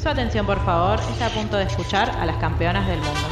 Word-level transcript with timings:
Su 0.00 0.08
atención, 0.08 0.46
por 0.46 0.64
favor, 0.64 1.00
está 1.10 1.26
a 1.26 1.30
punto 1.30 1.56
de 1.56 1.64
escuchar 1.64 2.08
a 2.10 2.24
las 2.24 2.36
campeonas 2.36 2.86
del 2.86 2.98
mundo. 2.98 3.28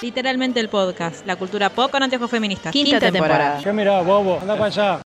Literalmente 0.00 0.60
el 0.60 0.68
podcast, 0.68 1.26
la 1.26 1.34
cultura 1.34 1.68
pop 1.68 1.90
con 1.90 2.00
anteojos 2.00 2.30
feministas. 2.30 2.72
Quinta, 2.72 3.00
temporada. 3.00 3.60
¿Qué 3.62 3.72
mirá, 3.72 4.02
bobo? 4.02 4.38
Anda 4.40 4.54
para 4.54 4.66
allá. 4.66 5.02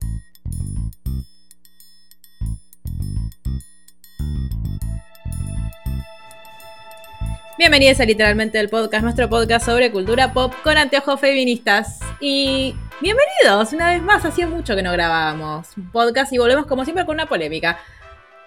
Bienvenidos 7.57 8.02
a 8.02 8.05
Literalmente 8.05 8.60
el 8.60 8.68
podcast, 8.68 9.04
nuestro 9.04 9.30
podcast 9.30 9.66
sobre 9.66 9.89
cultura 9.89 10.34
pop 10.34 10.54
con 10.66 10.78
anteojos 10.78 11.18
feministas. 11.18 12.02
Y 12.20 12.75
bienvenidos 13.00 13.71
una 13.71 13.91
vez 13.91 14.02
más, 14.02 14.25
hacía 14.25 14.48
mucho 14.48 14.75
que 14.75 14.84
no 14.84 14.91
grabábamos 14.91 15.70
un 15.78 15.89
podcast 15.91 16.34
y 16.34 16.39
volvemos 16.39 16.66
como 16.66 16.84
siempre 16.84 17.05
con 17.05 17.16
una 17.16 17.25
polémica. 17.25 17.80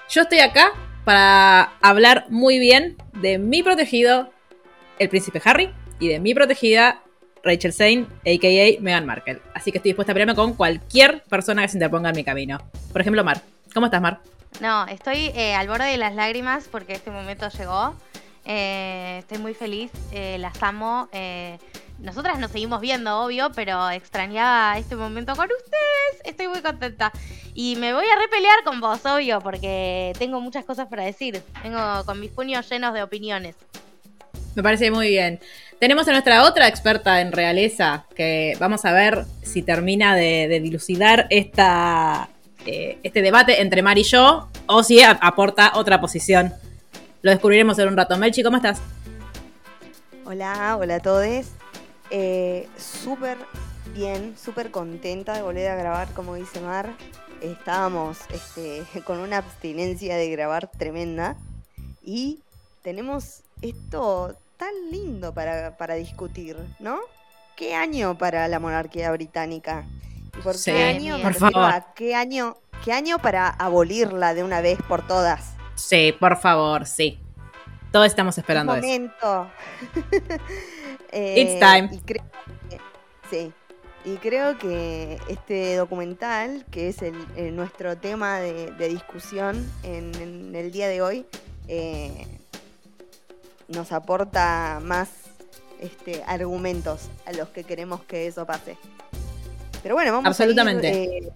Yo 0.08 0.22
estoy 0.22 0.38
acá 0.38 0.72
para 1.04 1.72
hablar 1.80 2.26
muy 2.28 2.58
bien 2.60 2.96
de 3.14 3.38
mi 3.38 3.64
protegido, 3.64 4.30
el 5.00 5.08
príncipe 5.08 5.42
Harry, 5.44 5.74
y 5.98 6.08
de 6.08 6.20
mi 6.20 6.32
protegida, 6.32 7.02
Rachel 7.42 7.72
Zane, 7.72 8.06
a.k.a. 8.20 8.80
Meghan 8.80 9.04
Markle. 9.04 9.40
Así 9.52 9.72
que 9.72 9.78
estoy 9.78 9.90
dispuesta 9.90 10.12
a 10.12 10.14
pelearme 10.14 10.36
con 10.36 10.54
cualquier 10.54 11.22
persona 11.24 11.62
que 11.62 11.68
se 11.68 11.76
interponga 11.76 12.10
en 12.10 12.16
mi 12.16 12.24
camino. 12.24 12.58
Por 12.92 13.00
ejemplo, 13.00 13.24
Mar. 13.24 13.42
¿Cómo 13.74 13.86
estás, 13.86 14.00
Mar? 14.00 14.20
No, 14.60 14.86
estoy 14.86 15.32
eh, 15.34 15.54
al 15.54 15.66
borde 15.66 15.86
de 15.86 15.96
las 15.96 16.14
lágrimas 16.14 16.68
porque 16.70 16.94
este 16.94 17.10
momento 17.10 17.48
llegó. 17.48 17.94
Eh, 18.44 19.16
estoy 19.18 19.38
muy 19.38 19.54
feliz, 19.54 19.90
eh, 20.12 20.38
las 20.38 20.62
amo. 20.62 21.08
Nosotras 21.98 22.38
nos 22.38 22.50
seguimos 22.50 22.80
viendo, 22.80 23.20
obvio, 23.20 23.50
pero 23.54 23.90
extrañaba 23.90 24.76
este 24.78 24.96
momento 24.96 25.34
con 25.34 25.46
ustedes. 25.46 26.22
Estoy 26.24 26.48
muy 26.48 26.60
contenta. 26.60 27.12
Y 27.54 27.76
me 27.76 27.94
voy 27.94 28.04
a 28.04 28.20
repelear 28.20 28.64
con 28.64 28.80
vos, 28.80 29.04
obvio, 29.06 29.40
porque 29.40 30.12
tengo 30.18 30.40
muchas 30.40 30.64
cosas 30.64 30.88
para 30.88 31.04
decir. 31.04 31.42
Tengo 31.62 32.04
con 32.04 32.20
mis 32.20 32.30
puños 32.30 32.68
llenos 32.68 32.92
de 32.92 33.02
opiniones. 33.02 33.56
Me 34.54 34.62
parece 34.62 34.90
muy 34.90 35.08
bien. 35.08 35.40
Tenemos 35.78 36.08
a 36.08 36.12
nuestra 36.12 36.44
otra 36.44 36.68
experta 36.68 37.20
en 37.20 37.32
realeza, 37.32 38.06
que 38.14 38.56
vamos 38.58 38.84
a 38.84 38.92
ver 38.92 39.24
si 39.42 39.62
termina 39.62 40.14
de, 40.14 40.60
dilucidar 40.62 41.26
esta, 41.28 42.28
eh, 42.64 42.98
este 43.02 43.20
debate 43.20 43.60
entre 43.60 43.82
Mar 43.82 43.98
y 43.98 44.02
yo, 44.02 44.48
o 44.66 44.82
si 44.82 45.02
aporta 45.02 45.72
otra 45.74 46.00
posición. 46.00 46.54
Lo 47.20 47.30
descubriremos 47.30 47.78
en 47.78 47.88
un 47.88 47.96
rato. 47.96 48.16
Melchi, 48.16 48.42
¿cómo 48.42 48.56
estás? 48.56 48.80
Hola, 50.24 50.76
hola 50.78 50.96
a 50.96 51.00
todos. 51.00 51.46
Eh, 52.10 52.68
súper 52.76 53.38
bien, 53.94 54.36
súper 54.36 54.70
contenta 54.70 55.34
de 55.34 55.42
volver 55.42 55.68
a 55.68 55.76
grabar, 55.76 56.08
como 56.12 56.34
dice 56.34 56.60
Mar. 56.60 56.94
Estábamos 57.40 58.18
este, 58.30 58.82
con 59.04 59.18
una 59.18 59.38
abstinencia 59.38 60.16
de 60.16 60.30
grabar 60.30 60.70
tremenda. 60.70 61.36
Y 62.02 62.40
tenemos 62.82 63.42
esto 63.62 64.36
tan 64.56 64.72
lindo 64.90 65.34
para, 65.34 65.94
discutir, 65.94 66.56
¿no? 66.78 66.98
¿Qué 67.56 67.74
año 67.74 68.16
para 68.16 68.48
la 68.48 68.60
monarquía 68.60 69.10
británica? 69.12 69.84
¿Y 70.38 70.42
por 70.42 70.54
qué 70.62 70.84
año? 70.84 71.20
Por 71.20 71.34
favor. 71.34 71.84
¿qué 71.94 72.14
año, 72.14 72.56
¿Qué 72.84 72.92
año 72.92 73.18
para 73.18 73.48
abolirla 73.48 74.34
de 74.34 74.44
una 74.44 74.60
vez 74.60 74.78
por 74.88 75.06
todas? 75.06 75.54
Sí, 75.74 76.14
por 76.18 76.36
favor, 76.36 76.86
sí. 76.86 77.18
Todos 77.90 78.06
estamos 78.06 78.36
esperando 78.36 78.72
Un 78.74 78.80
momento. 78.80 79.50
Eh, 81.12 81.42
It's 81.42 81.60
time. 81.60 81.90
sí. 83.30 83.52
Y 84.04 84.18
creo 84.18 84.56
que 84.56 85.18
este 85.28 85.74
documental, 85.74 86.64
que 86.70 86.88
es 86.88 87.02
el, 87.02 87.16
nuestro 87.56 87.96
tema 87.96 88.38
de, 88.38 88.88
discusión 88.88 89.68
en, 89.82 90.54
el 90.54 90.70
día 90.70 90.86
de 90.86 91.02
hoy, 91.02 91.26
eh, 91.66 92.24
nos 93.66 93.90
aporta 93.90 94.78
más 94.80 95.08
este, 95.80 96.22
argumentos 96.24 97.08
a 97.26 97.32
los 97.32 97.48
que 97.48 97.64
queremos 97.64 98.02
que 98.04 98.28
eso 98.28 98.46
pase. 98.46 98.76
Pero 99.82 99.94
bueno, 99.94 100.12
vamos 100.12 100.26
Absolutamente. 100.26 100.86
a 100.86 100.94
ir 100.94 101.24
eh, 101.24 101.32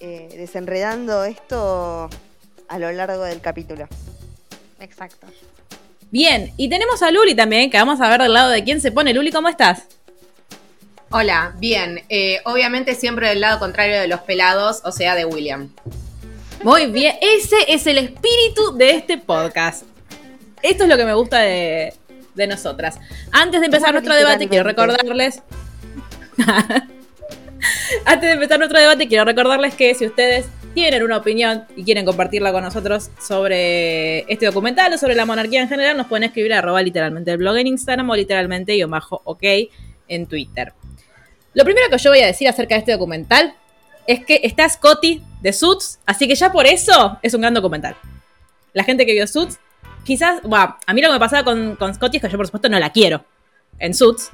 eh, 0.00 0.34
desenredando 0.36 1.24
esto 1.24 2.08
a 2.68 2.78
lo 2.78 2.92
largo 2.92 3.22
del 3.22 3.40
capítulo. 3.40 3.88
Exacto. 4.80 5.26
Bien, 6.14 6.52
y 6.56 6.68
tenemos 6.68 7.02
a 7.02 7.10
Luli 7.10 7.34
también, 7.34 7.70
que 7.70 7.76
vamos 7.76 8.00
a 8.00 8.08
ver 8.08 8.22
del 8.22 8.32
lado 8.32 8.50
de 8.50 8.62
quién 8.62 8.80
se 8.80 8.92
pone. 8.92 9.12
Luli, 9.12 9.32
¿cómo 9.32 9.48
estás? 9.48 9.82
Hola, 11.10 11.56
bien. 11.58 12.04
Eh, 12.08 12.40
obviamente 12.44 12.94
siempre 12.94 13.30
del 13.30 13.40
lado 13.40 13.58
contrario 13.58 14.00
de 14.00 14.06
los 14.06 14.20
pelados, 14.20 14.80
o 14.84 14.92
sea, 14.92 15.16
de 15.16 15.24
William. 15.24 15.70
Muy 16.62 16.86
bien, 16.86 17.16
ese 17.20 17.56
es 17.66 17.88
el 17.88 17.98
espíritu 17.98 18.76
de 18.76 18.90
este 18.90 19.18
podcast. 19.18 19.86
Esto 20.62 20.84
es 20.84 20.88
lo 20.88 20.96
que 20.96 21.04
me 21.04 21.14
gusta 21.14 21.40
de, 21.40 21.92
nosotras. 22.48 23.00
Antes 23.32 23.58
de 23.58 23.66
empezar 23.66 23.90
nuestro 23.90 24.14
debate, 24.14 24.48
quiero 24.48 24.62
recordarles. 24.62 25.42
Antes 28.04 28.28
de 28.28 28.34
empezar 28.34 28.60
nuestro 28.60 28.78
debate, 28.78 29.08
quiero 29.08 29.24
recordarles 29.24 29.74
que 29.74 29.92
si 29.96 30.06
ustedes 30.06 30.46
tienen 30.74 31.02
una 31.02 31.16
opinión 31.16 31.64
y 31.76 31.84
quieren 31.84 32.04
compartirla 32.04 32.52
con 32.52 32.62
nosotros 32.62 33.10
sobre 33.20 34.30
este 34.32 34.46
documental 34.46 34.92
o 34.92 34.98
sobre 34.98 35.14
la 35.14 35.24
monarquía 35.24 35.62
en 35.62 35.68
general, 35.68 35.96
nos 35.96 36.06
pueden 36.06 36.24
escribir 36.24 36.52
arroba 36.52 36.82
literalmente 36.82 37.30
el 37.30 37.38
blog 37.38 37.56
en 37.56 37.68
Instagram 37.68 38.10
o 38.10 38.16
literalmente 38.16 38.76
yo 38.76 38.88
bajo 38.88 39.22
ok 39.24 39.42
en 40.08 40.26
Twitter. 40.26 40.72
Lo 41.54 41.64
primero 41.64 41.88
que 41.88 41.98
yo 41.98 42.10
voy 42.10 42.20
a 42.20 42.26
decir 42.26 42.48
acerca 42.48 42.74
de 42.74 42.80
este 42.80 42.92
documental 42.92 43.54
es 44.06 44.24
que 44.24 44.40
está 44.42 44.68
Scotty 44.68 45.22
de 45.40 45.52
Suits, 45.52 46.00
así 46.04 46.28
que 46.28 46.34
ya 46.34 46.52
por 46.52 46.66
eso 46.66 47.18
es 47.22 47.32
un 47.32 47.40
gran 47.40 47.54
documental. 47.54 47.96
La 48.72 48.84
gente 48.84 49.06
que 49.06 49.12
vio 49.12 49.26
Suits 49.26 49.58
quizás, 50.04 50.42
bueno, 50.42 50.76
a 50.86 50.94
mí 50.94 51.00
lo 51.00 51.08
que 51.08 51.14
me 51.14 51.20
pasaba 51.20 51.44
con, 51.44 51.76
con 51.76 51.94
Scotty 51.94 52.18
es 52.18 52.22
que 52.22 52.28
yo 52.28 52.36
por 52.36 52.46
supuesto 52.46 52.68
no 52.68 52.78
la 52.78 52.90
quiero 52.90 53.24
en 53.78 53.94
Suits. 53.94 54.30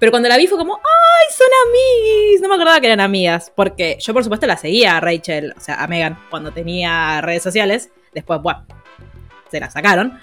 Pero 0.00 0.10
cuando 0.10 0.30
la 0.30 0.38
vi 0.38 0.46
fue 0.46 0.56
como, 0.56 0.74
¡ay, 0.76 1.26
son 1.30 1.46
amigas! 1.68 2.40
No 2.40 2.48
me 2.48 2.54
acordaba 2.54 2.80
que 2.80 2.86
eran 2.86 3.00
amigas. 3.00 3.52
Porque 3.54 3.98
yo, 4.00 4.14
por 4.14 4.24
supuesto, 4.24 4.46
la 4.46 4.56
seguía 4.56 4.96
a 4.96 5.00
Rachel, 5.00 5.54
o 5.56 5.60
sea, 5.60 5.74
a 5.74 5.86
Megan, 5.86 6.18
cuando 6.30 6.52
tenía 6.52 7.20
redes 7.20 7.42
sociales. 7.42 7.90
Después, 8.14 8.40
bueno, 8.40 8.64
se 9.50 9.60
la 9.60 9.70
sacaron. 9.70 10.18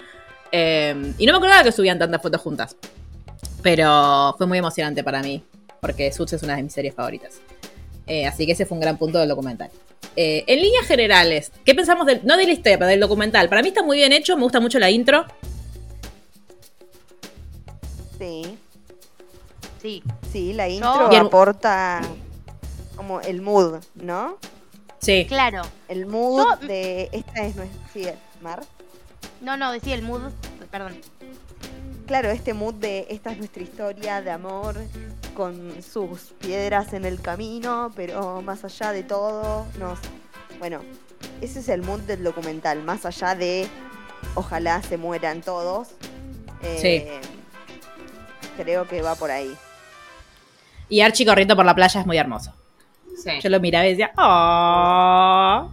Eh, 0.50 1.14
y 1.16 1.26
no 1.26 1.32
me 1.32 1.38
acordaba 1.38 1.62
que 1.62 1.70
subían 1.70 1.96
tantas 1.96 2.20
fotos 2.20 2.40
juntas. 2.40 2.76
Pero 3.62 4.34
fue 4.36 4.48
muy 4.48 4.58
emocionante 4.58 5.04
para 5.04 5.22
mí. 5.22 5.44
Porque 5.80 6.10
Suits 6.12 6.32
es 6.32 6.42
una 6.42 6.56
de 6.56 6.64
mis 6.64 6.72
series 6.72 6.94
favoritas. 6.94 7.40
Eh, 8.08 8.26
así 8.26 8.46
que 8.46 8.52
ese 8.52 8.66
fue 8.66 8.74
un 8.74 8.80
gran 8.80 8.98
punto 8.98 9.20
del 9.20 9.28
documental. 9.28 9.70
Eh, 10.16 10.42
en 10.48 10.60
líneas 10.60 10.86
generales, 10.86 11.52
¿qué 11.64 11.76
pensamos 11.76 12.04
del, 12.04 12.20
no 12.24 12.36
de 12.36 12.46
la 12.46 12.52
historia, 12.52 12.78
pero 12.78 12.90
del 12.90 12.98
documental? 12.98 13.48
Para 13.48 13.62
mí 13.62 13.68
está 13.68 13.84
muy 13.84 13.98
bien 13.98 14.12
hecho, 14.12 14.36
me 14.36 14.42
gusta 14.42 14.58
mucho 14.58 14.80
la 14.80 14.90
intro. 14.90 15.24
Sí. 18.18 18.58
Sí. 19.80 20.02
Sí, 20.30 20.52
la 20.52 20.68
intro 20.68 21.10
aporta 21.16 22.00
como 22.96 23.20
el 23.20 23.40
mood, 23.40 23.80
¿no? 23.94 24.36
Sí. 24.98 25.26
Claro. 25.28 25.62
El 25.88 26.06
mood 26.06 26.58
de 26.58 27.08
esta 27.12 27.44
es 27.44 27.56
nuestra. 27.56 27.88
Sí, 27.92 28.06
Mar. 28.40 28.64
No, 29.40 29.56
no, 29.56 29.70
decía 29.72 29.94
el 29.94 30.02
mood, 30.02 30.32
perdón 30.70 31.00
claro, 32.08 32.30
este 32.30 32.54
mood 32.54 32.74
de 32.74 33.06
esta 33.10 33.30
es 33.30 33.38
nuestra 33.38 33.62
historia 33.62 34.22
de 34.22 34.30
amor 34.30 34.76
con 35.36 35.82
sus 35.82 36.32
piedras 36.38 36.94
en 36.94 37.04
el 37.04 37.20
camino, 37.20 37.92
pero 37.94 38.40
más 38.42 38.64
allá 38.64 38.92
de 38.92 39.04
todo, 39.04 39.66
nos... 39.78 39.98
Bueno, 40.58 40.80
ese 41.42 41.60
es 41.60 41.68
el 41.68 41.82
mood 41.82 42.00
del 42.00 42.24
documental, 42.24 42.82
más 42.82 43.04
allá 43.04 43.34
de 43.34 43.68
ojalá 44.34 44.82
se 44.82 44.96
mueran 44.96 45.42
todos. 45.42 45.88
Eh, 46.62 46.78
sí. 46.80 47.28
Creo 48.56 48.88
que 48.88 49.02
va 49.02 49.14
por 49.14 49.30
ahí. 49.30 49.54
Y 50.88 51.00
Archie 51.00 51.26
corriendo 51.26 51.56
por 51.56 51.66
la 51.66 51.74
playa 51.74 52.00
es 52.00 52.06
muy 52.06 52.16
hermoso. 52.16 52.52
Sí. 53.16 53.40
Yo 53.40 53.50
lo 53.50 53.60
miraba 53.60 53.86
y 53.86 53.90
decía, 53.90 54.12
¡Oh! 54.16 55.70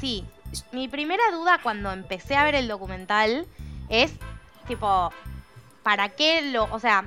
Sí, 0.00 0.24
mi 0.72 0.88
primera 0.88 1.22
duda 1.32 1.60
cuando 1.62 1.92
empecé 1.92 2.36
a 2.36 2.44
ver 2.44 2.54
el 2.54 2.68
documental 2.68 3.46
es 3.88 4.12
tipo, 4.66 5.12
¿para 5.82 6.10
qué 6.10 6.42
lo...? 6.50 6.68
O 6.70 6.78
sea, 6.78 7.04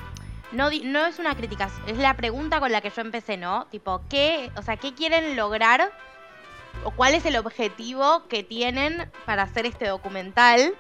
no, 0.51 0.69
no 0.83 1.05
es 1.05 1.19
una 1.19 1.35
crítica, 1.35 1.69
es 1.87 1.97
la 1.97 2.15
pregunta 2.15 2.59
con 2.59 2.71
la 2.71 2.81
que 2.81 2.89
yo 2.89 3.01
empecé, 3.01 3.37
¿no? 3.37 3.65
Tipo, 3.71 4.01
¿qué, 4.09 4.51
o 4.57 4.61
sea, 4.61 4.77
¿qué 4.77 4.93
quieren 4.93 5.35
lograr? 5.35 5.91
¿O 6.83 6.91
cuál 6.91 7.13
es 7.13 7.25
el 7.25 7.37
objetivo 7.37 8.27
que 8.27 8.43
tienen 8.43 9.09
para 9.25 9.43
hacer 9.43 9.65
este 9.65 9.87
documental? 9.87 10.73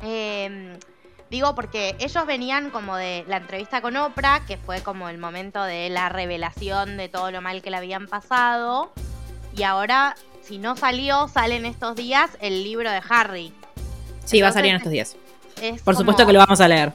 Em, 0.00 0.78
digo, 1.30 1.54
porque 1.54 1.96
ellos 1.98 2.26
venían 2.26 2.70
como 2.70 2.96
de 2.96 3.24
la 3.28 3.38
entrevista 3.38 3.80
con 3.80 3.96
Oprah, 3.96 4.44
que 4.46 4.56
fue 4.56 4.80
como 4.82 5.08
el 5.08 5.18
momento 5.18 5.62
de 5.64 5.88
la 5.90 6.08
revelación 6.08 6.96
de 6.96 7.08
todo 7.08 7.30
lo 7.30 7.40
mal 7.40 7.62
que 7.62 7.70
le 7.70 7.76
habían 7.76 8.06
pasado. 8.06 8.92
Y 9.56 9.62
ahora, 9.62 10.16
si 10.42 10.58
no 10.58 10.76
salió, 10.76 11.28
sale 11.28 11.56
en 11.56 11.66
estos 11.66 11.96
días 11.96 12.30
el 12.40 12.64
libro 12.64 12.90
de 12.90 13.00
Harry. 13.08 13.52
Sí, 14.24 14.40
va 14.40 14.48
a 14.48 14.52
salir 14.52 14.70
en 14.70 14.76
estos 14.76 14.92
días. 14.92 15.16
Por 15.84 15.96
supuesto 15.96 16.26
que 16.26 16.32
lo 16.32 16.38
vamos 16.40 16.60
a 16.60 16.68
leer. 16.68 16.92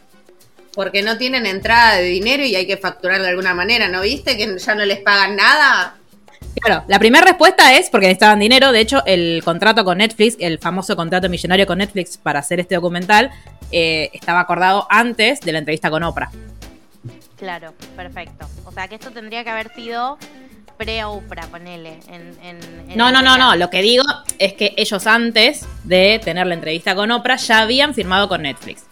Porque 0.73 1.01
no 1.01 1.17
tienen 1.17 1.45
entrada 1.45 1.95
de 1.95 2.03
dinero 2.03 2.43
y 2.43 2.55
hay 2.55 2.67
que 2.67 2.77
facturar 2.77 3.21
de 3.21 3.29
alguna 3.29 3.53
manera, 3.53 3.87
¿no 3.87 4.01
viste? 4.01 4.37
Que 4.37 4.57
ya 4.57 4.75
no 4.75 4.85
les 4.85 4.99
pagan 4.99 5.35
nada. 5.35 5.95
Claro, 6.61 6.83
la 6.87 6.99
primera 6.99 7.25
respuesta 7.25 7.73
es 7.73 7.89
porque 7.89 8.07
necesitaban 8.07 8.39
dinero. 8.39 8.71
De 8.71 8.79
hecho, 8.79 9.03
el 9.05 9.41
contrato 9.43 9.83
con 9.83 9.99
Netflix, 9.99 10.35
el 10.39 10.59
famoso 10.59 10.95
contrato 10.95 11.29
millonario 11.29 11.65
con 11.65 11.77
Netflix 11.77 12.17
para 12.17 12.39
hacer 12.39 12.59
este 12.59 12.75
documental, 12.75 13.31
eh, 13.71 14.09
estaba 14.13 14.39
acordado 14.39 14.87
antes 14.89 15.41
de 15.41 15.51
la 15.51 15.59
entrevista 15.59 15.89
con 15.89 16.03
Oprah. 16.03 16.31
Claro, 17.37 17.73
perfecto. 17.95 18.47
O 18.65 18.71
sea 18.71 18.87
que 18.87 18.95
esto 18.95 19.11
tendría 19.11 19.43
que 19.43 19.49
haber 19.49 19.73
sido 19.73 20.17
pre-Oprah, 20.77 21.47
ponele. 21.47 21.99
En, 22.07 22.37
en, 22.41 22.97
no, 22.97 23.11
no, 23.11 23.21
no, 23.21 23.37
no. 23.37 23.55
Lo 23.55 23.69
que 23.69 23.81
digo 23.81 24.03
es 24.39 24.53
que 24.53 24.73
ellos 24.77 25.07
antes 25.07 25.65
de 25.83 26.19
tener 26.23 26.47
la 26.47 26.55
entrevista 26.55 26.95
con 26.95 27.11
Oprah 27.11 27.37
ya 27.37 27.61
habían 27.61 27.93
firmado 27.93 28.27
con 28.27 28.41
Netflix. 28.41 28.85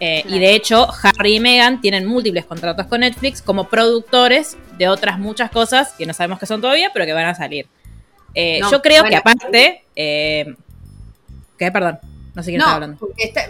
Eh, 0.00 0.24
y 0.28 0.38
de 0.38 0.54
hecho, 0.54 0.88
Harry 1.02 1.36
y 1.36 1.40
Meghan 1.40 1.80
tienen 1.80 2.04
múltiples 2.04 2.44
contratos 2.44 2.86
con 2.86 3.00
Netflix 3.00 3.40
como 3.40 3.68
productores 3.68 4.56
de 4.76 4.88
otras 4.88 5.18
muchas 5.18 5.50
cosas 5.50 5.92
que 5.92 6.04
no 6.04 6.12
sabemos 6.12 6.38
qué 6.38 6.46
son 6.46 6.60
todavía, 6.60 6.90
pero 6.92 7.06
que 7.06 7.12
van 7.12 7.26
a 7.26 7.34
salir. 7.34 7.66
Eh, 8.34 8.60
yo 8.70 8.82
creo 8.82 9.04
que 9.04 9.16
aparte. 9.16 9.84
Eh, 9.94 10.54
¿Qué? 11.56 11.70
Perdón. 11.70 12.00
No 12.34 12.42
sé 12.42 12.50
quién 12.50 12.60
está 12.60 12.74
hablando. 12.74 12.98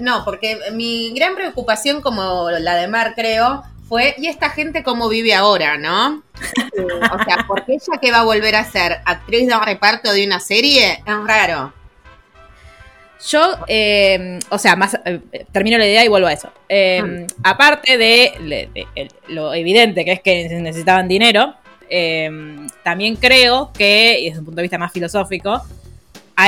no, 0.01 0.25
porque 0.25 0.59
mi 0.73 1.13
gran 1.15 1.35
preocupación, 1.35 2.03
como 2.03 2.51
la 2.51 2.77
de 2.77 2.87
Mar, 2.87 3.15
creo, 3.17 3.63
fue, 3.89 4.15
¿y 4.19 4.27
esta 4.27 4.51
gente 4.51 4.83
cómo 4.83 5.09
vive 5.09 5.35
ahora, 5.35 5.79
no? 5.79 6.23
o 7.13 7.25
sea, 7.25 7.45
porque 7.47 7.75
ella 7.75 7.99
que 8.01 8.11
va 8.11 8.21
a 8.21 8.25
volver 8.25 8.57
a 8.57 8.65
ser 8.65 9.01
actriz 9.05 9.47
de 9.47 9.59
reparto 9.59 10.13
de 10.13 10.27
una 10.27 10.41
serie, 10.41 11.03
es 11.07 11.27
raro. 11.27 11.73
Yo, 13.27 13.57
eh, 13.69 14.39
o 14.51 14.59
sea, 14.59 14.77
más 14.77 14.99
eh, 15.05 15.21
termino 15.51 15.79
la 15.79 15.87
idea 15.87 16.05
y 16.05 16.09
vuelvo 16.09 16.29
a 16.29 16.33
eso. 16.33 16.53
Eh, 16.69 17.03
mm. 17.03 17.27
Aparte 17.43 17.97
de, 17.97 18.69
lo 19.29 19.55
evidente 19.55 20.05
que 20.05 20.13
es 20.13 20.21
que 20.21 20.49
necesitaban 20.61 21.09
dinero, 21.09 21.55
también 22.83 23.17
creo 23.17 23.71
que, 23.73 24.19
y 24.21 24.27
desde 24.27 24.41
un 24.41 24.45
punto 24.47 24.57
de 24.57 24.63
vista 24.63 24.79
más 24.79 24.93
filosófico, 24.93 25.63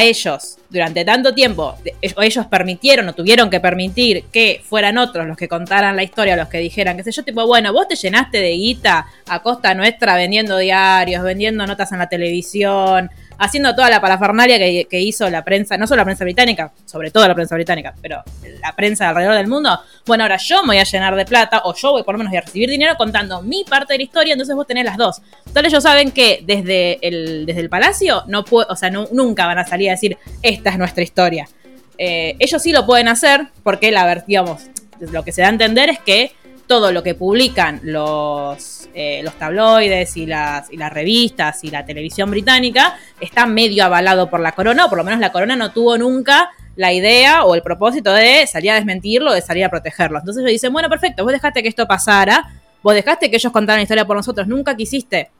ellos 0.02 0.58
durante 0.68 1.04
tanto 1.04 1.34
tiempo, 1.34 1.76
ellos 2.02 2.46
permitieron 2.46 3.08
o 3.08 3.14
tuvieron 3.14 3.48
que 3.48 3.60
permitir 3.60 4.24
que 4.32 4.60
fueran 4.64 4.98
otros 4.98 5.26
los 5.26 5.36
que 5.36 5.48
contaran 5.48 5.94
la 5.94 6.02
historia, 6.02 6.36
los 6.36 6.48
que 6.48 6.58
dijeran, 6.58 6.96
qué 6.96 7.04
sé 7.04 7.12
yo, 7.12 7.24
tipo, 7.24 7.46
bueno, 7.46 7.72
vos 7.72 7.86
te 7.88 7.94
llenaste 7.94 8.38
de 8.38 8.50
guita 8.50 9.06
a 9.28 9.42
costa 9.42 9.74
nuestra 9.74 10.16
vendiendo 10.16 10.58
diarios, 10.58 11.22
vendiendo 11.22 11.66
notas 11.66 11.92
en 11.92 11.98
la 11.98 12.08
televisión, 12.08 13.10
haciendo 13.38 13.74
toda 13.74 13.90
la 13.90 14.00
parafernalia 14.00 14.58
que, 14.58 15.00
hizo 15.00 15.28
la 15.30 15.44
prensa, 15.44 15.76
no 15.76 15.86
solo 15.86 15.98
la 15.98 16.04
prensa 16.04 16.24
británica, 16.24 16.72
sobre 16.84 17.10
todo 17.10 17.26
la 17.28 17.34
prensa 17.34 17.54
británica, 17.54 17.94
pero 18.00 18.22
la 18.60 18.74
prensa 18.74 19.08
alrededor 19.08 19.34
del 19.34 19.46
mundo. 19.46 19.78
Bueno, 20.06 20.24
ahora 20.24 20.36
yo 20.36 20.62
me 20.62 20.68
voy 20.68 20.78
a 20.78 20.84
llenar 20.84 21.14
de 21.14 21.24
plata, 21.24 21.62
o 21.64 21.74
yo 21.74 21.92
voy 21.92 22.02
por 22.02 22.14
lo 22.14 22.18
menos 22.18 22.34
a 22.34 22.40
recibir 22.40 22.68
dinero 22.70 22.94
contando 22.96 23.42
mi 23.42 23.64
parte 23.64 23.94
de 23.94 23.98
la 23.98 24.04
historia, 24.04 24.32
entonces 24.32 24.54
vos 24.54 24.66
tenés 24.66 24.84
las 24.84 24.96
dos. 24.96 25.20
Entonces 25.46 25.72
ellos 25.72 25.82
saben 25.82 26.10
que 26.10 26.42
desde 26.44 26.98
el, 27.06 27.46
desde 27.46 27.60
el 27.60 27.68
palacio 27.68 28.24
no 28.26 28.44
puede, 28.44 28.66
o 28.70 28.76
sea, 28.76 28.90
nunca 28.90 29.46
van 29.46 29.58
a 29.58 29.66
salir 29.66 29.88
a 29.90 29.92
decir, 29.92 30.16
esta 30.42 30.70
es 30.70 30.78
nuestra 30.78 31.02
historia. 31.02 31.48
Eh, 31.98 32.36
ellos 32.38 32.62
sí 32.62 32.72
lo 32.72 32.84
pueden 32.84 33.08
hacer 33.08 33.48
porque 33.62 33.90
la 33.90 34.22
digamos, 34.26 34.66
lo 35.00 35.24
que 35.24 35.32
se 35.32 35.42
da 35.42 35.48
a 35.48 35.50
entender 35.50 35.88
es 35.88 35.98
que 35.98 36.32
todo 36.66 36.92
lo 36.92 37.02
que 37.02 37.14
publican 37.14 37.80
los, 37.82 38.88
eh, 38.94 39.20
los 39.22 39.34
tabloides 39.34 40.16
y 40.16 40.26
las, 40.26 40.70
y 40.72 40.76
las 40.76 40.92
revistas 40.92 41.62
y 41.64 41.70
la 41.70 41.84
televisión 41.84 42.30
británica 42.30 42.98
está 43.20 43.46
medio 43.46 43.84
avalado 43.84 44.28
por 44.28 44.40
la 44.40 44.52
corona, 44.52 44.86
o 44.86 44.88
por 44.88 44.98
lo 44.98 45.04
menos 45.04 45.20
la 45.20 45.32
corona 45.32 45.56
no 45.56 45.72
tuvo 45.72 45.96
nunca 45.96 46.50
la 46.76 46.92
idea 46.92 47.44
o 47.44 47.54
el 47.54 47.62
propósito 47.62 48.12
de 48.12 48.46
salir 48.46 48.70
a 48.70 48.74
desmentirlo 48.74 49.32
de 49.32 49.40
salir 49.40 49.64
a 49.64 49.70
protegerlo. 49.70 50.18
Entonces 50.18 50.42
ellos 50.42 50.52
dicen, 50.52 50.72
bueno, 50.72 50.88
perfecto, 50.88 51.24
vos 51.24 51.32
dejaste 51.32 51.62
que 51.62 51.68
esto 51.68 51.86
pasara, 51.86 52.44
vos 52.82 52.94
dejaste 52.94 53.30
que 53.30 53.36
ellos 53.36 53.52
contaran 53.52 53.78
la 53.78 53.82
historia 53.82 54.04
por 54.04 54.16
nosotros, 54.16 54.46
nunca 54.46 54.76
quisiste 54.76 55.30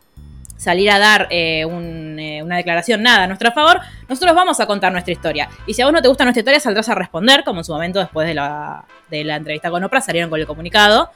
salir 0.56 0.90
a 0.90 0.98
dar 0.98 1.28
eh, 1.30 1.60
eh, 1.60 2.42
una 2.42 2.56
declaración 2.56 3.02
nada 3.02 3.24
a 3.24 3.26
nuestro 3.26 3.52
favor, 3.52 3.80
nosotros 4.08 4.34
vamos 4.34 4.58
a 4.60 4.66
contar 4.66 4.92
nuestra 4.92 5.12
historia. 5.12 5.48
Y 5.66 5.74
si 5.74 5.82
a 5.82 5.86
vos 5.86 5.92
no 5.92 6.02
te 6.02 6.08
gusta 6.08 6.24
nuestra 6.24 6.40
historia, 6.40 6.60
saldrás 6.60 6.88
a 6.88 6.94
responder, 6.94 7.44
como 7.44 7.60
en 7.60 7.64
su 7.64 7.72
momento 7.72 7.98
después 7.98 8.26
de 8.26 8.34
la, 8.34 8.84
de 9.10 9.24
la 9.24 9.36
entrevista 9.36 9.70
con 9.70 9.82
Oprah, 9.84 10.00
salieron 10.00 10.30
con 10.30 10.40
el 10.40 10.46
comunicado. 10.46 11.10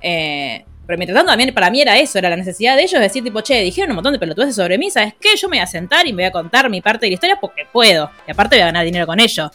Eh, 0.00 0.64
pero 0.86 0.98
mientras 0.98 1.16
tanto, 1.16 1.30
también 1.30 1.54
para 1.54 1.70
mí 1.70 1.80
era 1.80 1.98
eso, 1.98 2.18
era 2.18 2.28
la 2.28 2.36
necesidad 2.36 2.74
de 2.74 2.82
ellos 2.82 2.94
de 2.94 3.00
decir, 3.00 3.22
tipo, 3.22 3.40
che, 3.42 3.60
dijeron 3.60 3.90
un 3.90 3.96
montón 3.96 4.12
de 4.12 4.18
pelotudeces 4.18 4.56
sobre 4.56 4.76
mí, 4.76 4.90
¿sabes 4.90 5.14
qué? 5.20 5.36
Yo 5.36 5.48
me 5.48 5.58
voy 5.58 5.62
a 5.62 5.66
sentar 5.66 6.06
y 6.06 6.12
me 6.12 6.24
voy 6.24 6.28
a 6.28 6.32
contar 6.32 6.68
mi 6.68 6.80
parte 6.80 7.06
de 7.06 7.10
la 7.10 7.14
historia 7.14 7.38
porque 7.40 7.64
puedo. 7.70 8.10
Y 8.26 8.32
aparte 8.32 8.56
voy 8.56 8.62
a 8.62 8.66
ganar 8.66 8.84
dinero 8.84 9.06
con 9.06 9.20
ello. 9.20 9.50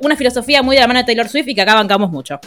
Una 0.00 0.16
filosofía 0.16 0.62
muy 0.62 0.76
de 0.76 0.80
la 0.80 0.86
mano 0.86 1.00
de 1.00 1.04
Taylor 1.04 1.28
Swift 1.28 1.48
y 1.48 1.54
que 1.54 1.60
acá 1.60 1.74
bancamos 1.74 2.10
mucho. 2.10 2.40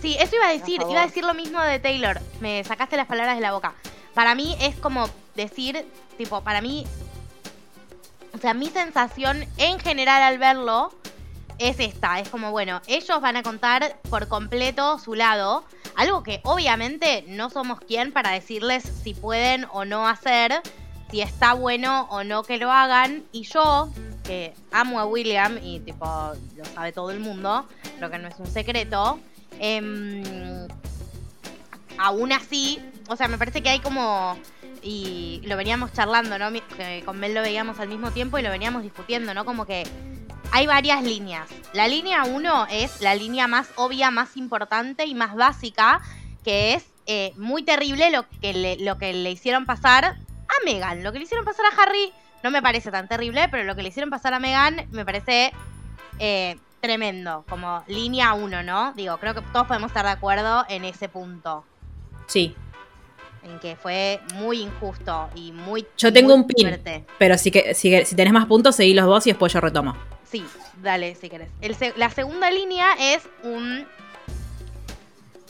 Sí, 0.00 0.16
eso 0.20 0.36
iba 0.36 0.48
a 0.48 0.52
decir, 0.52 0.80
iba 0.88 1.02
a 1.02 1.06
decir 1.06 1.24
lo 1.24 1.34
mismo 1.34 1.60
de 1.62 1.78
Taylor. 1.78 2.20
Me 2.40 2.62
sacaste 2.64 2.96
las 2.96 3.06
palabras 3.06 3.36
de 3.36 3.42
la 3.42 3.52
boca. 3.52 3.74
Para 4.14 4.34
mí 4.34 4.56
es 4.60 4.76
como 4.76 5.08
decir, 5.34 5.86
tipo, 6.16 6.42
para 6.42 6.60
mí, 6.60 6.86
o 8.34 8.38
sea, 8.38 8.54
mi 8.54 8.68
sensación 8.68 9.44
en 9.58 9.78
general 9.78 10.22
al 10.22 10.38
verlo 10.38 10.92
es 11.58 11.78
esta, 11.78 12.18
es 12.18 12.28
como, 12.28 12.50
bueno, 12.50 12.80
ellos 12.86 13.20
van 13.20 13.36
a 13.36 13.42
contar 13.42 13.98
por 14.08 14.28
completo 14.28 14.98
su 14.98 15.14
lado, 15.14 15.64
algo 15.96 16.22
que 16.22 16.40
obviamente 16.44 17.24
no 17.28 17.50
somos 17.50 17.80
quien 17.80 18.12
para 18.12 18.30
decirles 18.30 18.82
si 18.82 19.14
pueden 19.14 19.66
o 19.72 19.84
no 19.84 20.08
hacer, 20.08 20.60
si 21.10 21.20
está 21.20 21.52
bueno 21.52 22.06
o 22.10 22.24
no 22.24 22.42
que 22.42 22.56
lo 22.56 22.72
hagan, 22.72 23.24
y 23.32 23.42
yo, 23.42 23.90
que 24.24 24.54
amo 24.72 24.98
a 24.98 25.04
William 25.04 25.58
y 25.62 25.80
tipo, 25.80 26.06
lo 26.56 26.64
sabe 26.74 26.92
todo 26.92 27.10
el 27.10 27.20
mundo, 27.20 27.66
creo 27.98 28.10
que 28.10 28.18
no 28.18 28.28
es 28.28 28.38
un 28.38 28.46
secreto, 28.46 29.20
eh, 29.60 30.66
aún 31.98 32.32
así, 32.32 32.80
o 33.08 33.16
sea, 33.16 33.28
me 33.28 33.38
parece 33.38 33.62
que 33.62 33.68
hay 33.68 33.80
como 33.80 34.36
y 34.82 35.40
lo 35.44 35.56
veníamos 35.56 35.92
charlando, 35.92 36.38
¿no? 36.38 36.50
Con 37.04 37.18
Mel 37.18 37.34
lo 37.34 37.42
veíamos 37.42 37.78
al 37.80 37.88
mismo 37.88 38.10
tiempo 38.10 38.38
y 38.38 38.42
lo 38.42 38.50
veníamos 38.50 38.82
discutiendo, 38.82 39.32
¿no? 39.34 39.44
Como 39.44 39.66
que 39.66 39.84
hay 40.50 40.66
varias 40.66 41.02
líneas. 41.02 41.48
La 41.72 41.88
línea 41.88 42.24
uno 42.24 42.66
es 42.70 43.00
la 43.00 43.14
línea 43.14 43.46
más 43.46 43.70
obvia, 43.76 44.10
más 44.10 44.36
importante 44.36 45.06
y 45.06 45.14
más 45.14 45.34
básica, 45.34 46.00
que 46.44 46.74
es 46.74 46.84
eh, 47.06 47.32
muy 47.36 47.62
terrible 47.62 48.10
lo 48.10 48.28
que, 48.40 48.52
le, 48.52 48.76
lo 48.76 48.98
que 48.98 49.12
le 49.12 49.30
hicieron 49.30 49.66
pasar 49.66 50.04
a 50.04 50.64
Megan. 50.64 51.02
Lo 51.02 51.12
que 51.12 51.18
le 51.18 51.24
hicieron 51.24 51.44
pasar 51.44 51.64
a 51.66 51.82
Harry 51.82 52.12
no 52.42 52.50
me 52.50 52.60
parece 52.60 52.90
tan 52.90 53.08
terrible, 53.08 53.48
pero 53.50 53.64
lo 53.64 53.74
que 53.76 53.82
le 53.82 53.88
hicieron 53.88 54.10
pasar 54.10 54.34
a 54.34 54.38
Megan 54.38 54.86
me 54.90 55.04
parece 55.04 55.52
eh, 56.18 56.58
tremendo, 56.80 57.44
como 57.48 57.84
línea 57.86 58.34
uno, 58.34 58.62
¿no? 58.62 58.92
Digo, 58.94 59.16
creo 59.18 59.34
que 59.34 59.42
todos 59.52 59.66
podemos 59.66 59.90
estar 59.90 60.04
de 60.04 60.10
acuerdo 60.10 60.64
en 60.68 60.84
ese 60.84 61.08
punto. 61.08 61.64
Sí, 62.26 62.56
en 63.44 63.58
que 63.58 63.76
fue 63.76 64.20
muy 64.34 64.60
injusto 64.60 65.28
y 65.34 65.52
muy. 65.52 65.86
Yo 65.98 66.12
tengo 66.12 66.34
un 66.34 66.46
pin, 66.46 66.78
pero 67.18 67.38
si, 67.38 67.50
que, 67.50 67.74
si, 67.74 67.90
tenés 68.14 68.32
más 68.32 68.46
puntos, 68.46 68.76
seguí 68.76 68.98
vos 69.00 69.26
y 69.26 69.30
después 69.30 69.52
yo 69.52 69.60
retomo. 69.60 69.96
Sí, 70.30 70.44
dale 70.82 71.14
si 71.14 71.28
querés. 71.28 71.48
la 71.96 72.10
segunda 72.10 72.50
línea 72.50 72.94
es 72.98 73.22
un. 73.42 73.86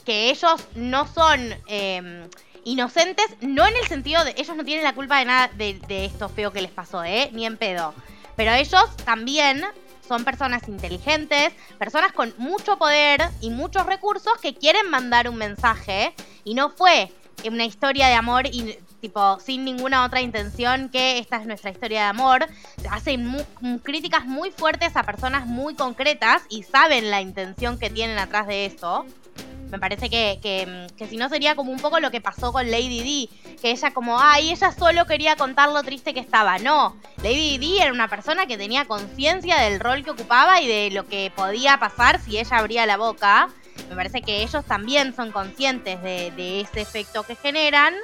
que 0.04 0.30
ellos 0.30 0.66
no 0.75 1.06
son. 1.06 1.54
Em, 1.66 2.28
inocentes, 2.64 3.26
no 3.40 3.66
en 3.66 3.76
el 3.76 3.88
sentido 3.88 4.25
de 4.25 4.34
ellos 4.37 4.56
no 4.56 4.64
tienen 4.64 4.84
la 4.84 4.94
culpa 4.94 5.18
de 5.18 5.25
nada 5.25 5.50
de, 5.56 5.80
de, 5.88 6.04
esto 6.04 6.28
feo 6.28 6.52
que 6.52 6.62
les 6.62 6.70
pasó, 6.70 7.02
¿eh? 7.02 7.28
Ni 7.32 7.44
en 7.44 7.56
pedo. 7.56 7.92
Pero 8.37 8.52
ellos 8.52 8.96
también 9.04 9.64
son 10.06 10.25
personas 10.25 10.68
inteligentes, 10.68 11.52
personas 11.78 12.12
con 12.12 12.32
mucho 12.38 12.78
poder 12.78 13.20
y 13.40 13.50
muchos 13.50 13.84
recursos 13.87 14.34
que 14.40 14.54
quieren 14.54 14.90
mandar 14.90 15.28
un 15.28 15.37
mensaje 15.37 16.14
y 16.44 16.54
no 16.54 16.70
fue 16.70 17.11
una 17.48 17.64
historia 17.64 18.08
de 18.08 18.14
amor 18.14 18.46
y 18.46 18.78
tipo 19.00 19.38
sin 19.40 19.64
ninguna 19.64 20.04
otra 20.04 20.20
intención 20.20 20.88
que 20.88 21.18
esta 21.18 21.36
es 21.36 21.46
nuestra 21.46 21.70
historia 21.70 22.02
de 22.02 22.06
amor. 22.08 22.46
Hacen 22.90 23.36
críticas 23.82 24.24
muy 24.24 24.50
fuertes 24.50 24.96
a 24.96 25.02
personas 25.02 25.46
muy 25.46 25.74
concretas 25.74 26.42
y 26.48 26.62
saben 26.62 27.10
la 27.10 27.20
intención 27.20 27.78
que 27.78 27.90
tienen 27.90 28.18
atrás 28.18 28.46
de 28.46 28.66
eso. 28.66 29.04
Me 29.70 29.78
parece 29.78 30.10
que, 30.10 30.38
que, 30.42 30.86
que, 30.98 31.06
si 31.06 31.16
no 31.16 31.30
sería 31.30 31.54
como 31.54 31.72
un 31.72 31.80
poco 31.80 31.98
lo 31.98 32.10
que 32.10 32.20
pasó 32.20 32.52
con 32.52 32.70
Lady 32.70 33.30
D, 33.42 33.56
que 33.58 33.70
ella 33.70 33.94
como, 33.94 34.20
ay, 34.20 34.50
ella 34.50 34.70
solo 34.70 35.06
quería 35.06 35.34
contar 35.34 35.70
lo 35.70 35.82
triste 35.82 36.12
que 36.12 36.20
estaba. 36.20 36.58
No, 36.58 36.94
Lady 37.22 37.56
D 37.56 37.82
era 37.82 37.90
una 37.90 38.06
persona 38.06 38.44
que 38.44 38.58
tenía 38.58 38.84
conciencia 38.84 39.56
del 39.62 39.80
rol 39.80 40.04
que 40.04 40.10
ocupaba 40.10 40.60
y 40.60 40.68
de 40.68 40.90
lo 40.90 41.08
que 41.08 41.32
podía 41.34 41.78
pasar 41.78 42.20
si 42.20 42.38
ella 42.38 42.58
abría 42.58 42.84
la 42.84 42.98
boca. 42.98 43.48
Me 43.88 43.97
parece 43.97 44.23
que 44.23 44.43
ellos 44.43 44.64
también 44.64 45.14
son 45.14 45.33
conscientes 45.33 46.02
de, 46.02 46.61
ese 46.61 46.81
efecto 46.81 47.23
que 47.25 47.37
generan. 47.37 47.95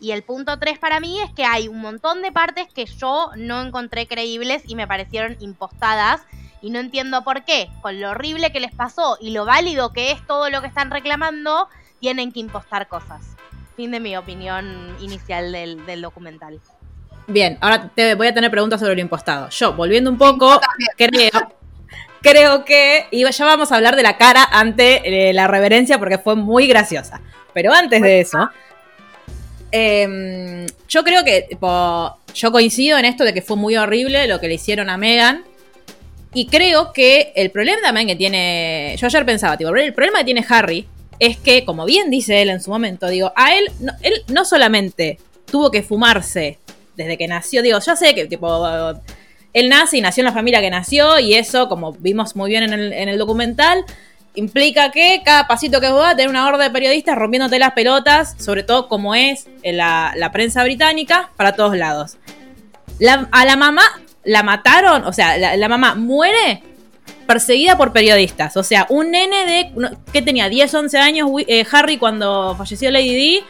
Y 0.00 0.12
el 0.12 0.22
punto 0.22 0.58
3 0.58 0.78
para 0.78 1.00
mí 1.00 1.20
es 1.20 1.30
que 1.32 1.44
hay 1.44 1.68
un 1.68 1.80
montón 1.80 2.22
de 2.22 2.32
partes 2.32 2.66
que 2.72 2.84
yo 2.86 3.30
no 3.36 3.62
encontré 3.62 4.06
creíbles 4.06 4.62
y 4.66 4.74
me 4.74 4.86
parecieron 4.86 5.36
impostadas. 5.40 6.22
Y 6.60 6.70
no 6.70 6.78
entiendo 6.78 7.24
por 7.24 7.44
qué, 7.44 7.68
con 7.82 8.00
lo 8.00 8.10
horrible 8.10 8.52
que 8.52 8.60
les 8.60 8.74
pasó 8.74 9.18
y 9.20 9.30
lo 9.30 9.44
válido 9.44 9.92
que 9.92 10.12
es 10.12 10.26
todo 10.26 10.50
lo 10.50 10.60
que 10.62 10.68
están 10.68 10.90
reclamando, 10.90 11.68
tienen 12.00 12.32
que 12.32 12.40
impostar 12.40 12.88
cosas. 12.88 13.36
Fin 13.76 13.90
de 13.90 14.00
mi 14.00 14.16
opinión 14.16 14.96
inicial 15.00 15.52
del, 15.52 15.84
del 15.84 16.00
documental. 16.00 16.60
Bien, 17.26 17.58
ahora 17.60 17.88
te 17.88 18.14
voy 18.14 18.26
a 18.26 18.34
tener 18.34 18.50
preguntas 18.50 18.80
sobre 18.80 18.94
lo 18.94 19.00
impostado. 19.00 19.48
Yo, 19.48 19.72
volviendo 19.72 20.10
un 20.10 20.18
poco, 20.18 20.60
creo, 20.96 21.30
creo 22.24 22.64
que 22.64 23.06
y 23.10 23.24
ya 23.30 23.44
vamos 23.44 23.70
a 23.70 23.76
hablar 23.76 23.94
de 23.94 24.02
la 24.02 24.16
cara 24.16 24.48
ante 24.50 25.28
eh, 25.28 25.32
la 25.32 25.46
reverencia 25.46 25.98
porque 25.98 26.18
fue 26.18 26.34
muy 26.34 26.66
graciosa. 26.66 27.20
Pero 27.52 27.72
antes 27.72 28.02
de 28.02 28.20
eso, 28.20 28.50
em, 29.70 30.66
yo 30.88 31.04
creo 31.04 31.22
que, 31.22 31.42
tipo, 31.42 32.18
yo 32.34 32.50
coincido 32.50 32.98
en 32.98 33.04
esto 33.04 33.22
de 33.24 33.32
que 33.32 33.42
fue 33.42 33.56
muy 33.56 33.76
horrible 33.76 34.26
lo 34.26 34.40
que 34.40 34.48
le 34.48 34.54
hicieron 34.54 34.90
a 34.90 34.96
Megan. 34.96 35.44
Y 36.32 36.46
creo 36.46 36.92
que 36.92 37.32
el 37.36 37.52
problema 37.52 37.80
también 37.82 38.08
que 38.08 38.16
tiene. 38.16 38.96
Yo 38.98 39.06
ayer 39.06 39.24
pensaba, 39.24 39.56
tipo, 39.56 39.70
el 39.76 39.94
problema 39.94 40.18
que 40.18 40.24
tiene 40.24 40.44
Harry 40.48 40.88
es 41.20 41.36
que, 41.36 41.64
como 41.64 41.84
bien 41.84 42.10
dice 42.10 42.42
él 42.42 42.48
en 42.48 42.60
su 42.60 42.70
momento, 42.70 43.06
digo, 43.06 43.32
a 43.36 43.54
él, 43.54 43.70
él 44.02 44.24
no 44.28 44.44
solamente 44.44 45.18
tuvo 45.48 45.70
que 45.70 45.84
fumarse 45.84 46.58
desde 46.96 47.16
que 47.16 47.28
nació, 47.28 47.62
digo, 47.62 47.78
yo 47.78 47.94
sé 47.94 48.16
que, 48.16 48.26
tipo, 48.26 48.48
él 49.54 49.68
nace 49.70 49.96
y 49.96 50.00
nació 50.02 50.20
en 50.20 50.26
la 50.26 50.32
familia 50.32 50.60
que 50.60 50.68
nació, 50.68 51.18
y 51.18 51.34
eso, 51.34 51.68
como 51.68 51.92
vimos 51.92 52.36
muy 52.36 52.50
bien 52.50 52.64
en 52.64 52.72
el, 52.74 52.92
en 52.92 53.08
el 53.08 53.18
documental, 53.18 53.84
implica 54.34 54.90
que 54.90 55.22
cada 55.24 55.46
pasito 55.46 55.80
que 55.80 55.88
vos 55.88 56.00
vas 56.00 56.16
tener 56.16 56.28
una 56.28 56.46
horda 56.46 56.64
de 56.64 56.70
periodistas 56.70 57.16
rompiéndote 57.16 57.58
las 57.58 57.72
pelotas, 57.72 58.34
sobre 58.38 58.62
todo 58.64 58.88
como 58.88 59.14
es 59.14 59.46
la, 59.62 60.30
prensa 60.32 60.62
británica, 60.64 61.30
para 61.36 61.52
todos 61.52 61.76
lados. 61.76 62.16
La- 62.98 63.28
a 63.30 63.44
la 63.44 63.56
mamá 63.56 63.82
la 64.24 64.42
mataron, 64.42 65.04
o 65.04 65.12
sea, 65.12 65.56
la, 65.56 65.68
mamá 65.68 65.94
muere 65.94 66.62
perseguida 67.26 67.76
por 67.76 67.92
periodistas. 67.92 68.56
O 68.56 68.62
sea, 68.62 68.86
un 68.88 69.10
nene 69.10 69.46
de. 69.46 69.96
que 70.12 70.22
tenía? 70.22 70.48
10, 70.48 70.72
11 70.72 70.98
años, 70.98 71.30
eh, 71.46 71.64
Harry, 71.70 71.98
cuando 71.98 72.54
falleció 72.56 72.90
Lady 72.90 73.14
Di, 73.14 73.40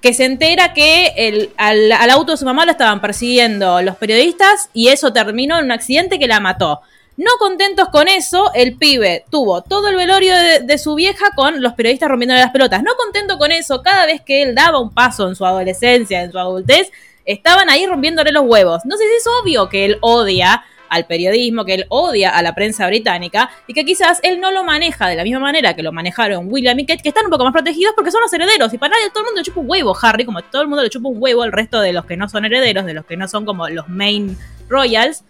que 0.00 0.14
se 0.14 0.24
entera 0.24 0.72
que 0.74 1.12
el- 1.16 1.50
al, 1.56 1.90
al 1.92 2.10
auto 2.10 2.32
de 2.32 2.38
su 2.38 2.44
mamá 2.44 2.64
lo 2.64 2.70
estaban 2.72 3.00
persiguiendo 3.00 3.82
los 3.82 3.96
periodistas 3.96 4.68
y 4.72 4.88
eso 4.88 5.12
terminó 5.12 5.58
en 5.58 5.64
un 5.66 5.72
accidente 5.72 6.18
que 6.18 6.26
la 6.26 6.40
mató. 6.40 6.80
No 7.16 7.30
contentos 7.38 7.88
con 7.88 8.08
eso, 8.08 8.52
el 8.54 8.76
pibe 8.76 9.24
tuvo 9.30 9.62
todo 9.62 9.88
el 9.88 9.96
velorio 9.96 10.34
de, 10.34 10.60
de 10.60 10.78
su 10.78 10.94
vieja 10.94 11.30
con 11.34 11.62
los 11.62 11.72
periodistas 11.72 12.10
rompiéndole 12.10 12.40
las 12.40 12.50
pelotas. 12.50 12.82
No 12.82 12.94
contento 12.96 13.38
con 13.38 13.52
eso, 13.52 13.82
cada 13.82 14.04
vez 14.04 14.20
que 14.20 14.42
él 14.42 14.54
daba 14.54 14.78
un 14.80 14.92
paso 14.92 15.26
en 15.26 15.34
su 15.34 15.46
adolescencia, 15.46 16.22
en 16.22 16.30
su 16.30 16.38
adultez, 16.38 16.90
estaban 17.24 17.70
ahí 17.70 17.86
rompiéndole 17.86 18.32
los 18.32 18.44
huevos. 18.44 18.82
No 18.84 18.96
sé 18.98 19.04
si 19.04 19.16
es 19.16 19.24
obvio 19.42 19.68
que 19.70 19.86
él 19.86 19.96
odia 20.02 20.62
al 20.88 21.06
periodismo, 21.06 21.64
que 21.64 21.74
él 21.74 21.86
odia 21.88 22.30
a 22.30 22.42
la 22.42 22.54
prensa 22.54 22.86
británica 22.86 23.50
y 23.66 23.74
que 23.74 23.84
quizás 23.84 24.20
él 24.22 24.40
no 24.40 24.50
lo 24.50 24.64
maneja 24.64 25.08
de 25.08 25.16
la 25.16 25.24
misma 25.24 25.40
manera 25.40 25.74
que 25.74 25.82
lo 25.82 25.92
manejaron 25.92 26.52
William 26.52 26.78
y 26.78 26.86
Kate, 26.86 27.02
que 27.02 27.08
están 27.08 27.24
un 27.24 27.30
poco 27.30 27.44
más 27.44 27.52
protegidos 27.52 27.94
porque 27.94 28.10
son 28.10 28.20
los 28.20 28.32
herederos 28.32 28.72
y 28.72 28.78
para 28.78 28.94
nadie, 28.94 29.10
todo 29.10 29.20
el 29.20 29.26
mundo 29.26 29.40
le 29.40 29.44
chupa 29.44 29.60
un 29.60 29.70
huevo, 29.70 29.96
Harry, 30.00 30.24
como 30.24 30.42
todo 30.42 30.62
el 30.62 30.68
mundo 30.68 30.82
le 30.82 30.90
chupa 30.90 31.08
un 31.08 31.22
huevo 31.22 31.42
al 31.42 31.52
resto 31.52 31.80
de 31.80 31.92
los 31.92 32.04
que 32.04 32.16
no 32.16 32.28
son 32.28 32.44
herederos, 32.44 32.84
de 32.86 32.94
los 32.94 33.04
que 33.04 33.16
no 33.16 33.28
son 33.28 33.44
como 33.44 33.68
los 33.68 33.88
main 33.88 34.36
royals, 34.68 35.24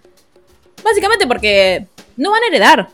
básicamente 0.82 1.26
porque 1.26 1.86
no 2.16 2.30
van 2.30 2.42
a 2.42 2.46
heredar. 2.46 2.88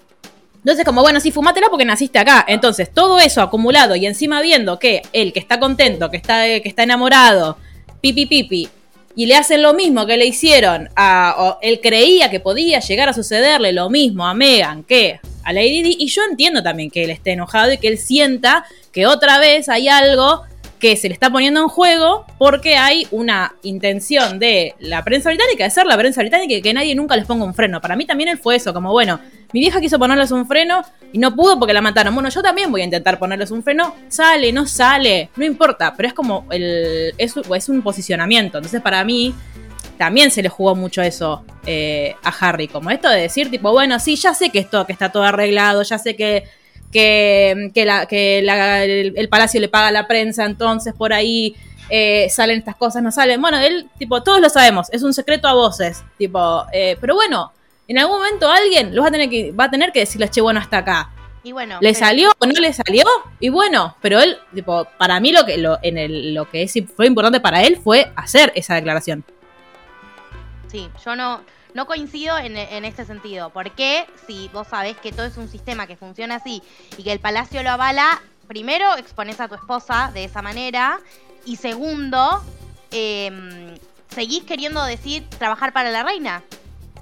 Entonces, 0.58 0.84
como 0.84 1.02
bueno, 1.02 1.18
sí, 1.18 1.32
fumátela 1.32 1.68
porque 1.70 1.84
naciste 1.84 2.20
acá. 2.20 2.44
Entonces, 2.46 2.92
todo 2.92 3.18
eso 3.18 3.42
acumulado 3.42 3.96
y 3.96 4.06
encima 4.06 4.40
viendo 4.40 4.78
que 4.78 5.02
él 5.12 5.32
que 5.32 5.40
está 5.40 5.58
contento, 5.58 6.08
que 6.08 6.16
está, 6.16 6.44
que 6.44 6.68
está 6.68 6.84
enamorado, 6.84 7.56
pipi 8.00 8.26
pipi, 8.26 8.68
y 9.14 9.26
le 9.26 9.34
hacen 9.34 9.62
lo 9.62 9.74
mismo 9.74 10.06
que 10.06 10.16
le 10.16 10.26
hicieron 10.26 10.88
a. 10.96 11.34
o 11.38 11.58
él 11.62 11.80
creía 11.80 12.30
que 12.30 12.40
podía 12.40 12.80
llegar 12.80 13.08
a 13.08 13.12
sucederle 13.12 13.72
lo 13.72 13.90
mismo 13.90 14.26
a 14.26 14.34
Megan 14.34 14.84
que 14.84 15.20
a 15.44 15.52
Lady 15.52 15.82
Di. 15.82 15.96
Y 15.98 16.06
yo 16.06 16.22
entiendo 16.30 16.62
también 16.62 16.90
que 16.90 17.04
él 17.04 17.10
esté 17.10 17.32
enojado 17.32 17.72
y 17.72 17.78
que 17.78 17.88
él 17.88 17.98
sienta 17.98 18.64
que 18.92 19.06
otra 19.06 19.38
vez 19.38 19.68
hay 19.68 19.88
algo 19.88 20.42
que 20.82 20.96
se 20.96 21.06
le 21.06 21.14
está 21.14 21.30
poniendo 21.30 21.60
en 21.60 21.68
juego 21.68 22.26
porque 22.38 22.76
hay 22.76 23.06
una 23.12 23.54
intención 23.62 24.40
de 24.40 24.74
la 24.80 25.04
prensa 25.04 25.28
británica, 25.30 25.62
de 25.62 25.70
ser 25.70 25.86
la 25.86 25.96
prensa 25.96 26.22
británica 26.22 26.54
y 26.54 26.60
que 26.60 26.74
nadie 26.74 26.96
nunca 26.96 27.14
les 27.14 27.24
ponga 27.24 27.44
un 27.44 27.54
freno. 27.54 27.80
Para 27.80 27.94
mí 27.94 28.04
también 28.04 28.28
él 28.28 28.36
fue 28.36 28.56
eso, 28.56 28.74
como 28.74 28.90
bueno, 28.90 29.20
mi 29.52 29.60
vieja 29.60 29.80
quiso 29.80 29.96
ponerles 30.00 30.32
un 30.32 30.44
freno 30.44 30.82
y 31.12 31.18
no 31.18 31.36
pudo 31.36 31.56
porque 31.56 31.72
la 31.72 31.82
mataron. 31.82 32.12
Bueno, 32.14 32.30
yo 32.30 32.42
también 32.42 32.72
voy 32.72 32.80
a 32.80 32.84
intentar 32.84 33.20
ponerles 33.20 33.52
un 33.52 33.62
freno. 33.62 33.94
Sale, 34.08 34.52
no 34.52 34.66
sale, 34.66 35.30
no 35.36 35.44
importa, 35.44 35.94
pero 35.96 36.08
es 36.08 36.14
como 36.14 36.46
el. 36.50 37.14
es, 37.16 37.36
es 37.36 37.68
un 37.68 37.80
posicionamiento. 37.82 38.58
Entonces, 38.58 38.80
para 38.80 39.04
mí, 39.04 39.32
también 39.98 40.32
se 40.32 40.42
le 40.42 40.48
jugó 40.48 40.74
mucho 40.74 41.00
eso 41.00 41.44
eh, 41.64 42.16
a 42.24 42.30
Harry. 42.40 42.66
Como 42.66 42.90
esto 42.90 43.08
de 43.08 43.20
decir, 43.20 43.52
tipo, 43.52 43.70
bueno, 43.70 44.00
sí, 44.00 44.16
ya 44.16 44.34
sé 44.34 44.50
que 44.50 44.58
esto, 44.58 44.84
que 44.84 44.92
está 44.92 45.12
todo 45.12 45.22
arreglado, 45.22 45.84
ya 45.84 45.98
sé 45.98 46.16
que. 46.16 46.42
Que, 46.92 47.70
que, 47.74 47.84
la, 47.86 48.04
que 48.06 48.42
la- 48.42 48.84
el, 48.84 49.14
el 49.16 49.28
palacio 49.30 49.60
le 49.60 49.68
paga 49.68 49.88
a 49.88 49.92
la 49.92 50.06
prensa, 50.06 50.44
entonces 50.44 50.92
por 50.92 51.12
ahí 51.14 51.56
eh, 51.88 52.28
salen 52.30 52.58
estas 52.58 52.76
cosas, 52.76 53.02
no 53.02 53.10
salen. 53.10 53.40
Bueno, 53.40 53.58
él, 53.58 53.88
tipo, 53.98 54.22
todos 54.22 54.40
lo 54.40 54.50
sabemos, 54.50 54.88
es 54.92 55.02
un 55.02 55.14
secreto 55.14 55.48
a 55.48 55.54
voces, 55.54 56.04
tipo, 56.18 56.66
eh, 56.72 56.96
pero 57.00 57.14
bueno, 57.14 57.50
en 57.88 57.98
algún 57.98 58.16
momento 58.18 58.48
alguien 58.50 58.94
lo 58.94 59.02
va 59.02 59.08
a 59.08 59.10
tener 59.10 59.30
que, 59.30 59.52
va 59.52 59.64
a 59.64 59.70
tener 59.70 59.90
que 59.90 60.00
decirles, 60.00 60.30
che, 60.30 60.40
bueno, 60.42 60.60
hasta 60.60 60.78
acá. 60.78 61.10
Y 61.44 61.52
bueno, 61.52 61.78
¿Le 61.80 61.92
pero- 61.92 61.98
salió 61.98 62.30
o 62.38 62.46
no 62.46 62.52
le 62.60 62.72
salió? 62.72 63.04
Y 63.40 63.48
bueno, 63.48 63.96
pero 64.02 64.20
él, 64.20 64.36
tipo, 64.54 64.86
para 64.98 65.18
mí 65.18 65.32
lo 65.32 65.44
que, 65.46 65.56
lo, 65.58 65.78
en 65.82 65.96
el, 65.98 66.34
lo 66.34 66.48
que 66.48 66.62
es, 66.62 66.74
fue 66.94 67.06
importante 67.06 67.40
para 67.40 67.62
él 67.64 67.78
fue 67.82 68.12
hacer 68.16 68.52
esa 68.54 68.74
declaración. 68.74 69.24
Sí, 70.68 70.88
yo 71.04 71.16
no, 71.16 71.40
no 71.74 71.86
coincido 71.86 72.36
en, 72.38 72.56
en 72.56 72.84
este 72.84 73.04
sentido. 73.04 73.50
Porque 73.50 74.06
si 74.26 74.48
vos 74.52 74.66
sabés 74.68 74.96
que 74.98 75.12
todo 75.12 75.26
es 75.26 75.36
un 75.36 75.48
sistema 75.48 75.86
que 75.86 75.96
funciona 75.96 76.36
así 76.36 76.62
y 76.96 77.02
que 77.02 77.12
el 77.12 77.20
palacio 77.20 77.62
lo 77.62 77.70
avala, 77.70 78.20
primero 78.48 78.96
expones 78.96 79.40
a 79.40 79.48
tu 79.48 79.54
esposa 79.54 80.10
de 80.12 80.24
esa 80.24 80.42
manera 80.42 80.98
y 81.46 81.56
segundo, 81.56 82.42
em, 82.90 83.74
seguís 84.14 84.44
queriendo 84.44 84.84
decir 84.84 85.24
trabajar 85.38 85.72
para 85.72 85.90
la 85.90 86.02
reina. 86.02 86.42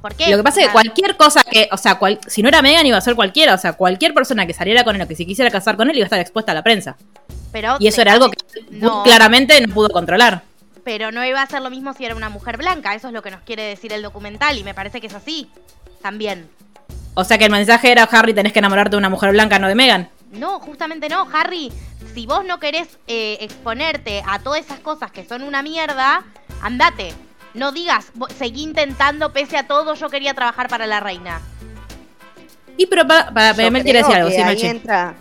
¿Por 0.00 0.14
qué? 0.14 0.30
Lo 0.30 0.38
que 0.38 0.42
pasa 0.42 0.60
es 0.60 0.66
que 0.68 0.72
cualquier 0.72 1.16
cosa 1.16 1.42
que, 1.42 1.68
o 1.72 1.76
sea, 1.76 1.96
cual- 1.98 2.18
si 2.26 2.42
no 2.42 2.48
era 2.48 2.62
Megan 2.62 2.86
iba 2.86 2.96
a 2.96 3.00
ser 3.02 3.14
cualquiera, 3.14 3.54
o 3.54 3.58
sea, 3.58 3.74
cualquier 3.74 4.14
persona 4.14 4.46
que 4.46 4.54
saliera 4.54 4.82
con 4.82 4.96
él 4.96 5.02
o 5.02 5.06
que 5.08 5.14
se 5.14 5.26
quisiera 5.26 5.50
casar 5.50 5.76
con 5.76 5.90
él 5.90 5.96
iba 5.96 6.04
a 6.04 6.06
estar 6.06 6.20
expuesta 6.20 6.52
a 6.52 6.54
la 6.54 6.62
prensa. 6.62 6.96
pero 7.52 7.76
Y 7.80 7.88
eso 7.88 8.00
era 8.00 8.12
algo 8.12 8.30
que 8.30 8.38
no. 8.70 9.02
claramente 9.02 9.60
no 9.60 9.74
pudo 9.74 9.90
controlar. 9.90 10.42
Pero 10.84 11.12
no 11.12 11.24
iba 11.24 11.42
a 11.42 11.46
ser 11.46 11.62
lo 11.62 11.70
mismo 11.70 11.92
si 11.92 12.04
era 12.04 12.14
una 12.14 12.28
mujer 12.28 12.56
blanca. 12.56 12.94
Eso 12.94 13.08
es 13.08 13.14
lo 13.14 13.22
que 13.22 13.30
nos 13.30 13.40
quiere 13.42 13.62
decir 13.64 13.92
el 13.92 14.02
documental 14.02 14.56
y 14.58 14.64
me 14.64 14.74
parece 14.74 15.00
que 15.00 15.06
es 15.08 15.14
así. 15.14 15.50
También. 16.02 16.48
O 17.14 17.24
sea 17.24 17.36
que 17.38 17.44
el 17.46 17.50
mensaje 17.50 17.90
era, 17.92 18.04
Harry, 18.04 18.32
tenés 18.32 18.52
que 18.52 18.60
enamorarte 18.60 18.92
de 18.92 18.96
una 18.98 19.08
mujer 19.10 19.32
blanca, 19.32 19.58
no 19.58 19.68
de 19.68 19.74
Megan. 19.74 20.08
No, 20.32 20.60
justamente 20.60 21.08
no, 21.08 21.26
Harry. 21.32 21.72
Si 22.14 22.26
vos 22.26 22.44
no 22.44 22.60
querés 22.60 22.98
eh, 23.08 23.38
exponerte 23.40 24.22
a 24.26 24.38
todas 24.38 24.60
esas 24.60 24.78
cosas 24.80 25.10
que 25.10 25.24
son 25.24 25.42
una 25.42 25.62
mierda, 25.62 26.22
andate. 26.62 27.12
No 27.52 27.72
digas, 27.72 28.12
"Vo- 28.14 28.30
seguí 28.30 28.62
intentando, 28.62 29.32
pese 29.32 29.56
a 29.56 29.66
todo, 29.66 29.94
yo 29.94 30.08
quería 30.08 30.34
trabajar 30.34 30.68
para 30.68 30.86
la 30.86 31.00
reina. 31.00 31.40
Y 32.76 32.86
pero 32.86 33.06
para, 33.06 33.32
para, 33.34 33.52
Yo 33.52 33.70
Mel 33.70 33.82
quiere 33.82 33.98
decir 33.98 34.14
algo, 34.14 34.28
que 34.30 34.36
sí, 34.36 34.40
ahí 34.40 34.62
entra, 34.62 35.14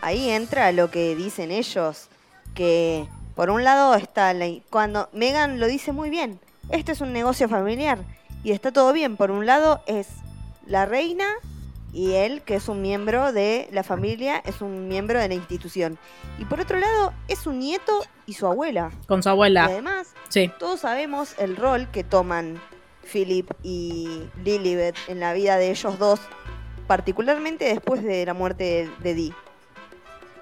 ahí 0.00 0.30
entra 0.30 0.72
lo 0.72 0.90
que 0.90 1.14
dicen 1.16 1.50
ellos, 1.50 2.06
que 2.54 3.06
por 3.38 3.50
un 3.50 3.62
lado 3.62 3.94
está 3.94 4.34
la, 4.34 4.48
cuando 4.68 5.08
Megan 5.12 5.60
lo 5.60 5.68
dice 5.68 5.92
muy 5.92 6.10
bien, 6.10 6.40
este 6.70 6.90
es 6.90 7.00
un 7.00 7.12
negocio 7.12 7.48
familiar 7.48 8.00
y 8.42 8.50
está 8.50 8.72
todo 8.72 8.92
bien. 8.92 9.16
Por 9.16 9.30
un 9.30 9.46
lado 9.46 9.80
es 9.86 10.08
la 10.66 10.86
reina 10.86 11.24
y 11.92 12.14
él, 12.14 12.42
que 12.42 12.56
es 12.56 12.66
un 12.68 12.82
miembro 12.82 13.32
de 13.32 13.68
la 13.70 13.84
familia, 13.84 14.42
es 14.44 14.60
un 14.60 14.88
miembro 14.88 15.20
de 15.20 15.28
la 15.28 15.34
institución. 15.34 16.00
Y 16.40 16.46
por 16.46 16.58
otro 16.58 16.80
lado 16.80 17.12
es 17.28 17.38
su 17.38 17.52
nieto 17.52 18.04
y 18.26 18.32
su 18.32 18.44
abuela. 18.44 18.90
Con 19.06 19.22
su 19.22 19.28
Y 19.28 19.30
abuela. 19.30 19.66
además 19.66 20.08
Sí. 20.30 20.50
todos 20.58 20.80
sabemos 20.80 21.36
el 21.38 21.54
rol 21.54 21.86
que 21.92 22.02
toman 22.02 22.60
Philip 23.04 23.52
y 23.62 24.24
Lilibet 24.42 24.96
en 25.06 25.20
la 25.20 25.32
vida 25.32 25.58
de 25.58 25.70
ellos 25.70 25.96
dos, 26.00 26.18
particularmente 26.88 27.66
después 27.66 28.02
de 28.02 28.26
la 28.26 28.34
muerte 28.34 28.64
de, 28.64 28.90
de 29.04 29.14
Dee. 29.14 29.34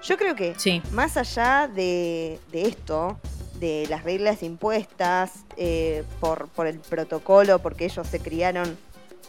Yo 0.03 0.17
creo 0.17 0.35
que 0.35 0.55
Sí. 0.57 0.81
más 0.91 1.17
allá 1.17 1.67
de, 1.67 2.39
de 2.51 2.63
esto, 2.63 3.17
de 3.59 3.87
las 3.89 4.03
reglas 4.03 4.43
impuestas 4.43 5.31
eh, 5.57 6.03
por, 6.19 6.47
por 6.49 6.67
el 6.67 6.79
protocolo, 6.79 7.59
porque 7.59 7.85
ellos 7.85 8.07
se 8.07 8.19
criaron 8.19 8.77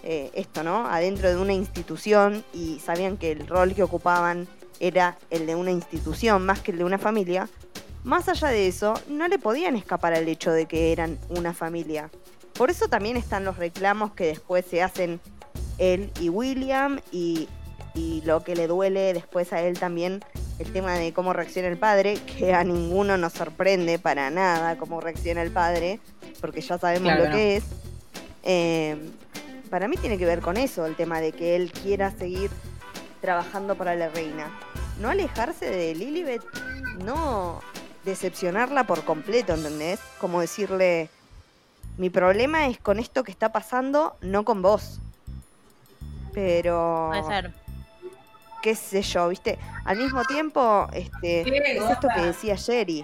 eh, 0.05 0.31
esto, 0.35 0.63
¿no? 0.63 0.87
Adentro 0.87 1.29
de 1.29 1.37
una 1.37 1.53
institución 1.55 2.45
y 2.53 2.79
sabían 2.81 3.17
que 3.17 3.33
el 3.33 3.47
rol 3.47 3.75
que 3.75 3.83
ocupaban 3.83 4.47
era 4.81 5.17
el 5.31 5.47
de 5.47 5.55
una 5.57 5.73
institución 5.73 6.45
más 6.47 6.61
que 6.61 6.71
el 6.71 6.79
de 6.79 6.85
una 6.85 6.99
familia. 6.99 7.49
Más 8.05 8.29
allá 8.29 8.49
de 8.49 8.69
eso, 8.69 8.95
no 9.09 9.27
le 9.27 9.39
podían 9.39 9.75
escapar 9.75 10.15
al 10.15 10.29
hecho 10.29 10.53
de 10.53 10.67
que 10.67 10.93
eran 10.93 11.19
una 11.31 11.53
familia. 11.53 12.11
Por 12.53 12.71
eso 12.71 12.89
también 12.89 13.17
están 13.17 13.45
los 13.45 13.57
reclamos 13.57 14.13
que 14.13 14.27
después 14.27 14.65
se 14.67 14.83
hacen 14.83 15.21
él 15.79 16.11
y 16.21 16.29
William 16.29 17.01
y, 17.11 17.49
y 17.95 18.23
lo 18.25 18.45
que 18.45 18.55
le 18.55 18.67
duele 18.69 19.13
después 19.15 19.53
a 19.53 19.63
él 19.63 19.79
también 19.79 20.25
el 20.59 20.73
tema 20.73 20.95
de 20.95 21.12
cómo 21.12 21.33
reacciona 21.33 21.69
el 21.69 21.79
padre, 21.79 22.19
que 22.38 22.55
a 22.55 22.65
ninguno 22.65 23.17
nos 23.17 23.33
sorprende 23.33 23.99
para 23.99 24.31
nada 24.31 24.77
cómo 24.77 25.00
reacciona 25.00 25.43
el 25.43 25.50
padre, 25.50 26.00
porque 26.41 26.61
ya 26.61 26.79
sabemos 26.79 27.12
Claro 27.12 27.25
lo 27.25 27.31
que 27.31 27.37
que 27.37 27.57
es. 27.57 27.65
Eh, 28.43 28.97
para 29.71 29.87
mí 29.87 29.97
tiene 29.97 30.19
que 30.19 30.25
ver 30.25 30.41
con 30.41 30.57
eso, 30.57 30.87
el 30.87 30.97
tema 30.97 31.21
de 31.21 31.33
que 31.33 31.55
él 31.55 31.71
quiera 31.73 32.11
seguir 32.11 32.50
trabajando 33.21 33.77
para 33.77 33.95
la 33.95 34.09
reina. 34.09 34.50
No 35.00 35.11
alejarse 35.11 35.71
de 35.71 35.95
Lilibet, 35.95 36.43
no 37.05 37.61
decepcionarla 38.05 38.85
por 38.85 39.05
completo, 39.05 39.55
¿entendés? 39.55 40.00
Como 40.19 40.41
decirle, 40.41 41.11
mi 41.99 42.11
problema 42.11 42.67
es 42.67 42.79
con 42.79 42.99
esto 42.99 43.23
que 43.23 43.31
está 43.31 43.53
pasando, 43.53 44.17
no 44.21 44.45
con 44.45 44.62
vos. 44.62 44.99
Pero 46.33 47.11
Puede 47.11 47.25
ser. 47.25 47.68
Qué 48.69 48.75
sé 48.75 49.01
yo, 49.01 49.29
¿viste? 49.29 49.59
Al 49.87 49.97
mismo 49.97 50.23
tiempo, 50.25 50.87
este, 50.93 51.41
es 51.41 51.91
esto 51.91 52.09
que 52.15 52.21
decía 52.21 52.55
Jerry. 52.57 53.03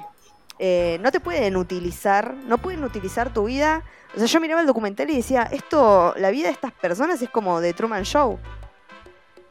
eh, 0.58 0.98
no 1.00 1.10
te 1.10 1.20
pueden 1.20 1.56
utilizar, 1.56 2.34
no 2.46 2.58
pueden 2.58 2.84
utilizar 2.84 3.32
tu 3.32 3.44
vida. 3.44 3.82
O 4.14 4.18
sea, 4.18 4.26
yo 4.26 4.40
miraba 4.40 4.60
el 4.60 4.66
documental 4.66 5.08
y 5.10 5.16
decía, 5.16 5.48
esto, 5.50 6.12
la 6.18 6.30
vida 6.30 6.48
de 6.48 6.52
estas 6.52 6.72
personas 6.72 7.20
es 7.22 7.30
como 7.30 7.60
de 7.62 7.72
Truman 7.72 8.04
Show. 8.04 8.38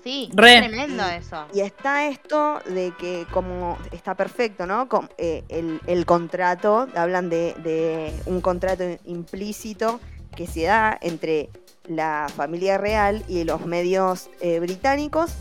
Sí, 0.03 0.29
Re. 0.33 0.59
es 0.59 0.67
tremendo 0.67 1.03
eso. 1.07 1.45
Y 1.53 1.61
está 1.61 2.07
esto 2.07 2.59
de 2.67 2.93
que 2.99 3.25
como 3.31 3.77
está 3.91 4.15
perfecto, 4.15 4.65
¿no? 4.67 4.87
Com- 4.87 5.07
eh, 5.17 5.43
el, 5.49 5.81
el 5.87 6.05
contrato, 6.05 6.87
hablan 6.95 7.29
de, 7.29 7.55
de 7.63 8.13
un 8.27 8.39
contrato 8.41 8.83
implícito 9.05 9.99
que 10.35 10.45
se 10.45 10.63
da 10.63 10.97
entre 11.01 11.49
la 11.87 12.27
familia 12.33 12.77
real 12.77 13.23
y 13.27 13.43
los 13.45 13.65
medios 13.65 14.29
eh, 14.41 14.59
británicos, 14.59 15.31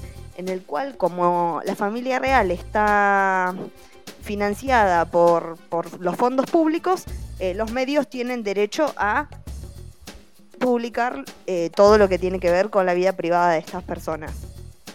en 0.43 0.49
el 0.49 0.63
cual 0.63 0.97
como 0.97 1.61
la 1.65 1.77
familia 1.77 2.19
real 2.19 2.51
está 2.51 3.55
financiada 4.23 5.05
por, 5.05 5.57
por 5.69 6.01
los 6.01 6.17
fondos 6.17 6.47
públicos, 6.51 7.05
eh, 7.39 7.55
los 7.55 7.71
medios 7.71 8.09
tienen 8.09 8.43
derecho 8.43 8.93
a 8.97 9.29
publicar 10.59 11.25
eh, 11.47 11.71
todo 11.75 11.97
lo 11.97 12.09
que 12.09 12.19
tiene 12.19 12.41
que 12.41 12.51
ver 12.51 12.71
con 12.71 12.87
la 12.87 12.95
vida 12.95 13.13
privada 13.13 13.53
de 13.53 13.59
estas 13.59 13.85
personas. 13.85 14.33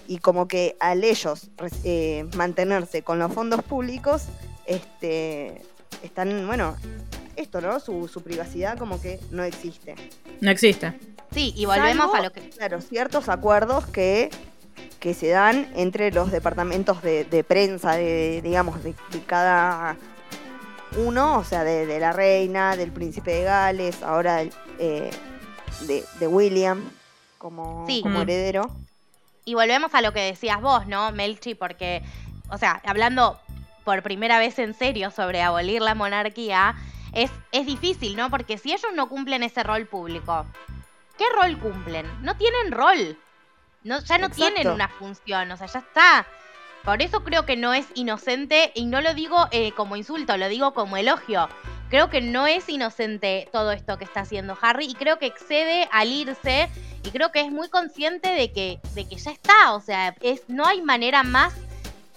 Y 0.07 0.19
como 0.19 0.47
que 0.47 0.75
al 0.79 1.03
ellos 1.03 1.49
eh, 1.83 2.25
mantenerse 2.35 3.01
con 3.01 3.19
los 3.19 3.31
fondos 3.33 3.63
públicos, 3.63 4.23
este, 4.65 5.61
están, 6.03 6.45
bueno, 6.45 6.75
esto, 7.35 7.61
¿no? 7.61 7.79
Su, 7.79 8.07
su 8.07 8.21
privacidad 8.21 8.77
como 8.77 9.01
que 9.01 9.19
no 9.31 9.43
existe. 9.43 9.95
No 10.41 10.51
existe. 10.51 10.93
Sí, 11.33 11.53
y 11.55 11.65
volvemos 11.65 12.11
Salvo, 12.11 12.15
a 12.15 12.21
lo 12.21 12.31
que... 12.31 12.49
Claro, 12.49 12.81
ciertos 12.81 13.29
acuerdos 13.29 13.85
que, 13.87 14.29
que 15.07 15.13
se 15.13 15.29
dan 15.29 15.71
entre 15.73 16.11
los 16.11 16.31
departamentos 16.31 17.01
de, 17.01 17.23
de 17.23 17.41
prensa, 17.45 17.93
de, 17.95 18.41
digamos, 18.43 18.83
de, 18.83 18.93
de 19.11 19.23
cada 19.25 19.95
uno, 20.97 21.37
o 21.37 21.45
sea, 21.45 21.63
de, 21.63 21.85
de 21.85 21.97
la 22.01 22.11
reina, 22.11 22.75
del 22.75 22.91
príncipe 22.91 23.31
de 23.31 23.43
Gales, 23.43 24.03
ahora 24.03 24.43
eh, 24.79 25.09
de, 25.87 26.03
de 26.19 26.27
William 26.27 26.83
como, 27.37 27.85
Sí. 27.87 28.01
como 28.01 28.19
heredero. 28.21 28.69
Y 29.45 29.53
volvemos 29.53 29.93
a 29.93 30.01
lo 30.01 30.11
que 30.11 30.19
decías 30.19 30.59
vos, 30.59 30.87
¿no, 30.87 31.09
Melchi? 31.13 31.55
Porque, 31.55 32.03
o 32.51 32.57
sea, 32.57 32.81
hablando 32.85 33.39
por 33.85 34.03
primera 34.03 34.39
vez 34.39 34.59
en 34.59 34.73
serio 34.73 35.09
sobre 35.09 35.41
abolir 35.41 35.81
la 35.81 35.95
monarquía, 35.95 36.75
es, 37.13 37.31
es 37.53 37.65
difícil, 37.65 38.17
¿no? 38.17 38.29
Porque 38.29 38.57
si 38.57 38.73
ellos 38.73 38.91
no 38.93 39.07
cumplen 39.07 39.41
ese 39.43 39.63
rol 39.63 39.85
público, 39.85 40.45
¿qué 41.17 41.23
rol 41.41 41.57
cumplen? 41.59 42.05
No 42.23 42.35
tienen 42.35 42.73
rol. 42.73 43.17
No, 43.83 43.99
ya 43.99 44.17
no 44.17 44.27
Exacto. 44.27 44.53
tienen 44.53 44.67
una 44.69 44.87
función, 44.87 45.51
o 45.51 45.57
sea, 45.57 45.67
ya 45.67 45.79
está. 45.79 46.27
Por 46.83 47.01
eso 47.01 47.23
creo 47.23 47.45
que 47.45 47.57
no 47.57 47.73
es 47.73 47.85
inocente, 47.95 48.71
y 48.75 48.85
no 48.85 49.01
lo 49.01 49.13
digo 49.13 49.47
eh, 49.51 49.71
como 49.73 49.95
insulto, 49.95 50.37
lo 50.37 50.47
digo 50.47 50.73
como 50.73 50.97
elogio. 50.97 51.49
Creo 51.89 52.09
que 52.09 52.21
no 52.21 52.47
es 52.47 52.67
inocente 52.67 53.47
todo 53.51 53.71
esto 53.71 53.97
que 53.97 54.03
está 54.03 54.21
haciendo 54.21 54.57
Harry 54.61 54.87
y 54.87 54.93
creo 54.93 55.19
que 55.19 55.25
excede 55.25 55.87
al 55.91 56.11
irse 56.11 56.69
y 57.03 57.11
creo 57.11 57.31
que 57.31 57.39
es 57.39 57.51
muy 57.51 57.69
consciente 57.69 58.29
de 58.29 58.51
que, 58.51 58.79
de 58.93 59.07
que 59.07 59.15
ya 59.15 59.31
está. 59.31 59.73
O 59.73 59.79
sea, 59.79 60.13
es, 60.19 60.43
no 60.49 60.65
hay 60.65 60.81
manera 60.81 61.23
más 61.23 61.53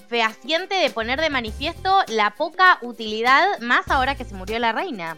fehaciente 0.08 0.74
de 0.74 0.90
poner 0.90 1.20
de 1.20 1.30
manifiesto 1.30 2.02
la 2.08 2.34
poca 2.34 2.78
utilidad, 2.82 3.60
más 3.60 3.88
ahora 3.90 4.16
que 4.16 4.24
se 4.24 4.34
murió 4.34 4.58
la 4.58 4.72
reina. 4.72 5.16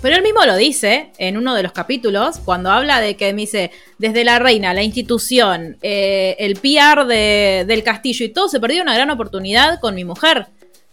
Pero 0.00 0.14
él 0.14 0.22
mismo 0.22 0.44
lo 0.44 0.56
dice 0.56 1.10
en 1.18 1.36
uno 1.36 1.54
de 1.54 1.62
los 1.64 1.72
capítulos, 1.72 2.38
cuando 2.44 2.70
habla 2.70 3.00
de 3.00 3.16
que 3.16 3.32
me 3.32 3.40
dice, 3.42 3.72
desde 3.98 4.22
la 4.24 4.38
reina, 4.38 4.72
la 4.72 4.82
institución, 4.84 5.76
eh, 5.82 6.36
el 6.38 6.54
PR 6.54 7.04
de- 7.04 7.64
del 7.66 7.82
castillo 7.82 8.24
y 8.24 8.28
todo, 8.28 8.48
se 8.48 8.60
perdió 8.60 8.82
una 8.82 8.94
gran 8.94 9.10
oportunidad 9.10 9.80
con 9.80 9.94
mi 9.96 10.04
mujer. 10.04 10.46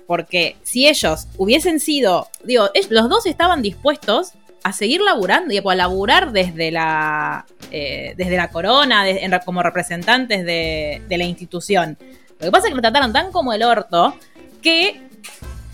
Porque 0.08 0.56
si 0.64 0.88
ellos 0.88 1.28
hubiesen 1.38 1.80
sido, 1.80 2.28
digo, 2.44 2.70
los 2.90 3.10
dos 3.10 3.26
estaban 3.28 3.62
dispuestos 3.62 4.32
a 4.64 4.74
seguir 4.74 5.02
laburando 5.02 5.54
y 5.54 5.58
a 5.58 5.76
laburar 5.76 6.32
desde 6.32 6.72
la, 6.72 7.46
eh, 7.72 8.16
desde 8.18 8.36
la 8.38 8.50
corona, 8.50 9.04
como 9.46 9.62
representantes 9.62 10.44
de, 10.46 11.04
de 11.08 11.18
la 11.18 11.24
institución. 11.26 11.98
Lo 12.40 12.46
que 12.48 12.52
pasa 12.52 12.68
es 12.68 12.72
que 12.72 12.76
lo 12.76 12.82
trataron 12.82 13.14
tan 13.14 13.32
como 13.32 13.54
el 13.54 13.62
orto 13.62 14.16
que, 14.64 15.00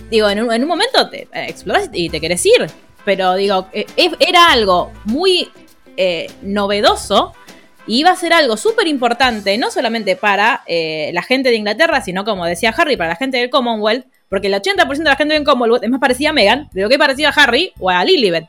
digo, 0.09 0.29
en 0.29 0.43
un, 0.43 0.51
en 0.53 0.61
un 0.63 0.67
momento 0.67 1.09
te 1.09 1.21
eh, 1.33 1.45
explotás 1.47 1.89
y 1.93 2.09
te 2.09 2.19
querés 2.19 2.45
ir. 2.45 2.67
Pero 3.05 3.35
digo, 3.35 3.67
eh, 3.73 3.85
era 4.19 4.51
algo 4.51 4.91
muy 5.05 5.49
eh, 5.97 6.29
novedoso 6.41 7.33
y 7.87 7.99
iba 7.99 8.11
a 8.11 8.15
ser 8.15 8.33
algo 8.33 8.57
súper 8.57 8.87
importante, 8.87 9.57
no 9.57 9.71
solamente 9.71 10.15
para 10.15 10.63
eh, 10.67 11.11
la 11.13 11.23
gente 11.23 11.49
de 11.49 11.55
Inglaterra, 11.55 12.01
sino 12.01 12.23
como 12.23 12.45
decía 12.45 12.73
Harry, 12.77 12.95
para 12.95 13.11
la 13.11 13.15
gente 13.15 13.37
del 13.37 13.49
Commonwealth, 13.49 14.05
porque 14.29 14.47
el 14.47 14.53
80% 14.53 14.97
de 14.97 15.03
la 15.03 15.15
gente 15.15 15.33
del 15.33 15.43
Commonwealth 15.43 15.83
es 15.83 15.89
más 15.89 15.99
parecida 15.99 16.29
a 16.29 16.33
Meghan 16.33 16.69
de 16.71 16.87
que 16.87 16.93
es 16.93 16.99
parecida 16.99 17.29
a 17.29 17.43
Harry 17.43 17.73
o 17.79 17.89
a 17.89 18.03
Lilibet. 18.05 18.45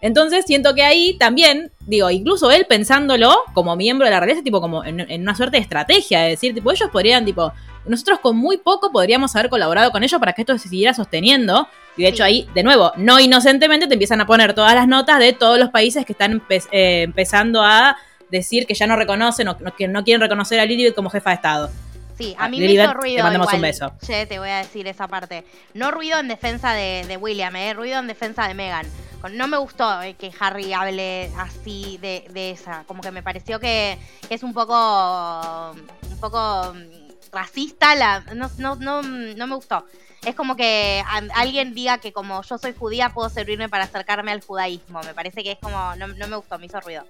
Entonces 0.00 0.44
siento 0.46 0.74
que 0.74 0.82
ahí 0.82 1.16
también, 1.16 1.70
digo, 1.86 2.10
incluso 2.10 2.50
él 2.50 2.66
pensándolo 2.68 3.32
como 3.54 3.76
miembro 3.76 4.04
de 4.04 4.10
la 4.10 4.18
realeza, 4.18 4.42
tipo 4.42 4.60
como 4.60 4.84
en, 4.84 4.98
en 4.98 5.22
una 5.22 5.36
suerte 5.36 5.58
de 5.58 5.62
estrategia, 5.62 6.22
de 6.22 6.30
decir, 6.30 6.52
tipo, 6.52 6.72
ellos 6.72 6.90
podrían, 6.90 7.24
tipo, 7.24 7.52
nosotros 7.86 8.18
con 8.20 8.36
muy 8.36 8.58
poco 8.58 8.90
podríamos 8.92 9.34
haber 9.36 9.50
colaborado 9.50 9.90
con 9.92 10.02
ellos 10.04 10.18
para 10.20 10.32
que 10.32 10.42
esto 10.42 10.56
se 10.58 10.68
siguiera 10.68 10.94
sosteniendo. 10.94 11.68
Y 11.96 12.02
de 12.02 12.08
hecho 12.08 12.18
Sí. 12.18 12.22
ahí, 12.22 12.48
de 12.54 12.62
nuevo, 12.62 12.92
no 12.96 13.20
inocentemente 13.20 13.86
te 13.86 13.94
empiezan 13.94 14.20
a 14.20 14.26
poner 14.26 14.54
todas 14.54 14.74
las 14.74 14.88
notas 14.88 15.18
de 15.18 15.32
todos 15.32 15.58
los 15.58 15.68
países 15.70 16.06
que 16.06 16.12
están 16.12 16.40
empe- 16.40 16.66
eh, 16.72 17.02
empezando 17.02 17.62
a 17.62 17.96
decir 18.30 18.66
que 18.66 18.72
ya 18.74 18.86
no 18.86 18.96
reconocen 18.96 19.48
o 19.48 19.56
que 19.76 19.88
no 19.88 20.02
quieren 20.04 20.20
reconocer 20.22 20.58
a 20.58 20.64
Lilibet 20.64 20.94
como 20.94 21.10
jefa 21.10 21.30
de 21.30 21.34
Estado. 21.36 21.70
Sí, 22.16 22.34
Ah, 22.38 22.44
a 22.44 22.48
mí 22.48 22.58
me 22.60 22.66
Lilibet, 22.66 22.84
hizo 22.86 22.94
ruido. 22.94 23.16
te 23.16 23.22
mandamos 23.24 23.46
igual. 23.48 23.56
un 23.56 23.62
beso. 23.62 23.92
Che, 24.06 24.26
te 24.26 24.38
voy 24.38 24.48
a 24.48 24.58
decir 24.58 24.86
esa 24.86 25.08
parte. 25.08 25.44
No 25.74 25.90
ruido 25.90 26.18
en 26.18 26.28
defensa 26.28 26.72
de, 26.72 27.04
de 27.08 27.16
William, 27.16 27.54
eh, 27.56 27.74
ruido 27.74 27.98
en 27.98 28.06
defensa 28.06 28.46
de 28.48 28.54
Meghan. 28.54 28.86
Con- 29.20 29.36
No 29.36 29.48
me 29.48 29.56
gustó 29.58 30.00
eh, 30.02 30.14
que 30.14 30.30
Harry 30.40 30.72
hable 30.72 31.30
así 31.38 31.98
de, 32.00 32.24
de 32.32 32.50
esa. 32.52 32.84
Como 32.84 33.02
que 33.02 33.10
me 33.10 33.22
pareció 33.22 33.58
que, 33.60 33.98
que 34.28 34.34
es 34.34 34.42
un 34.42 34.52
poco. 34.54 35.72
un 36.10 36.20
poco 36.20 36.74
mm, 36.74 37.01
racista. 37.32 37.94
La, 37.94 38.20
no, 38.34 38.50
no, 38.58 38.76
no, 38.76 39.02
no 39.02 39.46
me 39.46 39.54
gustó. 39.54 39.84
Es 40.24 40.34
como 40.34 40.54
que 40.54 41.02
alguien 41.34 41.74
diga 41.74 41.98
que 41.98 42.12
como 42.12 42.42
yo 42.42 42.58
soy 42.58 42.74
judía 42.78 43.10
puedo 43.10 43.28
servirme 43.28 43.68
para 43.68 43.84
acercarme 43.84 44.30
al 44.30 44.40
judaísmo. 44.40 45.00
Me 45.02 45.14
parece 45.14 45.42
que 45.42 45.52
es 45.52 45.58
como. 45.58 45.96
No, 45.96 46.08
no 46.08 46.28
me 46.28 46.36
gustó, 46.36 46.58
me 46.58 46.66
hizo 46.66 46.80
ruido. 46.80 47.04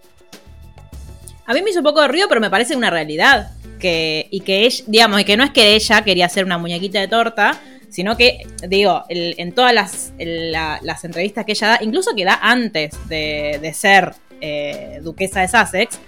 A 1.45 1.55
mí 1.55 1.61
me 1.61 1.71
hizo 1.71 1.81
un 1.81 1.85
poco 1.85 2.01
de 2.01 2.09
ruido, 2.09 2.29
pero 2.29 2.41
me 2.41 2.51
parece 2.51 2.77
una 2.77 2.91
realidad. 2.91 3.51
Que, 3.79 4.29
y 4.31 4.41
que 4.41 4.65
ella, 4.65 4.85
digamos, 4.87 5.25
que 5.25 5.37
no 5.37 5.43
es 5.43 5.51
que 5.51 5.75
ella 5.75 6.03
quería 6.03 6.27
hacer 6.27 6.45
una 6.45 6.57
muñequita 6.57 7.01
de 7.01 7.09
torta, 7.09 7.61
sino 7.91 8.17
que, 8.17 8.47
digo, 8.69 9.05
en 9.09 9.53
todas 9.53 9.75
las, 9.75 10.13
las 10.19 11.05
entrevistas 11.05 11.45
que 11.45 11.53
ella 11.53 11.69
da, 11.69 11.79
incluso 11.83 12.15
que 12.15 12.25
da 12.25 12.39
antes 12.41 12.97
de, 13.09 13.59
de 13.61 13.75
ser 13.75 14.15
eh, 14.41 15.01
duquesa 15.03 15.41
de 15.41 15.49
Sussex, 15.49 16.01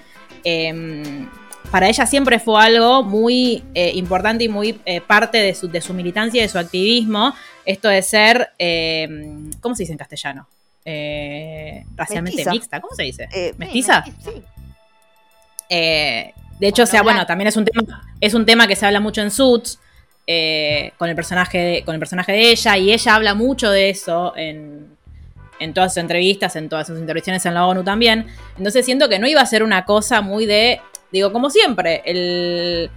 em, 0.44 1.28
para 1.70 1.88
ella 1.88 2.06
siempre 2.06 2.38
fue 2.38 2.62
algo 2.62 3.02
muy 3.02 3.64
eh, 3.74 3.92
importante 3.94 4.44
y 4.44 4.48
muy 4.48 4.80
eh, 4.84 5.00
parte 5.00 5.38
de 5.38 5.54
su, 5.54 5.68
de 5.68 5.80
su 5.80 5.94
militancia 5.94 6.38
y 6.38 6.42
de 6.42 6.48
su 6.48 6.58
activismo, 6.58 7.34
esto 7.64 7.88
de 7.88 8.02
ser, 8.02 8.50
em, 8.58 9.50
¿cómo 9.60 9.74
se 9.74 9.82
dice 9.82 9.92
en 9.92 9.98
castellano? 9.98 10.48
Eh, 10.84 11.84
racialmente 11.96 12.36
Mestiza. 12.36 12.50
mixta, 12.52 12.80
¿cómo 12.80 12.94
se 12.94 13.02
dice? 13.04 13.28
¿Mestiza? 13.56 14.04
Sí, 14.04 14.42
de 15.68 16.68
hecho, 16.68 16.84
o 16.84 16.86
sea, 16.86 17.00
no 17.00 17.04
bueno, 17.04 17.26
también 17.26 17.48
es 17.48 17.56
un 17.56 17.64
tema, 17.64 18.14
es 18.20 18.34
un 18.34 18.46
tema 18.46 18.68
que 18.68 18.76
se 18.76 18.86
habla 18.86 19.00
mucho 19.00 19.22
en 19.22 19.30
Suits, 19.30 19.80
con 20.96 21.08
el 21.08 21.16
personaje 21.16 21.58
de, 21.58 21.84
con 21.84 21.94
el 21.94 21.98
personaje 21.98 22.32
de 22.32 22.50
ella, 22.50 22.76
y 22.78 22.92
ella 22.92 23.14
habla 23.14 23.34
mucho 23.34 23.70
de 23.70 23.90
eso 23.90 24.34
en, 24.36 24.94
en 25.58 25.74
todas 25.74 25.94
sus 25.94 26.00
entrevistas, 26.00 26.56
en 26.56 26.68
todas 26.68 26.86
sus 26.86 26.98
intervenciones 26.98 27.44
en 27.46 27.54
la 27.54 27.66
ONU 27.66 27.82
también. 27.82 28.26
Entonces 28.56 28.84
siento 28.84 29.08
que 29.08 29.18
no 29.18 29.26
iba 29.26 29.40
a 29.40 29.46
ser 29.46 29.62
una 29.62 29.84
cosa 29.84 30.20
muy 30.20 30.46
de, 30.46 30.80
digo, 31.14 31.32
como 31.32 31.48
siempre, 31.48 32.02
el 32.04 32.90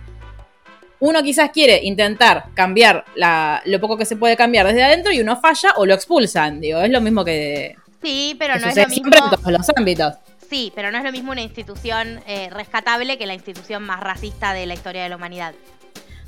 uno 1.00 1.22
quizás 1.22 1.52
quiere 1.52 1.80
intentar 1.84 2.46
cambiar 2.56 3.06
la, 3.16 3.62
lo 3.66 3.80
poco 3.80 3.98
que 3.98 4.06
se 4.06 4.16
puede 4.16 4.36
cambiar 4.36 4.66
desde 4.66 4.84
adentro 4.84 5.12
y 5.14 5.20
uno 5.22 5.40
falla 5.40 5.74
o 5.78 5.86
lo 5.86 5.94
expulsan. 5.94 6.60
Digo, 6.60 6.82
es 6.82 6.90
lo 6.90 7.00
mismo 7.02 7.24
que, 7.24 7.76
Sí, 8.02 8.36
pero 8.40 8.56
que 8.56 8.62
no 8.62 8.68
es 8.68 8.76
lo 8.76 8.82
mismo. 8.88 8.94
siempre 8.94 9.20
en 9.20 9.30
todos 9.30 9.52
los 9.52 9.70
ámbitos. 9.76 10.16
Sí, 10.50 10.72
pero 10.76 10.92
no 10.92 10.98
es 10.98 11.04
lo 11.04 11.12
mismo 11.12 11.32
una 11.32 11.42
institución 11.42 12.22
eh, 12.26 12.50
rescatable 12.52 13.18
que 13.18 13.26
la 13.26 13.34
institución 13.34 13.84
más 13.84 14.00
racista 14.00 14.54
de 14.54 14.66
la 14.66 14.74
historia 14.74 15.04
de 15.04 15.10
la 15.10 15.18
humanidad. 15.18 15.54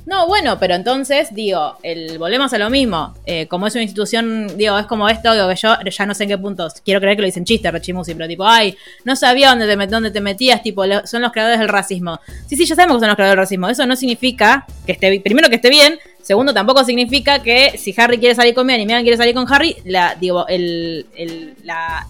No, 0.06 0.26
bueno, 0.26 0.58
pero 0.58 0.74
entonces, 0.74 1.32
digo, 1.34 1.76
el, 1.82 2.18
volvemos 2.18 2.52
a 2.52 2.58
lo 2.58 2.68
mismo. 2.70 3.14
Eh, 3.26 3.46
como 3.46 3.66
es 3.66 3.74
una 3.74 3.82
institución, 3.84 4.56
digo, 4.56 4.78
es 4.78 4.86
como 4.86 5.08
esto, 5.08 5.32
digo, 5.34 5.48
que 5.48 5.54
yo 5.56 5.76
ya 5.88 6.06
no 6.06 6.14
sé 6.14 6.24
en 6.24 6.30
qué 6.30 6.38
puntos. 6.38 6.74
Quiero 6.84 7.00
creer 7.00 7.16
que 7.16 7.22
lo 7.22 7.26
dicen 7.26 7.44
chiste, 7.44 7.70
Rechimusi, 7.70 8.14
pero 8.14 8.26
tipo, 8.26 8.44
ay, 8.46 8.76
no 9.04 9.14
sabía 9.14 9.50
dónde 9.50 9.66
te, 9.66 9.86
dónde 9.86 10.10
te 10.10 10.20
metías, 10.20 10.62
tipo, 10.62 10.82
son 11.04 11.22
los 11.22 11.30
creadores 11.32 11.60
del 11.60 11.68
racismo. 11.68 12.18
Sí, 12.46 12.56
sí, 12.56 12.64
ya 12.66 12.74
sabemos 12.74 12.96
que 12.96 13.00
son 13.00 13.08
los 13.08 13.16
creadores 13.16 13.36
del 13.36 13.44
racismo. 13.44 13.68
Eso 13.68 13.86
no 13.86 13.94
significa 13.94 14.66
que 14.86 14.92
esté, 14.92 15.20
primero 15.20 15.48
que 15.48 15.56
esté 15.56 15.68
bien, 15.70 15.98
segundo, 16.22 16.52
tampoco 16.54 16.82
significa 16.84 17.42
que 17.42 17.76
si 17.78 17.94
Harry 17.96 18.18
quiere 18.18 18.34
salir 18.34 18.54
con 18.54 18.66
Meghan 18.66 18.80
y 18.82 18.86
Meghan 18.86 19.02
quiere 19.02 19.16
salir 19.16 19.34
con 19.34 19.46
Harry, 19.52 19.76
la, 19.84 20.16
digo, 20.18 20.46
el, 20.48 21.06
el, 21.14 21.54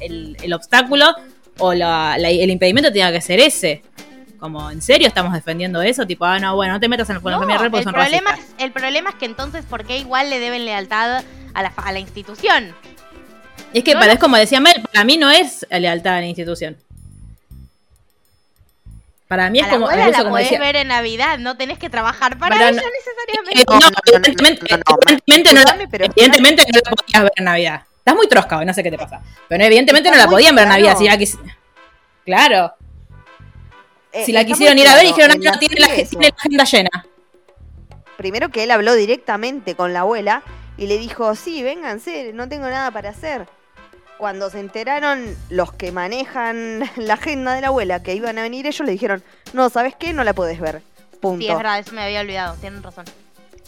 el, 0.01 0.37
el 0.43 0.53
obstáculo 0.55 1.07
o 1.59 1.75
la- 1.75 2.17
la- 2.19 2.31
el 2.31 2.51
impedimento 2.51 2.91
tenga 2.93 3.13
que 3.13 3.21
ser 3.21 3.41
ese. 3.41 3.83
Como, 4.41 4.71
¿en 4.71 4.81
serio 4.81 5.07
estamos 5.07 5.35
defendiendo 5.35 5.83
eso? 5.83 6.07
Tipo, 6.07 6.25
ah, 6.25 6.39
no, 6.41 6.57
bueno, 6.57 6.73
no 6.73 6.81
te 6.81 6.89
metas 6.89 7.09
en 7.11 7.17
el 7.17 7.23
la 7.23 7.31
No, 7.33 7.39
familia 7.41 7.59
real 7.59 7.71
porque 7.71 7.81
el, 7.81 7.85
son 7.85 7.93
problema 7.93 8.31
racistas. 8.31 8.55
es, 8.59 8.65
el 8.65 8.73
problema 8.73 9.11
es 9.11 9.17
que 9.17 9.27
entonces, 9.27 9.65
¿por 9.67 9.85
qué 9.85 9.99
igual 9.99 10.31
le 10.31 10.39
deben 10.39 10.65
lealtad 10.65 11.23
a 11.53 11.63
la, 11.63 11.69
a 11.77 11.93
la 11.93 11.99
institución. 11.99 12.75
Es 13.75 13.85
que 13.85 13.93
No, 13.95 14.01
para, 14.01 14.13
es 14.15 14.19
como 14.19 14.37
decía 14.37 14.59
Mel, 14.61 14.83
para 14.93 15.05
mí 15.05 15.17
no 15.19 15.31
es 15.31 15.67
lealtad 15.71 16.15
a 16.17 16.21
la 16.21 16.27
institución. 16.27 16.77
Para 19.29 19.49
mí 19.51 19.61
es 19.61 19.65
a 19.67 19.69
la 19.69 19.73
como, 19.75 19.91
eso 19.91 20.11
la 20.11 20.19
como 20.19 20.31
podés 20.31 20.47
decía. 20.47 20.59
ver 20.59 20.77
en 20.77 20.89
Navidad, 20.89 21.39
no 21.39 21.57
tenés 21.57 21.79
que 21.79 21.89
trabajar 21.89 22.37
para 22.39 22.57
Pero 22.57 22.69
ella 22.71 22.81
no- 22.83 22.89
necesariamente. 22.89 23.61
Eh, 23.61 23.65
no, 23.69 23.75
No, 23.75 23.81
no, 23.81 23.87
no, 23.87 23.91
no, 23.91 23.99
evidentemente, 24.07 24.77
no, 24.77 24.97
evidentemente 25.07 25.53
no, 25.55 25.63
la, 25.63 26.05
evidentemente 26.07 26.63
la 26.73 26.91
podías 26.91 27.23
ver 27.23 27.33
en 27.37 27.45
Navidad. 27.45 27.83
Estás 27.99 28.15
muy 28.17 28.27
trosca 28.29 28.59
hoy, 28.59 28.67
no 28.67 28.75
sé 28.75 28.83
qué 28.83 28.91
te 28.91 28.99
pasa. 28.99 29.21
Pero 29.49 29.63
evidentemente 29.65 30.11
no 30.11 30.17
la 30.17 30.27
podían 30.27 30.55
ver 30.57 30.65
en. 30.65 30.71
Navidad. 30.71 30.97
Si 30.97 31.05
la 31.07 31.17
quis- 31.17 31.39
Claro, 32.25 32.75
Eh, 34.13 34.25
si 34.25 34.33
la 34.33 34.45
quisieron 34.45 34.79
ir 34.79 34.89
a 34.89 34.95
ver, 34.97 35.07
dijeron, 35.07 35.31
en 35.33 35.39
no, 35.39 35.51
la 35.51 35.59
tiene 35.59 35.81
la, 35.81 35.89
tiene 35.95 36.33
agenda 36.37 36.65
llena. 36.65 36.91
Primero 38.17 38.51
que 38.51 38.65
él 38.65 38.71
habló 38.71 38.95
directamente 38.95 39.75
con 39.75 39.93
la 39.93 40.01
abuela 40.01 40.43
y 40.77 40.87
le 40.87 40.99
dijo, 40.99 41.35
sí, 41.35 41.63
vénganse, 41.63 42.33
no 42.33 42.49
tengo 42.49 42.69
nada 42.69 42.91
para 42.91 43.11
hacer. 43.11 43.47
Cuando 44.19 44.51
se 44.51 44.61
enteraron 44.61 45.37
los 45.49 45.73
que 45.73 45.93
manejan 45.93 46.83
la 46.97 47.15
agenda 47.15 47.55
de 47.55 47.63
la 47.63 47.69
abuela 47.69 48.03
que 48.03 48.15
iban 48.15 48.39
a 48.39 48.43
venir 48.43 48.67
ellos, 48.67 48.85
le 48.87 48.93
dijeron, 48.93 49.23
no, 49.53 49.71
¿sabes 49.71 49.95
qué? 49.95 50.13
No 50.13 50.25
la 50.25 50.35
podés 50.35 50.61
ver. 50.61 50.83
Punto. 51.21 51.43
Sí, 51.43 51.49
es 51.49 51.57
verdad, 51.57 51.79
eso 51.79 51.93
me 51.93 52.03
había 52.03 52.21
olvidado, 52.21 52.57
tienen 52.57 52.83
razón. 52.83 53.05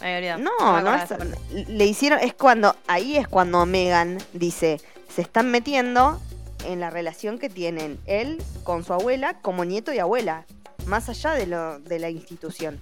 Me 0.01 0.17
había 0.17 0.35
olvidado. 0.35 0.57
No, 0.59 0.81
no 0.81 0.95
es, 0.95 1.69
le 1.69 1.85
hicieron, 1.85 2.19
es 2.19 2.33
cuando, 2.33 2.75
ahí 2.87 3.17
es 3.17 3.27
cuando 3.27 3.65
Megan 3.65 4.17
dice, 4.33 4.81
se 5.07 5.21
están 5.21 5.51
metiendo 5.51 6.19
en 6.65 6.79
la 6.79 6.89
relación 6.89 7.39
que 7.39 7.49
tienen 7.49 7.99
él 8.05 8.41
con 8.63 8.83
su 8.83 8.93
abuela 8.93 9.39
como 9.41 9.65
nieto 9.65 9.93
y 9.93 9.99
abuela, 9.99 10.45
más 10.85 11.09
allá 11.09 11.31
de 11.31 11.47
lo 11.47 11.79
de 11.79 11.99
la 11.99 12.09
institución. 12.09 12.79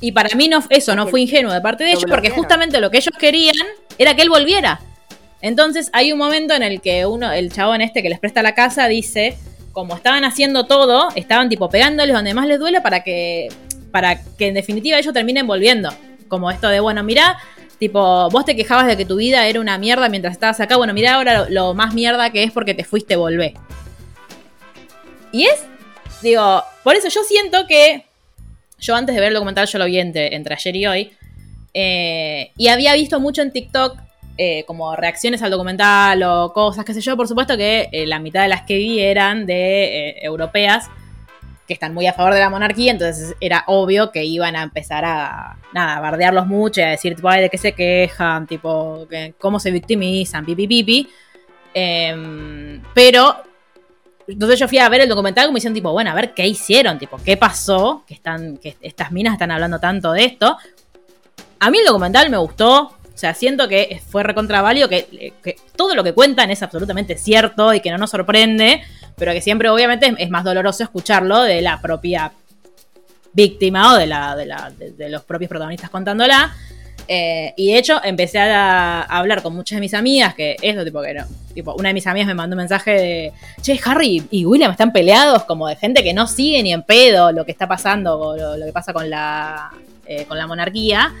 Y 0.00 0.12
para 0.12 0.34
mí 0.36 0.48
no, 0.48 0.62
eso 0.70 0.94
no 0.94 1.06
fue 1.06 1.22
ingenuo 1.22 1.52
de 1.52 1.60
parte 1.60 1.84
de 1.84 1.92
lo 1.92 1.98
ellos, 1.98 2.10
porque 2.10 2.30
justamente 2.30 2.80
lo 2.80 2.90
que 2.90 2.98
ellos 2.98 3.14
querían 3.18 3.54
era 3.98 4.14
que 4.14 4.22
él 4.22 4.28
volviera. 4.28 4.80
Entonces 5.40 5.90
hay 5.92 6.12
un 6.12 6.18
momento 6.18 6.54
en 6.54 6.62
el 6.62 6.80
que 6.80 7.06
uno, 7.06 7.30
el 7.32 7.52
chabón 7.52 7.80
este 7.80 8.02
que 8.02 8.08
les 8.08 8.18
presta 8.18 8.42
la 8.42 8.54
casa, 8.54 8.88
dice, 8.88 9.36
como 9.72 9.94
estaban 9.94 10.24
haciendo 10.24 10.66
todo, 10.66 11.08
estaban 11.16 11.48
tipo 11.48 11.68
pegándoles 11.68 12.14
donde 12.14 12.32
más 12.34 12.46
les 12.46 12.58
duele 12.58 12.80
para 12.80 13.02
que, 13.02 13.48
para 13.90 14.22
que 14.22 14.48
en 14.48 14.54
definitiva 14.54 14.98
ellos 14.98 15.12
terminen 15.12 15.46
volviendo. 15.46 15.90
Como 16.28 16.50
esto 16.50 16.68
de, 16.68 16.80
bueno, 16.80 17.02
mirá, 17.02 17.38
tipo, 17.78 18.28
vos 18.30 18.44
te 18.44 18.56
quejabas 18.56 18.86
de 18.86 18.96
que 18.96 19.04
tu 19.04 19.16
vida 19.16 19.46
era 19.46 19.60
una 19.60 19.78
mierda 19.78 20.08
mientras 20.08 20.32
estabas 20.32 20.60
acá, 20.60 20.76
bueno, 20.76 20.94
mirá 20.94 21.14
ahora 21.14 21.46
lo, 21.48 21.74
más 21.74 21.94
mierda 21.94 22.30
que 22.30 22.42
es 22.42 22.52
porque 22.52 22.74
te 22.74 22.84
fuiste, 22.84 23.16
volvé. 23.16 23.54
Y 25.32 25.44
es, 25.44 25.64
digo, 26.22 26.62
por 26.82 26.94
eso 26.94 27.08
yo 27.08 27.22
siento 27.24 27.66
que 27.66 28.04
yo 28.78 28.94
antes 28.94 29.14
de 29.14 29.20
ver 29.20 29.28
el 29.28 29.34
documental, 29.34 29.66
yo 29.66 29.78
lo 29.78 29.86
vi 29.86 29.98
entre, 29.98 30.34
entre 30.34 30.54
ayer 30.54 30.76
y 30.76 30.86
hoy. 30.86 31.12
eh, 31.72 32.52
y 32.56 32.68
había 32.68 32.94
visto 32.94 33.18
mucho 33.18 33.42
en 33.42 33.50
TikTok 33.52 33.98
eh, 34.36 34.64
como 34.66 34.94
reacciones 34.96 35.42
al 35.42 35.50
documental 35.50 36.22
o 36.22 36.52
cosas, 36.52 36.84
qué 36.84 36.94
sé 36.94 37.00
yo. 37.00 37.16
Por 37.16 37.28
supuesto 37.28 37.56
que 37.56 37.88
eh, 37.92 38.06
la 38.06 38.18
mitad 38.18 38.42
de 38.42 38.48
las 38.48 38.62
que 38.62 38.76
vi 38.76 39.00
eran 39.00 39.46
de 39.46 40.18
europeas 40.22 40.88
que 41.66 41.74
están 41.74 41.94
muy 41.94 42.06
a 42.06 42.12
favor 42.12 42.34
de 42.34 42.40
la 42.40 42.50
monarquía, 42.50 42.92
entonces 42.92 43.34
era 43.40 43.64
obvio 43.66 44.10
que 44.10 44.24
iban 44.24 44.54
a 44.54 44.62
empezar 44.62 45.04
a, 45.04 45.56
nada, 45.72 46.00
bardearlos 46.00 46.46
mucho 46.46 46.80
y 46.80 46.84
a 46.84 46.90
decir, 46.90 47.14
tipo, 47.14 47.28
ay, 47.28 47.42
de 47.42 47.50
qué 47.50 47.58
se 47.58 47.72
quejan, 47.72 48.46
tipo, 48.46 49.08
cómo 49.38 49.58
se 49.58 49.70
victimizan, 49.70 50.44
pipi, 50.44 50.66
pipi. 50.66 51.08
Em, 51.72 52.82
pero 52.94 53.36
entonces 54.28 54.58
yo 54.58 54.68
fui 54.68 54.78
a 54.78 54.88
ver 54.88 55.02
el 55.02 55.08
documental 55.08 55.46
como 55.46 55.56
diciendo, 55.56 55.76
tipo, 55.76 55.92
bueno, 55.92 56.10
a 56.10 56.14
ver 56.14 56.34
qué 56.34 56.46
hicieron, 56.46 56.98
tipo, 56.98 57.18
qué 57.24 57.36
pasó, 57.36 58.04
que 58.06 58.14
están, 58.14 58.58
que 58.58 58.76
estas 58.80 59.10
minas 59.12 59.34
están 59.34 59.50
hablando 59.50 59.78
tanto 59.78 60.12
de 60.12 60.24
esto. 60.24 60.56
A 61.60 61.70
mí 61.70 61.78
el 61.78 61.86
documental 61.86 62.28
me 62.28 62.36
gustó, 62.36 62.82
o 62.88 63.16
sea, 63.18 63.32
siento 63.32 63.68
que 63.68 64.02
fue 64.06 64.22
recontravalio, 64.22 64.88
que, 64.88 65.34
que 65.42 65.56
todo 65.76 65.94
lo 65.94 66.04
que 66.04 66.12
cuentan 66.12 66.50
es 66.50 66.62
absolutamente 66.62 67.16
cierto 67.16 67.72
y 67.72 67.80
que 67.80 67.90
no 67.90 67.98
nos 67.98 68.10
sorprende, 68.10 68.82
pero 69.16 69.32
que 69.32 69.40
siempre 69.40 69.68
obviamente 69.68 70.14
es, 70.18 70.30
más 70.30 70.44
doloroso 70.44 70.82
escucharlo 70.82 71.42
de 71.42 71.62
la 71.62 71.80
propia 71.80 72.32
víctima 73.32 73.92
o 73.92 73.96
de, 73.96 74.06
la, 74.06 74.36
de, 74.36 74.46
la, 74.46 74.72
de, 74.76 75.08
los 75.08 75.22
propios 75.24 75.48
protagonistas 75.48 75.90
contándola. 75.90 76.54
Eh, 77.06 77.52
y 77.56 77.72
de 77.72 77.78
hecho 77.78 78.00
empecé 78.02 78.38
a, 78.38 79.02
hablar 79.02 79.42
con 79.42 79.54
muchas 79.54 79.76
de 79.76 79.80
mis 79.80 79.94
amigas, 79.94 80.34
que 80.34 80.56
eso, 80.62 80.84
tipo, 80.84 81.02
que 81.02 81.14
no, 81.14 81.24
tipo, 81.52 81.74
una 81.74 81.88
de 81.88 81.94
mis 81.94 82.06
amigas 82.06 82.26
me 82.26 82.34
mandó 82.34 82.54
un 82.54 82.58
mensaje 82.58 82.90
de, 82.92 83.32
che, 83.60 83.78
Harry 83.84 84.26
y 84.30 84.46
William 84.46 84.70
están 84.70 84.92
peleados, 84.92 85.44
como 85.44 85.68
de 85.68 85.76
gente 85.76 86.02
que 86.02 86.14
no 86.14 86.26
sigue 86.26 86.62
ni 86.62 86.72
en 86.72 86.82
pedo 86.82 87.30
lo 87.32 87.44
que 87.44 87.52
está 87.52 87.68
pasando, 87.68 88.18
o 88.18 88.56
lo, 88.56 88.64
que 88.64 88.72
pasa 88.72 88.92
con 88.92 89.10
la, 89.10 89.70
eh, 90.06 90.24
con 90.24 90.38
la 90.38 90.46
monarquía. 90.46 91.12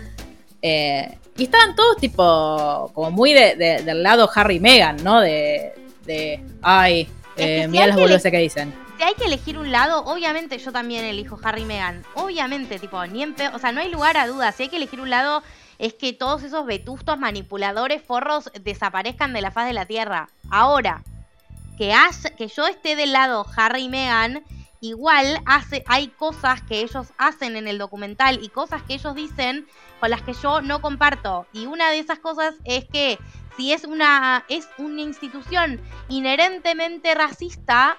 Eh, 0.62 1.18
y 1.36 1.44
estaban 1.44 1.74
todos 1.74 1.96
tipo, 1.98 2.90
como 2.94 3.10
muy 3.10 3.34
de, 3.34 3.56
del 3.56 4.02
lado 4.02 4.30
Harry 4.34 4.56
y 4.56 4.60
Meghan, 4.60 4.96
¿no? 5.02 5.20
De, 5.20 5.72
de 6.06 6.40
ay, 6.62 7.08
eh, 7.42 7.62
si 7.62 7.68
mira 7.68 7.86
las 7.86 7.96
que 7.96 8.02
boludeces 8.02 8.30
que 8.30 8.38
dicen. 8.38 8.74
Si 8.96 9.02
hay 9.02 9.14
que 9.14 9.24
elegir 9.24 9.58
un 9.58 9.72
lado, 9.72 10.04
obviamente 10.04 10.56
yo 10.58 10.70
también 10.72 11.04
elijo 11.04 11.38
Harry 11.42 11.62
y 11.62 11.64
Meghan. 11.64 12.04
Obviamente, 12.14 12.78
tipo, 12.78 13.04
ni 13.06 13.22
en 13.22 13.34
O 13.52 13.58
sea, 13.58 13.72
no 13.72 13.80
hay 13.80 13.90
lugar 13.90 14.16
a 14.16 14.26
dudas. 14.26 14.54
Si 14.54 14.64
hay 14.64 14.68
que 14.68 14.76
elegir 14.76 15.00
un 15.00 15.10
lado, 15.10 15.42
es 15.78 15.94
que 15.94 16.12
todos 16.12 16.42
esos 16.44 16.64
vetustos, 16.64 17.18
manipuladores, 17.18 18.02
forros 18.02 18.50
desaparezcan 18.62 19.32
de 19.32 19.40
la 19.40 19.50
faz 19.50 19.66
de 19.66 19.72
la 19.72 19.86
tierra. 19.86 20.28
Ahora, 20.50 21.02
que, 21.76 21.92
haya- 21.92 22.30
que 22.36 22.46
yo 22.48 22.66
esté 22.68 22.94
del 22.94 23.12
lado 23.12 23.44
Harry 23.56 23.84
y 23.84 23.88
Meghan, 23.88 24.44
igual 24.80 25.40
hace, 25.46 25.82
hay 25.88 26.08
cosas 26.08 26.62
que 26.62 26.80
ellos 26.82 27.08
hacen 27.18 27.56
en 27.56 27.66
el 27.66 27.78
documental 27.78 28.38
y 28.42 28.48
cosas 28.48 28.82
que 28.82 28.94
ellos 28.94 29.14
dicen 29.14 29.66
con 29.98 30.10
las 30.10 30.22
que 30.22 30.34
yo 30.34 30.60
no 30.60 30.80
comparto. 30.80 31.46
Y 31.52 31.66
una 31.66 31.90
de 31.90 31.98
esas 31.98 32.18
cosas 32.20 32.54
es 32.64 32.84
que 32.84 33.18
si 33.56 33.72
es 33.72 33.84
una, 33.84 34.44
es 34.48 34.68
una 34.78 35.00
institución 35.00 35.80
inherentemente 36.08 37.14
racista, 37.14 37.96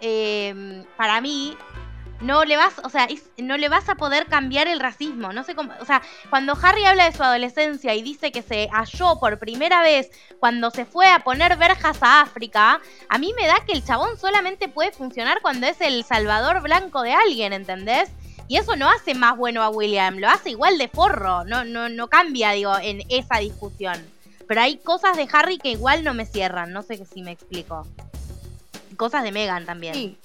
eh, 0.00 0.84
para 0.96 1.20
mí, 1.20 1.56
no 2.22 2.44
le 2.44 2.56
vas, 2.56 2.74
o 2.84 2.88
sea, 2.88 3.08
no 3.38 3.56
le 3.56 3.68
vas 3.68 3.88
a 3.88 3.96
poder 3.96 4.26
cambiar 4.26 4.68
el 4.68 4.80
racismo. 4.80 5.32
No 5.32 5.44
sé 5.44 5.54
cómo, 5.54 5.72
o 5.80 5.84
sea, 5.84 6.02
cuando 6.30 6.56
Harry 6.62 6.84
habla 6.84 7.04
de 7.04 7.16
su 7.16 7.22
adolescencia 7.22 7.94
y 7.94 8.02
dice 8.02 8.32
que 8.32 8.42
se 8.42 8.68
halló 8.72 9.18
por 9.18 9.38
primera 9.38 9.82
vez 9.82 10.10
cuando 10.38 10.70
se 10.70 10.84
fue 10.84 11.08
a 11.08 11.20
poner 11.20 11.56
verjas 11.56 11.98
a 12.02 12.22
África, 12.22 12.80
a 13.08 13.18
mí 13.18 13.32
me 13.36 13.46
da 13.46 13.56
que 13.66 13.72
el 13.72 13.84
chabón 13.84 14.16
solamente 14.18 14.68
puede 14.68 14.92
funcionar 14.92 15.40
cuando 15.42 15.66
es 15.66 15.80
el 15.80 16.04
salvador 16.04 16.62
blanco 16.62 17.02
de 17.02 17.12
alguien, 17.12 17.52
¿entendés? 17.52 18.10
Y 18.48 18.56
eso 18.56 18.76
no 18.76 18.88
hace 18.90 19.14
más 19.14 19.36
bueno 19.36 19.62
a 19.62 19.70
William, 19.70 20.18
lo 20.18 20.28
hace 20.28 20.50
igual 20.50 20.78
de 20.78 20.88
forro, 20.88 21.44
no, 21.44 21.64
no, 21.64 21.88
no 21.88 22.08
cambia, 22.08 22.52
digo, 22.52 22.76
en 22.78 23.02
esa 23.08 23.38
discusión. 23.38 23.94
Pero 24.52 24.60
hay 24.60 24.76
cosas 24.76 25.16
de 25.16 25.26
Harry 25.32 25.56
que 25.56 25.70
igual 25.70 26.04
no 26.04 26.12
me 26.12 26.26
cierran, 26.26 26.74
no 26.74 26.82
sé 26.82 27.02
si 27.06 27.22
me 27.22 27.32
explico. 27.32 27.86
Cosas 28.98 29.22
de 29.22 29.32
Megan 29.32 29.64
también. 29.64 30.18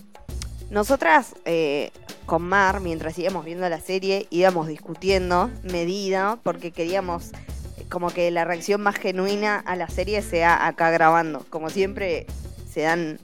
Nosotras 0.70 1.34
eh, 1.46 1.92
con 2.26 2.42
Mar, 2.42 2.82
mientras 2.82 3.18
íbamos 3.18 3.46
viendo 3.46 3.70
la 3.70 3.80
serie, 3.80 4.28
íbamos 4.30 4.68
discutiendo 4.68 5.50
medida 5.64 6.38
porque 6.44 6.74
queríamos 6.74 7.32
eh, 7.78 7.86
como 7.90 8.10
que 8.10 8.30
la 8.30 8.44
reacción 8.44 8.82
más 8.82 8.98
genuina 8.98 9.64
a 9.66 9.78
la 9.78 9.88
serie 9.88 10.22
sea 10.22 10.68
acá 10.68 10.90
grabando. 10.92 11.46
Como 11.50 11.70
siempre 11.70 12.28
se 12.70 12.82
dan 12.82 13.22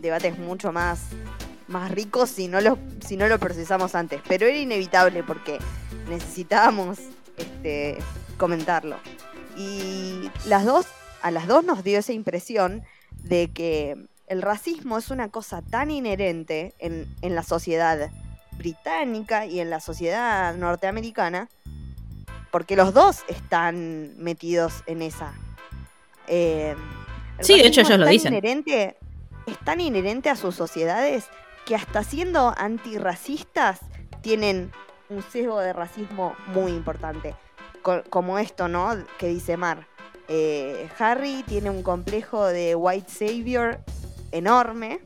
debates 0.00 0.38
mucho 0.38 0.70
más, 0.70 1.00
más 1.66 1.90
ricos 1.90 2.30
si 2.30 2.46
no, 2.46 2.60
lo, 2.60 2.78
si 3.04 3.16
no 3.16 3.26
procesamos 3.40 3.96
antes. 3.96 4.20
Pero 4.28 4.46
era 4.46 4.56
inevitable 4.56 5.24
porque 5.24 5.58
necesitábamos 6.08 7.00
este, 7.36 7.98
comentarlo. 8.36 8.98
Y 9.58 10.30
las 10.46 10.64
dos, 10.64 10.86
a 11.20 11.30
las 11.30 11.46
dos 11.46 11.64
nos 11.64 11.82
dio 11.82 11.98
esa 11.98 12.12
impresión 12.12 12.84
de 13.10 13.50
que 13.52 13.96
el 14.28 14.42
racismo 14.42 14.98
es 14.98 15.10
una 15.10 15.30
cosa 15.30 15.62
tan 15.62 15.90
inherente 15.90 16.74
en, 16.78 17.06
en 17.22 17.34
la 17.34 17.42
sociedad 17.42 18.10
británica 18.52 19.46
y 19.46 19.60
en 19.60 19.70
la 19.70 19.80
sociedad 19.80 20.54
norteamericana, 20.54 21.48
porque 22.50 22.76
los 22.76 22.94
dos 22.94 23.24
están 23.28 24.16
metidos 24.18 24.82
en 24.86 25.02
esa. 25.02 25.32
Eh, 26.26 26.76
el 27.38 27.44
Sí, 27.44 27.58
de 27.58 27.66
hecho, 27.66 27.80
ellos 27.80 27.98
lo 27.98 28.06
dicen. 28.06 28.32
Inherente, 28.32 28.96
es 29.46 29.58
tan 29.64 29.80
inherente 29.80 30.28
a 30.28 30.36
sus 30.36 30.54
sociedades 30.54 31.24
que 31.64 31.74
hasta 31.74 32.02
siendo 32.02 32.54
antirracistas 32.56 33.80
tienen 34.20 34.72
un 35.08 35.22
sesgo 35.22 35.60
de 35.60 35.72
racismo 35.72 36.34
muy 36.48 36.72
importante. 36.72 37.34
Co- 37.88 38.02
como 38.10 38.38
esto, 38.38 38.68
¿no? 38.68 39.02
Que 39.18 39.28
dice 39.28 39.56
Mar. 39.56 39.86
Eh, 40.28 40.90
Harry 40.98 41.42
tiene 41.46 41.70
un 41.70 41.82
complejo 41.82 42.44
de 42.44 42.74
white 42.74 43.10
savior 43.10 43.78
enorme. 44.30 45.00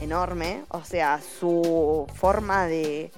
Enorme. 0.00 0.62
O 0.70 0.82
sea, 0.84 1.20
su 1.20 2.06
forma 2.14 2.66
de, 2.66 3.12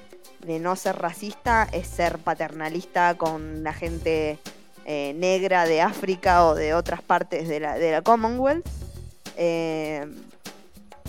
no 0.45 0.75
ser 0.75 0.97
racista 0.97 1.69
es 1.71 1.87
ser 1.87 2.19
paternalista 2.19 3.15
con 3.17 3.63
la 3.63 3.73
gente 3.73 4.41
eh, 4.85 5.15
negra 5.15 5.65
de 5.65 5.81
África 5.83 6.47
o 6.47 6.57
de 6.57 6.75
otras 6.75 7.03
partes 7.03 7.47
de 7.47 7.61
la, 7.61 8.03
Commonwealth. 8.03 8.67
Eh, 9.37 10.05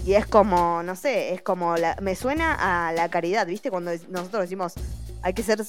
y 0.06 0.14
es 0.14 0.28
como, 0.28 0.84
no 0.84 0.96
sé, 0.96 1.34
es 1.34 1.42
como, 1.42 1.74
me 2.00 2.16
suena 2.16 2.88
a 2.88 2.94
la 2.94 3.10
caridad, 3.10 3.48
¿viste? 3.48 3.72
Cuando 3.72 3.90
nosotros 4.10 4.44
decimos, 4.44 4.76
hay 5.24 5.34
que 5.34 5.42
ser 5.42 5.66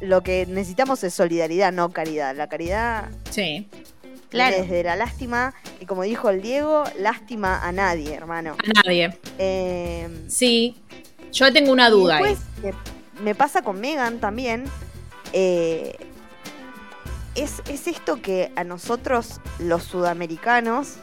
lo 0.00 0.22
que 0.22 0.46
necesitamos 0.46 1.02
es 1.04 1.14
solidaridad, 1.14 1.72
no 1.72 1.90
caridad. 1.90 2.34
La 2.36 2.48
caridad 2.48 3.10
Sí. 3.30 3.68
Claro. 4.28 4.56
desde 4.60 4.82
la 4.82 4.96
lástima, 4.96 5.54
y 5.80 5.86
como 5.86 6.02
dijo 6.02 6.30
el 6.30 6.42
Diego, 6.42 6.84
lástima 6.98 7.64
a 7.66 7.70
nadie, 7.72 8.12
hermano. 8.14 8.56
A 8.58 8.82
nadie. 8.84 9.16
Eh, 9.38 10.08
Sí. 10.28 10.76
Yo 11.32 11.52
tengo 11.52 11.70
una 11.72 11.90
duda 11.90 12.16
ahí. 12.16 12.24
después, 12.34 12.74
me, 13.18 13.22
me 13.22 13.34
pasa 13.34 13.62
con 13.62 13.80
Megan 13.80 14.18
también. 14.18 14.64
eh, 15.32 15.96
es, 17.34 17.62
es 17.68 17.86
esto 17.86 18.22
que 18.22 18.50
a 18.56 18.64
nosotros, 18.64 19.40
los 19.58 19.82
sudamericanos, 19.84 20.94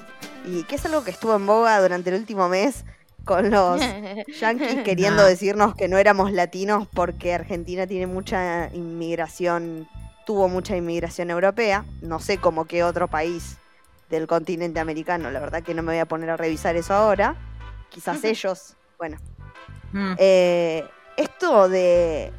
y 0.46 0.64
que 0.64 0.76
es 0.76 0.86
algo 0.86 1.04
que 1.04 1.12
estuvo 1.12 1.36
en 1.36 1.46
boga 1.46 1.80
durante 1.82 2.10
el 2.10 2.16
último 2.18 2.50
mes 2.50 2.84
con 3.26 3.50
los 3.50 3.80
yanquis 4.40 4.84
queriendo 4.84 5.24
No. 5.24 5.28
decirnos 5.28 5.76
que 5.76 5.88
no 5.88 5.98
éramos 5.98 6.32
latinos 6.32 6.88
porque 6.94 7.34
Argentina 7.34 7.88
tiene 7.88 8.08
mucha 8.08 8.70
inmigración, 8.74 9.88
tuvo 10.26 10.48
mucha 10.48 10.76
inmigración 10.76 11.30
europea. 11.32 11.86
No 12.02 12.20
sé 12.20 12.38
cómo 12.38 12.66
qué 12.66 12.84
otro 12.84 13.08
país 13.08 13.58
del 14.10 14.28
continente 14.28 14.80
americano, 14.80 15.32
la 15.32 15.40
verdad 15.40 15.64
que 15.64 15.74
no 15.74 15.82
me 15.82 15.94
voy 15.94 16.00
a 16.00 16.06
poner 16.06 16.30
a 16.30 16.38
revisar 16.38 16.76
eso 16.76 16.94
ahora. 16.94 17.36
Quizás 17.90 18.24
ellos, 18.24 18.76
bueno. 18.98 19.18
Mm. 19.92 20.14
Eh, 20.18 20.84
esto 21.18 21.70
de. 21.70 22.32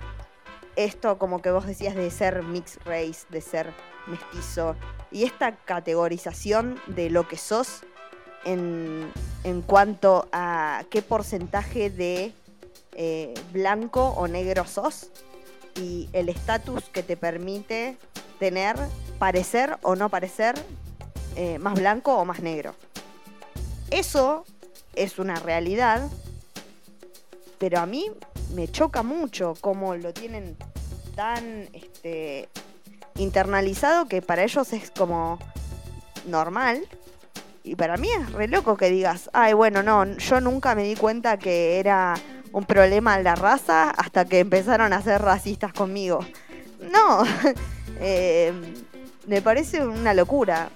Esto, 0.76 1.18
como 1.18 1.40
que 1.40 1.52
vos 1.52 1.66
decías, 1.66 1.94
de 1.94 2.10
ser 2.10 2.42
mixed 2.42 2.80
race, 2.84 3.26
de 3.30 3.40
ser 3.40 3.72
mestizo, 4.08 4.74
y 5.12 5.22
esta 5.22 5.54
categorización 5.54 6.80
de 6.88 7.10
lo 7.10 7.28
que 7.28 7.36
sos 7.36 7.84
en, 8.44 9.12
cuanto 9.66 10.28
a 10.32 10.84
qué 10.90 11.02
porcentaje 11.02 11.90
de 11.90 12.32
eh, 12.92 13.34
blanco 13.52 14.08
o 14.16 14.28
negro 14.28 14.66
sos, 14.66 15.10
y 15.76 16.08
el 16.12 16.28
estatus 16.28 16.84
que 16.84 17.02
te 17.02 17.16
permite 17.16 17.96
tener, 18.38 18.76
parecer 19.18 19.78
o 19.82 19.96
no 19.96 20.08
parecer 20.08 20.54
eh, 21.36 21.58
más 21.58 21.74
blanco 21.74 22.16
o 22.16 22.24
más 22.24 22.40
negro. 22.40 22.74
Eso 23.90 24.44
es 24.94 25.18
una 25.18 25.36
realidad 25.36 26.08
pero 27.64 27.80
a 27.80 27.86
mí 27.86 28.10
me 28.54 28.68
choca 28.68 29.02
mucho 29.02 29.54
cómo 29.60 29.94
lo 29.94 30.12
tienen 30.12 30.54
tan 31.14 31.68
este, 31.72 32.48
internalizado 33.16 34.06
que 34.06 34.20
para 34.20 34.42
ellos 34.42 34.72
es 34.74 34.90
como 34.90 35.38
normal. 36.26 36.86
Y 37.66 37.76
para 37.76 37.96
mí 37.96 38.08
es 38.10 38.30
re 38.32 38.46
loco 38.46 38.76
que 38.76 38.90
digas, 38.90 39.30
ay, 39.32 39.54
bueno, 39.54 39.82
no, 39.82 40.04
yo 40.18 40.40
nunca 40.40 40.74
me 40.74 40.84
di 40.84 40.96
cuenta 40.96 41.38
que 41.38 41.78
era 41.80 42.14
un 42.52 42.64
problema 42.66 43.18
la 43.18 43.34
raza 43.34 43.88
hasta 43.90 44.26
que 44.26 44.40
empezaron 44.40 44.92
a 44.92 45.00
ser 45.02 45.22
racistas 45.22 45.72
conmigo. 45.72 46.20
No, 46.78 47.24
eh, 48.00 48.52
me 49.26 49.40
parece 49.40 49.82
una 49.84 50.12
locura. 50.12 50.68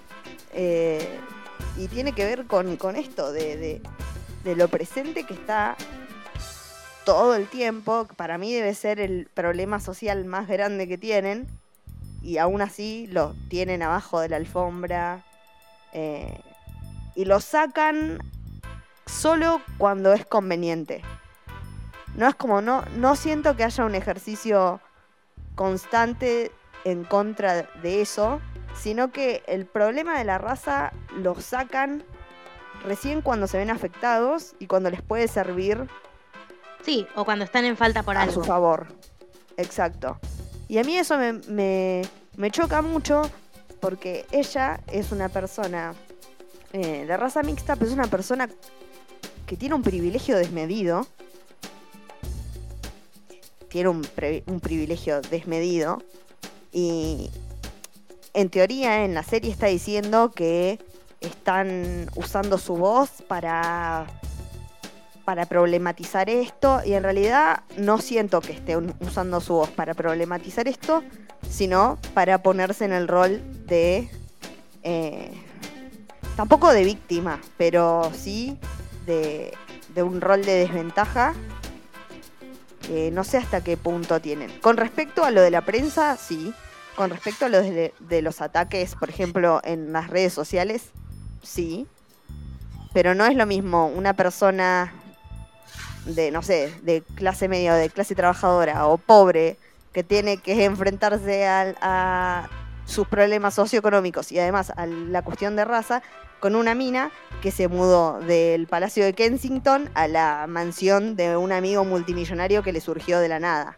Eh, 0.54 1.06
y 1.76 1.88
tiene 1.88 2.12
que 2.12 2.24
ver 2.24 2.46
con, 2.46 2.76
con 2.78 2.96
esto 2.96 3.32
de, 3.32 3.56
de- 4.44 4.56
lo 4.56 4.68
presente 4.68 5.24
que 5.24 5.34
está 5.34 5.76
todo 7.04 7.34
el 7.34 7.46
tiempo. 7.48 8.08
Para 8.16 8.38
mí 8.38 8.50
debe 8.54 8.74
ser 8.74 8.98
el 8.98 9.28
problema 9.34 9.78
social 9.78 10.24
más 10.24 10.48
grande 10.48 10.88
que 10.88 10.96
tienen. 10.96 11.46
Y 12.22 12.38
aún 12.38 12.62
así 12.62 13.06
lo 13.08 13.34
tienen 13.50 13.82
abajo 13.82 14.20
de 14.20 14.30
la 14.30 14.36
alfombra. 14.36 15.22
eh, 15.92 16.40
y 17.18 17.24
lo 17.24 17.40
sacan 17.40 18.18
solo 19.06 19.60
cuando 19.76 20.12
es 20.12 20.24
conveniente. 20.24 21.02
No 22.14 22.28
es 22.28 22.36
como, 22.36 22.60
no, 22.62 22.84
no 22.96 23.16
siento 23.16 23.56
que 23.56 23.64
haya 23.64 23.84
un 23.84 23.96
ejercicio 23.96 24.80
constante 25.56 26.52
en 26.84 27.02
contra 27.02 27.62
de 27.82 28.00
eso, 28.02 28.40
sino 28.80 29.10
que 29.10 29.42
el 29.48 29.66
problema 29.66 30.16
de 30.16 30.24
la 30.26 30.38
raza 30.38 30.92
lo 31.16 31.34
sacan 31.40 32.04
recién 32.84 33.20
cuando 33.20 33.48
se 33.48 33.58
ven 33.58 33.70
afectados 33.70 34.54
y 34.60 34.68
cuando 34.68 34.88
les 34.88 35.02
puede 35.02 35.26
servir 35.26 35.88
Sí, 36.84 37.04
o 37.16 37.24
cuando 37.24 37.44
están 37.44 37.64
en 37.64 37.76
falta 37.76 38.04
por 38.04 38.16
a 38.16 38.22
algo. 38.22 38.34
su 38.34 38.44
favor. 38.44 38.86
Exacto. 39.56 40.20
Y 40.68 40.78
a 40.78 40.84
mí 40.84 40.96
eso 40.96 41.18
me, 41.18 41.32
me- 41.32 42.02
me 42.36 42.52
choca 42.52 42.80
mucho 42.80 43.22
porque 43.80 44.24
ella 44.30 44.78
es 44.86 45.10
una 45.10 45.28
persona 45.28 45.94
eh, 46.72 47.04
de 47.06 47.16
raza 47.16 47.42
mixta, 47.42 47.76
pero 47.76 47.86
es 47.86 47.94
una 47.94 48.06
persona 48.06 48.48
que 49.46 49.56
tiene 49.56 49.74
un 49.74 49.82
privilegio 49.82 50.36
desmedido. 50.36 51.06
Tiene 53.68 53.88
un, 53.90 54.02
privilegio 54.60 55.20
desmedido. 55.22 56.02
Y 56.72 57.30
en 58.34 58.50
teoría 58.50 59.04
en 59.04 59.14
la 59.14 59.22
serie 59.22 59.50
está 59.50 59.66
diciendo 59.66 60.30
que 60.30 60.78
están 61.20 62.08
usando 62.14 62.58
su 62.58 62.76
voz 62.76 63.10
para 63.26 64.06
para 65.24 65.44
problematizar 65.44 66.30
esto 66.30 66.80
y 66.86 66.94
en 66.94 67.02
realidad 67.02 67.62
no 67.76 67.98
siento 67.98 68.40
que 68.40 68.52
esté 68.52 68.78
un- 68.78 68.94
usando 69.00 69.42
su 69.42 69.52
voz 69.52 69.68
para 69.68 69.92
problematizar 69.92 70.66
esto, 70.68 71.02
sino 71.50 71.98
para 72.14 72.42
ponerse 72.42 72.86
en 72.86 72.92
el 72.94 73.08
rol 73.08 73.42
de... 73.66 74.08
eh, 74.82 75.30
tampoco 76.38 76.72
de 76.72 76.84
víctima, 76.84 77.40
pero 77.56 78.12
sí 78.14 78.56
de, 79.06 79.52
de 79.92 80.04
un 80.04 80.20
rol 80.20 80.44
de 80.44 80.52
desventaja 80.52 81.34
que 82.86 83.10
no 83.10 83.24
sé 83.24 83.38
hasta 83.38 83.64
qué 83.64 83.76
punto 83.76 84.20
tienen. 84.20 84.48
Con 84.60 84.76
respecto 84.76 85.24
a 85.24 85.32
lo 85.32 85.42
de 85.42 85.50
la 85.50 85.62
prensa, 85.62 86.16
sí. 86.16 86.54
Con 86.94 87.10
respecto 87.10 87.46
a 87.46 87.48
lo 87.48 87.60
de, 87.60 88.22
los 88.22 88.40
ataques, 88.40 88.94
por 88.94 89.10
ejemplo, 89.10 89.60
en 89.64 89.92
las 89.92 90.10
redes 90.10 90.32
sociales, 90.32 90.92
sí. 91.42 91.88
Pero 92.92 93.16
no 93.16 93.26
es 93.26 93.34
lo 93.34 93.44
mismo 93.44 93.88
una 93.88 94.14
persona 94.14 94.92
de, 96.04 96.30
no 96.30 96.42
sé, 96.42 96.72
de 96.82 97.02
clase 97.16 97.48
media 97.48 97.72
o 97.72 97.76
de 97.76 97.90
clase 97.90 98.14
trabajadora 98.14 98.86
o 98.86 98.96
pobre 98.96 99.58
que 99.92 100.04
tiene 100.04 100.36
que 100.36 100.64
enfrentarse 100.64 101.48
al- 101.48 101.76
a 101.82 102.48
sus 102.84 103.08
problemas 103.08 103.54
socioeconómicos 103.54 104.30
y 104.30 104.38
además 104.38 104.72
a 104.76 104.86
la 104.86 105.22
cuestión 105.22 105.56
de 105.56 105.64
raza 105.64 106.00
con 106.40 106.54
una 106.56 106.74
mina 106.74 107.10
que 107.42 107.50
se 107.50 107.68
mudó 107.68 108.20
del 108.20 108.66
Palacio 108.66 109.04
de 109.04 109.12
Kensington 109.12 109.90
a 109.94 110.08
la 110.08 110.46
mansión 110.48 111.16
de 111.16 111.36
un 111.36 111.52
amigo 111.52 111.84
multimillonario 111.84 112.62
que 112.62 112.72
le 112.72 112.80
surgió 112.80 113.20
de 113.20 113.28
la 113.28 113.38
nada. 113.40 113.76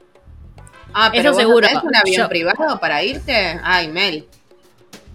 Ah, 0.93 1.09
pero 1.13 1.23
Eso 1.23 1.33
vos 1.33 1.41
seguro. 1.41 1.67
tenés 1.69 1.83
un 1.85 1.95
avión 1.95 2.23
Yo- 2.25 2.29
privado 2.29 2.81
para 2.81 3.03
irte? 3.03 3.59
Ay, 3.63 3.89
Mel. 3.89 4.27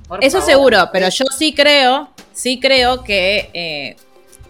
Por 0.07 0.23
Eso 0.23 0.37
favor. 0.39 0.51
seguro, 0.51 0.89
pero 0.93 1.09
yo 1.09 1.25
sí 1.35 1.53
creo, 1.53 2.09
sí 2.31 2.59
creo 2.59 3.03
que, 3.03 3.49
eh, 3.53 3.95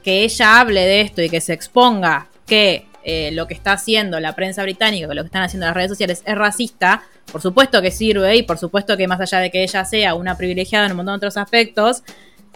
que 0.04 0.24
ella 0.24 0.60
hable 0.60 0.82
de 0.82 1.02
esto 1.02 1.22
y 1.22 1.30
que 1.30 1.40
se 1.42 1.54
exponga 1.54 2.28
que 2.46 2.86
eh, 3.08 3.30
lo 3.34 3.48
que 3.48 3.54
está 3.54 3.72
haciendo 3.74 4.20
la 4.20 4.36
prensa 4.36 4.64
británica, 4.64 5.08
que 5.08 5.14
lo 5.16 5.22
que 5.22 5.28
están 5.28 5.44
haciendo 5.44 5.66
las 5.68 5.76
redes 5.76 5.92
sociales 5.92 6.24
es 6.26 6.36
racista, 6.36 7.04
por 7.32 7.42
supuesto 7.42 7.82
que 7.82 7.92
sirve 7.92 8.36
y 8.36 8.44
por 8.44 8.58
supuesto 8.58 8.98
que 8.98 9.08
más 9.08 9.20
allá 9.22 9.40
de 9.40 9.50
que 9.52 9.64
ella 9.64 9.86
sea 9.86 10.16
una 10.16 10.36
privilegiada 10.38 10.86
en 10.88 10.92
un 10.92 10.98
montón 10.98 11.14
de 11.14 11.18
otros 11.18 11.38
aspectos, 11.38 12.04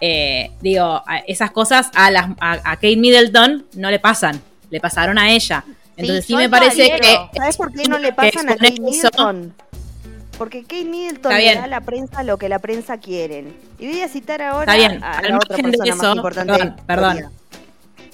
eh, 0.00 0.50
digo, 0.60 1.02
a- 1.06 1.18
esas 1.26 1.50
cosas 1.50 1.90
a, 1.94 2.10
las, 2.10 2.26
a, 2.40 2.52
a 2.52 2.76
Kate 2.76 2.96
Middleton 2.96 3.66
no 3.74 3.90
le 3.90 3.98
pasan, 3.98 4.40
le 4.70 4.80
pasaron 4.80 5.18
a 5.18 5.30
ella. 5.30 5.64
Entonces 5.96 6.24
sí, 6.24 6.34
me 6.34 6.48
parece 6.48 6.98
que... 7.00 7.18
¿Sabes 7.36 7.56
por 7.56 7.72
qué 7.72 7.84
no 7.88 7.98
le 7.98 8.12
pasan 8.12 8.48
a 8.48 8.56
Kate 8.56 8.80
Middleton? 8.80 9.54
Porque 10.38 10.62
Kate 10.62 10.84
Middleton 10.86 11.34
le 11.36 11.54
da 11.54 11.64
a 11.64 11.66
la 11.66 11.80
prensa 11.82 12.22
lo 12.22 12.38
que 12.38 12.48
la 12.48 12.58
prensa 12.58 12.96
quieren. 12.98 13.54
Y 13.78 13.86
voy 13.88 14.00
a 14.00 14.08
citar 14.08 14.40
ahora 14.40 14.72
Está 14.72 14.76
bien, 14.76 15.04
a 15.04 15.18
al 15.18 15.28
la 15.28 15.36
otra 15.36 15.56
margen 15.58 15.70
de 15.70 15.78
persona 15.78 15.94
más 15.96 16.04
eso, 16.04 16.16
importante. 16.16 16.52
perdón, 16.52 16.76
perdón. 16.86 17.32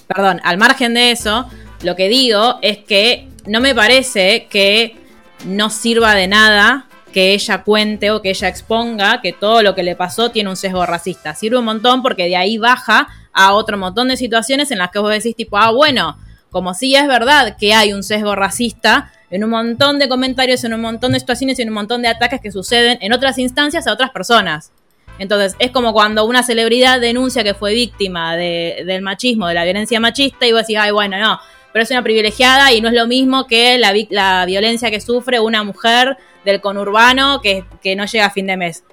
Perdón, 0.07 0.41
al 0.43 0.57
margen 0.57 0.93
de 0.93 1.11
eso, 1.11 1.49
lo 1.83 1.95
que 1.95 2.09
digo 2.09 2.59
es 2.61 2.79
que 2.79 3.29
no 3.45 3.61
me 3.61 3.73
parece 3.73 4.47
que 4.49 4.97
no 5.45 5.69
sirva 5.69 6.15
de 6.15 6.27
nada 6.27 6.86
que 7.13 7.33
ella 7.33 7.63
cuente 7.63 8.11
o 8.11 8.21
que 8.21 8.29
ella 8.29 8.47
exponga 8.47 9.21
que 9.21 9.33
todo 9.33 9.61
lo 9.63 9.73
que 9.75 9.83
le 9.83 9.95
pasó 9.95 10.29
tiene 10.31 10.49
un 10.49 10.55
sesgo 10.55 10.85
racista. 10.85 11.33
Sirve 11.35 11.57
un 11.57 11.65
montón 11.65 12.01
porque 12.01 12.25
de 12.25 12.35
ahí 12.35 12.57
baja 12.57 13.07
a 13.33 13.53
otro 13.53 13.77
montón 13.77 14.07
de 14.09 14.17
situaciones 14.17 14.71
en 14.71 14.77
las 14.79 14.91
que 14.91 14.99
vos 14.99 15.11
decís 15.11 15.35
tipo, 15.35 15.57
ah, 15.57 15.71
bueno, 15.71 16.17
como 16.51 16.73
sí 16.73 16.95
es 16.95 17.07
verdad 17.07 17.55
que 17.59 17.73
hay 17.73 17.93
un 17.93 18.03
sesgo 18.03 18.35
racista 18.35 19.11
en 19.29 19.43
un 19.43 19.49
montón 19.49 19.99
de 19.99 20.07
comentarios, 20.07 20.63
en 20.63 20.73
un 20.73 20.81
montón 20.81 21.11
de 21.11 21.19
situaciones 21.19 21.59
y 21.59 21.61
en 21.61 21.69
un 21.69 21.75
montón 21.75 22.01
de 22.01 22.07
ataques 22.07 22.39
que 22.41 22.51
suceden 22.51 22.97
en 23.01 23.13
otras 23.13 23.37
instancias 23.37 23.85
a 23.87 23.93
otras 23.93 24.11
personas. 24.11 24.71
Entonces, 25.19 25.55
es 25.59 25.71
como 25.71 25.93
cuando 25.93 26.25
una 26.25 26.43
celebridad 26.43 27.01
denuncia 27.01 27.43
que 27.43 27.53
fue 27.53 27.73
víctima 27.73 28.35
de- 28.35 28.83
del 28.85 29.01
machismo, 29.01 29.47
de 29.47 29.55
la 29.55 29.63
violencia 29.63 29.99
machista, 29.99 30.45
y 30.45 30.51
vos 30.51 30.61
decís, 30.61 30.77
ay, 30.79 30.91
bueno, 30.91 31.17
no, 31.19 31.39
pero 31.73 31.83
es 31.83 31.91
una 31.91 32.03
privilegiada 32.03 32.71
y 32.71 32.81
no 32.81 32.87
es 32.87 32.93
lo 32.93 33.07
mismo 33.07 33.47
que 33.47 33.77
la 33.77 34.45
violencia 34.45 34.89
que 34.91 35.01
sufre 35.01 35.39
una 35.39 35.63
mujer 35.63 36.17
del 36.51 36.61
conurbano 36.61 37.41
que, 37.41 37.65
que 37.81 37.95
no 37.95 38.05
llega 38.05 38.25
a 38.25 38.31
fin 38.31 38.47
de 38.47 38.57
mes. 38.57 38.83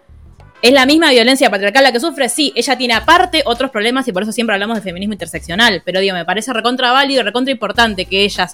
¿Es 0.64 0.72
la 0.72 0.86
misma 0.86 1.10
violencia 1.10 1.50
patriarcal 1.50 1.84
la 1.84 1.92
que 1.92 2.00
sufre? 2.00 2.26
Sí, 2.30 2.50
ella 2.56 2.78
tiene 2.78 2.94
aparte 2.94 3.42
otros 3.44 3.70
problemas 3.70 4.08
y 4.08 4.12
por 4.12 4.22
eso 4.22 4.32
siempre 4.32 4.54
hablamos 4.54 4.76
de 4.76 4.82
feminismo 4.82 5.12
interseccional. 5.12 5.82
Pero 5.84 6.00
digo, 6.00 6.14
me 6.14 6.24
parece 6.24 6.54
recontra 6.54 6.90
válido 6.90 7.20
y 7.20 7.22
recontra 7.24 7.52
importante 7.52 8.06
que 8.06 8.24
ella 8.24 8.48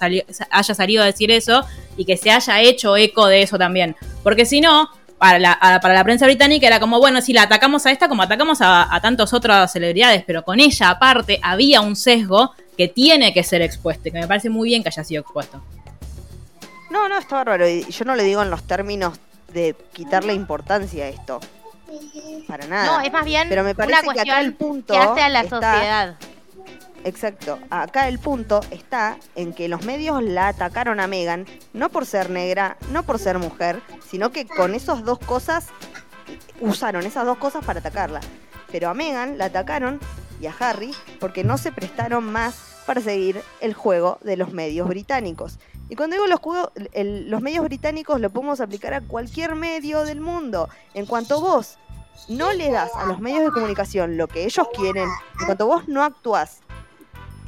haya 0.49 0.75
salido 0.75 1.03
a 1.03 1.05
decir 1.05 1.31
eso 1.31 1.65
y 1.95 2.03
que 2.03 2.17
se 2.17 2.29
haya 2.29 2.59
hecho 2.59 2.97
eco 2.97 3.27
de 3.27 3.43
eso 3.43 3.57
también. 3.57 3.95
Porque 4.23 4.45
si 4.45 4.59
no, 4.59 4.89
para 5.19 5.39
la, 5.39 5.57
para 5.81 5.93
la 5.93 6.03
prensa 6.03 6.25
británica 6.25 6.67
era 6.67 6.81
como, 6.81 6.99
bueno, 6.99 7.21
si 7.21 7.31
la 7.31 7.43
atacamos 7.43 7.85
a 7.85 7.91
esta 7.91 8.09
como 8.09 8.23
atacamos 8.23 8.59
a, 8.59 8.93
a 8.93 8.99
tantas 8.99 9.33
otras 9.33 9.71
celebridades, 9.71 10.25
pero 10.27 10.43
con 10.43 10.59
ella 10.59 10.89
aparte 10.89 11.39
había 11.41 11.79
un 11.79 11.95
sesgo 11.95 12.51
que 12.77 12.89
tiene 12.89 13.33
que 13.33 13.43
ser 13.43 13.61
expuesto, 13.61 14.03
que 14.11 14.19
me 14.19 14.27
parece 14.27 14.49
muy 14.49 14.67
bien 14.67 14.83
que 14.83 14.89
haya 14.89 15.05
sido 15.05 15.21
expuesto. 15.21 15.63
No, 16.91 17.07
no, 17.07 17.17
está 17.17 17.37
bárbaro. 17.37 17.67
Y 17.67 17.85
yo 17.85 18.03
no 18.05 18.15
le 18.15 18.23
digo 18.23 18.41
en 18.41 18.49
los 18.49 18.67
términos 18.67 19.17
de 19.53 19.75
quitarle 19.93 20.33
importancia 20.33 21.05
a 21.05 21.07
esto. 21.07 21.39
Para 22.47 22.67
nada. 22.67 22.85
No, 22.85 23.01
es 23.01 23.11
más 23.11 23.25
bien 23.25 23.49
Pero 23.49 23.63
me 23.63 23.75
parece 23.75 24.07
que 24.13 24.21
acá 24.21 24.41
el 24.41 24.53
punto 24.53 24.93
que 24.93 24.99
hace 24.99 25.21
a 25.21 25.29
la 25.29 25.41
sociedad. 25.43 26.15
Exacto. 27.03 27.59
Acá 27.69 28.07
el 28.07 28.19
punto 28.19 28.59
está 28.71 29.17
en 29.35 29.53
que 29.53 29.69
los 29.69 29.85
medios 29.85 30.21
la 30.21 30.49
atacaron 30.49 30.99
a 30.99 31.07
Megan, 31.07 31.45
no 31.73 31.89
por 31.89 32.05
ser 32.05 32.29
negra, 32.29 32.77
no 32.91 33.03
por 33.03 33.19
ser 33.19 33.39
mujer, 33.39 33.81
sino 34.07 34.31
que 34.31 34.45
con 34.45 34.75
esas 34.75 35.03
dos 35.03 35.17
cosas, 35.19 35.67
usaron 36.59 37.05
esas 37.05 37.25
dos 37.25 37.37
cosas 37.37 37.65
para 37.65 37.79
atacarla. 37.79 38.19
Pero 38.71 38.89
a 38.89 38.93
Megan 38.93 39.37
la 39.37 39.45
atacaron 39.45 39.99
y 40.41 40.47
a 40.47 40.55
Harry 40.59 40.93
porque 41.19 41.43
no 41.43 41.57
se 41.57 41.71
prestaron 41.71 42.25
más 42.31 42.70
para 42.85 43.01
seguir 43.01 43.41
el 43.59 43.73
juego 43.73 44.17
de 44.21 44.37
los 44.37 44.53
medios 44.53 44.87
británicos. 44.87 45.59
Y 45.89 45.95
cuando 45.95 46.15
digo 46.15 46.27
los, 46.27 46.39
juegos, 46.39 46.71
los 46.95 47.41
medios 47.41 47.65
británicos 47.65 48.19
lo 48.21 48.29
podemos 48.29 48.61
aplicar 48.61 48.93
a 48.93 49.01
cualquier 49.01 49.55
medio 49.55 50.03
del 50.03 50.21
mundo. 50.21 50.69
En 50.93 51.05
cuanto 51.05 51.41
vos 51.41 51.77
no 52.29 52.53
le 52.53 52.71
das 52.71 52.91
a 52.95 53.05
los 53.05 53.19
medios 53.19 53.43
de 53.43 53.51
comunicación 53.51 54.17
lo 54.17 54.27
que 54.27 54.45
ellos 54.45 54.67
quieren, 54.73 55.09
en 55.39 55.45
cuanto 55.45 55.67
vos 55.67 55.87
no 55.87 56.03
actuás 56.03 56.61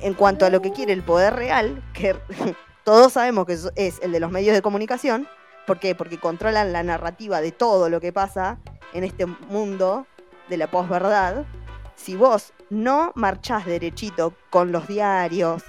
en 0.04 0.13
cuanto 0.13 0.46
a 0.46 0.50
lo 0.50 0.62
que 0.62 0.72
quiere 0.72 0.93
el 0.93 1.02
poder 1.02 1.34
real, 1.34 1.82
que 1.93 2.15
todos 2.84 3.13
sabemos 3.13 3.46
que 3.46 3.58
es 3.76 4.00
el 4.02 4.12
de 4.12 4.19
los 4.19 4.32
medios 4.32 4.54
de 4.54 4.62
comunicación, 4.62 5.28
¿por 5.65 5.80
qué? 5.80 5.96
Porque 5.96 6.19
controlan 6.19 6.74
la 6.74 6.84
narrativa 6.84 7.41
de 7.41 7.52
todo 7.52 7.89
lo 7.89 8.02
que 8.02 8.12
pasa 8.12 8.60
en 8.93 9.04
este 9.04 9.26
mundo 9.26 10.06
de 10.50 10.58
la 10.58 10.69
posverdad. 10.69 11.46
Si 11.95 12.15
vos 12.15 12.53
no 12.69 13.12
marchás 13.15 13.65
derechito 13.65 14.34
con 14.49 14.71
los 14.71 14.88
diarios, 14.88 15.63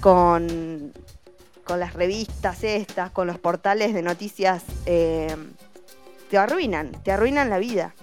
con 0.00 0.92
con 1.70 1.78
las 1.78 1.94
revistas 1.94 2.64
estas, 2.64 3.12
con 3.12 3.28
los 3.28 3.38
portales 3.38 3.94
de 3.94 4.02
noticias, 4.02 4.64
eh, 4.86 5.36
te 6.28 6.36
arruinan, 6.36 6.90
te 7.04 7.12
arruinan 7.12 7.48
la 7.48 7.58
vida. 7.58 7.94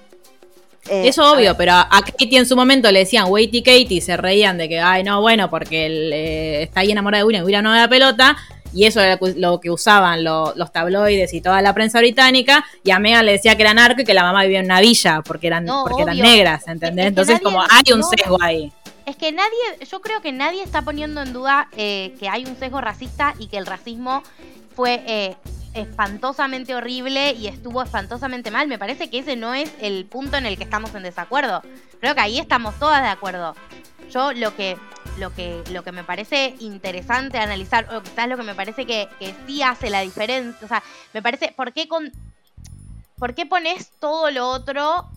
Eh, 0.89 1.09
Eso 1.09 1.33
obvio, 1.33 1.57
pero 1.57 1.73
a 1.73 1.89
Katie 1.89 2.39
en 2.39 2.45
su 2.45 2.55
momento 2.55 2.89
le 2.89 2.99
decían 2.99 3.25
Waity 3.27 3.61
Katie, 3.61 3.99
se 3.99 4.15
reían 4.15 4.57
de 4.57 4.69
que, 4.69 4.79
ay, 4.79 5.03
no, 5.03 5.19
bueno, 5.19 5.49
porque 5.49 5.85
él, 5.85 6.13
eh, 6.13 6.63
está 6.63 6.79
ahí 6.79 6.91
enamorada 6.91 7.23
de 7.23 7.25
William, 7.25 7.43
William 7.43 7.61
no 7.61 7.73
da 7.73 7.89
pelota, 7.89 8.37
y 8.77 8.85
eso 8.85 9.01
era 9.01 9.17
lo 9.37 9.59
que 9.59 9.71
usaban 9.71 10.23
los 10.23 10.71
tabloides 10.71 11.33
y 11.33 11.41
toda 11.41 11.63
la 11.63 11.73
prensa 11.73 11.97
británica, 11.97 12.63
y 12.83 12.91
a 12.91 12.99
Megan 12.99 13.25
le 13.25 13.31
decía 13.31 13.55
que 13.55 13.63
era 13.63 13.73
narco 13.73 14.01
y 14.01 14.05
que 14.05 14.13
la 14.13 14.21
mamá 14.21 14.43
vivía 14.43 14.59
en 14.59 14.65
una 14.65 14.79
villa 14.79 15.23
porque 15.25 15.47
eran, 15.47 15.65
porque 15.65 16.03
eran 16.03 16.19
negras, 16.19 16.67
¿entendés? 16.67 17.07
Entonces, 17.07 17.39
como 17.41 17.59
hay 17.59 17.91
un 17.91 18.03
sesgo 18.03 18.37
ahí. 18.39 18.71
Es 19.07 19.15
que 19.15 19.31
nadie, 19.31 19.87
yo 19.89 19.99
creo 20.01 20.21
que 20.21 20.31
nadie 20.31 20.61
está 20.61 20.83
poniendo 20.83 21.23
en 21.23 21.33
duda 21.33 21.69
eh, 21.75 22.13
que 22.19 22.29
hay 22.29 22.45
un 22.45 22.55
sesgo 22.55 22.79
racista 22.79 23.33
y 23.39 23.47
que 23.47 23.57
el 23.57 23.65
racismo 23.65 24.21
fue 24.75 25.01
eh, 25.07 25.35
espantosamente 25.81 26.75
horrible 26.75 27.31
y 27.33 27.47
estuvo 27.47 27.81
espantosamente 27.81 28.51
mal. 28.51 28.67
Me 28.67 28.79
parece 28.79 29.09
que 29.09 29.19
ese 29.19 29.35
no 29.35 29.53
es 29.53 29.71
el 29.79 30.05
punto 30.05 30.37
en 30.37 30.45
el 30.45 30.57
que 30.57 30.63
estamos 30.63 30.93
en 30.95 31.03
desacuerdo. 31.03 31.61
Creo 31.99 32.15
que 32.15 32.21
ahí 32.21 32.39
estamos 32.39 32.77
todas 32.79 33.01
de 33.01 33.09
acuerdo. 33.09 33.55
Yo 34.11 34.33
lo 34.33 34.55
que, 34.55 34.77
lo 35.17 35.33
que, 35.33 35.63
lo 35.71 35.83
que 35.83 35.91
me 35.91 36.03
parece 36.03 36.55
interesante 36.59 37.37
analizar, 37.37 37.93
o 37.93 38.01
quizás 38.01 38.27
lo 38.27 38.37
que 38.37 38.43
me 38.43 38.55
parece 38.55 38.85
que, 38.85 39.09
sí 39.45 39.61
hace 39.61 39.89
la 39.89 40.01
diferencia, 40.01 40.65
o 40.65 40.67
sea, 40.67 40.81
me 41.13 41.21
parece, 41.21 41.53
¿por 41.55 41.73
qué, 41.73 41.87
¿por 43.17 43.33
qué 43.35 43.45
pones 43.45 43.91
todo 43.99 44.31
lo 44.31 44.49
otro 44.49 45.09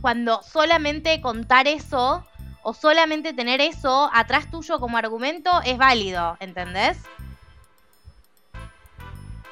cuando 0.00 0.42
solamente 0.42 1.20
contar 1.20 1.68
eso 1.68 2.24
o 2.62 2.74
solamente 2.74 3.32
tener 3.32 3.60
eso 3.60 4.10
atrás 4.12 4.50
tuyo 4.50 4.80
como 4.80 4.96
argumento 4.96 5.50
es 5.64 5.76
válido, 5.76 6.36
¿entendés? 6.40 6.98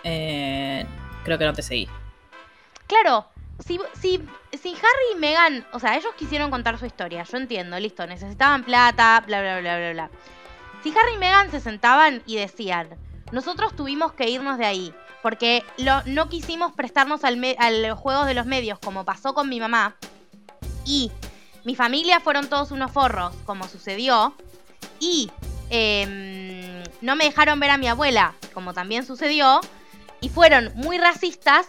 Eh, 0.09 0.87
creo 1.25 1.37
que 1.37 1.45
no 1.45 1.53
te 1.53 1.63
seguí. 1.63 1.89
Claro, 2.87 3.27
si, 3.59 3.81
si, 4.01 4.23
si 4.53 4.69
Harry 4.75 5.17
y 5.17 5.19
Meghan, 5.19 5.67
o 5.73 5.81
sea, 5.81 5.97
ellos 5.97 6.15
quisieron 6.17 6.51
contar 6.51 6.79
su 6.79 6.87
historia, 6.87 7.25
yo 7.25 7.37
entiendo, 7.37 7.77
listo, 7.81 8.07
necesitaban 8.07 8.63
plata, 8.63 9.25
bla, 9.27 9.41
bla, 9.41 9.61
bla, 9.61 9.77
bla, 9.77 9.93
bla. 9.93 10.11
Si 10.85 10.91
Harry 10.91 11.15
y 11.17 11.19
Meghan 11.19 11.51
se 11.51 11.61
sentaban 11.61 12.23
y 12.25 12.37
decían, 12.37 12.91
nosotros 13.33 13.75
tuvimos 13.75 14.13
que 14.13 14.31
irnos 14.31 14.59
de 14.59 14.67
ahí, 14.67 14.95
porque 15.23 15.65
no 16.07 16.29
quisimos 16.29 16.73
prestarnos 16.73 17.25
al 17.25 17.43
a 17.59 17.71
los 17.71 17.99
juegos 17.99 18.27
de 18.27 18.35
los 18.35 18.47
medios, 18.47 18.79
como 18.79 19.05
pasó 19.05 19.35
con 19.35 19.49
mi 19.49 19.59
mamá, 19.59 19.97
y 20.85 21.11
mi 21.65 21.75
familia 21.75 22.21
fueron 22.21 22.49
todos 22.49 22.71
unos 22.71 22.93
forros, 22.93 23.35
como 23.45 23.67
sucedió. 23.67 24.35
Y 25.01 25.33
em, 25.69 26.85
no 27.01 27.17
me 27.17 27.25
dejaron 27.25 27.59
ver 27.59 27.71
a 27.71 27.77
mi 27.77 27.89
abuela, 27.89 28.35
como 28.55 28.73
también 28.73 29.05
sucedió. 29.05 29.61
Y 30.21 30.29
fueron 30.29 30.73
muy 30.75 30.99
racistas. 30.99 31.67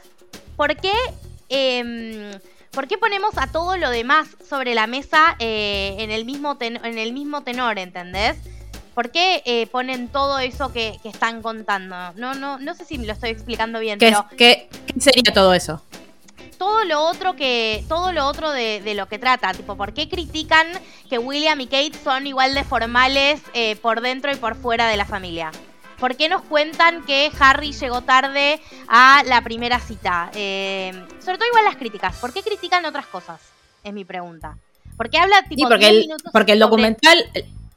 ¿Por 0.56 0.76
qué, 0.78 0.94
em, 1.50 2.32
¿por 2.72 2.88
qué 2.88 2.98
ponemos 2.98 3.38
a 3.38 3.48
todo 3.48 3.78
lo 3.78 3.90
demás 3.90 4.28
sobre 4.48 4.76
la 4.76 4.88
mesa 4.88 5.36
eh, 5.40 5.96
en, 6.00 6.12
el 6.12 6.26
mismo 6.26 6.58
en 6.60 6.98
el 6.98 7.14
mismo 7.14 7.44
tenor, 7.44 7.78
¿entendés? 7.80 8.38
¿Por 8.96 9.12
qué 9.12 9.44
eh, 9.46 9.68
ponen 9.68 10.08
todo 10.08 10.40
eso 10.40 10.74
que, 10.74 11.00
están 11.04 11.44
contando? 11.44 11.96
No, 12.16 12.34
no, 12.34 12.58
no 12.58 12.74
sé 12.74 12.84
si 12.84 12.98
me 12.98 13.06
lo 13.06 13.14
estoy 13.14 13.30
explicando 13.30 13.80
bien, 13.80 14.00
¿Qué, 14.00 14.16
¿Qué 14.36 14.70
sería 15.00 15.32
todo 15.34 15.54
eso? 15.54 15.84
todo 16.58 16.84
lo 16.86 17.02
otro 17.02 17.36
que 17.36 17.84
todo 17.88 18.12
lo 18.12 18.26
otro 18.26 18.52
de, 18.52 18.82
lo 18.96 19.08
que 19.08 19.20
trata 19.20 19.54
tipo 19.54 19.78
por 19.78 19.94
qué 19.94 20.10
critican 20.10 20.68
que 21.10 21.20
William 21.20 21.60
y 21.62 21.68
Kate 21.68 21.94
son 22.04 22.28
igual 22.28 22.56
de 22.56 22.64
formales 22.64 23.42
eh, 23.54 23.76
por 23.76 24.02
dentro 24.02 24.32
y 24.32 24.36
por 24.36 24.56
fuera 24.56 24.88
de 24.88 24.98
la 24.98 25.06
familia 25.06 25.52
¿Por 26.00 26.16
qué 26.16 26.30
nos 26.30 26.44
cuentan 26.44 27.04
que 27.06 27.32
Harry 27.40 27.72
llegó 27.72 28.02
tarde 28.02 28.60
a 28.88 29.24
la 29.26 29.42
primera 29.42 29.80
cita? 29.80 30.30
Eh, 30.36 30.92
sobre 31.20 31.38
todo 31.38 31.48
igual 31.48 31.66
las 31.66 31.76
críticas. 31.76 32.16
¿Por 32.18 32.34
qué 32.34 32.44
critican 32.44 32.86
otras 32.86 33.08
cosas? 33.08 33.42
Es 33.84 33.94
mi 33.94 34.06
pregunta. 34.06 34.58
¿Por 34.96 35.10
qué 35.10 35.18
habla 35.18 35.44
tipo 35.44 35.62
sí, 35.62 35.66
porque, 35.68 35.90
el, 35.90 36.08
porque 36.32 36.52
el 36.54 36.60
documental, 36.60 37.18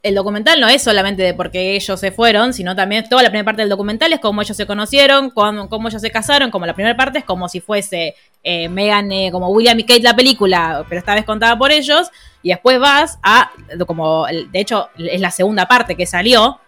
el 0.02 0.14
documental 0.14 0.60
no 0.60 0.68
es 0.68 0.82
solamente 0.82 1.22
de 1.22 1.34
por 1.34 1.50
qué 1.50 1.76
ellos 1.76 2.00
se 2.00 2.12
fueron, 2.12 2.54
sino 2.54 2.74
también 2.74 3.08
toda 3.08 3.22
la 3.22 3.28
primera 3.28 3.44
parte 3.44 3.62
del 3.62 3.68
documental 3.68 4.12
es 4.12 4.20
cómo 4.20 4.40
ellos 4.40 4.56
se 4.56 4.66
conocieron, 4.66 5.30
cómo, 5.30 5.88
ellos 5.88 6.00
se 6.00 6.10
casaron, 6.10 6.50
como 6.50 6.66
la 6.66 6.74
primera 6.74 6.96
parte 6.96 7.18
es 7.18 7.24
como 7.24 7.48
si 7.48 7.60
fuese 7.60 8.14
eh, 8.42 8.68
Megan, 8.68 9.12
eh, 9.12 9.30
como 9.30 9.48
William 9.48 9.78
y 9.78 9.84
Kate 9.84 10.02
la 10.02 10.16
película, 10.16 10.84
pero 10.88 10.98
esta 10.98 11.14
vez 11.14 11.24
contada 11.24 11.58
por 11.58 11.70
ellos, 11.70 12.10
y 12.42 12.48
después 12.48 12.78
vas 12.80 13.18
a, 13.22 13.50
como, 13.86 14.26
de 14.26 14.60
hecho, 14.60 14.88
es 14.96 15.20
la 15.20 15.30
segunda 15.30 15.66
parte 15.66 15.96
que 15.96 16.06
salió, 16.06 16.58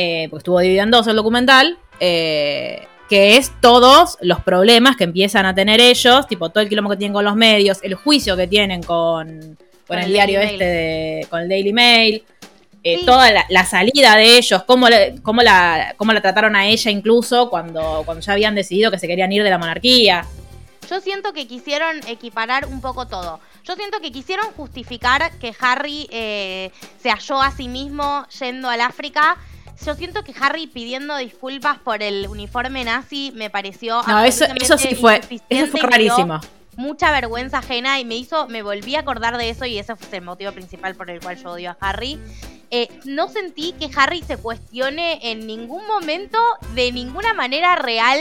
eh, 0.00 0.28
porque 0.30 0.42
estuvo 0.42 0.60
dividido 0.60 0.84
en 0.84 0.90
dos 0.92 1.06
el 1.08 1.16
documental, 1.16 1.76
que 1.98 2.86
es 3.08 3.52
todos 3.60 4.16
los 4.20 4.40
problemas 4.40 4.96
que 4.96 5.04
empiezan 5.04 5.44
a 5.44 5.54
tener 5.54 5.80
ellos, 5.80 6.26
tipo 6.28 6.50
todo 6.50 6.62
el 6.62 6.68
quilombo 6.68 6.90
que 6.90 6.96
tienen 6.96 7.14
con 7.14 7.24
los 7.24 7.34
medios, 7.34 7.78
el 7.82 7.94
juicio 7.94 8.36
que 8.36 8.46
tienen 8.46 8.82
con, 8.82 9.58
con, 9.88 9.98
el, 9.98 10.12
diario 10.12 10.40
este, 10.40 10.64
de, 10.64 11.26
con 11.28 11.40
el 11.40 11.48
Daily 11.48 11.72
Mail. 11.72 12.22
Eh, 12.84 13.04
toda 13.04 13.28
la, 13.48 13.64
salida 13.64 14.14
de 14.14 14.38
ellos, 14.38 14.62
cómo, 14.62 14.86
cómo, 15.22 15.42
la, 15.42 15.94
cómo 15.96 16.12
la 16.12 16.20
trataron 16.20 16.54
a 16.54 16.68
ella 16.68 16.90
incluso 16.90 17.50
cuando, 17.50 18.02
cuando 18.04 18.22
ya 18.24 18.32
habían 18.32 18.54
decidido 18.54 18.90
que 18.92 18.98
se 18.98 19.08
querían 19.08 19.32
ir 19.32 19.42
de 19.42 19.50
la 19.50 19.58
monarquía. 19.58 20.24
Yo 20.88 21.00
siento 21.00 21.32
que 21.32 21.46
quisieron 21.46 22.00
equiparar 22.06 22.66
un 22.66 22.80
poco 22.80 23.06
todo. 23.06 23.40
Yo 23.64 23.74
siento 23.74 24.00
que 24.00 24.10
quisieron 24.10 24.46
justificar 24.52 25.30
que 25.38 25.52
Harry 25.60 26.08
eh, 26.10 26.70
se 27.02 27.10
halló 27.10 27.42
a 27.42 27.50
sí 27.50 27.68
mismo 27.68 28.26
yendo 28.40 28.70
al 28.70 28.80
África. 28.80 29.36
Yo 29.84 29.94
siento 29.94 30.24
que 30.24 30.34
Harry 30.40 30.66
pidiendo 30.66 31.16
disculpas 31.16 31.78
por 31.78 32.02
el 32.02 32.26
uniforme 32.28 32.84
nazi 32.84 33.32
me 33.34 33.50
pareció. 33.50 34.02
No, 34.06 34.20
eso, 34.22 34.44
eso 34.60 34.76
sí 34.76 34.94
fue. 34.94 35.20
Eso 35.48 35.66
fue 35.68 35.80
rarísimo 35.80 36.40
mucha 36.78 37.10
vergüenza 37.10 37.58
ajena 37.58 37.98
y 37.98 38.04
me 38.04 38.14
hizo, 38.14 38.46
me 38.46 38.62
volví 38.62 38.94
a 38.94 39.00
acordar 39.00 39.36
de 39.36 39.50
eso 39.50 39.66
y 39.66 39.78
ese 39.78 39.96
fue 39.96 40.18
el 40.18 40.24
motivo 40.24 40.52
principal 40.52 40.94
por 40.94 41.10
el 41.10 41.20
cual 41.20 41.36
yo 41.36 41.50
odio 41.50 41.70
a 41.70 41.76
Harry. 41.80 42.20
Eh, 42.70 42.88
no 43.04 43.28
sentí 43.28 43.72
que 43.72 43.90
Harry 43.96 44.22
se 44.22 44.36
cuestione 44.36 45.18
en 45.32 45.44
ningún 45.46 45.84
momento, 45.88 46.38
de 46.74 46.92
ninguna 46.92 47.34
manera 47.34 47.74
real, 47.74 48.20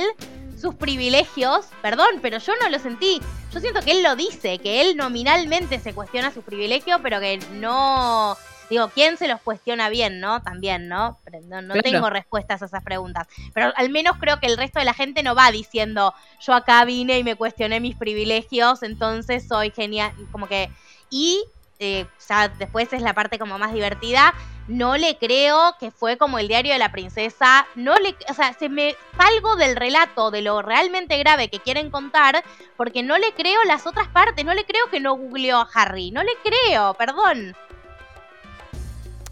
sus 0.59 0.73
privilegios. 0.73 1.67
Perdón, 1.83 2.07
pero 2.23 2.39
yo 2.39 2.53
no 2.59 2.67
lo 2.69 2.79
sentí. 2.79 3.21
Yo 3.53 3.59
siento 3.59 3.81
que 3.81 3.91
él 3.91 4.01
lo 4.01 4.15
dice, 4.15 4.57
que 4.57 4.81
él 4.81 4.97
nominalmente 4.97 5.79
se 5.79 5.93
cuestiona 5.93 6.33
sus 6.33 6.43
privilegios, 6.43 6.99
pero 7.03 7.19
que 7.19 7.37
no 7.53 8.35
Digo, 8.69 8.89
¿quién 8.93 9.17
se 9.17 9.27
los 9.27 9.41
cuestiona 9.41 9.89
bien, 9.89 10.19
no? 10.19 10.41
También, 10.41 10.87
¿no? 10.87 11.19
No, 11.43 11.61
no 11.61 11.73
Claro. 11.73 11.81
tengo 11.83 12.09
respuestas 12.09 12.61
a 12.61 12.65
esas 12.65 12.83
preguntas. 12.83 13.27
Pero 13.53 13.71
al 13.75 13.89
menos 13.89 14.17
creo 14.17 14.39
que 14.39 14.47
el 14.47 14.57
resto 14.57 14.79
de 14.79 14.85
la 14.85 14.93
gente 14.93 15.23
no 15.23 15.35
va 15.35 15.51
diciendo, 15.51 16.13
yo 16.41 16.53
acá 16.53 16.83
vine 16.85 17.17
y 17.19 17.23
me 17.23 17.35
cuestioné 17.35 17.79
mis 17.79 17.95
privilegios, 17.95 18.83
entonces 18.83 19.47
soy 19.47 19.71
genial. 19.71 20.11
Como 20.31 20.47
que. 20.47 20.69
Y 21.09 21.43
eh, 21.79 22.05
ya 22.27 22.49
después 22.49 22.91
es 22.91 23.01
la 23.01 23.13
parte 23.13 23.39
como 23.39 23.57
más 23.57 23.71
divertida. 23.73 24.33
No 24.67 24.97
le 24.97 25.17
creo 25.17 25.75
que 25.79 25.91
fue 25.91 26.17
como 26.17 26.39
el 26.39 26.49
diario 26.49 26.73
de 26.73 26.79
la 26.79 26.91
princesa. 26.91 27.65
No 27.75 27.95
le, 27.95 28.17
o 28.29 28.33
sea, 28.33 28.51
se 28.53 28.67
me 28.67 28.95
salgo 29.17 29.55
del 29.55 29.77
relato 29.77 30.29
de 30.29 30.41
lo 30.41 30.61
realmente 30.61 31.17
grave 31.17 31.47
que 31.47 31.59
quieren 31.59 31.89
contar 31.89 32.43
porque 32.75 33.01
no 33.01 33.17
le 33.17 33.31
creo 33.33 33.63
las 33.63 33.87
otras 33.87 34.09
partes. 34.09 34.43
No 34.43 34.53
le 34.53 34.65
creo 34.65 34.89
que 34.91 34.99
no 34.99 35.13
googleó 35.15 35.59
a 35.59 35.69
Harry. 35.73 36.11
No 36.11 36.21
le 36.21 36.31
creo, 36.43 36.95
perdón. 36.95 37.55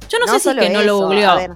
Yo 0.10 0.20
no, 0.20 0.28
sé 0.28 0.40
si 0.40 0.40
solo 0.40 0.62
que 0.62 0.70
no 0.70 0.84
lo 0.84 1.00
googleó. 1.00 1.32
a 1.32 1.36
ver, 1.36 1.52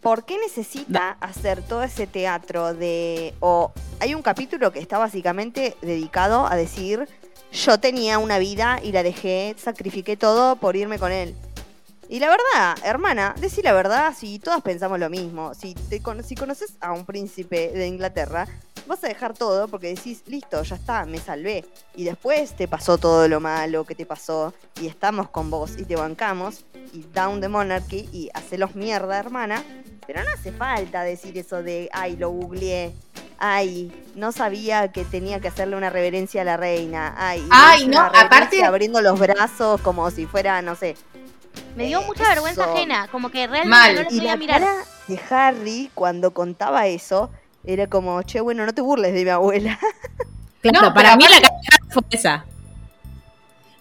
¿Por 0.00 0.24
qué 0.24 0.38
necesita 0.38 1.18
hacer 1.20 1.62
todo 1.62 1.82
ese 1.82 2.06
teatro 2.06 2.72
de... 2.72 3.34
o 3.40 3.72
hay 3.98 4.14
un 4.14 4.22
capítulo 4.22 4.72
que 4.72 4.78
está 4.78 4.96
básicamente 4.96 5.76
dedicado 5.82 6.46
a 6.46 6.56
decir, 6.56 7.06
yo 7.52 7.78
tenía 7.78 8.18
una 8.18 8.38
vida 8.38 8.80
y 8.82 8.92
la 8.92 9.02
dejé, 9.02 9.54
sacrifiqué 9.58 10.16
todo 10.16 10.56
por 10.56 10.74
irme 10.74 10.98
con 10.98 11.12
él. 11.12 11.34
Y 12.08 12.18
la 12.18 12.28
verdad, 12.28 12.78
hermana, 12.82 13.34
decí 13.38 13.62
la 13.62 13.72
verdad 13.72 14.14
si 14.16 14.38
todas 14.38 14.62
pensamos 14.62 14.98
lo 14.98 15.10
mismo. 15.10 15.54
Si, 15.54 15.74
te, 15.74 16.02
si 16.24 16.34
conoces 16.34 16.74
a 16.80 16.92
un 16.92 17.04
príncipe 17.04 17.68
de 17.68 17.86
Inglaterra, 17.86 18.48
vas 18.90 19.02
a 19.04 19.08
dejar 19.08 19.32
todo 19.34 19.68
porque 19.68 19.88
decís, 19.94 20.22
listo, 20.26 20.62
ya 20.62 20.76
está, 20.76 21.06
me 21.06 21.18
salvé. 21.18 21.64
Y 21.94 22.04
después 22.04 22.54
te 22.54 22.68
pasó 22.68 22.98
todo 22.98 23.26
lo 23.28 23.40
malo 23.40 23.84
que 23.84 23.94
te 23.94 24.04
pasó 24.04 24.52
y 24.80 24.86
estamos 24.86 25.30
con 25.30 25.48
vos 25.50 25.72
y 25.78 25.84
te 25.84 25.96
bancamos 25.96 26.64
y 26.92 27.02
down 27.14 27.40
the 27.40 27.48
monarchy 27.48 28.08
y 28.12 28.28
hacelos 28.34 28.74
mierda, 28.74 29.18
hermana. 29.18 29.62
Pero 30.06 30.22
no 30.24 30.30
hace 30.34 30.52
falta 30.52 31.02
decir 31.02 31.38
eso 31.38 31.62
de, 31.62 31.88
ay, 31.92 32.16
lo 32.16 32.30
googleé. 32.30 32.92
Ay, 33.38 33.90
no 34.16 34.32
sabía 34.32 34.92
que 34.92 35.04
tenía 35.04 35.40
que 35.40 35.48
hacerle 35.48 35.76
una 35.76 35.88
reverencia 35.88 36.42
a 36.42 36.44
la 36.44 36.56
reina. 36.58 37.14
Ay, 37.16 37.46
Ay, 37.50 37.86
no, 37.88 38.00
aparte- 38.00 38.62
abriendo 38.64 39.00
los 39.00 39.18
brazos 39.18 39.80
como 39.80 40.10
si 40.10 40.26
fuera, 40.26 40.60
no 40.60 40.74
sé, 40.74 40.94
Me 41.76 41.86
dio 41.86 42.02
mucha 42.02 42.28
vergüenza 42.28 42.64
ajena. 42.64 43.08
Como 43.10 43.30
que 43.30 43.46
realmente 43.46 43.68
Mal. 43.68 43.94
no 43.94 44.02
lo 44.02 44.08
Y 44.10 44.16
podía 44.18 44.32
la 44.32 44.36
mirar. 44.36 44.60
cara 44.60 44.74
de 45.06 45.20
Harry 45.30 45.90
cuando 45.94 46.32
contaba 46.34 46.86
eso 46.88 47.30
era 47.64 47.86
como, 47.88 48.22
che, 48.22 48.40
bueno, 48.40 48.64
no 48.66 48.74
te 48.74 48.82
burles 48.82 49.12
de 49.14 49.24
mi 49.24 49.30
abuela. 49.30 49.78
Claro, 50.62 50.82
No, 50.82 50.92
para 50.92 51.16
mí 51.16 51.24
la 51.24 51.40
cara 51.40 51.84
fue 51.88 52.02
esa. 52.10 52.44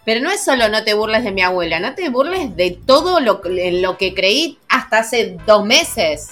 Pero 0.05 0.21
no 0.21 0.31
es 0.31 0.41
solo 0.41 0.69
no 0.69 0.81
te 0.85 0.93
burles 0.93 1.25
de 1.25 1.31
mi 1.33 1.41
abuela, 1.41 1.81
no 1.81 1.93
te 1.93 2.07
burles 2.07 2.55
de 2.55 2.71
todo 2.71 3.19
lo, 3.19 3.41
lo 3.43 3.97
que 3.97 4.13
creí 4.15 4.57
hasta 4.69 4.99
hace 4.99 5.37
dos 5.45 5.65
meses. 5.65 6.29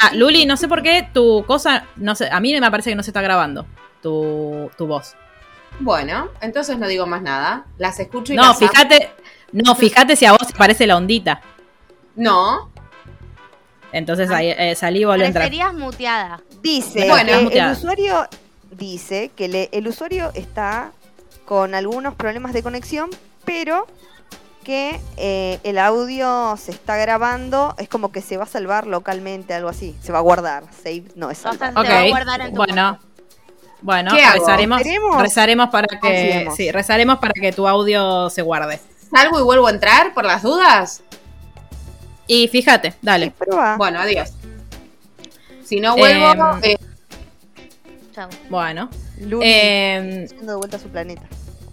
Ah, 0.00 0.12
Luli, 0.14 0.46
no 0.46 0.56
sé 0.56 0.66
por 0.66 0.82
qué 0.82 1.06
tu 1.12 1.44
cosa, 1.46 1.84
no 1.96 2.14
sé, 2.14 2.30
a 2.32 2.40
mí 2.40 2.58
me 2.58 2.70
parece 2.70 2.88
que 2.88 2.96
no 2.96 3.02
se 3.02 3.10
está 3.10 3.20
grabando 3.20 3.66
tu, 4.00 4.70
tu 4.78 4.86
voz. 4.86 5.14
Bueno, 5.78 6.30
entonces 6.40 6.78
no 6.78 6.88
digo 6.88 7.06
más 7.06 7.22
nada. 7.22 7.66
Las 7.78 8.00
escucho 8.00 8.32
y 8.32 8.36
No, 8.36 8.42
las 8.44 8.58
fíjate, 8.58 9.10
no, 9.52 9.74
fíjate 9.74 10.16
si 10.16 10.24
a 10.24 10.32
vos 10.32 10.48
te 10.48 10.54
parece 10.54 10.86
la 10.86 10.96
ondita. 10.96 11.42
No, 12.16 12.71
Entonces 13.92 14.30
ahí 14.30 14.48
eh, 14.56 14.74
salí 14.74 15.00
y 15.00 15.04
volvió 15.04 15.24
a 15.24 15.28
entrar. 15.28 15.72
Muteada. 15.74 16.40
Dice 16.62 17.08
Bueno, 17.08 17.50
que 17.50 17.58
el 17.58 17.72
usuario 17.72 18.26
dice 18.70 19.30
que 19.36 19.48
le- 19.48 19.68
el 19.72 19.86
usuario 19.88 20.30
está 20.34 20.92
con 21.44 21.74
algunos 21.74 22.14
problemas 22.14 22.52
de 22.54 22.62
conexión, 22.62 23.10
pero 23.44 23.86
que 24.64 25.00
eh, 25.16 25.58
el 25.64 25.76
audio 25.78 26.56
se 26.56 26.70
está 26.70 26.96
grabando, 26.96 27.74
es 27.78 27.88
como 27.88 28.12
que 28.12 28.22
se 28.22 28.36
va 28.36 28.44
a 28.44 28.46
salvar 28.46 28.86
localmente, 28.86 29.52
algo 29.54 29.68
así. 29.68 29.96
Se 30.00 30.12
va 30.12 30.18
a 30.18 30.22
guardar. 30.22 30.64
Save 30.82 31.04
no 31.16 31.30
es 31.30 31.40
O 31.40 31.42
sea, 31.50 31.58
salvar. 31.58 31.86
se 31.86 31.92
va 31.92 31.98
a 32.00 32.08
guardar 32.08 32.40
en 32.42 32.50
tu 32.50 32.56
bueno. 32.56 32.98
Bueno, 33.84 34.12
rezaremos, 35.18 35.68
para 35.70 35.88
que 36.00 36.48
sí, 36.56 36.70
rezaremos 36.70 37.18
para 37.18 37.32
que 37.32 37.52
tu 37.52 37.66
audio 37.66 38.30
se 38.30 38.40
guarde. 38.42 38.78
salgo 39.12 39.40
y 39.40 39.42
vuelvo 39.42 39.66
a 39.66 39.70
entrar 39.72 40.14
por 40.14 40.24
las 40.24 40.42
dudas. 40.42 41.02
Y 42.32 42.48
fíjate, 42.48 42.94
dale. 43.02 43.30
Prueba. 43.30 43.76
Bueno, 43.76 43.98
adiós. 44.00 44.30
Si 45.64 45.80
no 45.80 45.96
vuelvo, 45.96 46.32
Em, 46.62 46.72
eh, 46.72 46.76
Chau. 48.14 48.28
Bueno. 48.48 48.88
Luli 49.20 49.46
Eh, 49.46 50.26
yendo 50.30 50.52
de 50.52 50.56
vuelta 50.58 50.76
a 50.76 50.80
su 50.80 50.88
planeta. 50.88 51.22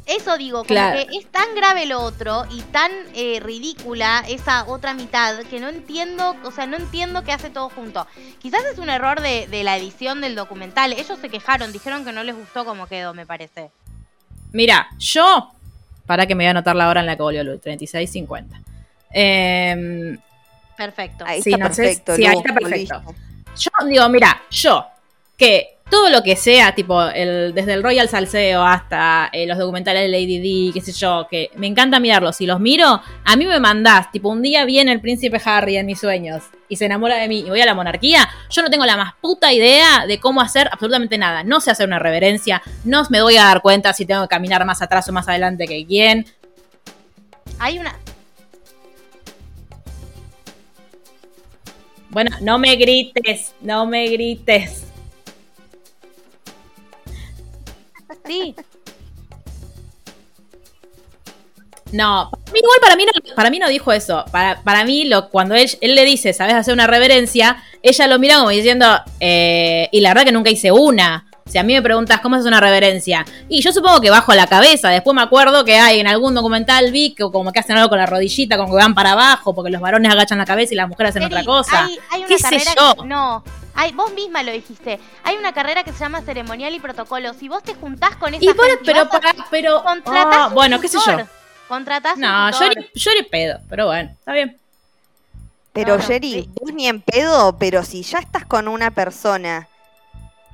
Eso 0.05 0.37
digo, 0.37 0.59
como 0.59 0.67
Claro. 0.67 0.97
que 1.07 1.17
es 1.17 1.27
tan 1.27 1.53
grave 1.55 1.85
lo 1.85 1.99
otro 2.01 2.45
y 2.51 2.61
tan 2.63 2.91
eh, 3.13 3.39
ridícula 3.43 4.23
esa 4.27 4.65
otra 4.65 4.93
mitad 4.95 5.39
que 5.43 5.59
no 5.59 5.69
entiendo, 5.69 6.35
o 6.43 6.51
sea, 6.51 6.65
no 6.65 6.77
entiendo 6.77 7.23
qué 7.23 7.31
hace 7.31 7.49
todo 7.51 7.69
junto. 7.69 8.07
Quizás 8.39 8.61
es 8.71 8.79
un 8.79 8.89
error 8.89 9.21
de, 9.21 9.47
de 9.47 9.63
la 9.63 9.77
edición 9.77 10.19
del 10.19 10.33
documental. 10.35 10.93
Ellos 10.93 11.19
se 11.21 11.29
quejaron, 11.29 11.71
dijeron 11.71 12.05
que 12.05 12.11
no 12.11 12.23
les 12.23 12.35
gustó 12.35 12.65
cómo 12.65 12.87
quedó, 12.87 13.13
me 13.13 13.25
parece. 13.25 13.69
mira, 14.51 14.87
yo. 14.97 15.51
Para 16.07 16.25
que 16.25 16.33
me 16.33 16.43
voy 16.43 16.47
a 16.47 16.51
anotar 16.51 16.75
la 16.75 16.89
hora 16.89 17.01
en 17.01 17.05
la 17.05 17.15
que 17.15 17.21
volvió 17.21 17.43
Luli, 17.43 17.59
36.50. 17.59 18.61
Eh, 19.13 20.17
Perfecto. 20.79 21.25
Ahí 21.27 21.41
Sí, 21.41 21.51
está 21.51 21.67
no 21.67 21.73
sé 21.73 21.83
perfecto. 21.83 22.15
si 22.15 22.25
ahí 22.25 22.37
está 22.37 22.53
perfecto. 22.53 23.03
Yo 23.57 23.87
digo, 23.87 24.07
mira, 24.07 24.41
yo, 24.49 24.85
que 25.35 25.75
todo 25.89 26.09
lo 26.09 26.23
que 26.23 26.37
sea, 26.37 26.73
tipo, 26.73 27.03
el, 27.03 27.51
desde 27.53 27.73
el 27.73 27.83
Royal 27.83 28.07
Salseo 28.07 28.63
hasta 28.63 29.29
eh, 29.33 29.45
los 29.45 29.57
documentales 29.57 30.03
de 30.03 30.07
Lady 30.07 30.37
D, 30.37 30.71
qué 30.73 30.79
sé 30.79 30.93
yo, 30.93 31.27
que 31.29 31.51
me 31.55 31.67
encanta 31.67 31.99
mirarlos. 31.99 32.37
Si 32.37 32.45
los 32.45 32.61
miro, 32.61 33.01
a 33.25 33.35
mí 33.35 33.45
me 33.45 33.59
mandás, 33.59 34.09
tipo, 34.09 34.29
un 34.29 34.41
día 34.41 34.63
viene 34.63 34.93
el 34.93 35.01
príncipe 35.01 35.41
Harry 35.43 35.75
en 35.75 35.85
mis 35.87 35.99
sueños 35.99 36.43
y 36.69 36.77
se 36.77 36.85
enamora 36.85 37.17
de 37.17 37.27
mí 37.27 37.39
y 37.39 37.49
voy 37.49 37.59
a 37.59 37.65
la 37.65 37.73
monarquía, 37.73 38.29
yo 38.49 38.61
no 38.61 38.69
tengo 38.69 38.85
la 38.85 38.95
más 38.95 39.15
puta 39.19 39.51
idea 39.51 40.05
de 40.07 40.17
cómo 40.21 40.39
hacer 40.39 40.69
absolutamente 40.71 41.17
nada. 41.17 41.43
No 41.43 41.59
sé 41.59 41.71
hacer 41.71 41.87
una 41.87 41.99
reverencia, 41.99 42.61
no 42.85 43.03
me 43.09 43.21
voy 43.21 43.35
a 43.35 43.43
dar 43.43 43.61
cuenta 43.61 43.91
si 43.91 44.05
tengo 44.05 44.21
que 44.21 44.29
caminar 44.29 44.63
más 44.63 44.81
atrás 44.81 45.09
o 45.09 45.11
más 45.11 45.27
adelante 45.27 45.67
que 45.67 45.85
quién. 45.85 46.25
Hay 47.57 47.79
una. 47.79 47.93
Bueno, 52.09 52.31
no 52.41 52.57
me 52.57 52.75
grites, 52.75 53.53
no 53.61 53.85
me 53.85 54.07
grites. 54.07 54.85
Sí, 58.25 58.55
No, 61.91 62.29
para 62.31 62.53
mí, 62.53 62.59
igual 62.59 62.77
para 62.81 62.95
mí 62.95 63.05
no, 63.05 63.35
para 63.35 63.49
mí 63.49 63.59
no 63.59 63.67
dijo 63.67 63.91
eso. 63.91 64.25
Para, 64.31 64.61
para 64.61 64.83
mí, 64.85 65.05
lo, 65.05 65.29
cuando 65.29 65.55
él, 65.55 65.69
él 65.81 65.95
le 65.95 66.05
dice, 66.05 66.33
¿sabes 66.33 66.53
hacer 66.53 66.73
una 66.73 66.87
reverencia? 66.87 67.63
Ella 67.81 68.07
lo 68.07 68.19
mira 68.19 68.37
como 68.37 68.49
diciendo, 68.49 68.85
eh, 69.19 69.89
y 69.91 70.01
la 70.01 70.09
verdad 70.09 70.25
que 70.25 70.31
nunca 70.31 70.49
hice 70.51 70.71
una. 70.71 71.28
Si 71.49 71.57
a 71.57 71.63
mí 71.63 71.73
me 71.73 71.81
preguntas 71.81 72.19
cómo 72.21 72.35
es 72.35 72.45
una 72.45 72.59
reverencia, 72.59 73.25
y 73.49 73.61
yo 73.61 73.71
supongo 73.73 73.99
que 74.01 74.09
bajo 74.09 74.33
la 74.33 74.47
cabeza. 74.47 74.89
Después 74.89 75.15
me 75.15 75.21
acuerdo 75.21 75.65
que 75.65 75.77
hay 75.77 75.99
en 75.99 76.07
algún 76.07 76.33
documental 76.35 76.91
vi 76.91 77.13
que 77.15 77.23
como 77.23 77.51
que 77.51 77.59
hacen 77.59 77.75
algo 77.77 77.89
con 77.89 77.97
la 77.97 78.05
rodillita, 78.05 78.55
como 78.57 78.69
que 78.73 78.77
van 78.81 78.93
para 78.95 79.13
abajo, 79.13 79.53
porque 79.55 79.71
los 79.71 79.81
varones 79.81 80.11
agachan 80.11 80.37
la 80.37 80.45
cabeza 80.45 80.73
y 80.73 80.77
las 80.77 80.87
mujeres 80.87 81.09
hacen 81.11 81.23
otra 81.23 81.43
cosa. 81.43 81.85
Hay, 81.85 81.99
hay 82.11 82.19
una 82.19 82.27
¿Qué 82.27 82.37
sé 82.37 82.43
carrera 82.43 82.71
yo? 82.77 82.95
que- 83.01 83.07
no. 83.07 83.43
Hay, 83.75 83.93
vos 83.93 84.11
misma 84.13 84.43
lo 84.43 84.51
dijiste. 84.51 84.99
Hay 85.23 85.37
una 85.37 85.53
carrera 85.53 85.83
que 85.85 85.93
se 85.93 85.99
llama 85.99 86.21
ceremonial 86.21 86.73
y 86.73 86.79
protocolo. 86.81 87.33
Si 87.33 87.47
vos 87.47 87.63
te 87.63 87.75
juntás 87.75 88.15
con 88.17 88.33
esa 88.33 88.43
Y 88.43 88.47
bueno, 88.47 88.63
gente, 88.75 88.83
pero 88.85 89.05
vas 89.05 89.13
a- 89.15 89.19
para, 89.19 89.33
pero. 89.49 89.83
contratás 89.83 90.35
ah, 90.37 90.47
un 90.47 90.53
bueno, 90.53 90.79
qué 90.81 90.87
sé 90.89 90.97
yo. 91.05 91.17
Contratás 91.69 92.15
un 92.15 92.21
No, 92.21 92.51
yo 92.51 92.69
ni, 92.75 92.85
yo 92.93 93.11
ni 93.17 93.23
pedo, 93.23 93.59
pero 93.69 93.85
bueno, 93.85 94.09
está 94.19 94.33
bien. 94.33 94.57
Pero 95.71 95.93
No, 95.95 95.97
no, 96.01 96.03
Jerry, 96.03 96.31
sí. 96.33 96.49
vos 96.59 96.73
ni 96.73 96.87
en 96.87 96.99
pedo, 96.99 97.57
pero 97.57 97.83
si 97.85 98.01
ya 98.03 98.17
estás 98.17 98.43
con 98.43 98.67
una 98.67 98.91
persona 98.91 99.68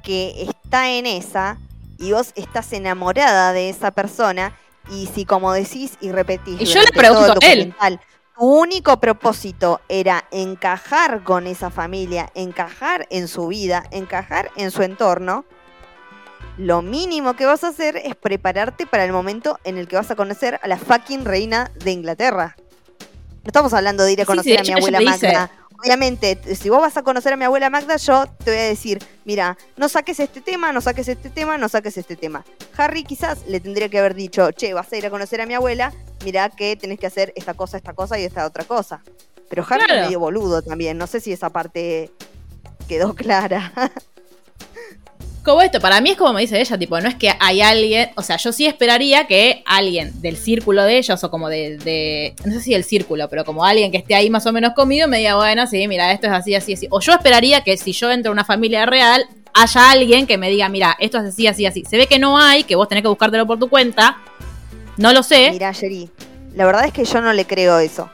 que 0.05 0.47
está 0.47 0.91
en 0.91 1.05
esa 1.05 1.57
y 1.97 2.11
vos 2.11 2.31
estás 2.35 2.71
enamorada 2.71 3.51
de 3.51 3.69
esa 3.69 3.91
persona 3.91 4.57
y 4.89 5.07
si 5.07 5.25
como 5.25 5.51
decís 5.51 5.97
y 5.99 6.11
repetís 6.11 6.61
Y 6.61 6.65
yo 6.65 6.81
le 6.81 6.91
pregunto 6.91 7.39
a 7.41 7.51
él. 7.51 7.99
tu 8.37 8.45
único 8.45 8.99
propósito 8.99 9.81
era 9.89 10.25
encajar 10.31 11.23
con 11.23 11.47
esa 11.47 11.71
familia, 11.71 12.31
encajar 12.35 13.07
en 13.09 13.27
su 13.27 13.47
vida, 13.47 13.83
encajar 13.91 14.51
en 14.55 14.71
su 14.71 14.83
entorno, 14.83 15.43
lo 16.57 16.81
mínimo 16.81 17.35
que 17.35 17.45
vas 17.45 17.63
a 17.63 17.69
hacer 17.69 17.97
es 17.97 18.15
prepararte 18.15 18.85
para 18.85 19.03
el 19.03 19.11
momento 19.11 19.59
en 19.63 19.77
el 19.77 19.87
que 19.87 19.95
vas 19.95 20.09
a 20.11 20.15
conocer 20.15 20.59
a 20.61 20.67
la 20.67 20.77
fucking 20.77 21.25
reina 21.25 21.71
de 21.83 21.91
Inglaterra. 21.91 22.55
No 23.43 23.47
estamos 23.47 23.73
hablando 23.73 24.03
de 24.03 24.13
ir 24.13 24.21
a 24.21 24.25
conocer 24.25 24.63
sí, 24.63 24.71
a 24.71 24.75
mi 24.75 24.79
abuela. 24.79 25.01
Magda. 25.01 25.51
Obviamente, 25.79 26.39
si 26.55 26.69
vos 26.69 26.81
vas 26.81 26.97
a 26.97 27.03
conocer 27.03 27.33
a 27.33 27.37
mi 27.37 27.45
abuela 27.45 27.69
Magda, 27.69 27.97
yo 27.97 28.25
te 28.43 28.51
voy 28.51 28.59
a 28.59 28.63
decir, 28.63 29.03
mira, 29.25 29.57
no 29.77 29.89
saques 29.89 30.19
este 30.19 30.41
tema, 30.41 30.71
no 30.71 30.81
saques 30.81 31.07
este 31.07 31.29
tema, 31.29 31.57
no 31.57 31.69
saques 31.69 31.97
este 31.97 32.15
tema. 32.15 32.43
Harry 32.77 33.03
quizás 33.03 33.45
le 33.47 33.59
tendría 33.59 33.89
que 33.89 33.99
haber 33.99 34.15
dicho, 34.15 34.49
che, 34.51 34.73
vas 34.73 34.91
a 34.91 34.97
ir 34.97 35.05
a 35.05 35.09
conocer 35.09 35.41
a 35.41 35.45
mi 35.45 35.53
abuela, 35.53 35.93
mira 36.23 36.49
que 36.49 36.75
tenés 36.75 36.99
que 36.99 37.07
hacer 37.07 37.33
esta 37.35 37.53
cosa, 37.53 37.77
esta 37.77 37.93
cosa 37.93 38.17
y 38.19 38.23
esta 38.23 38.45
otra 38.45 38.63
cosa. 38.63 39.01
Pero 39.49 39.63
Harry 39.69 39.85
Claro. 39.85 39.93
es 40.01 40.05
medio 40.07 40.19
boludo 40.19 40.61
también, 40.61 40.97
no 40.97 41.07
sé 41.07 41.19
si 41.19 41.31
esa 41.31 41.49
parte 41.51 42.11
quedó 42.87 43.13
clara. 43.13 43.71
Como 45.45 45.61
esto, 45.61 45.79
para 45.79 46.01
mí 46.01 46.09
es 46.09 46.17
como 46.17 46.33
me 46.33 46.41
dice 46.41 46.59
ella, 46.59 46.75
tipo, 46.75 46.99
no 46.99 47.07
es 47.07 47.13
que 47.13 47.31
hay 47.39 47.61
alguien, 47.61 48.09
o 48.15 48.23
sea, 48.23 48.37
yo 48.37 48.51
sí 48.51 48.65
esperaría 48.65 49.27
que 49.27 49.61
alguien 49.67 50.19
del 50.19 50.37
círculo 50.37 50.83
de 50.83 50.97
ellos, 50.97 51.23
o 51.23 51.29
como 51.29 51.49
de, 51.49 52.33
no 52.43 52.51
sé 52.51 52.61
si 52.61 52.71
del 52.71 52.83
círculo, 52.83 53.29
pero 53.29 53.45
como 53.45 53.63
alguien 53.63 53.91
que 53.91 53.99
esté 53.99 54.15
ahí 54.15 54.31
más 54.31 54.47
o 54.47 54.51
menos 54.51 54.73
conmigo, 54.73 55.07
me 55.07 55.19
diga, 55.19 55.35
bueno, 55.35 55.67
sí, 55.67 55.87
mira, 55.87 56.11
esto 56.11 56.25
es 56.25 56.33
así, 56.33 56.55
así, 56.55 56.73
así. 56.73 56.87
O 56.89 56.99
yo 56.99 57.13
esperaría 57.13 57.61
que 57.61 57.77
si 57.77 57.91
yo 57.93 58.11
entro 58.11 58.31
a 58.31 58.33
una 58.33 58.43
familia 58.43 58.87
real, 58.87 59.27
haya 59.53 59.91
alguien 59.91 60.25
que 60.25 60.39
me 60.39 60.49
diga, 60.49 60.67
mira, 60.67 60.97
esto 60.99 61.19
es 61.19 61.25
así, 61.25 61.45
así, 61.45 61.67
así. 61.67 61.83
Se 61.87 61.97
ve 61.97 62.07
que 62.07 62.17
no 62.17 62.39
hay, 62.39 62.63
que 62.63 62.75
vos 62.75 62.87
tenés 62.87 63.03
que 63.03 63.07
buscártelo 63.07 63.45
por 63.45 63.59
tu 63.59 63.69
cuenta. 63.69 64.17
No 64.97 65.13
lo 65.13 65.21
sé. 65.21 65.51
Mira, 65.51 65.71
Jerry, 65.73 66.09
la 66.55 66.65
verdad 66.65 66.85
es 66.85 66.91
que 66.91 67.05
yo 67.05 67.21
no 67.21 67.31
le 67.33 67.45
creo 67.45 67.77
eso. 67.77 68.09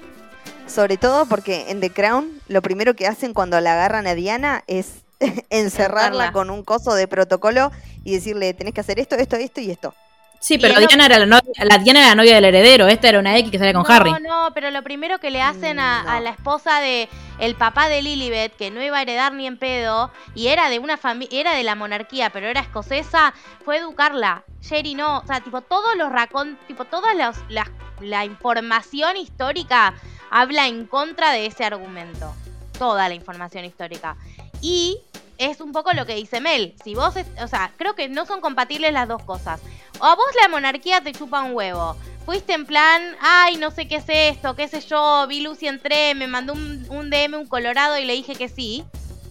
Sobre 0.68 0.98
todo 0.98 1.26
porque 1.28 1.70
en 1.70 1.80
The 1.80 1.92
Crown 1.92 2.42
lo 2.50 2.62
primero 2.62 2.94
que 2.94 3.08
hacen 3.08 3.34
cuando 3.34 3.62
la 3.62 3.72
agarran 3.72 4.06
a 4.06 4.16
Diana 4.16 4.66
es 4.68 4.96
encerrarla 5.50 6.32
con 6.32 6.50
un 6.50 6.64
coso 6.64 6.94
de 6.94 7.08
protocolo 7.08 7.72
y 8.04 8.14
decirle, 8.14 8.54
tenés 8.54 8.74
que 8.74 8.82
hacer 8.82 9.00
esto, 9.00 9.16
esto, 9.16 9.36
esto 9.36 9.62
y 9.62 9.72
esto. 9.72 9.94
Sí, 10.42 10.58
pero 10.58 10.80
Diana 10.80 11.06
era 11.06 11.20
la 11.20 11.28
novia, 11.28 11.54
la 11.64 11.78
Diana 11.78 12.00
era 12.00 12.10
la 12.10 12.16
novia 12.16 12.34
del 12.34 12.46
heredero, 12.46 12.88
esta 12.88 13.10
era 13.10 13.20
una 13.20 13.38
X 13.38 13.52
que 13.52 13.60
salía 13.60 13.74
con 13.74 13.84
no, 13.84 13.94
Harry. 13.94 14.12
No, 14.24 14.50
pero 14.56 14.72
lo 14.72 14.82
primero 14.82 15.20
que 15.20 15.30
le 15.30 15.40
hacen 15.40 15.80
a, 15.80 16.04
Mm, 16.04 16.08
a 16.08 16.16
no. 16.16 16.22
la 16.22 16.30
esposa 16.32 16.80
de 16.80 17.10
el 17.38 17.56
papá 17.56 17.90
de 17.90 18.02
Lilibet, 18.02 18.56
que 18.56 18.72
no 18.72 18.82
iba 18.82 18.98
a 18.98 19.02
heredar 19.04 19.34
ni 19.34 19.46
en 19.46 19.58
pedo, 19.58 20.12
y 20.34 20.48
era 20.48 20.70
de 20.70 20.80
una 20.80 20.98
familia, 20.98 21.40
era 21.40 21.54
de 21.54 21.64
la 21.64 21.76
monarquía, 21.76 22.32
pero 22.32 22.48
era 22.48 22.62
escocesa, 22.62 23.36
fue 23.64 23.78
educarla. 23.78 24.44
Jerry 24.64 24.96
no, 24.96 25.20
o 25.20 25.28
sea, 25.28 25.42
tipo 25.42 25.62
todos 25.62 25.96
los 25.96 26.12
racon, 26.12 26.58
tipo 26.68 26.86
toda 26.86 27.14
los, 27.14 27.38
la, 27.50 27.70
la 28.00 28.26
información 28.26 29.18
histórica 29.18 29.94
habla 30.32 30.68
en 30.68 30.88
contra 30.88 31.32
de 31.34 31.46
ese 31.46 31.66
argumento. 31.66 32.34
Toda 32.80 33.08
la 33.10 33.14
información 33.14 33.64
histórica. 33.66 34.18
Y 34.62 34.98
es 35.38 35.60
un 35.60 35.72
poco 35.72 35.92
lo 35.94 36.06
que 36.06 36.16
dice 36.16 36.40
Mel. 36.40 36.76
Si 36.84 36.94
vos, 36.96 37.16
es- 37.16 37.28
o 37.44 37.48
sea, 37.48 37.74
creo 37.78 37.96
que 37.96 38.08
no 38.10 38.26
son 38.26 38.42
compatibles 38.42 38.94
las 38.94 39.08
dos 39.08 39.24
cosas. 39.24 39.60
O 40.00 40.06
a 40.06 40.16
vos 40.16 40.26
la 40.42 40.48
monarquía 40.48 41.02
te 41.02 41.12
chupa 41.14 41.42
un 41.42 41.54
huevo. 41.54 41.96
Fuiste 42.26 42.54
en 42.54 42.66
plan, 42.68 43.02
ay, 43.20 43.58
no 43.58 43.72
sé 43.72 43.88
qué 43.88 43.96
es 43.96 44.06
esto, 44.08 44.56
qué 44.56 44.68
sé 44.68 44.80
yo, 44.82 45.26
vi 45.28 45.42
Lucy 45.42 45.68
entré, 45.68 46.14
me 46.14 46.28
mandó 46.28 46.54
un, 46.54 46.86
un 46.90 47.10
DM 47.10 47.36
un 47.38 47.48
colorado 47.48 47.98
y 47.98 48.06
le 48.06 48.14
dije 48.14 48.36
que 48.36 48.48
sí. 48.48 48.84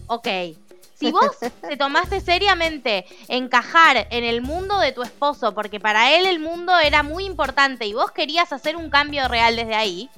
Ok. 0.07 0.27
Si 0.95 1.11
vos 1.11 1.31
te 1.67 1.77
tomaste 1.77 2.19
seriamente 2.21 3.05
encajar 3.27 4.07
en 4.11 4.23
el 4.23 4.41
mundo 4.41 4.77
de 4.79 4.91
tu 4.91 5.01
esposo, 5.03 5.53
porque 5.55 5.79
para 5.79 6.13
él 6.15 6.25
el 6.25 6.39
mundo 6.39 6.77
era 6.79 7.01
muy 7.01 7.25
importante 7.25 7.85
y 7.87 7.93
vos 7.93 8.11
querías 8.11 8.51
hacer 8.53 8.75
un 8.75 8.89
cambio 8.89 9.27
real 9.27 9.55
desde 9.55 9.75
ahí, 9.75 10.09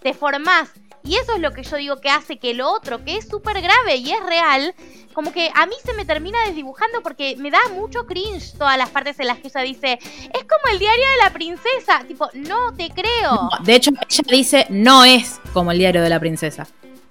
te 0.00 0.14
formás. 0.14 0.70
Y 1.04 1.16
eso 1.16 1.32
es 1.34 1.40
lo 1.40 1.50
que 1.52 1.62
yo 1.64 1.76
digo 1.76 2.00
que 2.00 2.10
hace 2.10 2.38
que 2.38 2.54
lo 2.54 2.70
otro, 2.70 3.04
que 3.04 3.16
es 3.16 3.26
súper 3.28 3.60
grave 3.60 3.96
y 3.96 4.12
es 4.12 4.22
real, 4.24 4.72
como 5.14 5.32
que 5.32 5.50
a 5.54 5.66
mí 5.66 5.74
se 5.84 5.94
me 5.94 6.04
termina 6.04 6.38
desdibujando 6.46 7.02
porque 7.02 7.34
me 7.38 7.50
da 7.50 7.58
mucho 7.74 8.06
cringe 8.06 8.52
todas 8.56 8.78
las 8.78 8.88
partes 8.90 9.18
en 9.18 9.26
las 9.26 9.38
que 9.38 9.48
ella 9.48 9.60
dice, 9.62 9.92
es 10.02 10.44
como 10.44 10.72
el 10.72 10.78
diario 10.78 11.04
de 11.10 11.16
la 11.24 11.32
princesa. 11.32 12.04
Tipo, 12.06 12.30
no 12.34 12.72
te 12.74 12.88
creo. 12.90 13.32
No, 13.34 13.50
de 13.64 13.74
hecho, 13.74 13.90
ella 13.90 14.24
dice, 14.30 14.66
no 14.70 15.04
es 15.04 15.40
como 15.52 15.72
el 15.72 15.78
diario 15.78 16.02
de 16.02 16.08
la 16.08 16.20
princesa. 16.20 16.66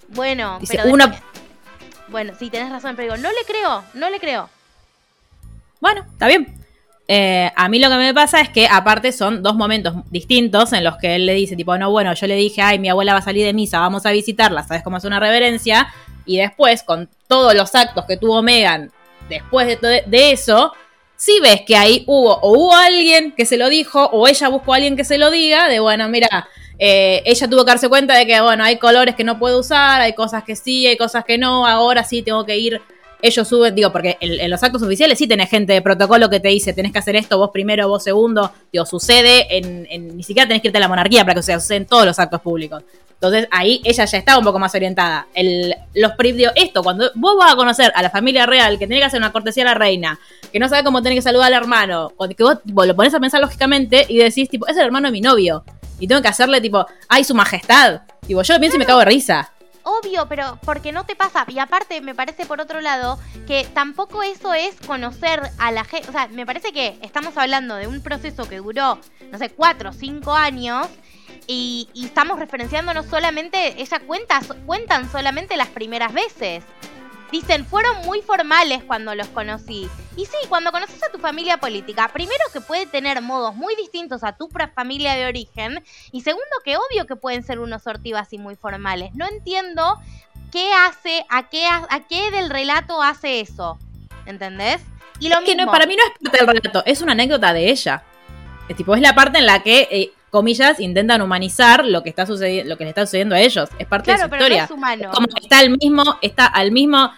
Bueno, 0.08 0.58
Dice, 0.58 0.76
pero 0.78 0.92
una- 0.92 1.22
Bueno, 2.08 2.32
sí, 2.38 2.50
tenés 2.50 2.70
razón, 2.70 2.96
pero 2.96 3.14
digo, 3.14 3.22
no 3.22 3.30
le 3.32 3.44
creo, 3.46 3.84
no 3.94 4.08
le 4.10 4.18
creo. 4.20 4.48
Bueno, 5.80 6.02
está 6.12 6.26
bien. 6.28 6.61
Eh, 7.08 7.50
a 7.54 7.68
mí 7.68 7.78
lo 7.78 7.88
que 7.90 7.96
me 7.96 8.14
pasa 8.14 8.40
es 8.40 8.48
que 8.48 8.66
aparte 8.66 9.12
son 9.12 9.42
dos 9.42 9.54
momentos 9.54 9.94
distintos 10.10 10.72
en 10.72 10.84
los 10.84 10.96
que 10.96 11.16
él 11.16 11.26
le 11.26 11.34
dice, 11.34 11.56
tipo, 11.56 11.76
no, 11.76 11.90
bueno, 11.90 12.14
yo 12.14 12.26
le 12.26 12.36
dije, 12.36 12.62
ay, 12.62 12.78
mi 12.78 12.88
abuela 12.88 13.12
va 13.12 13.18
a 13.18 13.22
salir 13.22 13.44
de 13.44 13.52
misa, 13.52 13.80
vamos 13.80 14.06
a 14.06 14.12
visitarla, 14.12 14.62
¿sabes 14.62 14.82
cómo 14.82 14.96
es 14.96 15.04
una 15.04 15.18
reverencia? 15.18 15.92
Y 16.24 16.38
después, 16.38 16.82
con 16.82 17.08
todos 17.26 17.54
los 17.54 17.74
actos 17.74 18.04
que 18.06 18.16
tuvo 18.16 18.42
Megan 18.42 18.92
después 19.28 19.78
de, 19.80 20.32
eso, 20.32 20.72
sí 21.16 21.38
ves 21.42 21.62
que 21.66 21.76
ahí 21.76 22.04
hubo, 22.06 22.36
o 22.36 22.52
hubo 22.52 22.74
alguien 22.74 23.32
que 23.32 23.46
se 23.46 23.56
lo 23.56 23.68
dijo, 23.68 24.04
o 24.12 24.28
ella 24.28 24.48
buscó 24.48 24.72
a 24.72 24.76
alguien 24.76 24.96
que 24.96 25.04
se 25.04 25.18
lo 25.18 25.30
diga, 25.30 25.68
de, 25.68 25.80
bueno, 25.80 26.08
mira, 26.08 26.48
eh, 26.78 27.22
ella 27.26 27.48
tuvo 27.48 27.64
que 27.64 27.70
darse 27.72 27.88
cuenta 27.88 28.14
de 28.14 28.26
que, 28.26 28.40
bueno, 28.40 28.64
hay 28.64 28.76
colores 28.76 29.14
que 29.16 29.24
no 29.24 29.38
puedo 29.38 29.60
usar, 29.60 30.00
hay 30.00 30.14
cosas 30.14 30.44
que 30.44 30.54
sí, 30.54 30.86
hay 30.86 30.96
cosas 30.96 31.24
que 31.24 31.38
no, 31.38 31.66
ahora 31.66 32.04
sí 32.04 32.22
tengo 32.22 32.44
que 32.44 32.56
ir 32.58 32.80
ellos 33.22 33.48
suben, 33.48 33.74
digo, 33.74 33.90
porque 33.92 34.18
en, 34.20 34.50
los 34.50 34.62
actos 34.62 34.82
oficiales 34.82 35.16
sí 35.16 35.26
tenés 35.26 35.48
gente 35.48 35.72
de 35.72 35.80
protocolo 35.80 36.28
que 36.28 36.40
te 36.40 36.48
dice, 36.48 36.72
tenés 36.72 36.92
que 36.92 36.98
hacer 36.98 37.16
esto, 37.16 37.38
vos 37.38 37.50
primero, 37.52 37.88
vos 37.88 38.02
segundo, 38.02 38.52
digo, 38.72 38.84
sucede, 38.84 39.56
en, 39.56 39.86
en- 39.88 40.16
ni 40.16 40.22
siquiera 40.22 40.46
tenés 40.46 40.60
que 40.60 40.68
irte 40.68 40.78
a 40.78 40.80
la 40.80 40.88
monarquía 40.88 41.22
para 41.22 41.34
que 41.34 41.40
o 41.40 41.42
sea, 41.42 41.58
suceda 41.60 41.76
en 41.78 41.86
todos 41.86 42.04
los 42.04 42.18
actos 42.18 42.40
públicos. 42.40 42.82
Entonces 43.22 43.46
ahí 43.52 43.80
ella 43.84 44.04
ya 44.04 44.18
estaba 44.18 44.38
un 44.38 44.44
poco 44.44 44.58
más 44.58 44.74
orientada. 44.74 45.28
El, 45.32 45.72
los 45.94 46.12
digo, 46.18 46.50
esto, 46.56 46.82
cuando 46.82 47.08
vos 47.14 47.36
vas 47.38 47.52
a 47.52 47.56
conocer 47.56 47.92
a 47.94 48.02
la 48.02 48.10
familia 48.10 48.46
real, 48.46 48.80
que 48.80 48.88
tiene 48.88 48.98
que 48.98 49.06
hacer 49.06 49.20
una 49.20 49.30
cortesía 49.30 49.62
a 49.62 49.66
la 49.66 49.74
reina, 49.74 50.18
que 50.52 50.58
no 50.58 50.68
sabe 50.68 50.82
cómo 50.82 51.00
tiene 51.02 51.14
que 51.14 51.22
saludar 51.22 51.46
al 51.46 51.62
hermano, 51.62 52.12
que 52.36 52.42
vos 52.42 52.58
lo 52.64 52.96
pones 52.96 53.14
a 53.14 53.20
pensar 53.20 53.40
lógicamente 53.40 54.06
y 54.08 54.18
decís, 54.18 54.48
tipo, 54.48 54.66
es 54.66 54.76
el 54.76 54.86
hermano 54.86 55.06
de 55.06 55.12
mi 55.12 55.20
novio. 55.20 55.62
Y 56.00 56.08
tengo 56.08 56.20
que 56.20 56.26
hacerle, 56.26 56.60
tipo, 56.60 56.84
ay, 57.08 57.22
su 57.22 57.32
majestad. 57.32 58.00
Tipo, 58.26 58.42
yo 58.42 58.58
pienso 58.58 58.74
y 58.74 58.80
me 58.80 58.86
cago 58.86 58.98
de 58.98 59.04
risa. 59.04 59.51
Obvio, 59.84 60.26
pero 60.28 60.58
porque 60.64 60.92
no 60.92 61.04
te 61.04 61.16
pasa. 61.16 61.44
Y 61.48 61.58
aparte, 61.58 62.00
me 62.00 62.14
parece 62.14 62.46
por 62.46 62.60
otro 62.60 62.80
lado 62.80 63.18
que 63.46 63.64
tampoco 63.74 64.22
eso 64.22 64.54
es 64.54 64.76
conocer 64.86 65.42
a 65.58 65.72
la 65.72 65.84
gente. 65.84 66.08
O 66.08 66.12
sea, 66.12 66.28
me 66.28 66.46
parece 66.46 66.72
que 66.72 66.98
estamos 67.02 67.36
hablando 67.36 67.74
de 67.74 67.86
un 67.86 68.02
proceso 68.02 68.48
que 68.48 68.58
duró, 68.58 68.98
no 69.30 69.38
sé, 69.38 69.50
cuatro 69.50 69.90
o 69.90 69.92
cinco 69.92 70.32
años. 70.32 70.88
Y, 71.46 71.88
estamos 71.94 72.38
referenciándonos 72.38 73.06
solamente, 73.06 73.80
ella 73.80 74.00
cuenta, 74.00 74.40
cuentan 74.64 75.10
solamente 75.10 75.56
las 75.56 75.68
primeras 75.68 76.12
veces. 76.12 76.62
Dicen, 77.32 77.64
fueron 77.66 78.04
muy 78.04 78.20
formales 78.20 78.84
cuando 78.84 79.14
los 79.14 79.26
conocí. 79.28 79.88
Y 80.16 80.26
sí, 80.26 80.36
cuando 80.48 80.70
conoces 80.70 81.02
a 81.02 81.10
tu 81.10 81.18
familia 81.18 81.56
política, 81.56 82.08
primero 82.12 82.44
que 82.52 82.60
puede 82.60 82.86
tener 82.86 83.20
modos 83.22 83.54
muy 83.56 83.74
distintos 83.74 84.22
a 84.22 84.36
tu 84.36 84.48
familia 84.74 85.14
de 85.14 85.26
origen, 85.26 85.82
y 86.12 86.20
segundo 86.20 86.44
que 86.64 86.76
obvio 86.76 87.06
que 87.06 87.16
pueden 87.16 87.42
ser 87.42 87.58
unos 87.58 87.82
sortivas 87.82 88.32
y 88.32 88.38
muy 88.38 88.54
formales. 88.54 89.14
No 89.14 89.26
entiendo 89.26 89.98
qué 90.52 90.70
hace, 90.74 91.24
a 91.30 91.48
qué, 91.48 91.64
a 91.66 92.00
qué 92.08 92.30
del 92.30 92.50
relato 92.50 93.02
hace 93.02 93.40
eso. 93.40 93.78
¿Entendés? 94.26 94.82
Y 95.18 95.28
lo 95.30 95.38
Es 95.38 95.44
que 95.44 95.54
mismo. 95.54 95.66
no, 95.66 95.72
para 95.72 95.86
mí 95.86 95.96
no 95.96 96.04
es 96.04 96.10
parte 96.22 96.38
del 96.38 96.46
relato, 96.46 96.82
es 96.84 97.00
una 97.00 97.12
anécdota 97.12 97.52
de 97.54 97.70
ella. 97.70 98.02
Es 98.68 98.76
tipo, 98.76 98.94
es 98.94 99.00
la 99.00 99.14
parte 99.14 99.38
en 99.38 99.46
la 99.46 99.62
que, 99.62 99.88
eh, 99.90 100.12
comillas, 100.32 100.80
intentan 100.80 101.22
humanizar 101.22 101.84
lo 101.84 102.02
que 102.02 102.08
está 102.08 102.26
sucediendo, 102.26 102.70
lo 102.70 102.76
que 102.78 102.84
le 102.84 102.90
está 102.90 103.06
sucediendo 103.06 103.34
a 103.36 103.40
ellos. 103.40 103.68
Es 103.78 103.86
parte 103.86 104.06
claro, 104.06 104.22
de 104.22 104.24
su 104.24 104.30
pero 104.30 104.40
no 104.40 104.46
historia. 104.46 104.64
es 104.64 104.70
humano. 104.72 105.10
Como 105.14 105.26
que 105.28 105.40
está 105.42 105.58
al 105.60 105.70
mismo, 105.70 106.18
está 106.22 106.46
al 106.46 106.72
mismo. 106.72 107.10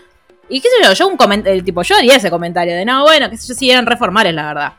Y 0.51 0.61
qué 0.61 0.69
sé 0.69 0.85
yo, 0.85 0.93
yo 0.93 1.09
un 1.09 1.17
comentario, 1.17 1.65
tipo, 1.65 1.81
yo 1.83 1.97
haría 1.97 2.17
ese 2.17 2.29
comentario 2.29 2.75
de 2.75 2.85
no, 2.85 3.03
bueno, 3.05 3.31
qué 3.31 3.37
sé 3.39 3.49
yo, 3.49 3.55
si 3.55 3.71
eran 3.71 3.87
reformales, 3.87 4.35
la 4.35 4.47
verdad. 4.49 4.73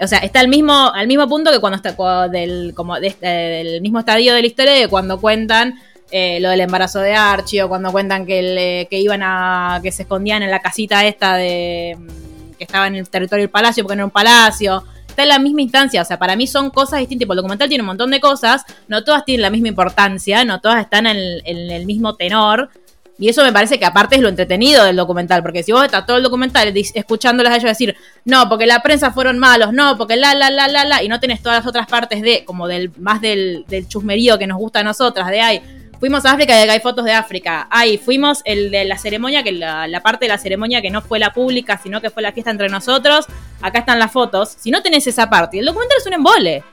O 0.00 0.06
sea, 0.06 0.18
está 0.20 0.40
al 0.40 0.48
mismo, 0.48 0.90
al 0.94 1.06
mismo 1.06 1.28
punto 1.28 1.50
que 1.52 1.58
cuando 1.58 1.76
está 1.76 1.94
cua- 1.94 2.30
del, 2.30 2.72
como 2.74 2.98
de 2.98 3.08
este- 3.08 3.26
del 3.26 3.80
mismo 3.82 3.98
estadio 3.98 4.32
de 4.32 4.40
la 4.40 4.46
historia 4.46 4.72
de 4.72 4.88
cuando 4.88 5.20
cuentan 5.20 5.78
eh, 6.12 6.40
lo 6.40 6.48
del 6.48 6.60
embarazo 6.62 7.00
de 7.00 7.14
Archie 7.14 7.62
o 7.62 7.68
cuando 7.68 7.92
cuentan 7.92 8.24
que, 8.24 8.40
le- 8.42 8.88
que 8.90 8.98
iban 8.98 9.20
a. 9.22 9.78
que 9.82 9.92
se 9.92 10.02
escondían 10.02 10.42
en 10.42 10.50
la 10.50 10.60
casita 10.60 11.04
esta 11.04 11.34
de. 11.36 11.96
mm, 11.98 12.52
que 12.56 12.64
estaba 12.64 12.86
en 12.86 12.94
el 12.96 13.08
territorio 13.10 13.42
del 13.42 13.50
palacio 13.50 13.84
porque 13.84 13.96
no 13.96 14.00
era 14.00 14.04
un 14.06 14.10
palacio. 14.10 14.84
Está 15.10 15.22
en 15.24 15.28
la 15.28 15.38
misma 15.38 15.62
instancia, 15.62 16.02
o 16.02 16.04
sea, 16.04 16.18
para 16.18 16.36
mí 16.36 16.46
son 16.46 16.70
cosas 16.70 17.00
distintas. 17.00 17.20
Tipo, 17.24 17.32
el 17.34 17.38
documental 17.38 17.68
tiene 17.68 17.82
un 17.82 17.88
montón 17.88 18.10
de 18.10 18.20
cosas, 18.20 18.64
no 18.88 19.04
todas 19.04 19.24
tienen 19.24 19.42
la 19.42 19.50
misma 19.50 19.68
importancia, 19.68 20.44
no 20.44 20.60
todas 20.60 20.80
están 20.80 21.06
en, 21.06 21.16
el- 21.44 21.86
mismo 21.86 22.14
tenor. 22.16 22.70
Y 23.18 23.28
eso 23.28 23.42
me 23.44 23.52
parece 23.52 23.78
que 23.78 23.84
aparte 23.84 24.16
es 24.16 24.22
lo 24.22 24.28
entretenido 24.30 24.82
del 24.84 24.96
documental, 24.96 25.42
porque 25.42 25.62
si 25.62 25.72
vos 25.72 25.84
estás 25.84 26.06
todo 26.06 26.16
el 26.16 26.22
documental 26.22 26.72
escuchándolas 26.94 27.52
a 27.52 27.56
ellos 27.56 27.68
decir, 27.68 27.94
no, 28.24 28.48
porque 28.48 28.66
la 28.66 28.80
prensa 28.80 29.10
fueron 29.10 29.38
malos, 29.38 29.74
no, 29.74 29.98
porque 29.98 30.16
la, 30.16 30.34
la, 30.34 30.48
la, 30.50 30.68
la, 30.68 30.86
la, 30.86 31.02
y 31.02 31.08
no 31.08 31.20
tenés 31.20 31.42
todas 31.42 31.58
las 31.58 31.66
otras 31.66 31.86
partes 31.86 32.22
de, 32.22 32.44
como 32.46 32.66
del, 32.66 32.90
más 32.98 33.20
del, 33.20 33.66
del 33.68 33.86
chusmerío 33.86 34.38
que 34.38 34.46
nos 34.46 34.56
gusta 34.56 34.80
a 34.80 34.84
nosotras, 34.84 35.28
de, 35.28 35.40
ay, 35.42 35.60
fuimos 36.00 36.24
a 36.24 36.32
África 36.32 36.58
y 36.58 36.62
acá 36.64 36.72
hay 36.72 36.80
fotos 36.80 37.04
de 37.04 37.12
África, 37.12 37.68
ay, 37.70 37.98
fuimos 37.98 38.40
el 38.44 38.70
de 38.70 38.84
la 38.86 38.98
ceremonia, 38.98 39.42
que 39.44 39.52
la, 39.52 39.86
la 39.86 40.00
parte 40.02 40.24
de 40.24 40.30
la 40.30 40.38
ceremonia 40.38 40.82
que 40.82 40.90
no 40.90 41.02
fue 41.02 41.18
la 41.18 41.32
pública, 41.32 41.78
sino 41.80 42.00
que 42.00 42.10
fue 42.10 42.22
la 42.22 42.32
fiesta 42.32 42.50
entre 42.50 42.68
nosotros, 42.68 43.26
acá 43.60 43.80
están 43.80 43.98
las 43.98 44.10
fotos, 44.10 44.56
si 44.58 44.70
no 44.70 44.82
tenés 44.82 45.06
esa 45.06 45.28
parte, 45.30 45.58
el 45.58 45.66
documental 45.66 45.98
es 45.98 46.06
un 46.06 46.14
embole. 46.14 46.64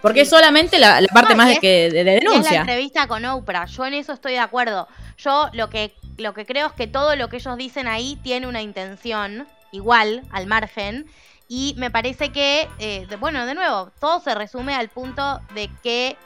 Porque 0.00 0.20
es 0.20 0.30
solamente 0.30 0.78
la, 0.78 1.00
la 1.00 1.08
parte 1.08 1.32
No, 1.32 1.38
más 1.38 1.48
de, 1.48 1.56
que, 1.58 1.90
de, 1.90 2.04
de 2.04 2.16
es 2.18 2.22
la 2.24 2.30
denuncia. 2.30 2.60
entrevista 2.60 3.08
con 3.08 3.24
Oprah. 3.24 3.64
Yo 3.66 3.84
en 3.84 3.94
eso 3.94 4.12
estoy 4.12 4.34
de 4.34 4.38
acuerdo. 4.38 4.86
Yo 5.16 5.48
lo 5.54 5.70
que, 5.70 5.92
lo 6.18 6.34
que 6.34 6.46
creo 6.46 6.68
es 6.68 6.72
que 6.74 6.86
todo 6.86 7.16
lo 7.16 7.28
que 7.28 7.38
ellos 7.38 7.56
dicen 7.56 7.88
ahí 7.88 8.16
tiene 8.22 8.46
una 8.46 8.62
intención, 8.62 9.48
igual, 9.72 10.22
al 10.30 10.46
margen. 10.46 11.06
Y 11.48 11.74
me 11.78 11.90
parece 11.90 12.30
que, 12.30 12.68
eh, 12.78 13.06
de- 13.10 13.16
bueno, 13.16 13.44
de 13.44 13.54
nuevo, 13.56 13.90
todo 13.98 14.20
se 14.20 14.36
resume 14.36 14.72
al 14.76 14.88
punto 14.88 15.40
de 15.56 15.68
que, 15.82 16.16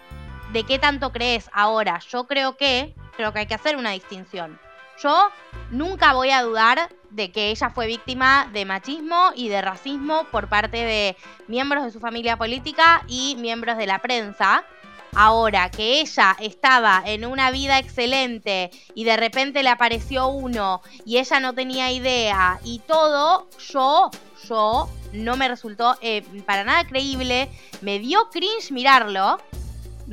de 0.53 0.65
qué 0.65 0.79
tanto 0.79 1.13
crees. 1.13 1.51
Ahora, 1.53 2.01
yo 2.11 2.27
creo 2.27 2.57
que, 2.57 2.95
creo 3.17 3.33
que 3.33 3.41
hay 3.41 3.47
que 3.47 3.55
hacer 3.55 3.77
una 3.77 3.91
distinción. 3.91 4.59
Yo 5.03 5.31
nunca 5.71 6.13
voy 6.13 6.31
a 6.31 6.43
dudar 6.43 6.91
de 7.11 7.33
que 7.33 7.51
ella 7.51 7.71
fue 7.71 7.87
víctima 7.87 8.49
de 8.53 8.65
machismo 8.65 9.33
y 9.35 9.49
de 9.49 9.61
racismo 9.63 10.25
por 10.31 10.49
parte 10.49 10.77
de 10.77 11.17
miembros 11.49 11.85
de 11.85 11.91
su 11.91 11.99
familia 11.99 12.37
política 12.37 13.03
y 13.09 13.37
miembros 13.37 13.79
de 13.79 13.87
la 13.87 14.01
prensa. 14.01 14.65
Ahora 15.15 15.71
que 15.71 16.01
ella 16.01 16.37
estaba 16.41 17.03
en 17.05 17.27
una 17.27 17.51
vida 17.51 17.79
excelente 17.79 18.71
y 18.95 19.05
de 19.05 19.17
repente 19.17 19.63
le 19.63 19.69
apareció 19.69 20.29
uno 20.29 20.81
y 21.05 21.19
ella 21.19 21.39
no 21.39 21.53
tenía 21.53 21.91
idea 21.93 22.61
y 22.65 22.79
todo, 22.79 23.47
yo, 23.59 24.11
yo 24.49 24.89
no 25.13 25.37
me 25.37 25.49
resultó 25.49 25.97
eh, 26.01 26.23
para 26.47 26.65
nada 26.65 26.87
creíble, 26.87 27.51
me 27.83 27.99
dio 27.99 28.31
cringe 28.31 28.71
mirarlo, 28.71 29.39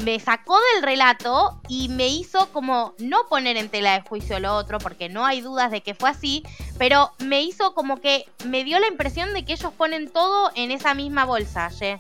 me 0.04 0.20
sacó 0.20 0.58
del 0.76 0.84
relato 0.84 1.60
y 1.68 1.90
me 1.90 2.08
hizo 2.08 2.52
como 2.52 2.94
no 3.00 3.20
poner 3.30 3.58
en 3.58 3.70
tela 3.70 3.94
de 3.94 4.02
juicio 4.02 4.40
lo 4.40 4.56
otro, 4.56 4.78
porque 4.80 5.10
no 5.10 5.26
hay 5.26 5.42
dudas 5.42 5.72
de 5.72 5.82
que 5.82 5.94
fue 5.96 6.10
así, 6.10 6.44
pero 6.78 7.12
me 7.20 7.42
hizo 7.42 7.74
como 7.74 7.98
que 8.02 8.26
me 8.46 8.64
dio 8.64 8.80
la 8.80 8.88
impresión 8.88 9.34
de 9.34 9.44
que 9.46 9.54
ellos 9.54 9.72
ponen 9.78 10.10
todo 10.10 10.52
en 10.56 10.72
esa 10.72 10.94
misma 10.94 11.26
bolsa, 11.26 11.70
¿ye? 11.80 11.98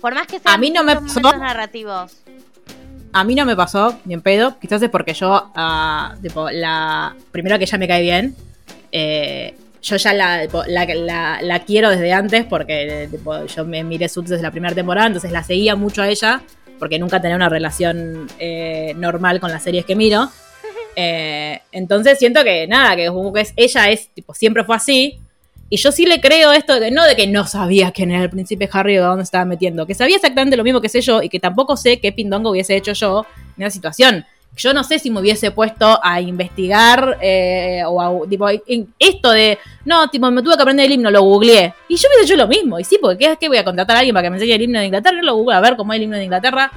Por 0.00 0.14
más 0.14 0.26
que 0.26 0.38
sean 0.38 0.54
A 0.54 0.58
mí 0.58 0.70
no 0.70 0.84
me 0.84 0.94
pasó. 0.96 1.20
narrativos. 1.36 2.18
A 3.12 3.24
mí 3.24 3.34
no 3.34 3.44
me 3.46 3.56
pasó, 3.56 3.98
ni 4.04 4.14
en 4.14 4.20
pedo. 4.22 4.58
Quizás 4.60 4.82
es 4.82 4.90
porque 4.90 5.14
yo, 5.14 5.50
tipo, 6.22 6.50
la. 6.50 7.16
Primero 7.32 7.58
que 7.58 7.64
ella 7.64 7.78
me 7.78 7.88
cae 7.88 8.02
bien. 8.02 8.36
eh, 8.92 9.56
yo 9.80 9.96
ya 9.96 10.12
la, 10.12 10.44
la, 10.66 10.84
la- 10.94 11.38
la 11.40 11.58
quiero 11.64 11.88
desde 11.90 12.12
antes 12.12 12.44
porque 12.44 13.08
tipo, 13.10 13.44
yo 13.46 13.64
me 13.64 13.84
miré 13.84 14.08
Suits 14.08 14.28
desde 14.30 14.42
la 14.42 14.50
primera 14.50 14.74
temporada, 14.74 15.06
entonces 15.06 15.30
la 15.30 15.42
seguía 15.44 15.76
mucho 15.76 16.02
a 16.02 16.08
ella 16.08 16.42
porque 16.78 16.98
nunca 16.98 17.20
tenía 17.20 17.36
una 17.36 17.48
relación 17.48 18.26
eh, 18.38 18.94
normal 18.96 19.40
con 19.40 19.50
las 19.50 19.62
series 19.62 19.84
que 19.84 19.96
miro. 19.96 20.28
Eh, 21.00 21.60
entonces 21.70 22.18
siento 22.18 22.42
que 22.42 22.66
nada, 22.66 22.96
que 22.96 23.06
como 23.06 23.32
que 23.32 23.42
es, 23.42 23.52
ella 23.54 23.88
es, 23.88 24.08
tipo, 24.08 24.34
siempre 24.34 24.64
fue 24.64 24.74
así. 24.74 25.20
Y 25.70 25.76
yo 25.76 25.92
sí 25.92 26.06
le 26.06 26.20
creo 26.20 26.50
esto 26.50 26.74
de 26.74 26.86
que 26.86 26.90
no 26.90 27.04
de 27.04 27.14
que 27.14 27.28
no 27.28 27.46
sabía 27.46 27.92
quién 27.92 28.10
era 28.10 28.24
el 28.24 28.30
príncipe 28.30 28.68
Harry 28.72 28.98
o 28.98 29.04
dónde 29.04 29.22
estaba 29.22 29.44
metiendo, 29.44 29.86
que 29.86 29.94
sabía 29.94 30.16
exactamente 30.16 30.56
lo 30.56 30.64
mismo 30.64 30.80
que 30.80 30.88
sé 30.88 31.00
yo 31.00 31.22
y 31.22 31.28
que 31.28 31.38
tampoco 31.38 31.76
sé 31.76 32.00
qué 32.00 32.10
pindongo 32.10 32.50
hubiese 32.50 32.74
hecho 32.74 32.94
yo 32.94 33.26
en 33.56 33.62
esa 33.62 33.74
situación. 33.74 34.26
Yo 34.56 34.74
no 34.74 34.82
sé 34.82 34.98
si 34.98 35.10
me 35.10 35.20
hubiese 35.20 35.52
puesto 35.52 36.00
a 36.02 36.20
investigar 36.20 37.18
eh, 37.20 37.82
o 37.86 38.00
a, 38.00 38.28
tipo, 38.28 38.48
en 38.48 38.92
esto 38.98 39.30
de, 39.30 39.58
no, 39.84 40.08
tipo, 40.08 40.28
me 40.30 40.42
tuve 40.42 40.56
que 40.56 40.62
aprender 40.62 40.86
el 40.86 40.92
himno, 40.92 41.10
lo 41.10 41.22
googleé. 41.22 41.74
Y 41.86 41.96
yo 41.96 42.08
hubiese 42.08 42.24
hecho 42.24 42.36
lo 42.36 42.48
mismo. 42.48 42.78
Y 42.78 42.84
sí, 42.84 42.98
porque 43.00 43.18
¿qué, 43.18 43.36
qué 43.38 43.48
voy 43.48 43.58
a 43.58 43.64
contratar 43.64 43.96
a 43.96 43.98
alguien 44.00 44.14
para 44.14 44.24
que 44.24 44.30
me 44.30 44.36
enseñe 44.36 44.54
el 44.54 44.62
himno 44.62 44.80
de 44.80 44.86
Inglaterra? 44.86 45.16
Yo 45.16 45.22
lo 45.22 45.36
googleo 45.36 45.58
a 45.58 45.60
ver 45.60 45.76
cómo 45.76 45.92
es 45.92 45.98
el 45.98 46.02
himno 46.04 46.16
de 46.16 46.24
Inglaterra. 46.24 46.72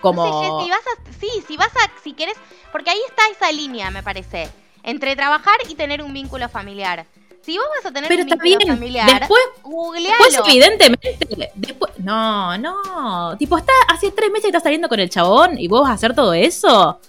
Como... 0.00 0.62
Si 0.62 0.70
vas 0.70 0.80
sí, 1.20 1.28
si 1.46 1.56
vas 1.56 1.70
a, 1.76 2.02
si 2.02 2.12
querés, 2.14 2.36
porque 2.72 2.90
ahí 2.90 3.00
está 3.08 3.22
esa 3.30 3.52
línea, 3.52 3.90
me 3.90 4.02
parece, 4.02 4.48
entre 4.82 5.14
trabajar 5.14 5.56
y 5.68 5.74
tener 5.74 6.02
un 6.02 6.12
vínculo 6.12 6.48
familiar. 6.48 7.06
Si 7.42 7.56
vos 7.56 7.66
vas 7.76 7.90
a 7.90 7.92
tener 7.92 8.08
Pero 8.08 8.22
un 8.22 8.28
está 8.28 8.42
bien. 8.42 8.58
familiar, 8.66 9.20
Después 9.20 9.40
googlealo. 9.62 10.24
Después, 10.24 10.48
evidentemente, 10.48 11.18
después. 11.54 11.92
No, 11.98 12.56
no. 12.58 13.36
Tipo, 13.38 13.56
está 13.56 13.72
hace 13.88 14.10
tres 14.10 14.28
meses 14.30 14.42
que 14.42 14.48
estás 14.48 14.62
saliendo 14.62 14.88
con 14.88 15.00
el 15.00 15.08
chabón 15.08 15.58
y 15.58 15.66
vos 15.66 15.82
vas 15.82 15.90
a 15.90 15.94
hacer 15.94 16.14
todo 16.14 16.34
eso. 16.34 17.00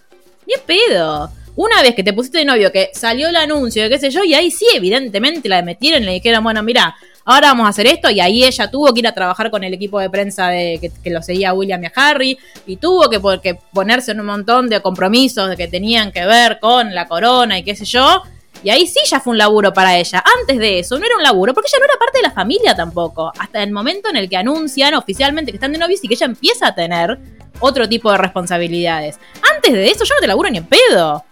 Ni 0.47 0.53
pedo. 0.65 1.29
Una 1.55 1.81
vez 1.81 1.95
que 1.95 2.03
te 2.03 2.13
pusiste 2.13 2.37
de 2.37 2.45
novio, 2.45 2.71
que 2.71 2.91
salió 2.93 3.27
el 3.27 3.35
anuncio, 3.35 3.83
de 3.83 3.89
qué 3.89 3.99
sé 3.99 4.09
yo, 4.09 4.23
y 4.23 4.33
ahí 4.33 4.49
sí, 4.51 4.65
evidentemente 4.73 5.49
la 5.49 5.61
metieron 5.61 6.01
y 6.03 6.05
le 6.05 6.11
dijeron, 6.13 6.43
bueno, 6.45 6.63
mira, 6.63 6.95
ahora 7.25 7.49
vamos 7.49 7.65
a 7.65 7.69
hacer 7.69 7.87
esto, 7.87 8.09
y 8.09 8.21
ahí 8.21 8.45
ella 8.45 8.71
tuvo 8.71 8.93
que 8.93 9.01
ir 9.01 9.07
a 9.07 9.13
trabajar 9.13 9.51
con 9.51 9.61
el 9.65 9.73
equipo 9.73 9.99
de 9.99 10.09
prensa 10.09 10.47
de 10.47 10.79
que, 10.79 10.89
que 11.03 11.09
lo 11.09 11.21
seguía 11.21 11.49
a 11.49 11.53
William 11.53 11.83
y 11.83 11.87
a 11.87 11.91
Harry, 11.93 12.37
y 12.65 12.77
tuvo 12.77 13.09
que, 13.09 13.19
que 13.43 13.59
ponerse 13.73 14.11
en 14.11 14.21
un 14.21 14.27
montón 14.27 14.69
de 14.69 14.81
compromisos 14.81 15.49
de 15.49 15.57
que 15.57 15.67
tenían 15.67 16.13
que 16.13 16.25
ver 16.25 16.57
con 16.61 16.95
la 16.95 17.05
corona 17.09 17.59
y 17.59 17.63
qué 17.63 17.75
sé 17.75 17.83
yo. 17.83 18.23
Y 18.63 18.69
ahí 18.69 18.85
sí 18.87 18.99
ya 19.05 19.19
fue 19.19 19.31
un 19.31 19.37
laburo 19.37 19.73
para 19.73 19.97
ella. 19.97 20.23
Antes 20.39 20.57
de 20.59 20.79
eso 20.79 20.99
no 20.99 21.05
era 21.05 21.15
un 21.15 21.23
laburo, 21.23 21.53
porque 21.53 21.69
ella 21.71 21.79
no 21.79 21.85
era 21.85 21.97
parte 21.97 22.19
de 22.19 22.23
la 22.23 22.31
familia 22.31 22.75
tampoco. 22.75 23.31
Hasta 23.37 23.63
el 23.63 23.71
momento 23.71 24.09
en 24.09 24.17
el 24.17 24.29
que 24.29 24.37
anuncian 24.37 24.93
oficialmente 24.93 25.51
que 25.51 25.57
están 25.57 25.71
de 25.71 25.79
novios 25.79 26.03
y 26.03 26.07
que 26.07 26.13
ella 26.13 26.27
empieza 26.27 26.67
a 26.67 26.75
tener 26.75 27.19
otro 27.59 27.87
tipo 27.89 28.11
de 28.11 28.17
responsabilidades. 28.17 29.19
Antes 29.55 29.73
de 29.73 29.89
eso 29.89 30.03
yo 30.03 30.15
no 30.15 30.21
te 30.21 30.27
laburo 30.27 30.49
ni 30.49 30.59
en 30.59 30.65
pedo. 30.65 31.23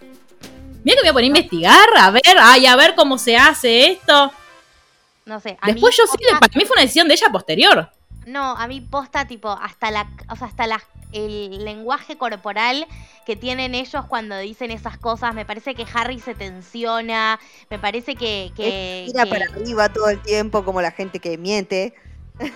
Mira 0.83 0.97
que 0.97 1.03
me 1.03 1.03
voy 1.03 1.09
a 1.09 1.13
poner 1.13 1.23
a 1.23 1.27
investigar, 1.27 1.89
a 1.97 2.11
ver, 2.11 2.23
ay, 2.39 2.65
a 2.65 2.75
ver 2.75 2.95
cómo 2.95 3.17
se 3.17 3.37
hace 3.37 3.91
esto. 3.91 4.31
No 5.25 5.39
sé. 5.39 5.57
a 5.61 5.67
mí 5.67 5.73
Después 5.73 5.95
yo 5.95 6.05
sí, 6.07 6.17
para 6.39 6.51
mí 6.55 6.65
fue 6.65 6.75
una 6.75 6.81
decisión 6.81 7.07
de 7.07 7.13
ella 7.13 7.29
posterior. 7.31 7.89
No, 8.29 8.55
a 8.57 8.67
mí 8.67 8.81
posta 8.81 9.25
tipo 9.27 9.49
hasta 9.49 9.91
la, 9.91 10.07
o 10.29 10.35
sea, 10.35 10.47
hasta 10.47 10.67
la, 10.67 10.81
el 11.11 11.63
lenguaje 11.65 12.17
corporal 12.17 12.85
que 13.25 13.35
tienen 13.35 13.75
ellos 13.75 14.05
cuando 14.05 14.37
dicen 14.37 14.71
esas 14.71 14.97
cosas, 14.97 15.33
me 15.33 15.45
parece 15.45 15.75
que 15.75 15.85
Harry 15.93 16.19
se 16.19 16.35
tensiona, 16.35 17.39
me 17.69 17.79
parece 17.79 18.15
que, 18.15 18.51
que, 18.55 19.05
Mira 19.07 19.23
que- 19.23 19.29
para 19.29 19.45
arriba 19.45 19.89
todo 19.89 20.09
el 20.09 20.21
tiempo 20.21 20.63
como 20.63 20.81
la 20.81 20.91
gente 20.91 21.19
que 21.19 21.37
miente. 21.37 21.95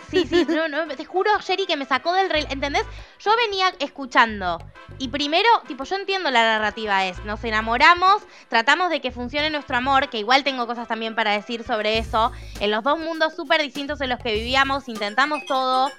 Sí, 0.10 0.26
sí, 0.28 0.46
no, 0.48 0.68
no, 0.68 0.88
te 0.96 1.06
juro, 1.06 1.32
Jerry, 1.40 1.66
que 1.66 1.76
me 1.76 1.86
sacó 1.86 2.14
del 2.14 2.30
rel... 2.30 2.48
¿Entendés? 2.50 2.86
Yo 3.20 3.32
venía 3.36 3.74
escuchando. 3.80 4.60
Y 4.98 5.10
primero, 5.10 5.50
tipo, 5.68 5.84
yo 5.84 5.96
entiendo 5.96 6.32
la 6.32 6.44
narrativa 6.44 7.06
es, 7.06 7.24
nos 7.26 7.44
enamoramos, 7.44 8.22
tratamos 8.48 8.90
de 8.90 9.02
que 9.02 9.12
funcione 9.12 9.50
nuestro 9.50 9.76
amor, 9.76 10.10
que 10.10 10.20
igual 10.20 10.44
tengo 10.44 10.68
cosas 10.68 10.88
también 10.88 11.16
para 11.16 11.32
decir 11.32 11.64
sobre 11.64 11.98
eso. 11.98 12.32
En 12.60 12.72
los 12.72 12.84
dos 12.84 13.00
mundos 13.00 13.36
súper 13.36 13.62
distintos 13.62 14.00
en 14.02 14.10
los 14.10 14.20
que 14.20 14.34
vivíamos, 14.34 14.88
intentamos 14.88 15.46
todo. 15.48 15.92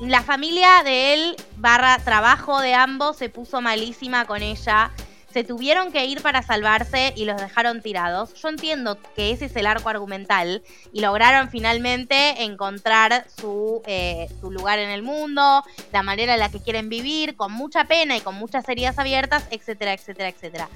La 0.00 0.22
familia 0.22 0.82
de 0.84 1.14
él, 1.14 1.36
barra 1.56 1.98
trabajo 1.98 2.60
de 2.60 2.74
ambos, 2.74 3.16
se 3.16 3.28
puso 3.28 3.60
malísima 3.60 4.24
con 4.24 4.42
ella. 4.42 4.90
Se 5.36 5.44
tuvieron 5.44 5.92
que 5.92 6.06
ir 6.06 6.22
para 6.22 6.40
salvarse 6.40 7.12
y 7.14 7.26
los 7.26 7.38
dejaron 7.38 7.82
tirados. 7.82 8.32
Yo 8.40 8.48
entiendo 8.48 8.96
que 9.14 9.32
ese 9.32 9.44
es 9.44 9.56
el 9.56 9.66
arco 9.66 9.90
argumental 9.90 10.62
y 10.94 11.02
lograron 11.02 11.50
finalmente 11.50 12.42
encontrar 12.42 13.26
su, 13.38 13.82
eh, 13.84 14.28
su 14.40 14.50
lugar 14.50 14.78
en 14.78 14.88
el 14.88 15.02
mundo, 15.02 15.62
la 15.92 16.02
manera 16.02 16.32
en 16.32 16.40
la 16.40 16.48
que 16.48 16.62
quieren 16.62 16.88
vivir, 16.88 17.36
con 17.36 17.52
mucha 17.52 17.84
pena 17.84 18.16
y 18.16 18.22
con 18.22 18.34
muchas 18.36 18.66
heridas 18.66 18.98
abiertas, 18.98 19.46
etcétera, 19.50 19.92
etcétera, 19.92 20.30
etcétera. 20.30 20.68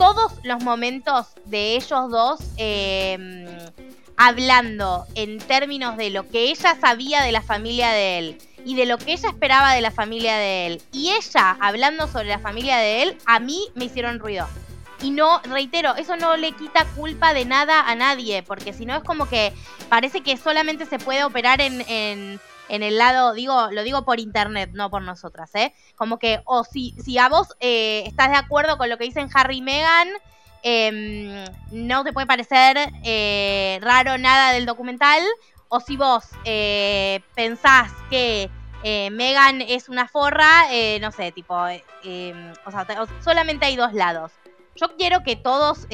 Todos 0.00 0.32
los 0.42 0.64
momentos 0.64 1.28
de 1.44 1.76
ellos 1.76 2.10
dos 2.10 2.40
eh, 2.56 3.70
hablando 4.16 5.06
en 5.14 5.38
términos 5.38 5.96
de 5.96 6.10
lo 6.10 6.28
que 6.28 6.50
ella 6.50 6.76
sabía 6.80 7.22
de 7.22 7.30
la 7.30 7.42
familia 7.42 7.92
de 7.92 8.18
él 8.18 8.47
y 8.64 8.74
de 8.74 8.86
lo 8.86 8.98
que 8.98 9.12
ella 9.12 9.28
esperaba 9.28 9.74
de 9.74 9.80
la 9.80 9.90
familia 9.90 10.36
de 10.36 10.66
él 10.66 10.82
y 10.92 11.10
ella 11.10 11.56
hablando 11.60 12.08
sobre 12.08 12.28
la 12.28 12.38
familia 12.38 12.78
de 12.78 13.02
él, 13.02 13.18
a 13.26 13.40
mí 13.40 13.68
me 13.74 13.86
hicieron 13.86 14.18
ruido. 14.18 14.46
Y 15.00 15.10
no, 15.10 15.40
reitero, 15.44 15.94
eso 15.94 16.16
no 16.16 16.36
le 16.36 16.52
quita 16.52 16.84
culpa 16.96 17.32
de 17.32 17.44
nada 17.44 17.80
a 17.88 17.94
nadie, 17.94 18.42
porque 18.42 18.72
si 18.72 18.84
no 18.84 18.96
es 18.96 19.04
como 19.04 19.28
que 19.28 19.52
parece 19.88 20.22
que 20.22 20.36
solamente 20.36 20.86
se 20.86 20.98
puede 20.98 21.22
operar 21.22 21.60
en, 21.60 21.84
en, 21.88 22.40
el 22.68 22.98
lado, 22.98 23.32
digo, 23.32 23.68
lo 23.70 23.84
digo 23.84 24.04
por 24.04 24.18
internet, 24.18 24.70
no 24.72 24.90
por 24.90 25.02
nosotras, 25.02 25.54
¿eh? 25.54 25.72
Como 25.94 26.18
que, 26.18 26.40
o 26.44 26.64
si, 26.64 26.96
si 27.02 27.16
a 27.16 27.28
vos 27.28 27.48
eh, 27.60 28.02
estás 28.06 28.30
de 28.30 28.36
acuerdo 28.36 28.76
con 28.76 28.88
lo 28.88 28.98
que 28.98 29.04
dicen 29.04 29.30
Harry 29.34 29.58
y 29.58 29.62
Meghan, 29.62 30.08
em, 30.64 31.44
no 31.70 32.02
te 32.02 32.12
puede 32.12 32.26
parecer 32.26 32.76
eh, 33.04 33.78
raro 33.80 34.18
nada 34.18 34.52
del 34.52 34.66
documental, 34.66 35.22
o 35.68 35.80
si 35.80 35.96
vos 35.96 36.24
eh, 36.44 37.20
pensás 37.34 37.92
que 38.10 38.50
eh, 38.84 39.10
Megan 39.10 39.60
es 39.60 39.88
una 39.88 40.06
forra, 40.06 40.66
eh, 40.70 40.98
no 41.00 41.10
sé, 41.10 41.32
tipo, 41.32 41.56
eh, 42.04 42.52
o 42.64 42.70
sea, 42.70 42.86
solamente 43.22 43.66
hay 43.66 43.76
dos 43.76 43.92
lados. 43.92 44.32
Yo 44.76 44.96
quiero 44.96 45.24
que 45.24 45.34
todos 45.34 45.88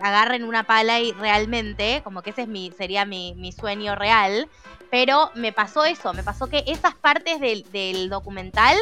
agarren 0.00 0.44
una 0.44 0.64
pala 0.64 0.98
y 1.00 1.12
realmente, 1.12 2.00
como 2.02 2.22
que 2.22 2.30
ese 2.30 2.42
es 2.42 2.48
mi, 2.48 2.72
sería 2.72 3.04
mi, 3.04 3.34
mi 3.34 3.52
sueño 3.52 3.94
real, 3.96 4.48
pero 4.90 5.30
me 5.34 5.52
pasó 5.52 5.84
eso, 5.84 6.14
me 6.14 6.22
pasó 6.22 6.46
que 6.46 6.64
esas 6.66 6.94
partes 6.94 7.38
del, 7.38 7.70
del 7.70 8.08
documental 8.08 8.78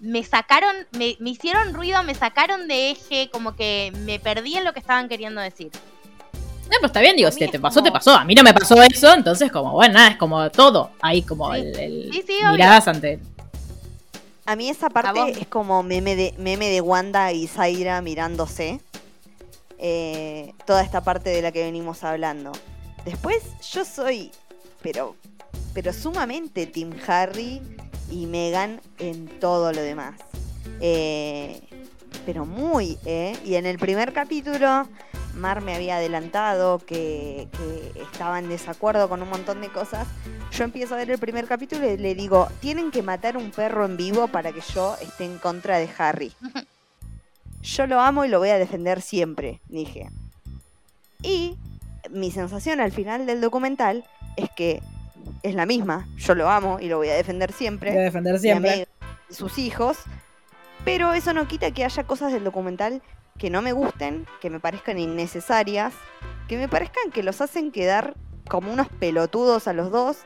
me 0.00 0.22
sacaron, 0.22 0.76
me, 0.92 1.16
me 1.18 1.30
hicieron 1.30 1.72
ruido, 1.72 2.02
me 2.02 2.14
sacaron 2.14 2.68
de 2.68 2.90
eje, 2.90 3.30
como 3.32 3.56
que 3.56 3.90
me 4.00 4.20
perdí 4.20 4.58
en 4.58 4.64
lo 4.64 4.74
que 4.74 4.80
estaban 4.80 5.08
queriendo 5.08 5.40
decir. 5.40 5.70
No, 6.74 6.80
pues 6.80 6.90
está 6.90 7.00
bien, 7.00 7.16
digo, 7.16 7.30
si 7.30 7.46
te 7.48 7.58
pasó, 7.60 7.80
como- 7.80 7.84
te 7.86 7.92
pasó. 7.92 8.14
A 8.14 8.24
mí 8.24 8.34
no 8.34 8.42
me 8.42 8.52
pasó 8.52 8.82
eso, 8.82 9.14
entonces 9.14 9.50
como, 9.52 9.72
bueno, 9.72 9.94
nada, 9.94 10.08
es 10.08 10.16
como 10.16 10.50
todo. 10.50 10.90
Ahí 11.00 11.22
como 11.22 11.52
Sí. 11.54 11.60
el, 11.60 11.78
el- 11.78 12.10
Sí, 12.12 12.22
sí, 12.26 12.32
obvio. 12.40 12.50
miradas 12.52 12.88
ante... 12.88 13.20
A 14.46 14.56
mí 14.56 14.68
esa 14.68 14.90
parte 14.90 15.30
es 15.40 15.46
como 15.46 15.82
meme 15.82 16.16
de, 16.16 16.34
meme 16.38 16.68
de 16.68 16.80
Wanda 16.82 17.32
y 17.32 17.46
Zaira 17.46 18.00
mirándose. 18.02 18.80
Eh, 19.78 20.52
toda 20.66 20.82
esta 20.82 21.00
parte 21.02 21.30
de 21.30 21.42
la 21.42 21.50
que 21.52 21.62
venimos 21.64 22.04
hablando. 22.04 22.52
Después, 23.04 23.42
yo 23.72 23.84
soy, 23.84 24.30
pero, 24.82 25.16
pero 25.72 25.92
sumamente 25.92 26.66
Team 26.66 26.92
Harry 27.06 27.60
y 28.10 28.26
Meghan 28.26 28.80
en 28.98 29.28
todo 29.40 29.72
lo 29.72 29.80
demás. 29.80 30.14
Eh, 30.80 31.60
pero 32.26 32.44
muy, 32.46 32.98
¿eh? 33.06 33.36
Y 33.44 33.54
en 33.54 33.66
el 33.66 33.78
primer 33.78 34.12
capítulo, 34.12 34.86
Mar 35.36 35.60
me 35.62 35.74
había 35.74 35.96
adelantado 35.96 36.78
que, 36.78 37.48
que 37.56 38.00
estaba 38.02 38.38
en 38.38 38.48
desacuerdo 38.48 39.08
con 39.08 39.22
un 39.22 39.28
montón 39.28 39.60
de 39.60 39.68
cosas. 39.68 40.06
Yo 40.52 40.64
empiezo 40.64 40.94
a 40.94 40.98
ver 40.98 41.10
el 41.10 41.18
primer 41.18 41.46
capítulo 41.46 41.90
y 41.90 41.96
le 41.96 42.14
digo, 42.14 42.48
tienen 42.60 42.90
que 42.90 43.02
matar 43.02 43.36
un 43.36 43.50
perro 43.50 43.84
en 43.84 43.96
vivo 43.96 44.28
para 44.28 44.52
que 44.52 44.60
yo 44.74 44.96
esté 45.00 45.24
en 45.24 45.38
contra 45.38 45.78
de 45.78 45.88
Harry. 45.98 46.32
Yo 47.62 47.86
lo 47.86 47.98
amo 47.98 48.26
y 48.26 48.28
lo 48.28 48.38
voy 48.40 48.50
a 48.50 48.58
defender 48.58 49.00
siempre, 49.00 49.62
dije. 49.70 50.10
Y 51.22 51.56
mi 52.10 52.30
sensación 52.30 52.78
al 52.80 52.92
final 52.92 53.24
del 53.24 53.40
documental 53.40 54.04
es 54.36 54.50
que 54.54 54.82
es 55.42 55.54
la 55.54 55.64
misma. 55.64 56.06
Yo 56.18 56.34
lo 56.34 56.50
amo 56.50 56.78
y 56.78 56.88
lo 56.88 56.98
voy 56.98 57.08
a 57.08 57.14
defender 57.14 57.52
siempre. 57.52 57.90
defender 57.92 58.34
Mi, 58.34 58.48
ami- 58.50 58.86
sus 59.30 59.56
hijos, 59.58 59.96
pero 60.84 61.14
eso 61.14 61.32
no 61.32 61.48
quita 61.48 61.70
que 61.70 61.86
haya 61.86 62.04
cosas 62.04 62.32
del 62.34 62.44
documental 62.44 63.00
que 63.38 63.50
no 63.50 63.62
me 63.62 63.72
gusten, 63.72 64.26
que 64.40 64.48
me 64.48 64.60
parezcan 64.60 64.98
innecesarias, 64.98 65.92
que 66.48 66.56
me 66.56 66.68
parezcan 66.68 67.10
que 67.10 67.22
los 67.22 67.40
hacen 67.40 67.72
quedar 67.72 68.14
como 68.48 68.72
unos 68.72 68.88
pelotudos 68.88 69.66
a 69.66 69.72
los 69.72 69.90
dos. 69.90 70.18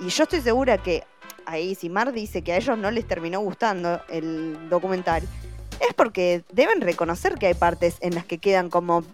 Y 0.00 0.08
yo 0.08 0.22
estoy 0.22 0.40
segura 0.40 0.78
que 0.78 1.04
ahí, 1.46 1.74
si 1.74 1.90
Mar 1.90 2.12
dice 2.12 2.42
que 2.42 2.52
a 2.52 2.56
ellos 2.56 2.78
no 2.78 2.90
les 2.90 3.06
terminó 3.06 3.40
gustando 3.40 4.00
el 4.08 4.68
documental, 4.70 5.22
es 5.86 5.92
porque 5.94 6.42
deben 6.52 6.80
reconocer 6.80 7.34
que 7.34 7.48
hay 7.48 7.54
partes 7.54 7.96
en 8.00 8.14
las 8.14 8.24
que 8.24 8.38
quedan 8.38 8.70
como 8.70 9.04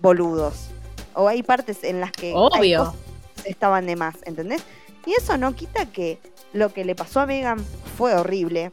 boludos. 0.00 0.68
O 1.14 1.26
hay 1.26 1.42
partes 1.42 1.82
en 1.82 2.00
las 2.00 2.12
que 2.12 2.28
hay 2.28 2.34
Obvio. 2.36 2.78
cosas 2.78 2.94
que 3.42 3.50
estaban 3.50 3.86
de 3.86 3.96
más, 3.96 4.16
¿entendés? 4.24 4.62
Y 5.04 5.14
eso 5.14 5.36
no 5.36 5.54
quita 5.56 5.86
que 5.86 6.18
lo 6.52 6.72
que 6.72 6.84
le 6.84 6.94
pasó 6.94 7.20
a 7.20 7.26
Megan 7.26 7.58
fue 7.96 8.14
horrible. 8.14 8.70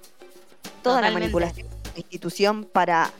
Toda 0.83 1.01
la 1.01 1.09
manipulación 1.09 1.67
de 1.67 1.91
la 1.93 1.99
institución 1.99 2.65
para 2.65 3.11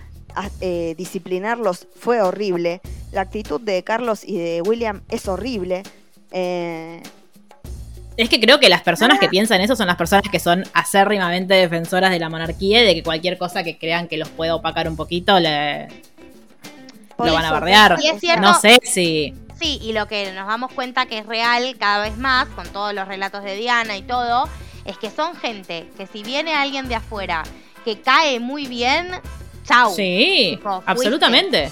eh, 0.62 0.96
disciplinarlos 0.98 1.88
fue 2.00 2.22
horrible. 2.22 2.82
La 3.12 3.22
actitud 3.22 3.60
de 3.62 3.84
Carlos 3.84 4.24
y 4.26 4.38
de 4.38 4.62
William 4.62 5.02
es 5.10 5.28
horrible. 5.28 5.84
Eh, 6.32 7.02
Es 8.18 8.30
que 8.30 8.40
creo 8.40 8.60
que 8.60 8.68
las 8.70 8.82
personas 8.82 9.18
Ah. 9.18 9.20
que 9.20 9.30
piensan 9.30 9.62
eso 9.62 9.76
son 9.76 9.86
las 9.88 9.96
personas 9.96 10.24
que 10.32 10.40
son 10.40 10.64
acérrimamente 10.74 11.54
defensoras 11.54 12.10
de 12.12 12.20
la 12.20 12.30
monarquía 12.30 12.82
y 12.82 12.86
de 12.88 12.96
que 12.96 13.04
cualquier 13.04 13.38
cosa 13.38 13.64
que 13.64 13.78
crean 13.78 14.08
que 14.08 14.18
los 14.18 14.28
pueda 14.30 14.56
opacar 14.56 14.90
un 14.90 14.96
poquito 14.96 15.40
le, 15.40 15.88
por 17.16 17.28
lo 17.28 17.34
van 17.34 17.46
a 17.46 17.52
bardear. 17.52 17.98
No 18.42 18.60
sé 18.60 18.80
si. 18.84 19.34
Sí, 19.60 19.80
y 19.82 19.94
lo 19.94 20.08
que 20.08 20.32
nos 20.34 20.48
damos 20.48 20.72
cuenta 20.74 21.06
que 21.08 21.20
es 21.20 21.26
real 21.26 21.76
cada 21.80 22.04
vez 22.04 22.18
más, 22.18 22.48
con 22.50 22.68
todos 22.70 22.94
los 22.94 23.08
relatos 23.08 23.44
de 23.44 23.56
Diana 23.56 23.98
y 23.98 24.02
todo, 24.04 24.48
es 24.86 24.98
que 24.98 25.10
son 25.10 25.36
gente 25.36 25.88
que 25.98 26.06
si 26.08 26.22
viene 26.24 26.54
alguien 26.54 26.88
de 26.88 26.96
afuera 26.96 27.44
que 27.86 28.00
cae 28.02 28.40
muy 28.40 28.66
bien, 28.68 29.08
chau. 29.68 29.94
Sí, 29.94 30.54
Tipo, 30.58 30.82
absolutamente. 30.86 31.72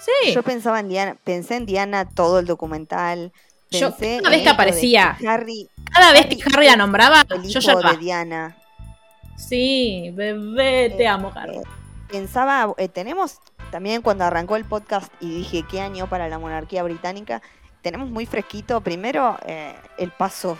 Sí. 0.00 0.32
Yo 0.34 0.42
pensaba 0.42 0.80
en 0.80 0.88
Diana, 0.88 1.16
pensé 1.24 1.56
en 1.56 1.66
Diana 1.66 2.06
todo 2.08 2.38
el 2.38 2.46
documental. 2.46 3.32
Yo, 3.70 3.90
Pensé 3.96 4.18
cada 4.22 4.30
vez 4.30 4.42
que 4.42 4.48
aparecía, 4.50 5.16
Harry, 5.26 5.68
Cada 5.92 6.12
vez 6.12 6.26
que 6.26 6.36
Harry 6.54 6.66
la 6.66 6.76
nombraba, 6.76 7.24
el 7.30 7.42
yo 7.48 7.60
lloraba. 7.60 7.92
de 7.92 7.98
Diana. 7.98 8.56
Sí, 9.36 10.10
bebé, 10.14 10.90
te 10.96 11.04
Eh, 11.04 11.08
amo, 11.08 11.32
Harry. 11.34 11.56
eh, 11.56 11.62
Pensaba, 12.08 12.72
eh, 12.76 12.88
tenemos 12.88 13.38
también 13.72 14.02
cuando 14.02 14.24
arrancó 14.24 14.54
el 14.56 14.64
podcast 14.64 15.12
y 15.20 15.38
dije 15.38 15.64
qué 15.68 15.80
año 15.80 16.06
para 16.08 16.28
la 16.28 16.38
monarquía 16.38 16.82
británica, 16.84 17.42
tenemos 17.82 18.08
muy 18.10 18.26
fresquito 18.26 18.80
primero 18.82 19.36
eh, 19.46 19.74
el 19.98 20.10
paso 20.12 20.56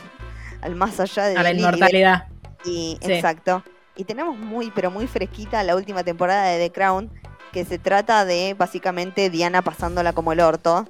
al 0.62 0.74
más 0.74 0.98
allá 0.98 1.24
de 1.26 1.36
A 1.36 1.42
la 1.42 1.52
inmortalidad. 1.52 2.26
y 2.64 2.98
Sí. 3.02 3.12
exacto. 3.12 3.62
Y 3.97 4.05
tenemos 4.05 4.36
muy 4.36 4.70
pero 4.74 4.90
muy 4.90 5.07
fresquita 5.07 5.62
la 5.62 5.76
última 5.76 6.03
temporada 6.05 6.47
de 6.47 6.59
The 6.68 6.72
Crown 6.72 7.11
que 7.53 7.64
se 7.64 7.78
trata 7.78 8.24
de 8.24 8.55
básicamente 8.59 9.30
Diana 9.30 9.62
pasándola 9.62 10.12
como 10.12 10.32
el 10.32 10.40
orto 10.40 10.88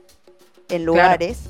en 0.70 0.84
lugares. 0.86 1.40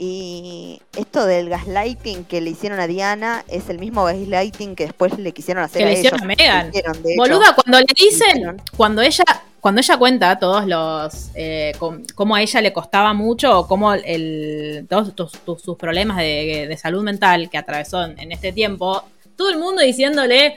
Y 0.00 0.80
esto 0.96 1.26
del 1.26 1.48
gaslighting 1.50 2.24
que 2.24 2.40
le 2.40 2.50
hicieron 2.50 2.78
a 2.78 2.86
Diana 2.86 3.44
es 3.48 3.68
el 3.68 3.78
mismo 3.80 4.04
gaslighting 4.04 4.76
que 4.76 4.84
después 4.84 5.18
le 5.18 5.32
quisieron 5.32 5.64
hacer 5.64 5.80
Que 5.82 5.88
a 5.88 5.90
le 5.92 5.98
hicieron 5.98 6.30
ellos. 6.30 6.48
a 6.48 6.66
hicieron, 6.68 6.96
hecho. 6.96 7.16
Boluda, 7.16 7.54
cuando 7.54 7.80
le 7.80 7.86
dicen, 8.00 8.62
cuando 8.76 9.02
ella, 9.02 9.24
cuando 9.60 9.80
ella 9.80 9.96
cuenta 9.98 10.38
todos 10.38 10.66
los, 10.66 11.30
eh, 11.34 11.72
com- 11.80 12.04
cómo 12.14 12.36
a 12.36 12.42
ella 12.42 12.60
le 12.60 12.72
costaba 12.72 13.12
mucho, 13.12 13.58
o 13.58 13.66
cómo 13.66 13.92
el, 13.92 14.86
todos 14.88 15.16
tus- 15.16 15.32
tus- 15.32 15.60
sus 15.62 15.76
problemas 15.76 16.16
de, 16.18 16.66
de 16.68 16.76
salud 16.76 17.02
mental 17.02 17.50
que 17.50 17.58
atravesó 17.58 18.04
en, 18.04 18.16
en 18.20 18.30
este 18.30 18.52
tiempo, 18.52 19.02
todo 19.38 19.48
el 19.50 19.56
mundo 19.58 19.80
diciéndole, 19.80 20.56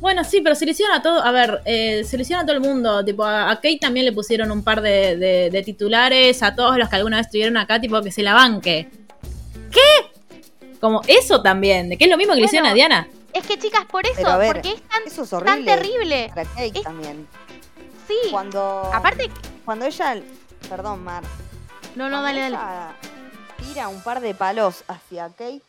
bueno, 0.00 0.22
sí, 0.22 0.40
pero 0.42 0.54
se 0.54 0.64
le 0.66 0.70
hicieron 0.70 0.94
a 0.94 1.02
todo, 1.02 1.20
a 1.24 1.32
ver, 1.32 1.60
eh, 1.64 2.04
se 2.04 2.16
le 2.16 2.22
hicieron 2.22 2.44
a 2.44 2.46
todo 2.46 2.54
el 2.56 2.62
mundo, 2.62 3.04
tipo, 3.04 3.24
a, 3.24 3.50
a 3.50 3.56
Kate 3.56 3.78
también 3.80 4.04
le 4.06 4.12
pusieron 4.12 4.52
un 4.52 4.62
par 4.62 4.80
de, 4.82 5.16
de- 5.16 5.50
de 5.50 5.62
titulares, 5.62 6.42
a 6.44 6.54
todos 6.54 6.76
los 6.78 6.88
que 6.88 6.96
alguna 6.96 7.16
vez 7.16 7.26
estuvieron 7.26 7.56
acá, 7.56 7.80
tipo, 7.80 8.00
que 8.02 8.12
se 8.12 8.22
la 8.22 8.34
banque. 8.34 8.88
¿Qué? 9.72 10.76
Como 10.80 11.00
eso 11.08 11.42
también, 11.42 11.88
de 11.88 11.96
que 11.98 12.04
es 12.04 12.10
lo 12.10 12.16
mismo 12.16 12.34
que 12.34 12.40
le 12.40 12.46
hicieron 12.46 12.68
a 12.68 12.70
Bueno, 12.74 12.76
Diana. 12.88 13.08
Es 13.32 13.46
que 13.46 13.58
chicas, 13.58 13.84
por 13.86 14.06
eso, 14.06 14.38
ver, 14.38 14.52
porque 14.54 14.70
es 14.74 14.82
tan, 14.82 15.02
Eso 15.06 15.22
es 15.24 15.44
tan 15.44 15.64
terrible. 15.64 16.28
Para 16.34 16.44
Kate 16.48 16.72
Es- 16.78 16.82
también. 16.82 17.26
Sí. 18.06 18.14
Cuando, 18.30 18.90
Aparte, 18.92 19.30
cuando 19.64 19.84
ella, 19.86 20.16
perdón, 20.68 21.02
Mar, 21.02 21.22
no, 21.96 22.08
no, 22.08 22.20
cuando 22.20 22.40
dale, 22.40 22.40
dale. 22.56 22.92
tira 23.66 23.88
un 23.88 24.00
par 24.02 24.20
de 24.20 24.34
palos 24.34 24.84
hacia 24.86 25.28
Kate, 25.30 25.60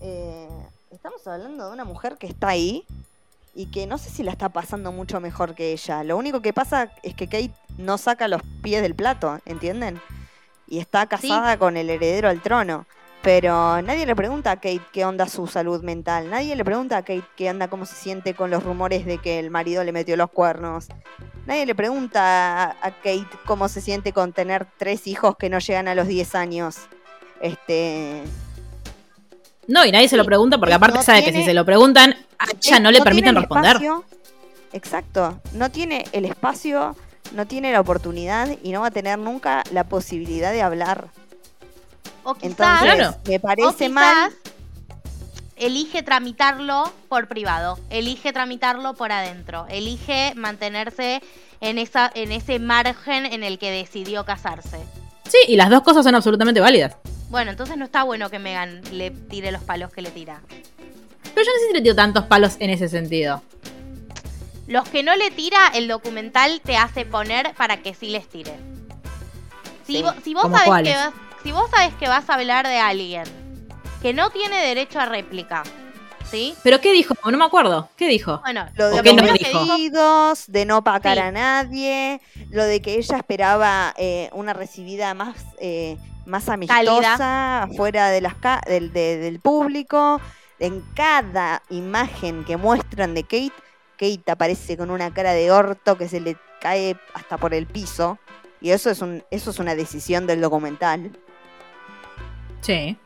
eh, 0.00 0.48
estamos 0.92 1.26
hablando 1.26 1.66
de 1.66 1.72
una 1.72 1.84
mujer 1.84 2.16
que 2.18 2.26
está 2.26 2.48
ahí 2.48 2.84
y 3.54 3.66
que 3.66 3.86
no 3.86 3.98
sé 3.98 4.10
si 4.10 4.22
la 4.22 4.32
está 4.32 4.50
pasando 4.50 4.92
mucho 4.92 5.20
mejor 5.20 5.54
que 5.54 5.72
ella. 5.72 6.04
Lo 6.04 6.16
único 6.16 6.42
que 6.42 6.52
pasa 6.52 6.92
es 7.02 7.14
que 7.14 7.26
Kate 7.26 7.52
no 7.78 7.98
saca 7.98 8.28
los 8.28 8.42
pies 8.62 8.82
del 8.82 8.94
plato, 8.94 9.40
¿entienden? 9.46 10.00
Y 10.68 10.78
está 10.78 11.06
casada 11.06 11.58
con 11.58 11.76
el 11.76 11.90
heredero 11.90 12.28
al 12.28 12.40
trono. 12.40 12.86
Pero 13.22 13.80
nadie 13.82 14.04
le 14.04 14.16
pregunta 14.16 14.50
a 14.50 14.56
Kate 14.56 14.82
qué 14.92 15.04
onda 15.04 15.28
su 15.28 15.46
salud 15.46 15.82
mental. 15.82 16.28
Nadie 16.28 16.56
le 16.56 16.64
pregunta 16.64 16.96
a 16.96 17.02
Kate 17.02 17.24
qué 17.36 17.50
onda, 17.50 17.68
cómo 17.68 17.86
se 17.86 17.94
siente 17.94 18.34
con 18.34 18.50
los 18.50 18.64
rumores 18.64 19.06
de 19.06 19.18
que 19.18 19.38
el 19.38 19.50
marido 19.50 19.84
le 19.84 19.92
metió 19.92 20.16
los 20.16 20.30
cuernos. 20.30 20.88
Nadie 21.46 21.66
le 21.66 21.74
pregunta 21.74 22.64
a, 22.64 22.70
a 22.82 22.90
Kate 22.90 23.28
cómo 23.46 23.68
se 23.68 23.80
siente 23.80 24.12
con 24.12 24.32
tener 24.32 24.66
tres 24.76 25.06
hijos 25.06 25.36
que 25.36 25.50
no 25.50 25.58
llegan 25.58 25.88
a 25.88 25.94
los 25.94 26.08
10 26.08 26.34
años. 26.34 26.78
Este. 27.40 28.24
No, 29.72 29.86
y 29.86 29.90
nadie 29.90 30.06
se 30.06 30.18
lo 30.18 30.24
pregunta 30.26 30.58
porque 30.58 30.72
no 30.72 30.76
aparte 30.76 31.02
sabe 31.02 31.24
que 31.24 31.32
si 31.32 31.42
se 31.44 31.54
lo 31.54 31.64
preguntan, 31.64 32.14
a 32.38 32.44
ella 32.44 32.54
Kate 32.60 32.80
no 32.80 32.90
le 32.90 32.96
tiene 32.98 33.04
permiten 33.04 33.28
el 33.30 33.36
responder. 33.36 33.76
espacio- 33.76 34.04
exacto. 34.74 35.40
No 35.54 35.70
tiene 35.70 36.04
el 36.12 36.26
espacio, 36.26 36.94
no 37.32 37.46
tiene 37.46 37.72
la 37.72 37.80
oportunidad 37.80 38.48
y 38.62 38.70
no 38.72 38.82
va 38.82 38.88
a 38.88 38.90
tener 38.90 39.18
nunca 39.18 39.64
la 39.72 39.84
posibilidad 39.84 40.52
de 40.52 40.60
hablar. 40.60 41.06
O 42.22 42.34
quizás, 42.34 42.50
Entonces, 42.50 42.94
Claro. 42.94 43.16
me 43.26 43.36
o 43.36 43.40
parece 43.40 43.88
mal. 43.88 44.28
quizás 44.28 44.52
elige 45.56 46.02
tramitarlo 46.02 46.92
por 47.08 47.28
privado, 47.28 47.78
elige 47.88 48.32
tramitarlo 48.34 48.92
por 48.94 49.10
adentro, 49.10 49.64
elige 49.70 50.34
mantenerse 50.36 51.22
en 51.62 51.78
esa 51.78 52.10
en 52.14 52.30
ese 52.32 52.58
margen 52.58 53.24
en 53.24 53.42
el 53.42 53.58
que 53.58 53.70
decidió 53.70 54.24
casarse. 54.26 54.78
Sí, 55.32 55.38
y 55.48 55.56
las 55.56 55.70
dos 55.70 55.80
cosas 55.80 56.04
son 56.04 56.14
absolutamente 56.14 56.60
válidas. 56.60 56.94
Bueno, 57.30 57.52
entonces 57.52 57.78
no 57.78 57.86
está 57.86 58.02
bueno 58.02 58.28
que 58.28 58.38
Megan 58.38 58.82
le 58.92 59.10
tire 59.10 59.50
los 59.50 59.62
palos 59.62 59.90
que 59.90 60.02
le 60.02 60.10
tira. 60.10 60.42
Pero 60.46 61.46
yo 61.46 61.52
no 61.52 61.58
sé 61.58 61.68
si 61.68 61.72
le 61.72 61.80
tiro 61.80 61.94
tantos 61.94 62.26
palos 62.26 62.56
en 62.58 62.68
ese 62.68 62.86
sentido. 62.90 63.40
Los 64.66 64.86
que 64.90 65.02
no 65.02 65.16
le 65.16 65.30
tira, 65.30 65.68
el 65.74 65.88
documental 65.88 66.60
te 66.62 66.76
hace 66.76 67.06
poner 67.06 67.54
para 67.54 67.78
que 67.78 67.94
sí 67.94 68.10
les 68.10 68.28
tire. 68.28 68.52
Si, 69.86 69.94
Sí. 69.96 70.02
vo- 70.02 70.14
si 70.22 70.34
vos 70.34 70.42
¿Cómo 70.42 70.56
sabés 70.58 70.82
que 70.82 70.94
vas, 70.94 71.12
si 71.42 71.52
vos 71.52 71.70
sabés 71.70 71.94
que 71.94 72.08
vas 72.08 72.28
a 72.28 72.34
hablar 72.34 72.68
de 72.68 72.76
alguien 72.78 73.24
que 74.02 74.12
no 74.12 74.28
tiene 74.28 74.58
derecho 74.66 75.00
a 75.00 75.06
réplica, 75.06 75.62
¿sí? 76.32 76.56
¿Pero 76.64 76.80
qué 76.80 76.90
dijo? 76.92 77.14
No 77.30 77.38
me 77.38 77.44
acuerdo. 77.44 77.88
¿Qué 77.96 78.08
dijo? 78.08 78.40
Bueno, 78.40 78.66
Lo 78.74 78.88
de 78.88 78.98
¿O 78.98 79.02
los 79.04 79.14
no 79.14 79.22
vestidos, 79.32 80.44
de 80.50 80.64
no 80.66 80.82
pagar 80.82 81.18
Sí. 81.18 81.22
a 81.22 81.30
nadie, 81.30 82.20
lo 82.50 82.64
de 82.64 82.82
que 82.82 82.94
ella 82.94 83.18
esperaba 83.18 83.94
eh, 83.96 84.28
una 84.32 84.52
recibida 84.52 85.14
más, 85.14 85.36
eh, 85.60 85.96
más 86.26 86.48
amistosa 86.48 87.68
fuera 87.76 88.08
de 88.08 88.20
las 88.20 88.34
ca- 88.34 88.62
del, 88.66 88.92
de- 88.92 89.18
del 89.18 89.38
público. 89.38 90.20
En 90.58 90.80
cada 90.94 91.62
imagen 91.70 92.44
que 92.44 92.56
muestran 92.56 93.14
de 93.14 93.22
Kate, 93.22 93.52
Kate 93.98 94.30
aparece 94.30 94.76
con 94.76 94.90
una 94.90 95.12
cara 95.14 95.32
de 95.32 95.50
orto 95.52 95.96
que 95.98 96.08
se 96.08 96.20
le 96.20 96.36
cae 96.60 96.96
hasta 97.14 97.36
por 97.38 97.52
el 97.54 97.66
piso. 97.66 98.18
Y 98.60 98.70
eso 98.70 98.90
es, 98.90 99.00
un, 99.02 99.24
eso 99.32 99.50
es 99.50 99.58
una 99.58 99.74
decisión 99.74 100.26
del 100.28 100.40
documental. 100.40 101.10
Sí. 102.60 102.96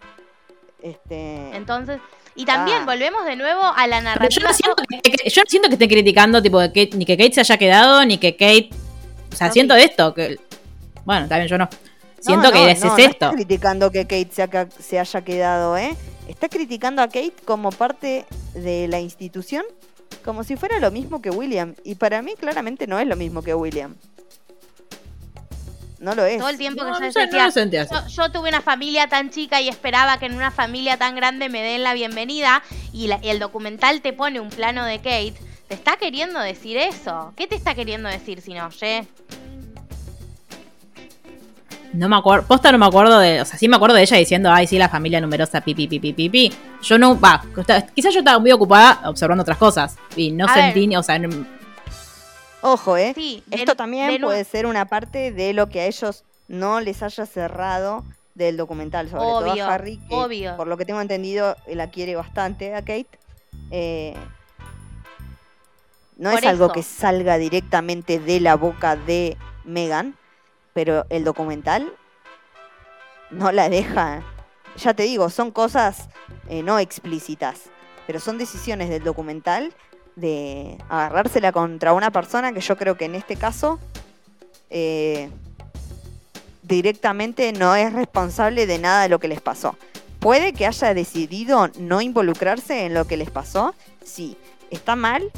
Este, 0.82 1.56
entonces... 1.56 1.98
Y 2.36 2.44
también 2.44 2.78
Ah. 2.82 2.84
volvemos 2.84 3.24
de 3.24 3.34
nuevo 3.36 3.62
a 3.62 3.86
la 3.86 3.98
yo 3.98 4.04
narrativa. 4.04 4.48
no 4.48 4.54
siento 4.54 4.76
que, 5.02 5.10
que- 5.10 5.30
yo 5.30 5.42
no 5.42 5.46
siento 5.48 5.68
que 5.68 5.74
esté 5.74 5.88
criticando 5.88 6.42
tipo 6.42 6.60
de 6.60 6.68
Kate, 6.68 6.90
ni 6.96 7.04
que 7.06 7.16
Kate 7.16 7.32
se 7.32 7.40
haya 7.40 7.56
quedado, 7.56 8.04
ni 8.04 8.18
que 8.18 8.32
Kate. 8.36 8.70
O 9.32 9.36
sea, 9.36 9.46
No, 9.48 9.52
siento 9.52 9.74
sí. 9.76 9.82
esto. 9.82 10.14
que 10.14 10.38
Bueno, 11.04 11.28
también 11.28 11.48
yo 11.48 11.56
no. 11.58 11.68
Siento 12.20 12.46
No, 12.48 12.52
que 12.52 12.58
no, 12.58 12.66
es, 12.68 12.80
no, 12.80 12.86
es 12.86 12.92
no 12.92 12.98
esto. 12.98 13.10
está 13.26 13.30
criticando 13.32 13.90
que 13.90 14.02
Kate 14.06 14.28
se, 14.32 14.48
se 14.82 14.98
haya 14.98 15.20
quedado, 15.22 15.76
¿eh? 15.76 15.94
Está 16.28 16.48
criticando 16.48 17.00
a 17.02 17.06
Kate 17.06 17.34
como 17.44 17.70
parte 17.70 18.26
de 18.54 18.88
la 18.88 18.98
institución, 19.00 19.64
como 20.24 20.42
si 20.42 20.56
fuera 20.56 20.78
lo 20.80 20.90
mismo 20.90 21.22
que 21.22 21.30
William. 21.30 21.74
Y 21.84 21.94
para 21.94 22.20
mí 22.22 22.32
claramente 22.38 22.86
no 22.88 22.98
es 22.98 23.06
lo 23.06 23.14
mismo 23.16 23.42
que 23.42 23.54
William. 23.54 23.94
No 25.98 26.14
lo 26.14 26.24
es. 26.26 26.38
Todo 26.38 26.50
el 26.50 26.58
tiempo 26.58 26.84
que 26.84 26.90
yo 26.92 27.00
no 27.00 27.12
sé, 27.12 27.20
decía, 27.20 27.40
no 27.40 27.46
lo 27.46 27.50
sentí 27.52 27.76
así. 27.78 27.94
yo, 27.94 28.06
yo 28.08 28.30
tuve 28.30 28.48
una 28.50 28.60
familia 28.60 29.06
tan 29.08 29.30
chica 29.30 29.60
y 29.62 29.68
esperaba 29.68 30.18
que 30.18 30.26
en 30.26 30.34
una 30.34 30.50
familia 30.50 30.98
tan 30.98 31.16
grande 31.16 31.48
me 31.48 31.62
den 31.62 31.82
la 31.82 31.94
bienvenida 31.94 32.62
y, 32.92 33.06
la- 33.06 33.18
y 33.22 33.28
el 33.30 33.38
documental 33.38 34.02
te 34.02 34.12
pone 34.12 34.38
un 34.40 34.50
plano 34.50 34.84
de 34.84 34.98
Kate, 34.98 35.34
te 35.68 35.74
está 35.74 35.96
queriendo 35.96 36.38
decir 36.40 36.76
eso. 36.76 37.32
¿Qué 37.36 37.46
te 37.46 37.54
está 37.54 37.74
queriendo 37.74 38.08
decir 38.10 38.42
si 38.42 38.52
no, 38.52 38.66
oye? 38.66 39.06
No 41.92 42.10
me 42.10 42.16
acuerdo, 42.16 42.46
posta 42.46 42.70
no 42.72 42.78
me 42.78 42.84
acuerdo 42.84 43.18
de, 43.18 43.40
o 43.40 43.44
sea, 43.46 43.58
sí 43.58 43.68
me 43.68 43.76
acuerdo 43.76 43.96
de 43.96 44.02
ella 44.02 44.18
diciendo, 44.18 44.50
ay, 44.52 44.66
sí, 44.66 44.76
la 44.76 44.90
familia 44.90 45.18
numerosa, 45.20 45.62
pi, 45.62 45.74
pi, 45.74 45.88
pi, 45.88 45.98
pi, 45.98 46.12
pi, 46.12 46.28
pi. 46.28 46.52
Yo 46.82 46.98
no, 46.98 47.18
va, 47.18 47.42
quizás 47.94 48.12
yo 48.12 48.18
estaba 48.18 48.38
muy 48.38 48.52
ocupada 48.52 49.00
observando 49.08 49.40
otras 49.42 49.56
cosas 49.56 49.96
y 50.14 50.30
no 50.30 50.44
A 50.44 50.52
sentí, 50.52 50.86
ni- 50.86 50.96
o 50.96 51.02
sea, 51.02 51.18
no- 51.18 51.46
Ojo, 52.62 52.96
¿eh? 52.96 53.12
Sí, 53.14 53.42
Esto 53.50 53.76
también 53.76 54.20
puede 54.20 54.44
ser 54.44 54.66
una 54.66 54.86
parte 54.86 55.30
de 55.32 55.52
lo 55.52 55.68
que 55.68 55.80
a 55.80 55.86
ellos 55.86 56.24
no 56.48 56.80
les 56.80 57.02
haya 57.02 57.26
cerrado 57.26 58.04
del 58.34 58.56
documental, 58.56 59.08
sobre 59.08 59.24
todo 59.24 59.62
a 59.62 59.74
Harry, 59.74 59.98
que 60.08 60.14
obvio. 60.14 60.56
por 60.56 60.66
lo 60.66 60.76
que 60.76 60.84
tengo 60.84 61.00
entendido 61.00 61.56
la 61.66 61.90
quiere 61.90 62.16
bastante 62.16 62.74
a 62.74 62.80
Kate. 62.80 63.08
Eh, 63.70 64.14
no 66.16 66.30
Por 66.30 66.40
es 66.40 66.46
algo 66.46 66.72
que 66.72 66.82
salga 66.82 67.38
directamente 67.38 68.18
de 68.18 68.40
la 68.40 68.56
boca 68.56 68.96
de 68.96 69.36
Megan, 69.64 70.16
pero 70.72 71.06
el 71.10 71.24
documental 71.24 71.92
no 73.30 73.52
la 73.52 73.68
deja. 73.68 74.22
Ya 74.76 74.94
te 74.94 75.04
digo, 75.04 75.30
son 75.30 75.50
cosas 75.50 76.08
eh, 76.48 76.62
no 76.62 76.78
explícitas, 76.78 77.70
pero 78.06 78.20
son 78.20 78.38
decisiones 78.38 78.88
del 78.88 79.02
documental 79.02 79.74
de 80.16 80.78
agarrársela 80.88 81.52
contra 81.52 81.92
una 81.92 82.10
persona 82.10 82.52
que 82.52 82.60
yo 82.60 82.76
creo 82.76 82.96
que 82.96 83.04
en 83.04 83.14
este 83.14 83.36
caso 83.36 83.78
eh, 84.70 85.30
directamente 86.62 87.52
no 87.52 87.76
es 87.76 87.92
responsable 87.92 88.66
de 88.66 88.78
nada 88.78 89.02
de 89.02 89.08
lo 89.08 89.20
que 89.20 89.28
les 89.28 89.40
pasó. 89.40 89.76
Puede 90.18 90.54
que 90.54 90.66
haya 90.66 90.94
decidido 90.94 91.68
no 91.78 92.00
involucrarse 92.00 92.86
en 92.86 92.94
lo 92.94 93.06
que 93.06 93.16
les 93.16 93.30
pasó, 93.30 93.74
sí. 94.02 94.36
¿Está 94.70 94.96
mal? 94.96 95.30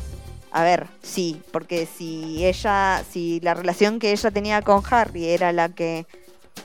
A 0.51 0.63
ver, 0.63 0.87
sí, 1.03 1.43
porque 1.53 1.87
si 1.87 2.47
ella, 2.47 3.05
si 3.11 3.41
la 3.41 3.53
relación 3.53 3.99
que 3.99 4.13
ella 4.13 4.31
tenía 4.31 4.63
con 4.63 4.83
Harry 4.91 5.29
era 5.29 5.53
la 5.53 5.69
que 5.69 6.07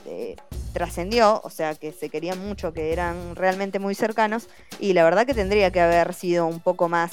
eh, 0.05 0.37
trascendió, 0.71 1.41
o 1.43 1.49
sea, 1.49 1.75
que 1.75 1.91
se 1.91 2.09
querían 2.09 2.39
mucho, 2.39 2.71
que 2.71 2.93
eran 2.93 3.35
realmente 3.35 3.79
muy 3.79 3.95
cercanos, 3.95 4.47
y 4.79 4.93
la 4.93 5.03
verdad 5.03 5.25
que 5.25 5.33
tendría 5.33 5.71
que 5.71 5.81
haber 5.81 6.13
sido 6.13 6.45
un 6.45 6.61
poco 6.61 6.87
más 6.87 7.11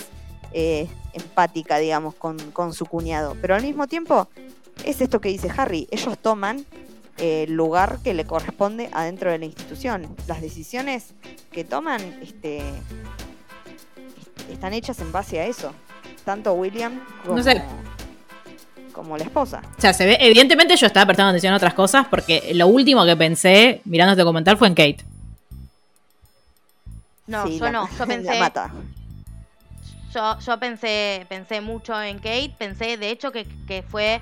eh, 0.53 0.89
empática, 1.13 1.79
digamos, 1.79 2.15
con, 2.15 2.39
con 2.53 2.73
su 2.75 2.87
cuñado. 2.87 3.37
Pero 3.41 3.55
al 3.55 3.63
mismo 3.63 3.87
tiempo, 3.87 4.29
es 4.85 5.01
esto 5.01 5.21
que 5.21 5.29
dice 5.29 5.51
Harry, 5.57 5.89
ellos 5.91 6.17
toman 6.19 6.65
eh, 7.19 7.45
el 7.49 7.53
lugar 7.55 7.99
que 8.03 8.15
le 8.15 8.25
corresponde 8.25 8.89
adentro 8.93 9.31
de 9.31 9.39
la 9.39 9.45
institución. 9.47 10.09
Las 10.27 10.41
decisiones 10.41 11.13
que 11.53 11.65
toman 11.65 12.01
este, 12.23 12.59
est- 12.59 14.51
están 14.51 14.73
hechas 14.73 14.99
en 15.01 15.13
base 15.13 15.41
a 15.41 15.47
eso. 15.47 15.73
Tanto 16.25 16.53
William 16.55 17.01
como, 17.25 17.37
No 17.39 17.43
sé. 17.43 17.63
como 18.93 19.17
la 19.17 19.25
esposa. 19.25 19.63
o 19.77 19.81
sea, 19.81 19.93
se 19.95 20.05
ve, 20.07 20.19
evidentemente 20.21 20.77
yo 20.77 20.87
estaba 20.87 21.07
prestando 21.07 21.31
atención 21.31 21.53
a 21.53 21.57
otras 21.57 21.75
cosas 21.75 22.07
porque 22.09 22.53
lo 22.55 22.67
último 22.69 23.05
que 23.07 23.17
pensé 23.17 23.81
mirando 23.85 24.13
este 24.13 24.23
documental 24.23 24.57
fue 24.59 24.69
en 24.69 24.75
Kate. 24.75 25.05
No, 27.27 27.47
Sí, 27.47 27.59
yo 27.59 27.65
la- 27.67 27.73
no. 27.73 27.89
Yo 27.93 27.99
la 27.99 28.07
pensé. 28.07 28.39
mata. 28.39 28.73
Yo, 30.13 30.39
yo 30.41 30.59
pensé, 30.59 31.27
pensé 31.29 31.61
mucho 31.61 32.01
en 32.01 32.19
Kate, 32.19 32.55
pensé 32.59 32.97
de 32.97 33.11
hecho 33.11 33.31
que, 33.31 33.47
que 33.67 33.83
fue 33.83 34.21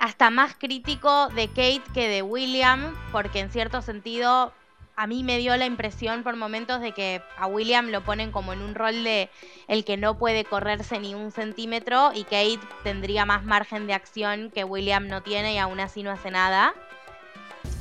hasta 0.00 0.30
más 0.30 0.54
crítico 0.54 1.28
de 1.28 1.48
Kate 1.48 1.82
que 1.92 2.08
de 2.08 2.22
William, 2.22 2.94
porque 3.12 3.40
en 3.40 3.50
cierto 3.50 3.82
sentido 3.82 4.52
a 4.98 5.06
mí 5.06 5.22
me 5.22 5.38
dio 5.38 5.56
la 5.56 5.64
impresión 5.64 6.24
por 6.24 6.34
momentos 6.34 6.80
de 6.80 6.90
que 6.90 7.22
a 7.36 7.46
William 7.46 7.88
lo 7.90 8.02
ponen 8.02 8.32
como 8.32 8.52
en 8.52 8.60
un 8.60 8.74
rol 8.74 9.04
de 9.04 9.30
el 9.68 9.84
que 9.84 9.96
no 9.96 10.18
puede 10.18 10.44
correrse 10.44 10.98
ni 10.98 11.14
un 11.14 11.30
centímetro 11.30 12.10
y 12.12 12.24
Kate 12.24 12.58
tendría 12.82 13.24
más 13.24 13.44
margen 13.44 13.86
de 13.86 13.94
acción 13.94 14.50
que 14.50 14.64
William 14.64 15.06
no 15.06 15.22
tiene 15.22 15.54
y 15.54 15.58
aún 15.58 15.78
así 15.78 16.02
no 16.02 16.10
hace 16.10 16.32
nada. 16.32 16.74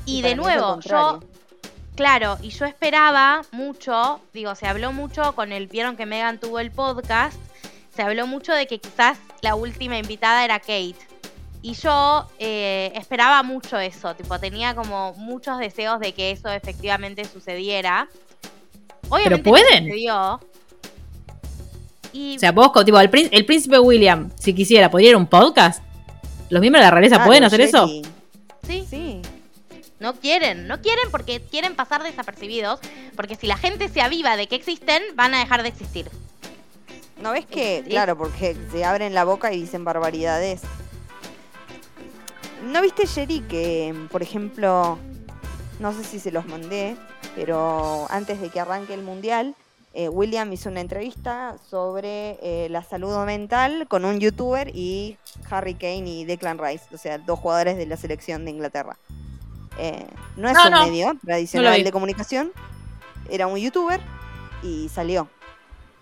Y, 0.05 0.21
para 0.21 0.29
de 0.29 0.35
nuevo, 0.35 0.79
yo. 0.81 1.19
Claro, 1.97 2.37
y 2.43 2.49
yo 2.49 2.65
esperaba 2.65 3.41
mucho, 3.51 4.21
digo, 4.33 4.53
se 4.55 4.67
habló 4.67 4.93
mucho 4.93 5.33
con 5.33 5.51
el, 5.51 5.67
vieron 5.67 5.97
que 5.97 6.05
Megan 6.05 6.39
tuvo 6.39 6.59
el 6.59 6.69
podcast, 6.71 7.35
se 7.93 8.03
habló 8.03 8.27
mucho 8.27 8.53
de 8.53 8.67
que 8.67 8.77
quizás 8.79 9.17
la 9.41 9.55
última 9.55 9.97
invitada 9.97 10.45
era 10.45 10.59
Kate. 10.59 10.95
Y 11.63 11.73
yo 11.73 12.29
eh, 12.37 12.91
esperaba 12.95 13.41
mucho 13.41 13.79
eso, 13.79 14.13
tipo, 14.15 14.39
tenía 14.39 14.75
como 14.75 15.13
muchos 15.13 15.57
deseos 15.57 15.99
de 15.99 16.13
que 16.13 16.29
eso 16.29 16.49
efectivamente 16.51 17.25
sucediera. 17.25 18.07
Obviamente 19.09 19.37
no 19.37 19.43
pueden. 19.43 19.83
sucedió. 19.85 20.39
Y 22.13 22.35
O 22.37 22.39
sea, 22.39 22.51
vos, 22.51 22.71
tipo, 22.85 22.99
el, 22.99 23.09
prín- 23.09 23.29
el 23.31 23.43
príncipe 23.45 23.79
William, 23.79 24.29
si 24.39 24.53
quisiera, 24.53 24.91
¿podría 24.91 25.09
ir 25.09 25.15
a 25.15 25.17
un 25.17 25.25
podcast? 25.27 25.83
¿Los 26.49 26.61
miembros 26.61 26.81
de 26.81 26.85
la 26.85 26.91
realeza 26.91 27.15
Claro, 27.15 27.27
pueden 27.27 27.43
hacer 27.43 27.61
eso? 27.61 27.87
Sí, 28.67 28.85
Sí. 28.87 29.21
No 29.99 30.13
quieren, 30.15 30.67
no 30.67 30.81
quieren 30.81 31.09
porque 31.11 31.41
quieren 31.41 31.75
pasar 31.75 32.03
desapercibidos, 32.03 32.79
porque 33.15 33.35
si 33.35 33.47
la 33.47 33.57
gente 33.57 33.89
se 33.89 34.01
aviva 34.01 34.37
de 34.37 34.47
que 34.47 34.55
existen, 34.55 35.01
van 35.15 35.33
a 35.33 35.39
dejar 35.39 35.63
de 35.63 35.69
existir. 35.69 36.09
¿No 37.21 37.31
ves 37.31 37.45
que, 37.45 37.83
claro, 37.87 38.17
porque 38.17 38.55
se 38.71 38.85
abren 38.85 39.13
la 39.13 39.23
boca 39.23 39.51
y 39.51 39.61
dicen 39.61 39.83
barbaridades? 39.83 40.61
¿No 42.63 42.81
viste, 42.81 43.07
Jerry, 43.07 43.41
que, 43.41 43.95
por 44.11 44.21
ejemplo, 44.21 44.99
no 45.79 45.93
sé 45.93 46.03
si 46.03 46.19
se 46.19 46.31
los 46.31 46.45
mandé, 46.45 46.95
pero 47.35 48.07
antes 48.09 48.39
de 48.39 48.49
que 48.49 48.59
arranque 48.59 48.93
el 48.93 49.01
Mundial, 49.01 49.55
eh, 49.93 50.09
William 50.09 50.51
hizo 50.53 50.69
una 50.69 50.81
entrevista 50.81 51.55
sobre 51.69 52.37
eh, 52.43 52.67
la 52.69 52.83
salud 52.83 53.17
mental 53.25 53.87
con 53.87 54.05
un 54.05 54.19
youtuber 54.19 54.69
y 54.75 55.17
Harry 55.49 55.73
Kane 55.73 56.07
y 56.07 56.25
Declan 56.25 56.59
Rice, 56.59 56.85
o 56.93 56.97
sea, 56.99 57.17
dos 57.17 57.39
jugadores 57.39 57.77
de 57.77 57.87
la 57.87 57.97
selección 57.97 58.45
de 58.45 58.51
Inglaterra. 58.51 58.97
Eh, 59.77 60.07
no 60.35 60.47
es 60.49 60.55
No, 60.55 60.65
un 60.65 60.71
no. 60.71 60.85
medio 60.85 61.13
tradicional 61.23 61.83
de 61.83 61.91
comunicación, 61.91 62.51
era 63.29 63.47
un 63.47 63.57
youtuber 63.57 64.01
y 64.63 64.89
salió. 64.89 65.27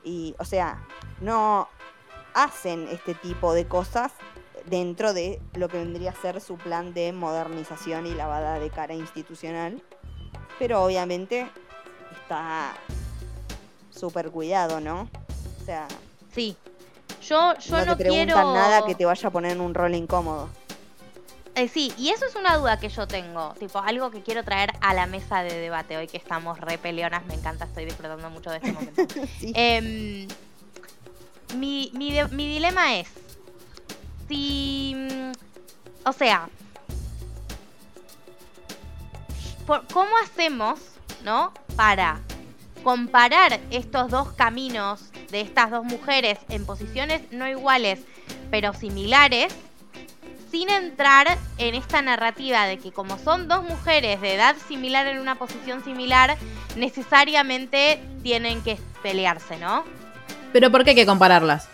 Y, 0.04 0.36
o 0.40 0.46
sea, 0.46 0.78
no 1.22 1.68
hacen 2.34 2.88
este 2.90 3.14
tipo 3.16 3.54
de 3.54 3.66
cosas 3.66 4.12
dentro 4.66 5.14
de 5.14 5.42
lo 5.54 5.68
que 5.70 5.78
vendría 5.78 6.12
a 6.12 6.16
ser 6.22 6.42
su 6.42 6.58
plan 6.58 6.94
de 6.94 7.12
modernización 7.14 8.06
y 8.08 8.14
lavada 8.14 8.60
de 8.60 8.70
cara 8.70 8.94
institucional. 8.94 9.82
Pero 10.60 10.84
obviamente 10.84 11.50
está 12.22 12.74
súper 13.92 14.32
cuidado, 14.32 14.80
¿no? 14.80 15.10
O 15.62 15.66
sea, 15.66 15.88
Sí. 16.34 16.56
Yo, 17.22 17.56
yo 17.58 17.78
no 17.78 17.86
no, 17.86 17.98
te 17.98 18.04
preguntan 18.04 18.26
quiero... 18.36 18.54
nada 18.54 18.86
que 18.86 18.94
te 18.94 19.06
vaya 19.06 19.30
a 19.30 19.32
poner 19.32 19.54
en 19.54 19.62
un 19.62 19.74
rol 19.74 19.96
incómodo. 19.96 20.50
Eh, 21.56 21.70
sí, 21.70 21.94
y 21.98 22.10
eso 22.10 22.26
es 22.26 22.36
una 22.36 22.58
duda 22.58 22.78
que 22.80 22.90
yo 22.90 23.08
tengo, 23.08 23.54
tipo 23.58 23.80
algo 23.80 24.12
que 24.12 24.22
quiero 24.22 24.44
traer 24.44 24.74
a 24.82 24.94
la 24.94 25.06
mesa 25.06 25.42
de 25.42 25.58
debate 25.58 25.96
hoy 25.96 26.08
que 26.08 26.18
estamos 26.18 26.60
re 26.60 26.78
peleonas, 26.78 27.26
me 27.28 27.34
encanta, 27.34 27.64
estoy 27.64 27.86
disfrutando 27.86 28.30
mucho 28.30 28.50
de 28.52 28.58
este 28.58 28.74
momento. 28.74 29.02
Sí. 29.40 29.54
Em, 29.56 30.28
mi, 31.58 31.92
mi, 31.94 32.12
de- 32.12 32.28
mi 32.28 32.46
dilema 32.46 32.96
es, 32.98 33.08
si, 34.28 34.96
mm, 34.98 35.32
o 36.10 36.12
sea, 36.12 36.50
por- 39.66 39.88
¿cómo 39.88 40.12
hacemos, 40.24 40.80
no, 41.24 41.54
para 41.78 42.20
comparar 42.84 43.62
estos 43.72 44.12
dos 44.12 44.34
caminos 44.34 45.10
de 45.32 45.40
estas 45.42 45.72
dos 45.72 45.86
mujeres 45.86 46.38
en 46.50 46.66
posiciones 46.66 47.32
no 47.32 47.48
iguales, 47.48 48.02
pero 48.52 48.74
similares? 48.74 49.54
Sin 50.56 50.70
entrar 50.70 51.38
en 51.58 51.76
esta 51.76 52.02
narrativa 52.02 52.66
de 52.66 52.80
que 52.80 52.94
como 52.94 53.18
son 53.18 53.50
dos 53.50 53.62
mujeres 53.62 54.22
de 54.22 54.36
edad 54.36 54.56
similar 54.70 55.06
en 55.06 55.20
una 55.20 55.36
posición 55.36 55.84
similar, 55.84 56.38
necesariamente 56.78 58.00
tienen 58.24 58.62
que 58.62 58.78
pelearse, 59.04 59.58
¿no? 59.58 59.84
Pero 60.54 60.72
¿por 60.72 60.86
qué 60.86 60.92
hay 60.92 60.96
que 60.96 61.06
compararlas? 61.06 61.68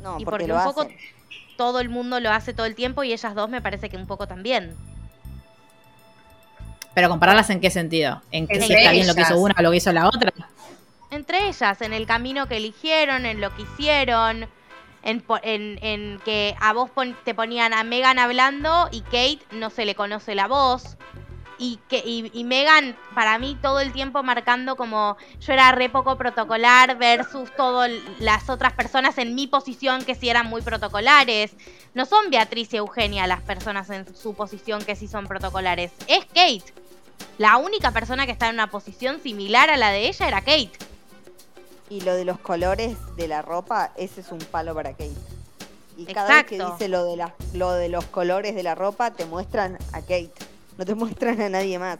No, 0.00 0.20
y 0.20 0.24
porque, 0.24 0.44
porque 0.44 0.46
lo 0.46 0.56
un 0.56 0.64
poco 0.66 0.82
hacen. 0.82 0.96
todo 1.56 1.80
el 1.80 1.88
mundo 1.88 2.20
lo 2.20 2.30
hace 2.30 2.54
todo 2.54 2.66
el 2.66 2.76
tiempo 2.76 3.02
y 3.02 3.12
ellas 3.12 3.34
dos 3.34 3.50
me 3.50 3.60
parece 3.60 3.88
que 3.88 3.96
un 3.96 4.06
poco 4.06 4.28
también. 4.28 4.76
¿Pero 6.94 7.08
compararlas 7.08 7.50
en 7.50 7.60
qué 7.60 7.70
sentido? 7.70 8.22
¿En 8.30 8.46
que 8.46 8.60
si 8.60 8.72
está 8.72 8.92
bien 8.92 9.08
lo 9.08 9.16
que 9.16 9.22
hizo 9.22 9.36
una 9.36 9.56
o 9.58 9.62
lo 9.62 9.72
que 9.72 9.78
hizo 9.78 9.92
la 9.92 10.06
otra? 10.06 10.32
Entre 11.10 11.48
ellas, 11.48 11.82
en 11.82 11.92
el 11.92 12.06
camino 12.06 12.46
que 12.46 12.58
eligieron, 12.58 13.26
en 13.26 13.40
lo 13.40 13.52
que 13.56 13.62
hicieron, 13.62 14.48
en, 15.08 16.20
que 16.24 16.54
a 16.60 16.72
vos 16.72 16.90
pon- 16.90 17.16
te 17.24 17.34
ponían 17.34 17.72
a 17.72 17.82
Megan 17.84 18.18
hablando 18.18 18.88
y 18.92 19.00
Kate 19.02 19.40
no 19.52 19.70
se 19.70 19.84
le 19.84 19.94
conoce 19.94 20.34
la 20.34 20.46
voz. 20.46 20.96
Y, 21.60 21.80
que, 21.88 22.00
y, 22.06 22.30
y 22.32 22.44
Megan, 22.44 22.96
para 23.16 23.36
mí, 23.40 23.58
todo 23.60 23.80
el 23.80 23.92
tiempo 23.92 24.22
marcando 24.22 24.76
como 24.76 25.16
yo 25.40 25.52
era 25.52 25.72
re 25.72 25.88
poco 25.88 26.16
protocolar 26.16 26.96
versus 26.98 27.50
todas 27.56 27.90
las 28.20 28.48
otras 28.48 28.74
personas 28.74 29.18
en 29.18 29.34
mi 29.34 29.48
posición 29.48 30.04
que 30.04 30.14
sí 30.14 30.28
eran 30.28 30.46
muy 30.46 30.62
protocolares. 30.62 31.56
No 31.94 32.06
son 32.06 32.30
Beatriz 32.30 32.72
y 32.74 32.76
Eugenia 32.76 33.26
las 33.26 33.40
personas 33.40 33.90
en 33.90 34.14
su 34.14 34.34
posición 34.34 34.84
que 34.84 34.94
sí 34.94 35.08
son 35.08 35.26
protocolares. 35.26 35.90
Es 36.06 36.26
Kate. 36.26 36.72
La 37.38 37.56
única 37.56 37.90
persona 37.90 38.24
que 38.24 38.32
está 38.32 38.46
en 38.48 38.54
una 38.54 38.70
posición 38.70 39.20
similar 39.20 39.68
a 39.68 39.76
la 39.76 39.90
de 39.90 40.06
ella 40.06 40.28
era 40.28 40.42
Kate. 40.42 40.70
Y 41.90 42.00
lo 42.02 42.14
de 42.14 42.24
los 42.24 42.38
colores 42.38 42.96
de 43.16 43.28
la 43.28 43.40
ropa, 43.42 43.92
ese 43.96 44.20
es 44.20 44.30
un 44.30 44.38
palo 44.38 44.74
para 44.74 44.90
Kate. 44.92 45.10
Y 45.96 46.04
cada 46.06 46.28
vez 46.28 46.44
que 46.46 46.58
dice 46.72 46.88
lo 46.88 47.04
de, 47.04 47.16
la, 47.16 47.34
lo 47.54 47.72
de 47.72 47.88
los 47.88 48.04
colores 48.06 48.54
de 48.54 48.62
la 48.62 48.74
ropa, 48.74 49.12
te 49.12 49.24
muestran 49.24 49.78
a 49.92 50.00
Kate. 50.00 50.30
No 50.76 50.84
te 50.84 50.94
muestran 50.96 51.40
a 51.40 51.48
nadie 51.48 51.78
más. 51.78 51.98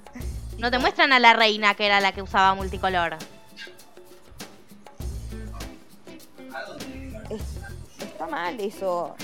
No 0.59 0.71
te 0.71 0.79
muestran 0.79 1.13
a 1.13 1.19
la 1.19 1.33
reina, 1.33 1.75
que 1.75 1.87
era 1.87 2.01
la 2.01 2.13
que 2.13 2.21
usaba 2.23 2.55
multicolor. 2.55 3.17
Es- 7.31 8.03
está 8.03 8.27
mal 8.27 8.59
eso. 8.61 9.15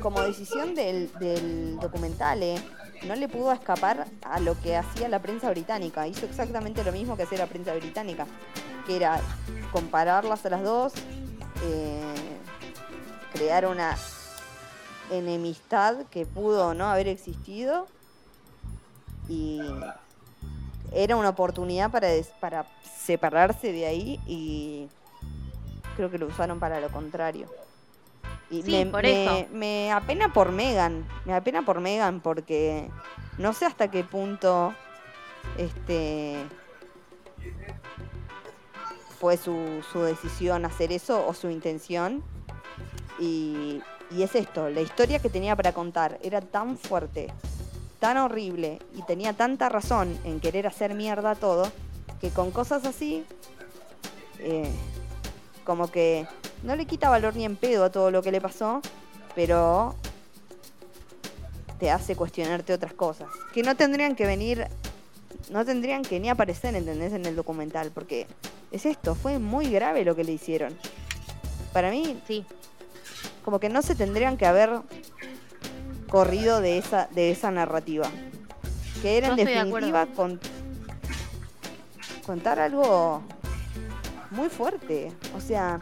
Como 0.00 0.20
decisión 0.22 0.74
del, 0.74 1.10
del 1.18 1.78
documental, 1.80 2.42
¿eh? 2.42 2.56
No 3.06 3.14
le 3.14 3.28
pudo 3.28 3.52
escapar 3.52 4.06
a 4.22 4.40
lo 4.40 4.58
que 4.60 4.76
hacía 4.76 5.08
la 5.08 5.20
prensa 5.20 5.50
británica. 5.50 6.06
Hizo 6.06 6.26
exactamente 6.26 6.82
lo 6.84 6.92
mismo 6.92 7.16
que 7.16 7.24
hacía 7.24 7.38
la 7.38 7.46
prensa 7.46 7.74
británica, 7.74 8.26
que 8.86 8.96
era 8.96 9.20
compararlas 9.72 10.44
a 10.46 10.50
las 10.50 10.62
dos, 10.62 10.92
eh, 11.64 12.14
crear 13.32 13.66
una 13.66 13.96
enemistad 15.10 16.06
que 16.10 16.24
pudo 16.26 16.72
no 16.74 16.86
haber 16.86 17.08
existido 17.08 17.86
y 19.28 19.60
era 20.92 21.16
una 21.16 21.30
oportunidad 21.30 21.90
para, 21.90 22.08
des- 22.08 22.32
para 22.40 22.66
separarse 23.04 23.72
de 23.72 23.86
ahí 23.86 24.20
y 24.26 24.88
creo 25.96 26.10
que 26.10 26.18
lo 26.18 26.26
usaron 26.26 26.58
para 26.60 26.80
lo 26.80 26.88
contrario. 26.90 27.48
Y 28.58 28.62
Sí, 28.62 28.70
me, 28.70 28.86
por 28.86 29.02
me- 29.02 29.24
eso. 29.40 29.46
me 29.52 29.92
apena 29.92 30.32
por 30.32 30.52
Megan, 30.52 31.04
me 31.24 31.34
apena 31.34 31.62
por 31.62 31.80
Megan 31.80 32.20
porque 32.20 32.88
no 33.38 33.52
sé 33.52 33.64
hasta 33.66 33.90
qué 33.90 34.04
punto 34.04 34.74
este 35.58 36.44
fue 39.18 39.36
su, 39.36 39.82
su 39.92 40.00
decisión 40.02 40.64
hacer 40.64 40.92
eso 40.92 41.26
o 41.26 41.34
su 41.34 41.50
intención. 41.50 42.22
Y, 43.18 43.80
y 44.10 44.22
es 44.22 44.34
esto, 44.34 44.68
la 44.70 44.80
historia 44.80 45.18
que 45.20 45.30
tenía 45.30 45.56
para 45.56 45.72
contar 45.72 46.18
era 46.22 46.40
tan 46.40 46.76
fuerte, 46.76 47.32
tan 48.00 48.16
horrible 48.18 48.80
y 48.94 49.02
tenía 49.02 49.32
tanta 49.32 49.68
razón 49.68 50.18
en 50.24 50.40
querer 50.40 50.66
hacer 50.66 50.94
mierda 50.94 51.34
todo, 51.34 51.70
que 52.20 52.30
con 52.30 52.50
cosas 52.50 52.84
así, 52.84 53.24
eh, 54.40 54.68
como 55.64 55.90
que 55.90 56.26
no 56.64 56.74
le 56.76 56.86
quita 56.86 57.08
valor 57.08 57.36
ni 57.36 57.44
en 57.44 57.56
pedo 57.56 57.84
a 57.84 57.90
todo 57.90 58.10
lo 58.10 58.22
que 58.22 58.32
le 58.32 58.40
pasó, 58.40 58.80
pero 59.34 59.94
te 61.78 61.90
hace 61.90 62.16
cuestionarte 62.16 62.72
otras 62.72 62.92
cosas. 62.94 63.28
Que 63.52 63.62
no 63.62 63.76
tendrían 63.76 64.16
que 64.16 64.26
venir, 64.26 64.66
no 65.50 65.64
tendrían 65.64 66.02
que 66.02 66.18
ni 66.20 66.28
aparecer, 66.30 66.74
¿entendés? 66.74 67.12
En 67.12 67.26
el 67.26 67.36
documental, 67.36 67.90
porque 67.92 68.26
es 68.72 68.86
esto, 68.86 69.14
fue 69.14 69.38
muy 69.38 69.70
grave 69.70 70.04
lo 70.04 70.16
que 70.16 70.24
le 70.24 70.32
hicieron. 70.32 70.76
Para 71.72 71.90
mí, 71.90 72.20
Sí. 72.26 72.44
como 73.44 73.60
que 73.60 73.68
no 73.68 73.82
se 73.82 73.94
tendrían 73.94 74.36
que 74.36 74.46
haber 74.46 74.80
corrido 76.08 76.60
de 76.60 76.78
esa, 76.78 77.08
de 77.12 77.30
esa 77.30 77.50
narrativa. 77.50 78.08
Que 79.02 79.18
era 79.18 79.28
en 79.28 79.36
de 79.36 79.44
definitiva 79.44 80.06
con- 80.06 80.40
contar 82.24 82.58
algo 82.58 83.22
muy 84.30 84.48
fuerte. 84.48 85.12
O 85.36 85.40
sea, 85.40 85.80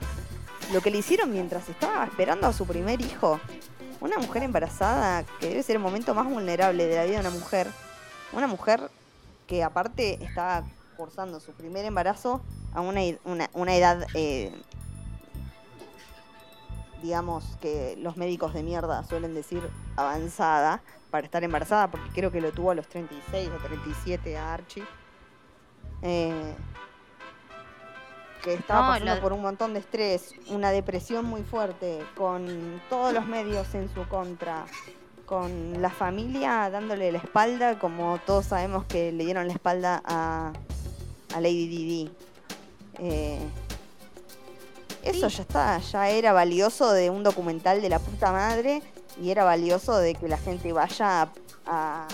lo 0.73 0.81
que 0.81 0.91
le 0.91 0.99
hicieron 0.99 1.33
mientras 1.33 1.69
estaba 1.69 2.05
esperando 2.05 2.47
a 2.47 2.53
su 2.53 2.67
primer 2.67 3.01
hijo. 3.01 3.41
Una 4.01 4.19
mujer 4.19 4.43
embarazada, 4.43 5.25
que 5.41 5.49
debe 5.49 5.63
ser 5.63 5.77
el 5.77 5.83
momento 5.83 6.15
más 6.15 6.27
vulnerable 6.27 6.87
de 6.87 6.97
la 6.97 7.05
vida 7.05 7.15
de 7.15 7.21
una 7.21 7.31
mujer. 7.31 7.69
Una 8.33 8.47
mujer 8.47 8.91
que 9.47 9.63
aparte 9.63 10.23
estaba 10.25 10.65
cursando 10.97 11.41
su 11.41 11.53
primer 11.53 11.85
embarazo 11.85 12.41
a 12.75 12.81
una, 12.81 13.01
una, 13.25 13.51
una 13.55 13.75
edad 13.75 14.07
eh, 14.15 14.53
digamos, 17.03 17.45
que 17.61 17.97
los 17.99 18.17
médicos 18.17 18.55
de 18.55 18.63
mierda 18.63 19.05
suelen 19.05 19.35
decir 19.35 19.69
avanzada 19.97 20.83
para 21.11 21.27
estar 21.27 21.45
embarazada, 21.45 21.91
porque 21.91 22.09
creo 22.15 22.31
que 22.31 22.41
lo 22.41 22.53
tuvo 22.53 22.71
a 22.71 22.75
los 22.75 22.89
36 22.89 23.51
o 23.51 23.63
37 23.63 24.39
a 24.39 24.55
Archie. 24.55 24.85
Eh, 26.01 26.55
que 28.43 28.55
estaba 28.55 28.81
No, 28.81 28.87
pasando 28.89 29.15
lo- 29.15 29.21
por 29.21 29.33
un 29.33 29.43
montón 29.43 29.73
de 29.75 29.81
estrés, 29.81 30.35
una 30.49 30.71
depresión 30.71 31.25
muy 31.25 31.43
fuerte, 31.43 32.05
con 32.17 32.81
todos 32.91 33.13
los 33.13 33.27
medios 33.27 33.75
en 33.75 33.93
su 33.95 34.07
contra, 34.09 34.65
con 35.27 35.81
la 35.81 35.91
familia 35.91 36.69
dándole 36.71 37.13
la 37.13 37.19
espalda, 37.19 37.79
como 37.79 38.19
todos 38.27 38.47
sabemos 38.47 38.85
que 38.85 39.13
le 39.13 39.25
dieron 39.25 39.47
la 39.47 39.53
espalda 39.55 40.03
a, 40.05 40.53
a 41.35 41.41
Lady 41.41 41.69
Didi. 41.69 42.11
Eh, 42.99 43.39
eso 45.05 45.29
ya 45.29 45.43
está, 45.43 45.79
ya 45.79 46.09
era 46.11 46.33
valioso 46.33 46.93
de 46.93 47.11
un 47.11 47.23
documental 47.23 47.81
de 47.83 47.89
la 47.89 47.99
puta 47.99 48.31
madre 48.33 48.83
y 49.21 49.31
era 49.31 49.43
valioso 49.45 49.97
de 49.99 50.15
que 50.15 50.29
la 50.29 50.39
gente 50.39 50.73
vaya 50.73 51.29
a, 51.67 52.07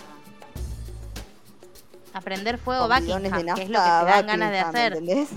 a 2.15 2.21
prender 2.23 2.59
fuego 2.59 2.89
Buckingham, 2.89 3.23
de 3.23 3.31
que 3.31 3.63
es 3.63 3.69
lo 3.71 3.79
que 3.79 3.89
nafta 3.89 4.01
te 4.05 4.11
dan 4.11 4.27
ganas 4.27 4.51
de 4.53 4.59
hacer. 4.61 4.93
¿entendés? 4.97 5.29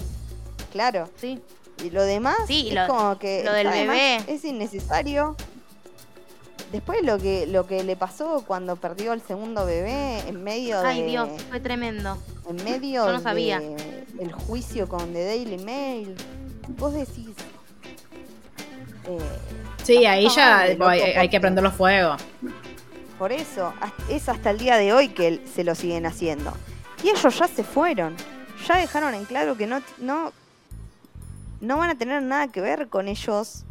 Claro. 0.72 1.10
Sí. 1.18 1.40
Y 1.84 1.90
lo 1.90 2.04
demás 2.04 2.38
Sí, 2.48 2.70
es 2.70 2.76
lo- 2.76 2.88
como 2.88 3.18
que 3.20 3.44
lo 3.44 3.54
del 3.54 3.68
bebé. 3.68 4.18
es 4.28 4.44
innecesario. 4.46 5.36
Después 6.72 7.00
lo 7.04 7.18
que 7.18 7.48
lo 7.48 7.68
que 7.68 7.84
le 7.84 7.96
pasó 7.98 8.44
cuando 8.48 8.76
perdió 8.78 9.12
el 9.14 9.22
segundo 9.22 9.66
bebé 9.66 10.20
en 10.28 10.42
medio 10.44 10.80
Ay, 10.80 11.02
de 11.02 11.08
Dios, 11.08 11.30
fue 11.50 11.60
tremendo. 11.60 12.18
en 12.48 12.56
medio 12.64 13.06
Yo 13.06 13.12
no 13.12 13.20
sabía. 13.20 13.60
de 13.60 14.06
el 14.20 14.32
juicio 14.32 14.88
con 14.88 15.12
The 15.12 15.26
Daily 15.26 15.58
Mail. 15.58 16.16
Vos 16.78 16.94
decís 16.94 17.36
eh, 19.08 19.18
Sí, 19.84 20.06
ahí 20.06 20.28
ya 20.30 20.60
hay, 20.60 20.78
que 20.78 20.78
porque- 20.78 21.40
prenderlo 21.40 21.72
fuego. 21.72 22.16
Por 23.18 23.32
eso, 23.32 23.74
es 24.10 24.30
hasta 24.30 24.52
el 24.52 24.58
día 24.60 24.78
de 24.78 24.94
hoy 24.94 25.10
que 25.10 25.42
se 25.54 25.64
lo 25.64 25.76
siguen 25.76 26.06
haciendo. 26.06 26.54
Y 27.04 27.10
ellos 27.10 27.38
ya 27.38 27.48
se 27.48 27.64
fueron. 27.64 28.16
Ya 28.68 28.78
dejaron 28.78 29.14
en 29.14 29.26
claro 29.26 29.58
que 29.58 29.68
no, 29.68 29.82
no, 29.98 30.32
no 31.62 31.78
van 31.78 31.92
a 31.92 31.96
tener 31.96 32.22
nada 32.24 32.48
que 32.50 32.60
ver 32.60 32.90
con 32.90 33.08
ellos. 33.08 33.64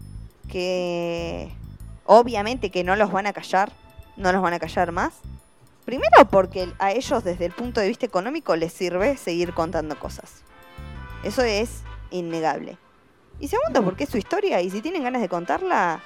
Que 0.49 1.53
obviamente 2.05 2.71
que 2.71 2.83
no 2.83 2.97
los 2.97 3.13
van 3.13 3.27
a 3.27 3.33
callar. 3.33 3.73
No 4.17 4.33
los 4.33 4.41
van 4.41 4.55
a 4.55 4.59
callar 4.59 4.93
más. 4.93 5.15
Primero 5.85 6.29
porque 6.31 6.73
a 6.79 6.93
ellos 6.93 7.25
desde 7.25 7.47
el 7.47 7.53
punto 7.53 7.81
de 7.81 7.89
vista 7.89 8.07
económico 8.07 8.55
les 8.57 8.73
sirve 8.73 9.17
seguir 9.17 9.53
contando 9.53 9.99
cosas. 9.99 10.43
Eso 11.25 11.43
es 11.43 11.83
innegable. 12.11 12.79
Y 13.41 13.49
segundo 13.49 13.83
porque 13.83 14.05
es 14.05 14.11
su 14.11 14.19
historia 14.19 14.61
y 14.61 14.71
si 14.71 14.83
tienen 14.83 15.03
ganas 15.03 15.23
de 15.23 15.29
contarla, 15.29 16.01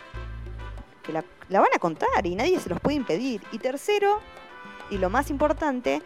que 1.03 1.13
la, 1.13 1.25
la 1.49 1.61
van 1.61 1.69
a 1.75 1.79
contar 1.79 2.25
y 2.25 2.35
nadie 2.35 2.59
se 2.61 2.69
los 2.69 2.81
puede 2.81 2.97
impedir. 2.97 3.43
Y 3.53 3.59
tercero, 3.59 4.21
y 4.91 4.99
lo 4.99 5.11
más 5.11 5.31
importante, 5.31 6.01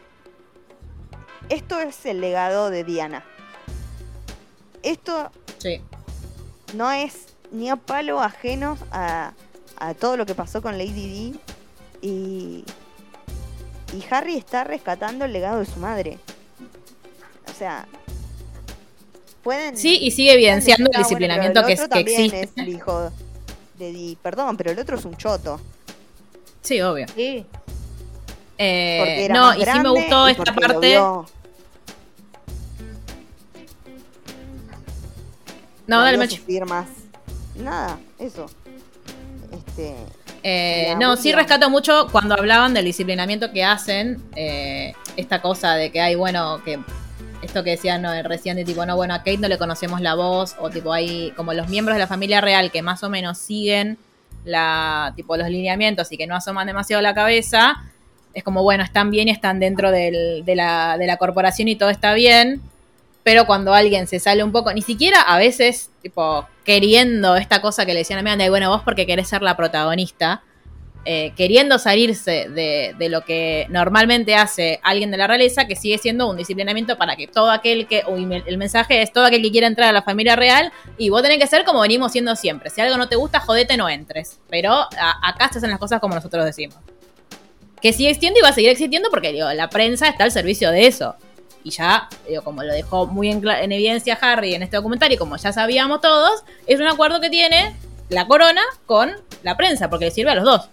esto 1.49 1.79
es 1.81 2.05
el 2.07 2.21
legado 2.21 2.71
de 2.71 2.85
Diana. 2.85 3.25
Esto 4.83 5.31
Sí. 5.59 5.81
no 6.75 6.91
es 6.93 7.27
ni 7.51 7.69
a 7.71 7.77
palo 7.77 8.21
ajeno 8.21 8.77
a, 8.93 9.33
a 9.79 9.95
todo 9.95 10.17
lo 10.17 10.27
que 10.27 10.35
pasó 10.35 10.63
con 10.63 10.79
Lady 10.79 11.33
D. 11.33 11.39
Y, 12.01 12.65
y 13.93 14.05
Harry 14.11 14.37
está 14.37 14.65
rescatando 14.65 15.25
el 15.25 15.33
legado 15.33 15.59
de 15.61 15.67
su 15.67 15.79
madre. 15.81 16.19
O 17.51 17.59
sea, 17.59 17.87
pueden. 19.43 19.77
Sí, 19.77 19.99
y 20.01 20.11
sigue 20.11 20.35
evidenciando 20.35 20.85
el 20.85 20.89
Ah, 20.89 20.91
bueno, 20.99 21.09
disciplinamiento 21.09 21.65
que, 21.67 21.73
otro 21.73 21.85
que 21.85 21.89
también 21.89 22.21
existe. 22.27 22.43
es 22.43 22.51
el 22.57 22.69
hijo 22.69 23.11
de 23.79 23.93
Dee. 23.93 24.17
Perdón, 24.23 24.57
pero 24.57 24.71
el 24.71 24.79
otro 24.79 24.97
es 24.99 25.05
un 25.05 25.17
choto. 25.17 25.61
Sí, 26.63 26.81
obvio. 26.81 27.07
Sí. 27.15 27.45
Eh, 28.59 28.99
Porque 29.01 29.25
era 29.25 29.35
no, 29.35 29.55
y 29.57 29.65
sí 29.65 29.81
me 29.81 29.89
gustó 29.91 30.29
esta 30.29 30.53
parte. 30.55 31.01
No, 35.89 36.01
dale, 36.03 36.29
sufrir 36.29 36.65
más. 36.67 36.87
Nada, 37.57 37.99
eso. 38.19 38.47
Este, 39.53 39.95
Eh, 40.45 40.95
no, 41.01 41.17
sí 41.17 41.33
rescato 41.33 41.69
mucho 41.69 42.07
cuando 42.13 42.35
hablaban 42.37 42.73
del 42.73 42.85
disciplinamiento 42.85 43.51
que 43.53 43.65
hacen, 43.65 44.23
eh, 44.37 44.93
esta 45.17 45.43
cosa 45.43 45.75
de 45.75 45.91
que 45.91 46.01
hay, 46.01 46.15
bueno, 46.15 46.63
que 46.65 46.79
esto 47.43 47.65
que 47.65 47.71
decían 47.71 48.03
no, 48.03 48.11
recién 48.23 48.57
de 48.57 48.65
tipo, 48.65 48.87
no, 48.87 48.95
bueno, 48.95 49.15
a 49.15 49.19
Kate 49.19 49.39
no 49.39 49.49
le 49.49 49.59
conocemos 49.59 50.01
la 50.01 50.15
voz, 50.15 50.55
o 50.61 50.71
tipo 50.71 50.93
hay 50.93 51.33
como 51.37 51.53
los 51.55 51.69
miembros 51.69 51.97
de 51.97 52.01
la 52.01 52.07
familia 52.07 52.41
real 52.41 52.71
que 52.71 52.83
más 52.83 53.03
o 53.03 53.11
menos 53.11 53.37
siguen 53.39 53.99
la, 54.45 55.13
tipo, 55.17 55.37
los 55.37 55.49
lineamientos 55.49 56.11
y 56.13 56.17
que 56.17 56.27
no 56.29 56.37
asoman 56.37 56.67
demasiado 56.69 57.03
la 57.03 57.15
cabeza, 57.15 57.83
es 58.33 58.45
como, 58.45 58.63
bueno, 58.63 58.85
están 58.85 59.11
bien 59.11 59.27
y 59.29 59.33
están 59.33 59.59
dentro 59.59 59.91
del- 59.91 60.45
de, 60.45 60.55
la, 60.55 60.97
de 60.99 61.07
la 61.07 61.17
corporación 61.17 61.67
y 61.67 61.75
todo 61.77 61.91
está 61.91 62.15
bien, 62.15 62.61
pero 63.29 63.45
cuando 63.45 63.75
alguien 63.75 64.07
se 64.07 64.21
sale 64.21 64.43
un 64.43 64.53
poco, 64.53 64.73
ni 64.73 64.81
siquiera 64.81 65.21
a 65.21 65.37
veces, 65.37 65.91
tipo, 66.01 66.49
queriendo 66.65 67.37
esta 67.37 67.61
cosa 67.61 67.85
que 67.85 67.93
le 67.93 67.99
decían 67.99 68.19
a 68.19 68.23
Miranda, 68.23 68.45
de 68.45 68.49
bueno, 68.49 68.71
vos 68.71 68.81
porque 68.83 69.07
querés 69.07 69.29
ser 69.29 69.43
la 69.43 69.55
protagonista, 69.55 70.43
eh, 71.05 71.35
queriendo 71.37 71.79
salirse 71.79 72.49
de, 72.49 73.09
lo 73.11 73.27
que 73.27 73.67
normalmente 73.69 74.35
hace 74.35 74.81
alguien 74.83 75.11
de 75.11 75.19
la 75.19 75.27
realeza, 75.27 75.67
que 75.67 75.77
sigue 75.77 75.99
siendo 75.99 76.27
un 76.27 76.39
disciplinamiento 76.39 76.97
para 76.97 77.17
que 77.17 77.27
todo 77.27 77.51
aquel 77.51 77.87
que, 77.87 78.03
uy, 78.09 78.43
el 78.47 78.57
mensaje 78.57 79.03
es 79.03 79.13
todo 79.13 79.27
aquel 79.27 79.43
que 79.43 79.51
quiera 79.51 79.67
entrar 79.67 79.91
a 79.91 79.93
la 79.93 80.01
familia 80.01 80.35
real, 80.35 80.73
y 80.97 81.11
vos 81.11 81.21
tenés 81.21 81.37
que 81.37 81.47
ser 81.47 81.67
como 81.67 81.83
venimos 81.83 82.13
siendo 82.13 82.35
siempre. 82.35 82.71
Si 82.71 82.81
algo 82.81 82.97
no 82.97 83.11
te 83.11 83.17
gusta, 83.17 83.41
jodete, 83.41 83.77
no 83.77 83.91
entres. 83.91 84.39
Pero 84.49 84.73
acá 84.73 85.51
se 85.53 85.59
hacen 85.59 85.69
las 85.69 85.79
cosas 85.79 86.01
como 86.01 86.15
nosotros 86.15 86.47
decimos. 86.47 86.79
Que 87.83 87.93
sigue 87.93 88.09
existiendo 88.09 88.39
y 88.39 88.43
va 88.43 88.49
a 88.49 88.55
seguir 88.55 88.71
existiendo 88.71 89.11
porque 89.11 89.35
la 89.35 89.69
prensa 89.69 90.09
está 90.09 90.25
al 90.25 90.33
servicio 90.33 90.71
de 90.71 90.87
eso. 90.87 91.15
Y 91.65 91.71
ya, 91.71 92.09
digo, 92.29 92.43
como 92.43 92.63
lo 92.63 92.73
dejó 92.73 93.07
muy 93.07 93.31
en, 93.31 93.73
evidencia 93.73 94.19
Harry 94.21 94.55
en 94.55 94.63
este 94.63 94.77
documental 94.77 95.13
y 95.13 95.17
como 95.17 95.37
ya 95.37 95.53
sabíamos 95.53 96.01
todos, 96.01 96.45
es 96.67 96.81
un 96.81 96.87
acuerdo 96.87 97.21
que 97.21 97.31
tiene 97.31 97.75
la 98.09 98.27
corona 98.27 98.63
con 98.87 99.13
la 99.43 99.57
prensa, 99.57 99.91
porque 99.91 100.07
le 100.07 100.11
sirve 100.11 100.31
a 100.31 100.35
los 100.35 100.45
dos. 100.45 100.71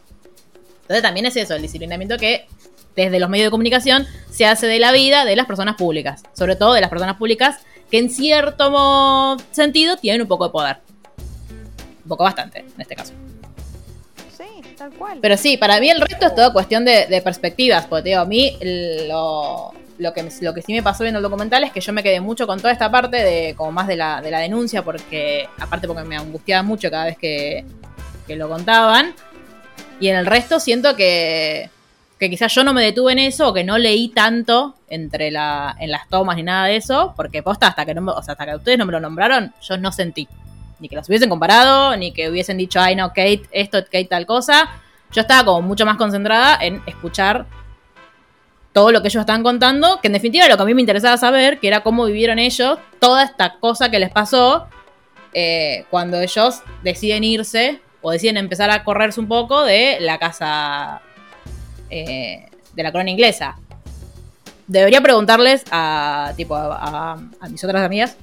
Entonces 0.83 1.01
también 1.01 1.25
es 1.25 1.36
eso, 1.36 1.55
el 1.55 1.61
disciplinamiento 1.61 2.17
que 2.17 2.47
desde 2.95 3.19
los 3.19 3.29
medios 3.29 3.47
de 3.47 3.51
comunicación 3.51 4.07
se 4.31 4.45
hace 4.45 4.67
de 4.67 4.79
la 4.79 4.91
vida 4.91 5.25
de 5.25 5.36
las 5.36 5.45
personas 5.45 5.75
públicas, 5.75 6.23
sobre 6.33 6.55
todo 6.55 6.73
de 6.73 6.81
las 6.81 6.89
personas 6.89 7.17
públicas 7.17 7.57
que 7.91 7.97
en 7.97 8.09
cierto 8.09 9.38
sentido 9.51 9.97
tienen 9.97 10.21
un 10.21 10.27
poco 10.27 10.45
de 10.45 10.51
poder. 10.51 10.77
Un 12.03 12.09
poco 12.09 12.23
bastante, 12.23 12.59
en 12.59 12.81
este 12.81 12.95
caso. 12.95 13.13
Sí, 14.38 14.61
tal 14.77 14.91
cual. 14.91 15.19
Pero 15.21 15.38
sí, 15.38 15.57
para 15.57 15.79
mí 15.79 15.89
el 15.89 15.99
resto 15.99 16.27
es 16.27 16.36
todo 16.36 16.53
cuestión 16.53 16.86
de, 16.86 17.07
de 17.07 17.21
perspectivas, 17.21 17.86
porque 17.88 18.09
digo, 18.09 18.21
a 18.21 18.25
mí 18.25 18.57
lo, 19.07 19.73
lo, 19.97 20.13
que, 20.13 20.29
lo 20.41 20.53
que 20.53 20.61
sí 20.61 20.73
me 20.73 20.83
pasó 20.83 21.03
viendo 21.03 21.19
el 21.19 21.23
documental 21.23 21.63
es 21.63 21.71
que 21.71 21.81
yo 21.81 21.93
me 21.93 22.03
quedé 22.03 22.19
mucho 22.21 22.47
con 22.47 22.59
toda 22.59 22.71
esta 22.71 22.91
parte 22.91 23.17
de 23.17 23.55
como 23.55 23.71
más 23.71 23.87
de 23.87 23.95
la, 23.95 24.21
de 24.21 24.31
la 24.31 24.39
denuncia, 24.39 24.83
porque 24.83 25.47
aparte 25.59 25.87
porque 25.87 26.03
me 26.03 26.17
angustiaba 26.17 26.63
mucho 26.63 26.89
cada 26.89 27.05
vez 27.05 27.17
que, 27.17 27.65
que 28.27 28.35
lo 28.35 28.49
contaban, 28.49 29.13
y 29.99 30.09
en 30.09 30.17
el 30.17 30.25
resto 30.25 30.59
siento 30.59 30.95
que, 30.95 31.69
que 32.19 32.29
quizás 32.29 32.53
yo 32.53 32.63
no 32.63 32.73
me 32.73 32.83
detuve 32.83 33.13
en 33.13 33.19
eso 33.19 33.49
o 33.49 33.53
que 33.53 33.63
no 33.63 33.77
leí 33.77 34.09
tanto 34.09 34.75
entre 34.87 35.31
la, 35.31 35.75
en 35.79 35.91
las 35.91 36.07
tomas 36.09 36.35
ni 36.35 36.43
nada 36.43 36.67
de 36.67 36.77
eso, 36.77 37.13
porque 37.15 37.43
posta 37.43 37.67
hasta 37.67 37.85
que 37.85 37.93
no 37.93 38.11
o 38.11 38.23
sea, 38.23 38.33
hasta 38.33 38.45
que 38.45 38.55
ustedes 38.55 38.77
no 38.77 38.85
me 38.85 38.91
lo 38.91 38.99
nombraron, 38.99 39.53
yo 39.61 39.77
no 39.77 39.91
sentí. 39.91 40.27
Ni 40.79 40.89
que 40.89 40.95
los 40.95 41.07
hubiesen 41.07 41.29
comparado, 41.29 41.95
ni 41.95 42.11
que 42.11 42.29
hubiesen 42.29 42.57
dicho, 42.57 42.81
ay 42.81 42.95
no, 42.95 43.09
Kate, 43.09 43.43
esto, 43.51 43.83
Kate 43.83 44.05
tal 44.05 44.25
cosa. 44.25 44.69
Yo 45.11 45.21
estaba 45.21 45.45
como 45.45 45.61
mucho 45.61 45.85
más 45.85 45.95
concentrada 45.95 46.57
en 46.61 46.81
escuchar 46.85 47.45
todo 48.76 48.91
lo 48.91 49.01
que 49.01 49.07
ellos 49.07 49.21
estaban 49.21 49.41
contando, 49.41 50.01
que 50.01 50.07
en 50.07 50.13
definitiva 50.13 50.49
lo 50.49 50.57
que 50.57 50.63
a 50.63 50.65
mí 50.65 50.73
me 50.73 50.82
interesaba 50.82 51.15
saber, 51.15 51.59
que 51.61 51.67
era 51.69 51.82
cómo 51.82 52.03
vivieron 52.07 52.39
ellos 52.39 52.78
toda 52.99 53.23
esta 53.23 53.55
cosa 53.61 53.89
que 53.89 53.99
les 53.99 54.09
pasó 54.11 54.67
eh, 55.34 55.86
cuando 55.89 56.19
ellos 56.19 56.61
deciden 56.84 57.23
irse 57.23 57.80
o 58.01 58.11
deciden 58.11 58.36
empezar 58.36 58.69
a 58.71 58.84
correrse 58.84 59.21
un 59.21 59.30
poco 59.30 59.63
de 59.63 59.97
la 60.01 60.17
casa 60.19 61.01
eh, 61.89 62.47
de 62.73 62.84
la 62.84 62.91
corona 62.91 63.09
inglesa. 63.11 63.55
Debería 64.67 64.99
preguntarles 64.99 65.63
a, 65.71 66.34
tipo, 66.36 66.53
a, 66.57 67.13
a- 67.13 67.19
a 67.39 67.47
mis 67.47 67.63
otras 67.63 67.82
amigas 67.82 68.17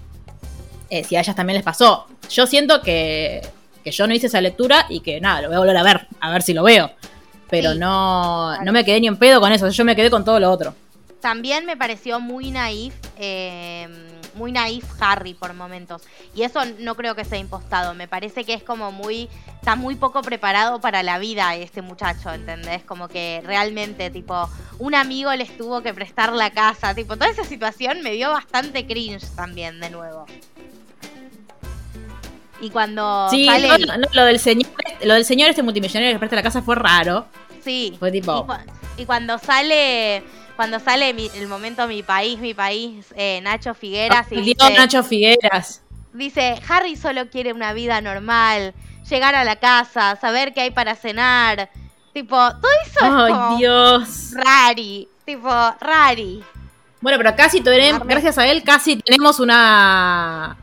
eh, 0.91 1.03
si 1.03 1.17
a 1.17 1.21
ellas 1.21 1.35
también 1.35 1.55
les 1.57 1.65
pasó. 1.65 2.07
Yo 2.29 2.47
siento 2.47 2.83
que, 2.83 3.41
que 3.83 3.91
yo 3.91 4.07
no 4.07 4.13
hice 4.13 4.27
esa 4.27 4.43
lectura 4.43 4.85
y 4.91 5.01
que 5.01 5.19
nada, 5.19 5.41
lo 5.41 5.49
voy 5.49 5.57
a 5.57 5.61
volver 5.61 5.77
a 5.79 5.83
ver, 5.83 6.07
a 6.21 6.31
ver 6.31 6.43
si 6.43 6.53
lo 6.53 6.63
veo. 6.63 6.91
Pero 7.53 7.73
Sí. 7.73 7.79
no, 7.79 8.57
no 8.63 8.73
me 8.73 8.83
quedé 8.83 8.99
ni 8.99 9.09
en 9.09 9.19
pedo 9.19 9.39
con 9.39 9.53
eso, 9.53 9.69
yo 9.69 9.85
me 9.85 9.95
quedé 9.95 10.09
con 10.09 10.25
todo 10.25 10.41
lo 10.41 10.51
otro. 10.51 10.75
También 11.21 11.67
me 11.67 11.77
pareció 11.77 12.19
muy 12.19 12.51
naif, 12.51 12.95
eh, 13.19 13.87
muy 14.35 14.53
naif 14.53 14.87
Harry 15.01 15.35
por 15.35 15.53
momentos. 15.53 16.01
Y 16.35 16.45
eso 16.45 16.61
no 16.79 16.95
creo 16.95 17.15
que 17.15 17.27
sea 17.27 17.37
impostado. 17.39 17.93
Me 17.93 18.09
parece 18.09 18.45
que 18.45 18.55
es 18.55 18.63
como 18.63 18.91
muy, 18.91 19.29
está 19.61 19.77
muy 19.77 19.97
poco 19.97 20.23
preparado 20.23 20.81
para 20.81 21.03
la 21.03 21.19
vida 21.19 21.55
este 21.57 21.83
muchacho, 21.83 22.33
¿entendés? 22.33 22.83
Como 22.85 23.07
que 23.09 23.43
realmente, 23.45 24.09
tipo, 24.11 24.49
un 24.79 24.95
amigo 24.95 25.31
les 25.35 25.55
tuvo 25.59 25.83
que 25.83 25.93
prestar 25.93 26.33
la 26.33 26.51
casa. 26.51 26.95
Tipo, 26.95 27.17
toda 27.17 27.29
esa 27.31 27.45
situación 27.45 28.01
me 28.03 28.13
dio 28.13 28.31
bastante 28.31 28.87
cringe 28.87 29.27
también, 29.37 29.79
de 29.79 29.91
nuevo. 29.91 30.25
Y 32.63 32.71
cuando 32.71 33.29
Sí, 33.31 33.45
sale... 33.47 33.69
no, 33.69 33.97
no, 33.99 34.07
lo 34.13 34.25
del 34.25 34.39
señor, 34.39 34.71
lo 35.03 35.15
del 35.15 35.25
señor 35.25 35.51
este 35.51 35.63
multimillonario 35.65 36.15
que 36.15 36.19
presta 36.21 36.37
la 36.37 36.43
casa 36.45 36.63
fue 36.63 36.77
raro. 36.77 37.27
Sí. 37.65 37.97
Fue 37.99 38.11
tipo- 38.11 38.41
Y, 38.45 38.51
cua- 38.51 38.65
y 38.99 39.07
cuando 39.07 39.39
sale, 39.39 40.23
cuando 40.57 40.79
sale 40.81 41.15
mi- 41.15 41.31
el 41.35 41.49
momento 41.49 41.87
mi 41.87 42.03
país, 42.03 42.39
mi 42.39 42.55
país, 42.55 43.07
eh, 43.17 43.41
Nacho 43.43 43.75
Figueras 43.75 44.27
y 44.33 44.41
Dios, 44.41 44.57
dice, 44.59 44.75
Nacho 44.79 45.03
Figueras. 45.03 45.83
dice, 46.13 46.61
Harry 46.69 46.97
solo 46.97 47.29
quiere 47.31 47.53
una 47.53 47.73
vida 47.73 48.01
normal, 48.01 48.75
llegar 49.09 49.35
a 49.35 49.45
la 49.45 49.57
casa, 49.57 50.17
saber 50.21 50.53
qué 50.55 50.63
hay 50.63 50.71
para 50.71 50.95
cenar. 50.95 51.71
Tipo, 52.13 52.37
todo 52.37 52.71
eso 52.85 53.05
es 53.05 53.11
como 53.33 53.57
Dios. 53.59 54.31
rari. 54.33 55.09
Tipo, 55.25 55.49
rari. 55.81 56.43
Bueno, 57.01 57.17
pero 57.19 57.35
casi 57.35 57.61
tenemos, 57.61 58.07
gracias 58.07 58.37
a 58.39 58.47
él, 58.47 58.63
casi 58.63 58.97
tenemos 58.97 59.41
una 59.41 60.57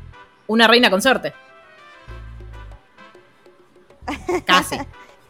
una 0.48 0.68
reina 0.68 0.90
consorte. 0.90 1.34
Casi. 4.46 4.78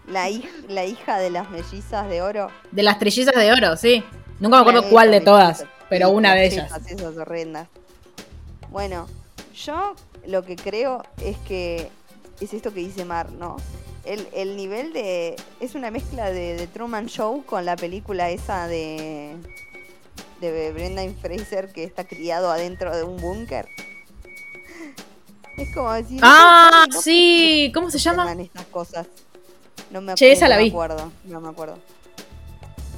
La, 0.10 0.28
hij- 0.30 0.50
la 0.68 0.86
hija 0.86 1.18
de 1.20 1.30
las 1.30 1.50
mellizas 1.52 2.08
de 2.10 2.22
oro. 2.22 2.50
De 2.72 2.84
las 2.84 2.98
trillizas 3.00 3.36
de 3.36 3.52
oro, 3.52 3.78
sí. 3.78 4.04
Nunca 4.40 4.58
me 4.58 4.62
acuerdo 4.62 4.90
cuál 4.90 5.12
de 5.12 5.22
todas, 5.22 5.66
pero 5.90 6.10
una 6.10 6.34
de 6.36 6.46
ellas. 6.48 6.72
Esas 6.88 7.16
horrendas. 7.18 7.68
Bueno, 8.70 9.08
yo 9.56 9.96
lo 10.26 10.44
que 10.44 10.56
creo 10.56 11.04
es 11.24 11.38
que 11.40 11.90
es 12.40 12.54
esto 12.54 12.74
que 12.74 12.80
dice 12.80 13.06
Mar, 13.06 13.32
¿no? 13.34 13.58
El, 14.06 14.28
el 14.34 14.56
nivel 14.56 14.94
de... 14.94 15.36
Es 15.60 15.76
una 15.76 15.92
mezcla 15.92 16.32
de, 16.32 16.56
de 16.56 16.68
Truman 16.68 17.08
Show 17.08 17.44
con 17.46 17.66
la 17.66 17.76
película 17.76 18.30
esa 18.30 18.68
de... 18.68 19.36
De 20.42 20.72
Brendan 20.72 21.14
Fraser 21.22 21.72
que 21.74 21.84
está 21.84 22.06
criado 22.06 22.50
adentro 22.50 22.96
de 22.96 23.04
un 23.04 23.18
búnker. 23.18 23.68
Es 25.58 25.76
como 25.76 25.92
decir... 25.92 26.20
Ah, 26.24 26.84
"Ay, 26.86 26.90
no 26.92 27.02
sí, 27.02 27.72
¿cómo 27.74 27.92
se 27.92 27.98
llama? 28.00 28.32
estas 28.32 28.66
cosas. 28.68 29.08
No 29.92 30.02
me, 30.02 30.14
Che, 30.16 30.32
esa 30.32 30.46
no 30.46 30.50
la 30.50 30.58
me 30.58 30.64
vi. 30.64 30.70
acuerdo, 30.70 31.12
no 31.26 31.42
me 31.42 31.50
acuerdo. 31.50 31.78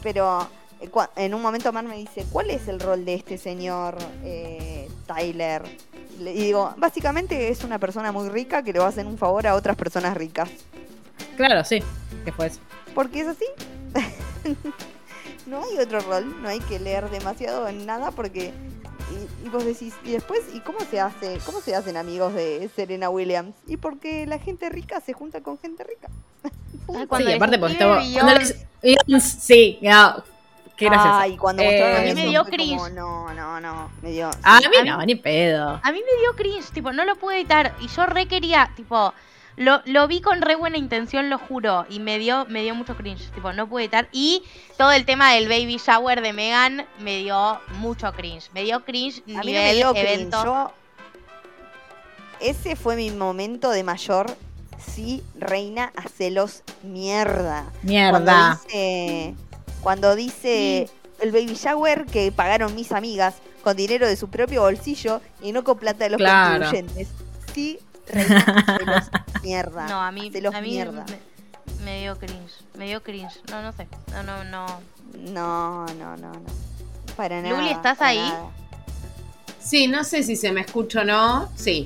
Pero 0.04 0.48
eh, 0.82 0.90
en 1.16 1.34
un 1.34 1.42
momento 1.42 1.72
Mar 1.72 1.84
me 1.86 1.96
dice, 1.98 2.26
¿cuál 2.32 2.50
es 2.52 2.68
el 2.68 2.80
rol 2.80 3.06
de 3.06 3.14
este 3.16 3.38
señor 3.38 3.98
eh, 4.24 4.90
Tyler? 5.08 5.64
Y 6.20 6.24
digo, 6.34 6.74
básicamente 6.78 7.50
es 7.50 7.64
una 7.64 7.80
persona 7.80 8.12
muy 8.12 8.30
rica 8.30 8.62
que 8.64 8.74
le 8.74 8.80
va 8.80 8.86
a 8.86 8.90
hacer 8.90 9.06
un 9.08 9.18
favor 9.18 9.48
a 9.48 9.56
otras 9.56 9.76
personas 9.76 10.16
ricas. 10.16 10.50
Claro, 11.38 11.64
sí. 11.64 11.82
¿Qué 12.26 12.32
fue 12.32 12.48
eso? 12.48 12.60
Porque 12.94 13.22
es 13.22 13.28
así. 13.28 13.46
no 15.48 15.64
hay 15.64 15.78
otro 15.80 16.00
rol, 16.02 16.42
no 16.42 16.50
hay 16.50 16.60
que 16.60 16.80
leer 16.80 17.10
demasiado 17.10 17.68
en 17.68 17.86
nada 17.86 18.12
porque... 18.12 18.54
Y, 19.12 19.46
y 19.46 19.50
vos 19.50 19.66
decís, 19.66 19.94
y 20.06 20.12
después, 20.12 20.40
¿y 20.54 20.62
cómo 20.62 20.80
se 20.90 21.02
hace? 21.02 21.38
¿Cómo 21.46 21.60
se 21.60 21.76
hacen 21.76 21.98
amigos 21.98 22.34
de 22.34 22.70
Serena 22.74 23.10
Williams? 23.10 23.54
Y 23.68 23.76
porque 23.76 24.26
la 24.26 24.40
gente 24.40 24.70
rica 24.70 25.02
se 25.02 25.12
junta 25.12 25.42
con 25.42 25.58
gente 25.60 25.84
rica. 25.84 26.08
Ay, 26.96 27.08
cuando 27.08 27.30
sí, 27.30 27.36
aparte 27.36 27.60
porque 27.60 27.74
estaba. 27.74 28.02
sí, 29.20 29.80
ya. 29.82 30.24
Qué 30.78 30.86
gracioso. 30.86 31.14
Ay, 31.18 31.38
cuando 31.38 31.62
Eh, 31.62 31.98
a 31.98 32.02
mí 32.02 32.14
me 32.14 32.28
dio 32.30 32.40
como, 32.44 32.52
cringe. 32.56 32.92
no, 32.94 33.34
no, 33.34 33.60
no, 33.60 33.92
me 34.02 34.12
dio. 34.12 34.30
A 34.44 34.60
sí. 34.60 34.68
mí 34.70 34.78
a 34.78 34.86
no, 34.86 34.98
mí- 35.00 35.06
ni 35.08 35.16
pedo. 35.16 35.80
A 35.84 35.92
mí 35.92 36.00
me 36.00 36.22
dio 36.22 36.34
cringe, 36.36 36.72
tipo, 36.72 36.92
no 36.94 37.04
lo 37.04 37.16
pude 37.18 37.36
editar. 37.36 37.76
Y 37.82 37.88
yo 37.88 38.06
re 38.06 38.28
quería, 38.28 38.72
tipo, 38.78 39.14
lo, 39.58 39.82
lo 39.86 40.08
vi 40.08 40.22
con 40.22 40.42
re 40.42 40.56
buena 40.56 40.78
intención, 40.78 41.30
lo 41.30 41.38
juro. 41.38 41.86
Y 41.90 42.00
me 42.00 42.18
dio, 42.20 42.46
me 42.48 42.64
dio 42.64 42.74
mucho 42.76 42.96
cringe, 42.96 43.30
tipo, 43.34 43.52
no 43.54 43.68
pude 43.68 43.84
editar. 43.84 44.08
Y 44.12 44.44
todo 44.78 44.92
el 44.92 45.06
tema 45.06 45.34
del 45.34 45.48
baby 45.48 45.78
shower 45.78 46.22
de 46.22 46.34
Megan 46.34 46.86
me 47.00 47.18
dio 47.20 47.60
mucho 47.80 48.12
cringe. 48.14 48.50
Me 48.54 48.64
dio 48.64 48.84
cringe 48.86 49.22
A 49.36 49.44
mí 49.44 49.54
no 49.54 49.60
me 49.60 49.74
dio 49.74 49.92
cringe. 49.94 50.14
evento. 50.14 50.44
Yo- 50.44 50.72
Ese 52.40 52.76
fue 52.76 52.96
mi 52.96 53.12
momento 53.12 53.70
de 53.70 53.84
mayor. 53.84 54.36
Sí, 54.84 55.22
reina, 55.38 55.92
hacelos 55.96 56.64
mierda. 56.82 57.72
Mierda. 57.84 58.12
Cuando 58.20 58.56
dice, 58.66 59.36
cuando 59.84 60.16
dice 60.16 60.90
el 61.20 61.32
baby 61.32 61.54
shower 61.54 62.06
que 62.08 62.32
pagaron 62.32 62.74
mis 62.74 62.92
amigas 62.92 63.36
con 63.64 63.78
dinero 63.78 64.08
de 64.08 64.16
su 64.16 64.28
propio 64.30 64.62
bolsillo 64.64 65.22
y 65.44 65.52
no 65.52 65.64
con 65.64 65.78
plata 65.78 66.06
de 66.06 66.10
los 66.10 66.18
Claro. 66.18 66.62
contribuyentes. 66.66 67.10
Sí, 67.54 67.78
mierda. 69.44 69.88
No, 69.88 70.02
a 70.02 70.12
mí, 70.12 70.32
a 70.54 70.62
mí 70.62 70.70
mierda. 70.70 71.06
me, 71.80 71.86
me 71.86 72.02
dio 72.02 72.18
cringe. 72.18 72.54
Me 72.76 72.88
dio 72.88 73.02
cringe. 73.04 73.42
No, 73.50 73.62
no 73.62 73.72
sé. 73.74 73.88
No, 74.12 74.24
no, 74.24 74.44
no. 74.44 74.66
No, 75.18 75.86
no, 75.86 76.18
no, 76.18 76.32
no. 76.34 76.42
Para 77.16 77.42
nada. 77.42 77.58
Luli, 77.58 77.72
¿estás 77.72 77.98
para 77.98 78.12
ahí? 78.12 78.20
nada. 78.20 78.52
Sí, 79.60 79.88
no 79.88 80.04
sé 80.04 80.24
si 80.24 80.36
se 80.36 80.52
me 80.52 80.62
escucha 80.62 81.02
o 81.02 81.04
no. 81.04 81.50
Sí. 81.56 81.86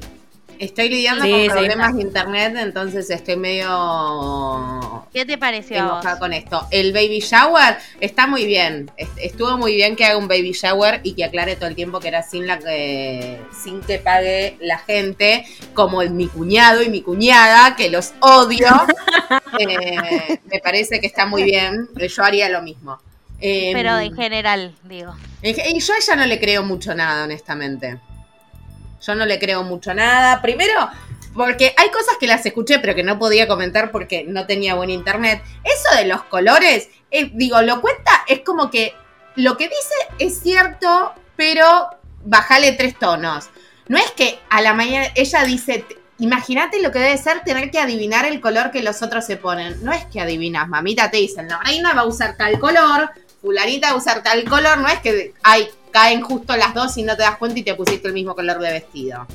Estoy 0.60 0.90
lidiando 0.90 1.24
Sí, 1.26 1.32
con 1.32 1.42
sí. 1.42 1.50
problemas 1.50 1.96
de 1.96 2.02
internet, 2.02 2.56
entonces 2.58 3.10
estoy 3.10 3.36
medio 3.38 5.08
¿Qué 5.14 5.26
te 5.26 5.38
pareció? 5.38 5.78
a 5.80 5.84
vos? 5.84 5.92
enojada 5.94 6.20
con 6.20 6.34
esto. 6.34 6.68
El 6.72 6.94
baby 6.94 7.20
shower 7.20 7.78
está 8.00 8.28
muy 8.28 8.46
bien. 8.46 8.90
Est- 8.98 9.18
Estuvo 9.18 9.58
muy 9.58 9.76
bien 9.76 9.96
que 9.96 10.06
haga 10.06 10.18
un 10.18 10.28
baby 10.28 10.52
shower 10.52 11.00
y 11.04 11.14
que 11.14 11.24
aclare 11.26 11.56
todo 11.56 11.68
el 11.70 11.76
tiempo 11.76 12.00
que 12.00 12.08
era 12.10 12.24
sin 12.24 12.48
la 12.48 12.60
que 12.60 13.40
sin 13.64 13.82
que 13.82 14.00
pague 14.00 14.58
la 14.62 14.78
gente, 14.80 15.46
como 15.74 16.02
mi 16.02 16.28
cuñado 16.28 16.82
y 16.82 16.90
mi 16.90 17.02
cuñada, 17.02 17.76
que 17.76 17.90
los 17.90 18.14
odio. 18.20 18.68
Eh, 19.58 20.40
me 20.52 20.60
parece 20.60 21.00
que 21.00 21.08
está 21.08 21.26
muy 21.26 21.44
bien. 21.44 21.88
Yo 21.96 22.24
haría 22.24 22.50
lo 22.50 22.62
mismo. 22.62 23.00
Eh, 23.40 23.72
Pero 23.74 23.98
en 24.00 24.14
general, 24.16 24.76
digo. 24.84 25.14
Y 25.42 25.80
yo 25.80 25.94
a 25.94 25.98
ella 25.98 26.16
no 26.18 26.26
le 26.26 26.40
creo 26.40 26.64
mucho 26.64 26.94
nada, 26.94 27.24
honestamente. 27.24 27.98
Yo 29.02 29.16
no 29.16 29.26
le 29.26 29.40
creo 29.40 29.64
mucho 29.64 29.94
nada. 29.94 30.42
Primero, 30.42 30.90
porque 31.34 31.74
hay 31.78 31.90
cosas 31.90 32.16
que 32.20 32.28
las 32.28 32.46
escuché, 32.46 32.80
pero 32.80 32.96
que 32.96 33.04
no 33.04 33.20
podía 33.20 33.48
comentar 33.48 33.92
porque 33.92 34.24
no 34.24 34.46
tenía 34.46 34.76
buen 34.76 34.90
internet. 34.90 35.44
Eso 35.64 35.96
de 35.98 36.06
los 36.06 36.24
colores, 36.24 36.90
eh, 37.12 37.30
digo, 37.34 37.62
lo 37.62 37.82
cuenta, 37.82 38.24
es 38.28 38.40
como 38.42 38.72
que 38.72 38.94
lo 39.36 39.58
que 39.58 39.66
dice 39.66 39.96
es 40.20 40.40
cierto, 40.40 41.14
pero 41.36 41.90
bajale 42.24 42.72
tres 42.74 42.98
tonos. 42.98 43.50
No 43.88 43.98
es 43.98 44.10
que 44.12 44.40
a 44.50 44.62
la 44.62 44.74
mañana 44.74 45.08
ella 45.14 45.44
dice, 45.44 45.86
imagínate 46.18 46.82
lo 46.82 46.92
que 46.92 47.00
debe 47.00 47.18
ser 47.18 47.44
tener 47.44 47.70
que 47.70 47.80
adivinar 47.80 48.26
el 48.26 48.40
color 48.42 48.72
que 48.72 48.82
los 48.82 49.02
otros 49.02 49.26
se 49.26 49.38
ponen. 49.38 49.84
No 49.84 49.92
es 49.92 50.06
que 50.06 50.22
adivinas, 50.22 50.68
mamita, 50.68 51.12
te 51.12 51.18
dicen, 51.18 51.48
la 51.48 51.60
reina 51.60 51.94
va 51.94 52.02
a 52.02 52.06
usar 52.06 52.38
tal 52.38 52.60
color, 52.60 53.12
fulanita 53.42 53.90
va 53.90 53.94
a 53.94 53.98
usar 53.98 54.24
tal 54.24 54.46
color, 54.46 54.78
no 54.80 54.88
es 54.88 55.00
que 55.00 55.34
ay, 55.44 55.68
caen 55.96 56.20
justo 56.20 56.58
las 56.58 56.74
dos 56.74 56.98
y 56.98 57.04
no 57.04 57.16
te 57.16 57.24
das 57.24 57.38
cuenta 57.38 57.58
y 57.58 57.64
te 57.64 57.74
pusiste 57.74 58.10
el 58.10 58.14
mismo 58.14 58.36
color 58.36 58.60
de 58.60 58.70
vestido. 58.70 59.26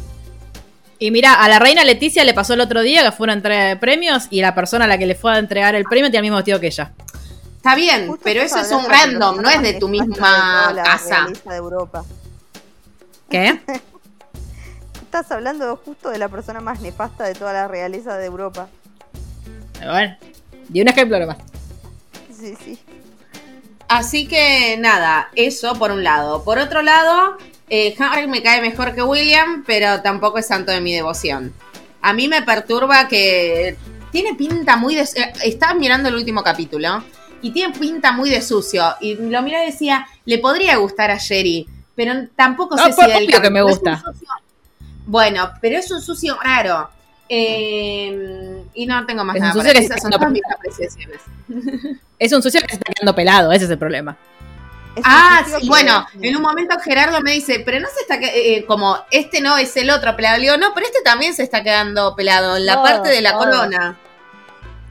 Y 0.98 1.10
mira, 1.10 1.42
a 1.42 1.48
la 1.48 1.58
reina 1.58 1.84
Leticia 1.84 2.22
le 2.22 2.34
pasó 2.34 2.52
el 2.52 2.60
otro 2.60 2.82
día 2.82 3.02
que 3.02 3.12
fue 3.12 3.24
una 3.24 3.32
entrega 3.32 3.64
de 3.64 3.76
premios 3.76 4.26
y 4.28 4.42
la 4.42 4.54
persona 4.54 4.84
a 4.84 4.88
la 4.88 4.98
que 4.98 5.06
le 5.06 5.14
fue 5.14 5.32
a 5.32 5.38
entregar 5.38 5.74
el 5.74 5.84
premio 5.84 6.08
tenía 6.08 6.18
el 6.18 6.24
mismo 6.24 6.36
vestido 6.36 6.60
que 6.60 6.66
ella. 6.66 6.92
Está 7.56 7.74
bien, 7.74 8.08
Justo 8.08 8.20
pero 8.22 8.42
eso 8.42 8.58
es 8.58 8.70
un 8.72 8.84
random, 8.84 9.40
no 9.40 9.48
es 9.48 9.62
de 9.62 9.72
tu 9.74 9.88
misma 9.88 10.74
de 10.76 10.82
casa. 10.82 11.22
realeza 11.22 11.50
de 11.50 11.56
Europa. 11.56 12.04
¿Qué? 13.30 13.58
Estás 15.02 15.32
hablando 15.32 15.80
justo 15.82 16.10
de 16.10 16.18
la 16.18 16.28
persona 16.28 16.60
más 16.60 16.82
nefasta 16.82 17.24
de 17.24 17.34
toda 17.34 17.54
la 17.54 17.68
realeza 17.68 18.18
de 18.18 18.26
Europa. 18.26 18.68
Bueno, 19.82 20.14
di 20.68 20.82
un 20.82 20.88
ejemplo 20.88 21.18
nomás. 21.18 21.38
Sí, 22.38 22.54
sí. 22.62 22.78
Así 23.90 24.26
que 24.28 24.76
nada, 24.78 25.30
eso 25.34 25.74
por 25.74 25.90
un 25.90 26.04
lado. 26.04 26.44
Por 26.44 26.58
otro 26.58 26.80
lado, 26.80 27.36
eh, 27.68 27.96
Harry 27.98 28.28
me 28.28 28.40
cae 28.40 28.60
mejor 28.60 28.94
que 28.94 29.02
William, 29.02 29.64
pero 29.66 30.00
tampoco 30.00 30.38
es 30.38 30.46
santo 30.46 30.70
de 30.70 30.80
mi 30.80 30.94
devoción. 30.94 31.52
A 32.00 32.12
mí 32.12 32.28
me 32.28 32.42
perturba 32.42 33.08
que 33.08 33.76
tiene 34.12 34.34
pinta 34.34 34.76
muy 34.76 34.94
de... 34.94 35.02
eh, 35.02 35.32
Estaba 35.42 35.74
mirando 35.74 36.08
el 36.08 36.14
último 36.14 36.44
capítulo 36.44 37.02
y 37.42 37.50
tiene 37.50 37.74
pinta 37.76 38.12
muy 38.12 38.30
de 38.30 38.40
sucio. 38.42 38.94
Y 39.00 39.16
lo 39.16 39.42
miré 39.42 39.64
y 39.64 39.72
decía, 39.72 40.06
le 40.24 40.38
podría 40.38 40.76
gustar 40.76 41.10
a 41.10 41.18
Sherry, 41.18 41.66
pero 41.96 42.12
tampoco 42.36 42.76
No, 42.76 42.84
sé 42.84 42.92
por- 42.92 43.06
si 43.06 43.10
del 43.10 43.24
obvio 43.26 43.42
que 43.42 43.50
me 43.50 43.62
gusta. 43.62 43.96
sucio- 44.04 44.28
Bueno, 45.04 45.50
pero 45.60 45.78
es 45.78 45.90
un 45.90 46.00
sucio 46.00 46.38
raro. 46.40 46.88
Eh, 47.32 48.62
y 48.74 48.86
no 48.86 49.06
tengo 49.06 49.24
más 49.24 49.36
Es 49.36 49.40
un 49.42 49.48
nada. 49.48 49.54
sucio 49.54 49.68
para- 49.70 49.78
que 49.80 49.86
Esas 49.86 50.02
son 50.02 50.10
todas 50.10 50.30
mis 50.32 50.42
apreciaciones. 50.52 51.20
Es 52.18 52.32
un 52.32 52.42
sucio 52.42 52.60
que 52.60 52.68
se 52.68 52.74
está 52.74 52.92
quedando 52.92 53.14
pelado, 53.14 53.50
ese 53.52 53.64
es 53.64 53.70
el 53.70 53.78
problema. 53.78 54.16
Es 54.96 55.02
Ah, 55.06 55.42
un 55.46 55.52
sí, 55.54 55.60
que- 55.62 55.66
bueno, 55.68 56.04
en 56.20 56.36
un 56.36 56.42
momento 56.42 56.76
Gerardo 56.80 57.20
me 57.22 57.32
dice, 57.32 57.60
pero 57.64 57.80
no 57.80 57.86
se 57.88 58.00
está, 58.02 58.18
que- 58.18 58.56
eh, 58.56 58.66
como, 58.66 58.98
este 59.10 59.40
no 59.40 59.56
es 59.56 59.74
el 59.76 59.88
otro 59.90 60.14
pelado. 60.16 60.36
Le 60.36 60.42
digo, 60.42 60.56
no, 60.58 60.74
pero 60.74 60.84
este 60.86 61.00
también 61.02 61.32
se 61.34 61.42
está 61.44 61.62
quedando 61.62 62.14
pelado 62.16 62.56
en 62.58 62.66
la 62.66 62.82
parte 62.82 63.08
de 63.08 63.22
la 63.22 63.32
corona. 63.34 63.96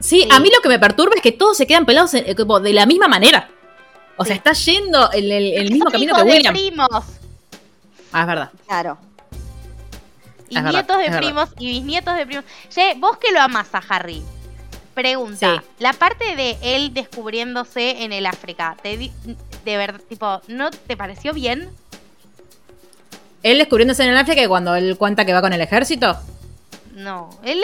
Sí, 0.00 0.22
Sí. 0.22 0.28
a 0.32 0.40
mí 0.40 0.50
lo 0.52 0.60
que 0.62 0.70
me 0.70 0.78
perturba 0.78 1.12
es 1.14 1.22
que 1.22 1.32
todos 1.32 1.56
se 1.56 1.66
quedan 1.66 1.84
pelados 1.86 2.14
eh, 2.14 2.34
como 2.34 2.58
de 2.58 2.72
la 2.72 2.86
misma 2.86 3.06
manera. 3.06 3.48
O 4.16 4.24
sea, 4.24 4.34
está 4.34 4.52
yendo 4.52 5.10
el, 5.12 5.30
el- 5.30 5.52
el 5.52 5.70
mismo 5.70 5.90
camino 5.90 6.14
que 6.16 6.22
William. 6.22 6.54
primos. 6.54 6.88
Ah, 8.12 8.22
es 8.22 8.26
verdad. 8.26 8.50
Claro. 8.66 8.98
Y 10.50 10.56
Es 10.58 10.62
verdad, 10.64 10.72
nietos 10.80 10.96
de 10.98 11.04
verdad. 11.04 11.18
primos 11.18 11.48
y 11.58 11.68
bisnietos 11.68 12.16
de 12.16 12.26
primos. 12.26 12.44
Che, 12.68 12.94
vos 12.98 13.16
que 13.18 13.32
lo 13.32 13.40
amás 13.40 13.68
a 13.72 13.78
Harry. 13.88 14.22
Pregunta, 14.94 15.62
Sí. 15.62 15.66
la 15.78 15.92
parte 15.94 16.36
de 16.36 16.58
él 16.62 16.92
descubriéndose 16.92 18.02
en 18.02 18.12
el 18.12 18.26
África, 18.26 18.76
te 18.82 18.96
di- 18.98 19.12
de 19.64 19.76
verdad, 19.76 20.00
tipo, 20.08 20.42
¿no 20.48 20.70
te 20.70 20.96
pareció 20.96 21.32
bien? 21.32 21.70
Él 23.42 23.58
descubriéndose 23.58 24.02
en 24.02 24.10
el 24.10 24.16
África 24.18 24.42
que 24.42 24.48
cuando 24.48 24.74
él 24.74 24.96
cuenta 24.98 25.24
que 25.24 25.32
va 25.32 25.40
con 25.40 25.52
el 25.52 25.60
ejército. 25.60 26.18
No, 26.94 27.30
él, 27.44 27.58
él 27.58 27.62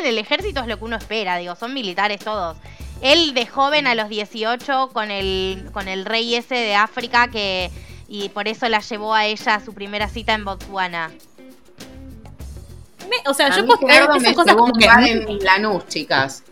en 0.00 0.06
el 0.06 0.18
ejército 0.18 0.60
es 0.60 0.66
lo 0.68 0.78
que 0.78 0.84
uno 0.84 0.96
espera, 0.96 1.36
digo, 1.36 1.54
son 1.56 1.74
militares 1.74 2.20
todos. 2.20 2.56
Él 3.02 3.34
de 3.34 3.46
joven 3.46 3.86
a 3.86 3.94
los 3.94 4.08
18 4.08 4.90
con 4.92 5.10
el, 5.10 5.68
con 5.72 5.88
el 5.88 6.04
rey 6.04 6.34
ese 6.34 6.54
de 6.54 6.74
África 6.74 7.28
que 7.28 7.70
y 8.08 8.30
por 8.30 8.48
eso 8.48 8.68
la 8.68 8.80
llevó 8.80 9.12
a 9.14 9.26
ella 9.26 9.56
a 9.56 9.60
su 9.64 9.74
primera 9.74 10.08
cita 10.08 10.32
en 10.32 10.44
Botswana. 10.44 11.10
Me- 13.08 13.30
o 13.30 13.34
sea, 13.34 13.46
A 13.46 13.56
yo 13.56 13.64
puedo 13.66 13.80
creer 13.80 14.08
que 14.12 14.20
son 14.20 14.34
cosas 14.34 14.54
como 14.54 14.72
que. 14.72 14.86
en 14.86 15.38
Lanús, 15.44 15.86
chicas. 15.88 16.42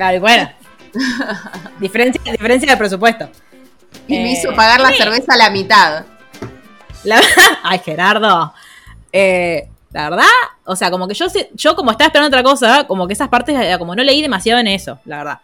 Ay, 0.00 0.18
bueno. 0.18 0.50
diferencia, 1.80 2.20
diferencia 2.32 2.70
de 2.72 2.76
presupuesto. 2.76 3.28
Y 4.06 4.14
me 4.18 4.30
Eh, 4.30 4.32
hizo 4.32 4.54
pagar 4.54 4.80
la 4.80 4.88
sí. 4.90 4.96
cerveza 4.98 5.34
a 5.34 5.36
la 5.36 5.50
mitad. 5.50 6.04
La 7.04 7.20
Ay, 7.62 7.78
Gerardo. 7.84 8.52
Eh, 9.12 9.68
la 9.90 10.08
verdad, 10.10 10.24
o 10.64 10.74
sea, 10.74 10.90
como 10.90 11.06
que 11.06 11.14
yo 11.14 11.26
yo 11.54 11.76
como 11.76 11.90
estaba 11.90 12.06
esperando 12.06 12.28
otra 12.36 12.42
cosa, 12.42 12.86
como 12.86 13.06
que 13.06 13.12
esas 13.12 13.28
partes, 13.28 13.54
eh, 13.58 13.76
como 13.78 13.94
no 13.94 14.02
leí 14.02 14.22
demasiado 14.22 14.58
en 14.60 14.66
eso, 14.68 14.98
la 15.04 15.18
verdad. 15.18 15.38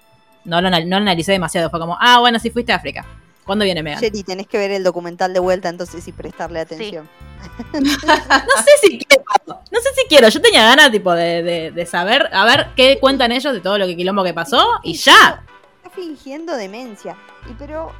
No 0.44 0.60
lo, 0.62 0.70
no 0.70 0.78
lo 0.80 0.96
analicé 0.96 1.32
demasiado. 1.32 1.68
Fue 1.68 1.78
como, 1.78 1.96
ah, 2.00 2.20
bueno, 2.20 2.38
sí 2.38 2.48
fuiste 2.50 2.72
a 2.72 2.76
África. 2.76 3.04
¿Cuándo 3.48 3.64
viene 3.64 3.82
Megan? 3.82 3.98
Sherry, 4.00 4.22
tenés 4.22 4.46
que 4.46 4.58
ver 4.58 4.70
el 4.72 4.84
documental 4.84 5.32
de 5.32 5.40
vuelta 5.40 5.70
entonces 5.70 6.06
y 6.06 6.12
prestarle 6.12 6.60
atención. 6.60 7.08
No 7.72 7.80
sé 7.90 8.70
si 8.82 8.98
quiero. 8.98 9.24
No 9.46 9.80
sé 9.80 9.88
si 9.96 10.06
quiero. 10.06 10.28
Yo 10.28 10.42
tenía 10.42 10.64
ganas, 10.64 10.90
tipo, 10.92 11.12
de, 11.12 11.42
de- 11.42 11.70
de 11.70 11.86
saber, 11.86 12.28
a 12.32 12.44
ver 12.44 12.68
qué 12.76 12.98
cuentan 13.00 13.32
ellos 13.32 13.54
de 13.54 13.60
todo 13.60 13.78
lo 13.78 13.86
que 13.86 13.96
quilombo 13.96 14.22
que 14.22 14.34
pasó 14.34 14.66
y 14.82 14.92
ya. 14.94 15.42
Está 15.82 15.88
fingiendo 15.88 16.54
demencia. 16.56 17.16
Y 17.50 17.54
pero 17.54 17.92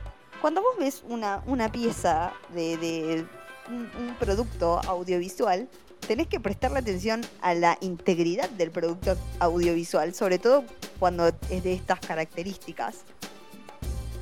cuando 0.43 0.61
vos 0.61 0.73
ves 0.79 1.03
una, 1.09 1.43
una 1.47 1.73
pieza 1.73 2.33
de, 2.55 2.77
de 2.77 3.25
un, 3.69 3.91
un 3.99 4.15
producto 4.19 4.81
audiovisual, 4.87 5.67
tenés 6.07 6.27
que 6.27 6.41
prestarle 6.41 6.81
atención 6.81 7.23
a 7.41 7.55
la 7.55 7.79
integridad 7.81 8.51
del 8.51 8.71
producto 8.71 9.17
audiovisual, 9.39 10.15
sobre 10.15 10.39
todo 10.39 10.65
cuando 10.99 11.29
es 11.49 11.63
de 11.65 11.73
estas 11.73 12.01
características. 12.01 12.97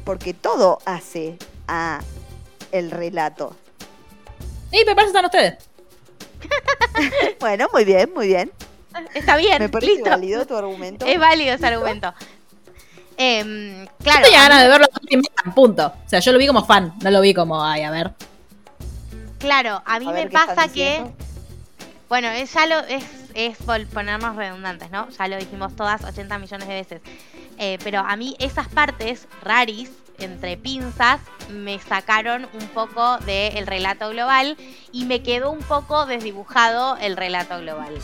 Porque 0.06 0.32
todo 0.32 0.78
hace 0.86 1.36
a 1.68 2.00
el 2.72 2.90
relato. 2.90 3.54
Y 4.72 4.82
me 4.86 4.94
parece 4.94 5.08
están 5.08 5.24
ustedes. 5.26 5.54
Bueno, 7.40 7.66
muy 7.74 7.84
bien, 7.84 8.10
muy 8.14 8.28
bien. 8.28 8.50
Está 9.14 9.36
bien, 9.36 9.58
Me 9.58 9.68
parece 9.68 9.92
listo. 9.94 10.08
válido 10.08 10.46
tu 10.46 10.56
argumento. 10.56 11.04
Es 11.04 11.18
válido 11.20 11.54
ese 11.54 11.66
argumento. 11.66 12.14
Yo 13.18 13.86
claro, 14.02 14.22
tenía 14.24 14.40
a 14.40 14.48
mí- 14.48 14.48
ganas 14.48 14.62
de 14.62 14.68
verlo 14.68 14.86
punto. 15.54 15.92
O 16.06 16.08
sea, 16.08 16.20
yo 16.20 16.32
lo 16.32 16.38
vi 16.38 16.46
como 16.46 16.64
fan, 16.64 16.94
no 17.02 17.10
lo 17.10 17.20
vi 17.20 17.34
como, 17.34 17.62
ay, 17.62 17.82
a 17.82 17.90
ver. 17.90 18.12
claro, 19.38 19.82
a 19.84 19.98
mí 19.98 20.08
A 20.08 20.12
me 20.12 20.26
pasa 20.30 20.68
que. 20.68 21.04
Bueno, 22.08 22.28
es, 22.28 22.52
ya 22.52 22.66
lo, 22.66 22.78
es, 22.80 23.04
es 23.34 23.56
por 23.58 23.84
ponernos 23.88 24.36
redundantes, 24.36 24.90
¿no? 24.90 25.08
Ya 25.10 25.28
lo 25.28 25.36
dijimos 25.36 25.74
todas 25.76 26.04
80 26.04 26.38
millones 26.38 26.68
de 26.68 26.74
veces. 26.74 27.00
Eh, 27.58 27.78
pero 27.82 28.00
a 28.00 28.16
mí 28.16 28.36
esas 28.38 28.68
partes 28.68 29.26
raris, 29.42 29.90
entre 30.18 30.56
pinzas, 30.56 31.20
me 31.50 31.78
sacaron 31.78 32.48
un 32.54 32.68
poco 32.68 33.18
del 33.18 33.66
relato 33.66 34.10
global 34.10 34.56
y 34.92 35.04
me 35.04 35.22
quedó 35.22 35.50
un 35.50 35.60
poco 35.60 36.06
desdibujado 36.06 36.96
el 36.96 37.16
relato 37.16 37.58
global. 37.60 37.98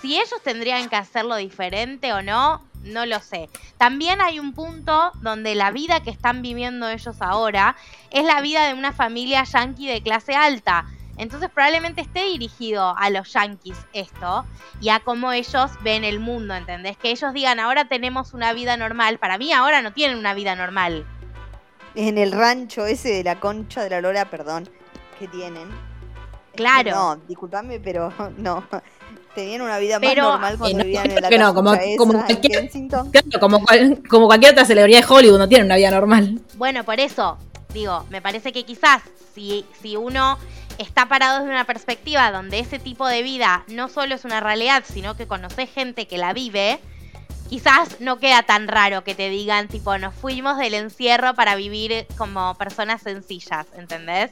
Si 0.00 0.16
ellos 0.16 0.42
tendrían 0.42 0.88
que 0.88 0.96
hacerlo 0.96 1.36
diferente 1.36 2.12
o 2.12 2.22
no, 2.22 2.60
no 2.82 3.06
lo 3.06 3.20
sé. 3.20 3.48
También 3.78 4.20
hay 4.20 4.40
un 4.40 4.52
punto 4.52 5.12
donde 5.20 5.54
la 5.54 5.70
vida 5.70 6.02
que 6.02 6.10
están 6.10 6.42
viviendo 6.42 6.88
ellos 6.88 7.16
ahora 7.20 7.76
es 8.10 8.24
la 8.24 8.40
vida 8.40 8.66
de 8.66 8.74
una 8.74 8.92
familia 8.92 9.44
yankee 9.44 9.86
de 9.86 10.02
clase 10.02 10.34
alta. 10.34 10.86
Entonces 11.18 11.50
probablemente 11.50 12.00
esté 12.00 12.24
dirigido 12.24 12.94
a 12.96 13.10
los 13.10 13.32
yankees 13.32 13.76
esto 13.92 14.44
y 14.80 14.88
a 14.88 15.00
cómo 15.00 15.32
ellos 15.32 15.70
ven 15.82 16.04
el 16.04 16.20
mundo, 16.20 16.54
¿entendés? 16.54 16.96
Que 16.96 17.10
ellos 17.10 17.32
digan, 17.34 17.60
ahora 17.60 17.86
tenemos 17.86 18.32
una 18.34 18.52
vida 18.52 18.76
normal. 18.76 19.18
Para 19.18 19.38
mí 19.38 19.52
ahora 19.52 19.82
no 19.82 19.92
tienen 19.92 20.16
una 20.18 20.34
vida 20.34 20.54
normal. 20.56 21.04
En 21.94 22.16
el 22.16 22.32
rancho 22.32 22.86
ese 22.86 23.10
de 23.10 23.24
la 23.24 23.38
concha 23.38 23.82
de 23.82 23.90
la 23.90 24.00
lora, 24.00 24.24
perdón, 24.30 24.68
que 25.18 25.28
tienen. 25.28 25.68
Claro. 26.54 26.90
No, 26.90 27.16
discúlpame, 27.28 27.78
pero 27.80 28.12
no. 28.38 28.64
Tenían 29.34 29.62
una 29.62 29.78
vida 29.78 29.98
Pero- 29.98 30.38
más 30.38 30.40
normal 30.40 30.54
Eh, 30.54 30.58
cuando 30.58 30.78
no, 30.78 30.84
vivían 30.84 31.10
en 31.10 31.22
la 31.22 31.28
que 31.30 31.38
no, 31.38 31.54
como- 31.54 31.72
esa 31.74 31.96
como 31.96 32.12
cualquier- 32.24 32.60
Kensington. 32.60 33.10
Claro, 33.10 33.40
como, 33.40 33.62
como 34.10 34.26
cualquier 34.26 34.52
otra 34.52 34.64
celebridad 34.66 35.00
de 35.00 35.06
Hollywood, 35.14 35.38
no 35.38 35.48
tiene 35.48 35.64
una 35.64 35.76
vida 35.76 35.90
normal. 35.90 36.40
Bueno, 36.56 36.84
por 36.84 37.00
eso, 37.00 37.38
digo, 37.72 38.04
me 38.10 38.20
parece 38.20 38.52
que 38.52 38.64
quizás 38.64 39.02
si, 39.34 39.64
si 39.80 39.96
uno 39.96 40.36
está 40.78 41.06
parado 41.08 41.40
desde 41.40 41.50
una 41.50 41.64
perspectiva 41.64 42.30
donde 42.30 42.58
ese 42.58 42.78
tipo 42.78 43.06
de 43.06 43.22
vida 43.22 43.64
no 43.68 43.88
solo 43.88 44.14
es 44.14 44.24
una 44.24 44.40
realidad, 44.40 44.84
sino 44.86 45.16
que 45.16 45.26
conoce 45.26 45.66
gente 45.66 46.06
que 46.06 46.18
la 46.18 46.32
vive, 46.32 46.78
quizás 47.48 48.00
no 48.00 48.18
queda 48.18 48.42
tan 48.42 48.68
raro 48.68 49.04
que 49.04 49.14
te 49.14 49.28
digan, 49.28 49.68
tipo, 49.68 49.96
nos 49.98 50.14
fuimos 50.14 50.58
del 50.58 50.74
encierro 50.74 51.34
para 51.34 51.54
vivir 51.54 52.06
como 52.16 52.54
personas 52.54 53.02
sencillas, 53.02 53.66
¿entendés? 53.76 54.30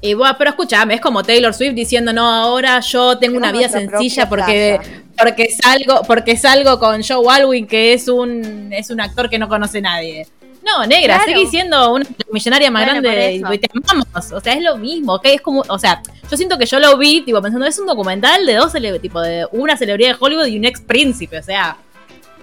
Y 0.00 0.14
bueno, 0.14 0.36
pero 0.38 0.50
escúchame, 0.50 0.94
es 0.94 1.00
como 1.00 1.22
Taylor 1.22 1.54
Swift 1.54 1.74
diciendo, 1.74 2.12
no, 2.12 2.30
ahora 2.30 2.80
yo 2.80 3.18
tengo 3.18 3.36
una 3.38 3.50
vida 3.50 3.68
sencilla 3.68 4.28
porque, 4.28 4.78
porque 5.18 5.48
salgo, 5.50 6.02
porque 6.06 6.36
salgo 6.36 6.78
con 6.78 7.02
Joe 7.02 7.26
Alwyn, 7.28 7.66
que 7.66 7.94
es 7.94 8.06
un, 8.06 8.72
es 8.72 8.90
un 8.90 9.00
actor 9.00 9.30
que 9.30 9.38
no 9.38 9.48
conoce 9.48 9.80
nadie. 9.80 10.26
No, 10.66 10.84
negra, 10.84 11.22
sigue 11.24 11.46
siendo 11.46 11.92
una 11.92 12.04
millonaria 12.32 12.70
más 12.72 12.86
grande 12.86 13.34
y 13.34 13.58
te 13.58 13.70
amamos. 13.72 14.32
O 14.32 14.40
sea, 14.40 14.54
es 14.54 14.62
lo 14.62 14.76
mismo, 14.76 15.20
que 15.20 15.34
es 15.34 15.40
como, 15.40 15.62
o 15.68 15.78
sea, 15.78 16.02
yo 16.28 16.36
siento 16.36 16.58
que 16.58 16.66
yo 16.66 16.80
lo 16.80 16.96
vi, 16.98 17.20
tipo, 17.20 17.40
pensando, 17.40 17.66
es 17.66 17.78
un 17.78 17.86
documental 17.86 18.44
de 18.44 18.54
dos 18.54 18.72
tipo, 19.00 19.20
de 19.20 19.46
una 19.52 19.76
celebridad 19.76 20.10
de 20.10 20.16
Hollywood 20.18 20.46
y 20.46 20.58
un 20.58 20.64
ex 20.64 20.80
príncipe, 20.80 21.38
o 21.38 21.42
sea. 21.42 21.76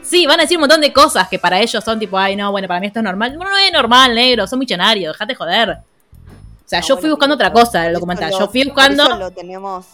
Sí, 0.01 0.25
van 0.25 0.39
a 0.39 0.43
decir 0.43 0.57
un 0.57 0.61
montón 0.61 0.81
de 0.81 0.91
cosas 0.91 1.29
que 1.29 1.39
para 1.39 1.59
ellos 1.61 1.81
son 1.83 1.97
tipo, 1.97 2.17
ay, 2.17 2.35
no, 2.35 2.51
bueno, 2.51 2.67
para 2.67 2.79
mí 2.79 2.87
esto 2.87 2.99
es 2.99 3.03
normal. 3.03 3.37
No, 3.37 3.43
no 3.43 3.57
es 3.57 3.71
normal, 3.71 4.15
negro, 4.15 4.47
son 4.47 4.59
millonarios, 4.59 5.13
dejate 5.13 5.35
joder. 5.35 5.69
O 5.69 6.65
sea, 6.65 6.81
yo 6.81 6.97
fui 6.97 7.09
buscando 7.09 7.35
otra 7.35 7.51
cosa 7.51 7.83
del 7.83 7.93
documental. 7.93 8.31
yo 8.31 8.47
fui 8.47 8.63
buscando. 8.63 9.03
Eso 9.03 9.17
lo 9.17 9.31
tenemos 9.31 9.85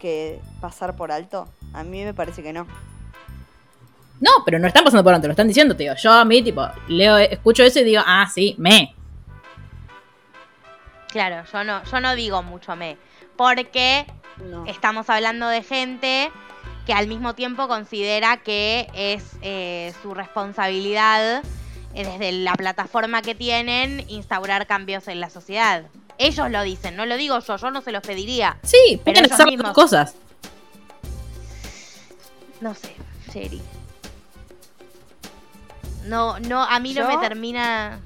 que 0.00 0.40
pasar 0.60 0.96
por 0.96 1.12
alto. 1.12 1.48
A 1.72 1.82
mí 1.84 2.04
me 2.04 2.14
parece 2.14 2.42
que 2.42 2.52
no. 2.52 2.66
No, 4.20 4.30
pero 4.44 4.58
no 4.58 4.66
están 4.66 4.84
pasando 4.84 5.04
por 5.04 5.14
alto, 5.14 5.28
lo 5.28 5.32
están 5.32 5.48
diciendo, 5.48 5.76
tío. 5.76 5.94
Yo 5.94 6.12
a 6.12 6.24
mí, 6.24 6.42
tipo, 6.42 6.66
leo, 6.88 7.16
escucho 7.18 7.62
eso 7.62 7.80
y 7.80 7.84
digo, 7.84 8.02
ah, 8.04 8.28
sí, 8.32 8.54
me. 8.58 8.94
Claro, 11.08 11.44
yo 11.52 11.64
no, 11.64 11.84
yo 11.84 12.00
no 12.00 12.14
digo 12.14 12.42
mucho 12.42 12.76
me. 12.76 12.96
Porque 13.36 14.06
estamos 14.66 15.08
hablando 15.08 15.48
de 15.48 15.62
gente 15.62 16.30
que 16.86 16.92
al 16.92 17.06
mismo 17.06 17.34
tiempo 17.34 17.68
considera 17.68 18.38
que 18.38 18.88
es 18.94 19.24
eh, 19.42 19.92
su 20.02 20.14
responsabilidad 20.14 21.42
eh, 21.94 22.04
desde 22.04 22.32
la 22.32 22.54
plataforma 22.54 23.22
que 23.22 23.34
tienen 23.34 24.04
instaurar 24.08 24.66
cambios 24.66 25.06
en 25.08 25.20
la 25.20 25.30
sociedad. 25.30 25.84
Ellos 26.18 26.50
lo 26.50 26.62
dicen, 26.62 26.96
no 26.96 27.06
lo 27.06 27.16
digo 27.16 27.38
yo, 27.38 27.56
yo 27.56 27.70
no 27.70 27.80
se 27.80 27.92
los 27.92 28.02
pediría. 28.02 28.58
Sí, 28.62 29.00
pero 29.04 29.20
ellos 29.20 29.38
mismos... 29.46 29.72
cosas. 29.72 30.14
No 32.60 32.74
sé, 32.74 32.96
Sherry. 33.32 33.62
No, 36.08 36.38
no, 36.40 36.62
a 36.62 36.80
mí 36.80 36.94
no 36.94 37.06
me 37.06 37.18
termina. 37.18 38.00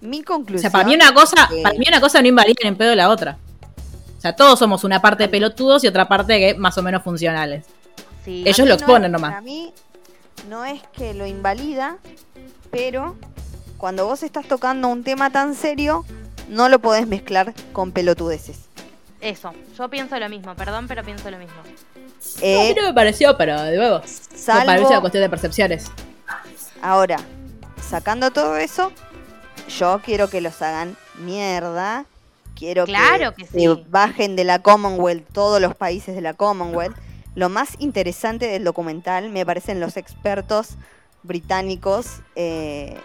Mi 0.00 0.22
conclusión. 0.22 0.58
O 0.58 0.60
sea, 0.60 0.70
para 0.70 0.84
mí 0.84 0.94
una 0.94 1.14
cosa, 1.14 1.48
para 1.62 1.78
mí 1.78 1.84
una 1.86 2.00
cosa 2.00 2.20
no 2.20 2.28
invalida 2.28 2.56
en 2.62 2.76
pedo 2.76 2.94
la 2.94 3.08
otra. 3.08 3.38
O 4.18 4.20
sea, 4.20 4.34
todos 4.34 4.58
somos 4.58 4.84
una 4.84 5.00
parte 5.00 5.24
de 5.24 5.28
pelotudos 5.28 5.84
y 5.84 5.86
otra 5.86 6.08
parte 6.08 6.38
que 6.38 6.54
más 6.54 6.76
o 6.78 6.82
menos 6.82 7.02
funcionales. 7.02 7.64
Ellos 8.26 8.66
lo 8.66 8.74
exponen 8.74 9.12
nomás. 9.12 9.30
Para 9.30 9.42
mí 9.42 9.72
no 10.48 10.64
es 10.64 10.82
que 10.92 11.14
lo 11.14 11.26
invalida, 11.26 11.98
pero 12.70 13.16
cuando 13.78 14.06
vos 14.06 14.22
estás 14.22 14.46
tocando 14.46 14.88
un 14.88 15.04
tema 15.04 15.30
tan 15.30 15.54
serio, 15.54 16.04
no 16.48 16.68
lo 16.68 16.80
podés 16.80 17.06
mezclar 17.06 17.54
con 17.72 17.92
pelotudeces. 17.92 18.58
Eso, 19.20 19.52
yo 19.78 19.88
pienso 19.88 20.18
lo 20.18 20.28
mismo, 20.28 20.54
perdón, 20.56 20.88
pero 20.88 21.04
pienso 21.04 21.30
lo 21.30 21.38
mismo. 21.38 21.62
Eh, 22.40 22.74
no, 22.76 22.88
me 22.88 22.94
pareció, 22.94 23.36
pero 23.36 23.60
de 23.60 23.76
nuevo, 23.76 24.00
me 24.00 24.64
parece 24.64 25.00
cuestión 25.00 25.22
de 25.22 25.30
percepciones. 25.30 25.90
Ahora, 26.82 27.16
sacando 27.80 28.32
todo 28.32 28.56
eso, 28.56 28.92
yo 29.78 30.00
quiero 30.04 30.28
que 30.28 30.40
los 30.40 30.60
hagan 30.62 30.96
mierda. 31.18 32.06
Quiero 32.56 32.84
que, 32.86 33.84
bajen 33.88 34.36
de 34.36 34.44
la 34.44 34.58
Commonwealth 34.58 35.26
todos 35.32 35.60
los 35.60 35.74
países 35.76 36.14
de 36.14 36.20
la 36.20 36.34
Commonwealth. 36.34 36.96
Lo 37.34 37.48
más 37.48 37.76
interesante 37.78 38.46
del 38.48 38.64
documental 38.64 39.30
me 39.30 39.46
parecen 39.46 39.80
los 39.80 39.96
expertos 39.96 40.70
británicos 41.22 42.20
eh, 42.34 42.96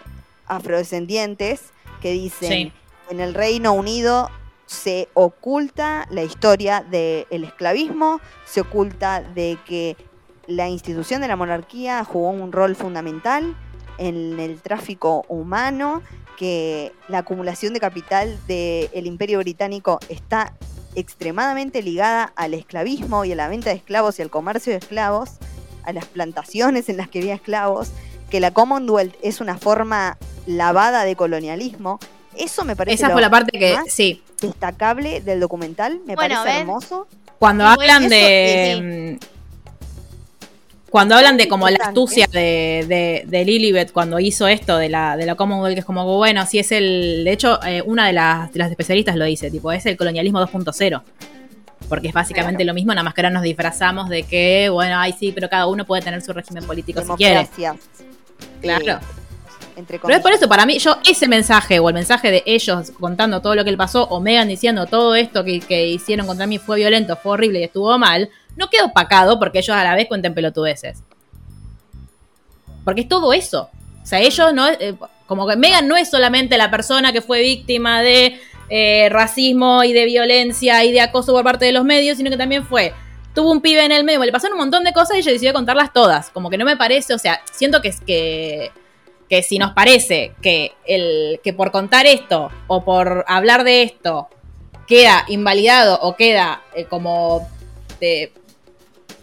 afrodescendientes 0.46 1.62
que 2.02 2.12
dicen 2.12 2.72
en 3.10 3.20
el 3.20 3.32
Reino 3.32 3.72
Unido 3.72 4.28
se 4.66 5.08
oculta 5.14 6.06
la 6.10 6.22
historia 6.22 6.82
del 6.82 7.44
esclavismo, 7.44 8.20
se 8.44 8.60
oculta 8.60 9.22
de 9.22 9.56
que 9.64 9.96
la 10.46 10.68
institución 10.68 11.20
de 11.22 11.28
la 11.28 11.36
monarquía 11.36 12.04
jugó 12.04 12.30
un 12.30 12.52
rol 12.52 12.76
fundamental 12.76 13.56
en 13.98 14.40
el 14.40 14.60
tráfico 14.60 15.24
humano, 15.28 16.02
que 16.38 16.92
la 17.08 17.18
acumulación 17.18 17.74
de 17.74 17.80
capital 17.80 18.38
del 18.46 19.06
imperio 19.06 19.38
británico 19.40 19.98
está 20.08 20.54
extremadamente 20.94 21.82
ligada 21.82 22.32
al 22.36 22.54
esclavismo 22.54 23.24
y 23.24 23.32
a 23.32 23.36
la 23.36 23.48
venta 23.48 23.70
de 23.70 23.76
esclavos 23.76 24.18
y 24.18 24.22
al 24.22 24.30
comercio 24.30 24.72
de 24.72 24.78
esclavos, 24.78 25.32
a 25.84 25.92
las 25.92 26.06
plantaciones 26.06 26.88
en 26.88 26.96
las 26.96 27.08
que 27.08 27.18
había 27.20 27.34
esclavos, 27.34 27.90
que 28.30 28.40
la 28.40 28.50
Commonwealth 28.52 29.14
es 29.22 29.40
una 29.40 29.58
forma 29.58 30.18
lavada 30.46 31.04
de 31.04 31.16
colonialismo. 31.16 31.98
Eso 32.36 32.64
me 32.64 32.76
parece 32.76 33.04
Esa 33.04 33.10
fue 33.10 33.20
la 33.20 33.30
parte 33.30 33.58
que 33.58 33.76
sí. 33.88 34.22
destacable 34.40 35.20
del 35.20 35.40
documental, 35.40 36.00
me 36.06 36.14
parece 36.14 36.60
hermoso. 36.60 37.06
Cuando 37.38 37.66
hablan 37.66 38.08
de 38.08 39.18
cuando 40.90 41.14
hablan 41.14 41.36
de 41.36 41.48
como 41.48 41.68
la 41.68 41.78
astucia 41.82 42.26
de, 42.32 43.24
de, 43.26 43.44
Lilibet 43.44 43.92
cuando 43.92 44.18
hizo 44.18 44.48
esto 44.48 44.78
de 44.78 44.88
la, 44.88 45.16
de 45.16 45.26
la 45.26 45.34
Commonwealth, 45.34 45.74
que 45.74 45.80
es 45.80 45.86
como, 45.86 46.04
bueno, 46.16 46.46
si 46.46 46.58
es 46.58 46.72
el. 46.72 47.24
De 47.24 47.32
hecho, 47.32 47.62
eh, 47.64 47.82
una 47.82 48.06
de 48.06 48.12
las, 48.14 48.52
de 48.52 48.58
las 48.58 48.70
especialistas 48.70 49.16
lo 49.16 49.24
dice, 49.24 49.50
tipo, 49.50 49.70
es 49.72 49.84
el 49.86 49.96
colonialismo 49.96 50.40
2.0. 50.40 51.02
Porque 51.88 52.08
es 52.08 52.14
básicamente 52.14 52.64
lo 52.64 52.74
mismo, 52.74 52.92
nada 52.92 53.02
más 53.02 53.14
que 53.14 53.20
ahora 53.20 53.30
nos 53.30 53.42
disfrazamos 53.42 54.08
de 54.08 54.24
que, 54.24 54.68
bueno, 54.68 54.98
ay 54.98 55.14
sí, 55.18 55.32
pero 55.32 55.48
cada 55.48 55.66
uno 55.66 55.86
puede 55.86 56.02
tener 56.02 56.20
su 56.22 56.32
régimen 56.32 56.64
político 56.64 57.00
si 57.02 57.12
quiere. 57.12 57.48
Claro. 58.60 59.00
Pero 59.86 60.14
es 60.14 60.20
por 60.20 60.32
eso, 60.32 60.48
para 60.48 60.66
mí, 60.66 60.78
yo 60.78 60.98
ese 61.08 61.28
mensaje 61.28 61.78
o 61.78 61.88
el 61.88 61.94
mensaje 61.94 62.30
de 62.30 62.42
ellos 62.46 62.92
contando 62.98 63.40
todo 63.40 63.54
lo 63.54 63.64
que 63.64 63.70
le 63.70 63.76
pasó, 63.76 64.04
o 64.04 64.20
Megan 64.20 64.48
diciendo 64.48 64.86
todo 64.86 65.14
esto 65.14 65.44
que, 65.44 65.60
que 65.60 65.86
hicieron 65.88 66.26
contra 66.26 66.46
mí 66.46 66.58
fue 66.58 66.76
violento, 66.76 67.16
fue 67.16 67.32
horrible 67.32 67.60
y 67.60 67.64
estuvo 67.64 67.96
mal, 67.98 68.30
no 68.56 68.68
queda 68.68 68.84
opacado 68.84 69.38
porque 69.38 69.58
ellos 69.58 69.76
a 69.76 69.84
la 69.84 69.94
vez 69.94 70.08
cuenten 70.08 70.34
pelotudeces. 70.34 71.02
Porque 72.84 73.02
es 73.02 73.08
todo 73.08 73.32
eso. 73.32 73.70
O 74.02 74.06
sea, 74.06 74.20
ellos 74.20 74.52
no. 74.54 74.68
Eh, 74.68 74.94
como 75.26 75.46
que 75.46 75.56
Megan 75.56 75.86
no 75.86 75.96
es 75.96 76.10
solamente 76.10 76.56
la 76.56 76.70
persona 76.70 77.12
que 77.12 77.20
fue 77.20 77.42
víctima 77.42 78.00
de 78.00 78.40
eh, 78.70 79.08
racismo 79.10 79.84
y 79.84 79.92
de 79.92 80.06
violencia 80.06 80.84
y 80.84 80.92
de 80.92 81.02
acoso 81.02 81.32
por 81.32 81.44
parte 81.44 81.66
de 81.66 81.72
los 81.72 81.84
medios, 81.84 82.16
sino 82.16 82.30
que 82.30 82.36
también 82.36 82.64
fue. 82.64 82.94
Tuvo 83.34 83.52
un 83.52 83.60
pibe 83.60 83.84
en 83.84 83.92
el 83.92 84.04
medio, 84.04 84.24
le 84.24 84.32
pasaron 84.32 84.54
un 84.54 84.60
montón 84.60 84.84
de 84.84 84.92
cosas 84.92 85.16
y 85.16 85.20
ella 85.20 85.32
decidió 85.32 85.52
contarlas 85.52 85.92
todas. 85.92 86.30
Como 86.30 86.48
que 86.48 86.56
no 86.56 86.64
me 86.64 86.76
parece, 86.76 87.12
o 87.12 87.18
sea, 87.18 87.42
siento 87.52 87.82
que 87.82 88.72
que 89.28 89.42
si 89.42 89.58
nos 89.58 89.72
parece 89.72 90.32
que 90.42 90.72
el 90.86 91.40
que 91.42 91.52
por 91.52 91.70
contar 91.70 92.06
esto 92.06 92.50
o 92.66 92.84
por 92.84 93.24
hablar 93.28 93.64
de 93.64 93.82
esto 93.82 94.28
queda 94.86 95.24
invalidado 95.28 95.98
o 96.00 96.16
queda 96.16 96.62
eh, 96.74 96.86
como 96.86 97.46
de, 98.00 98.32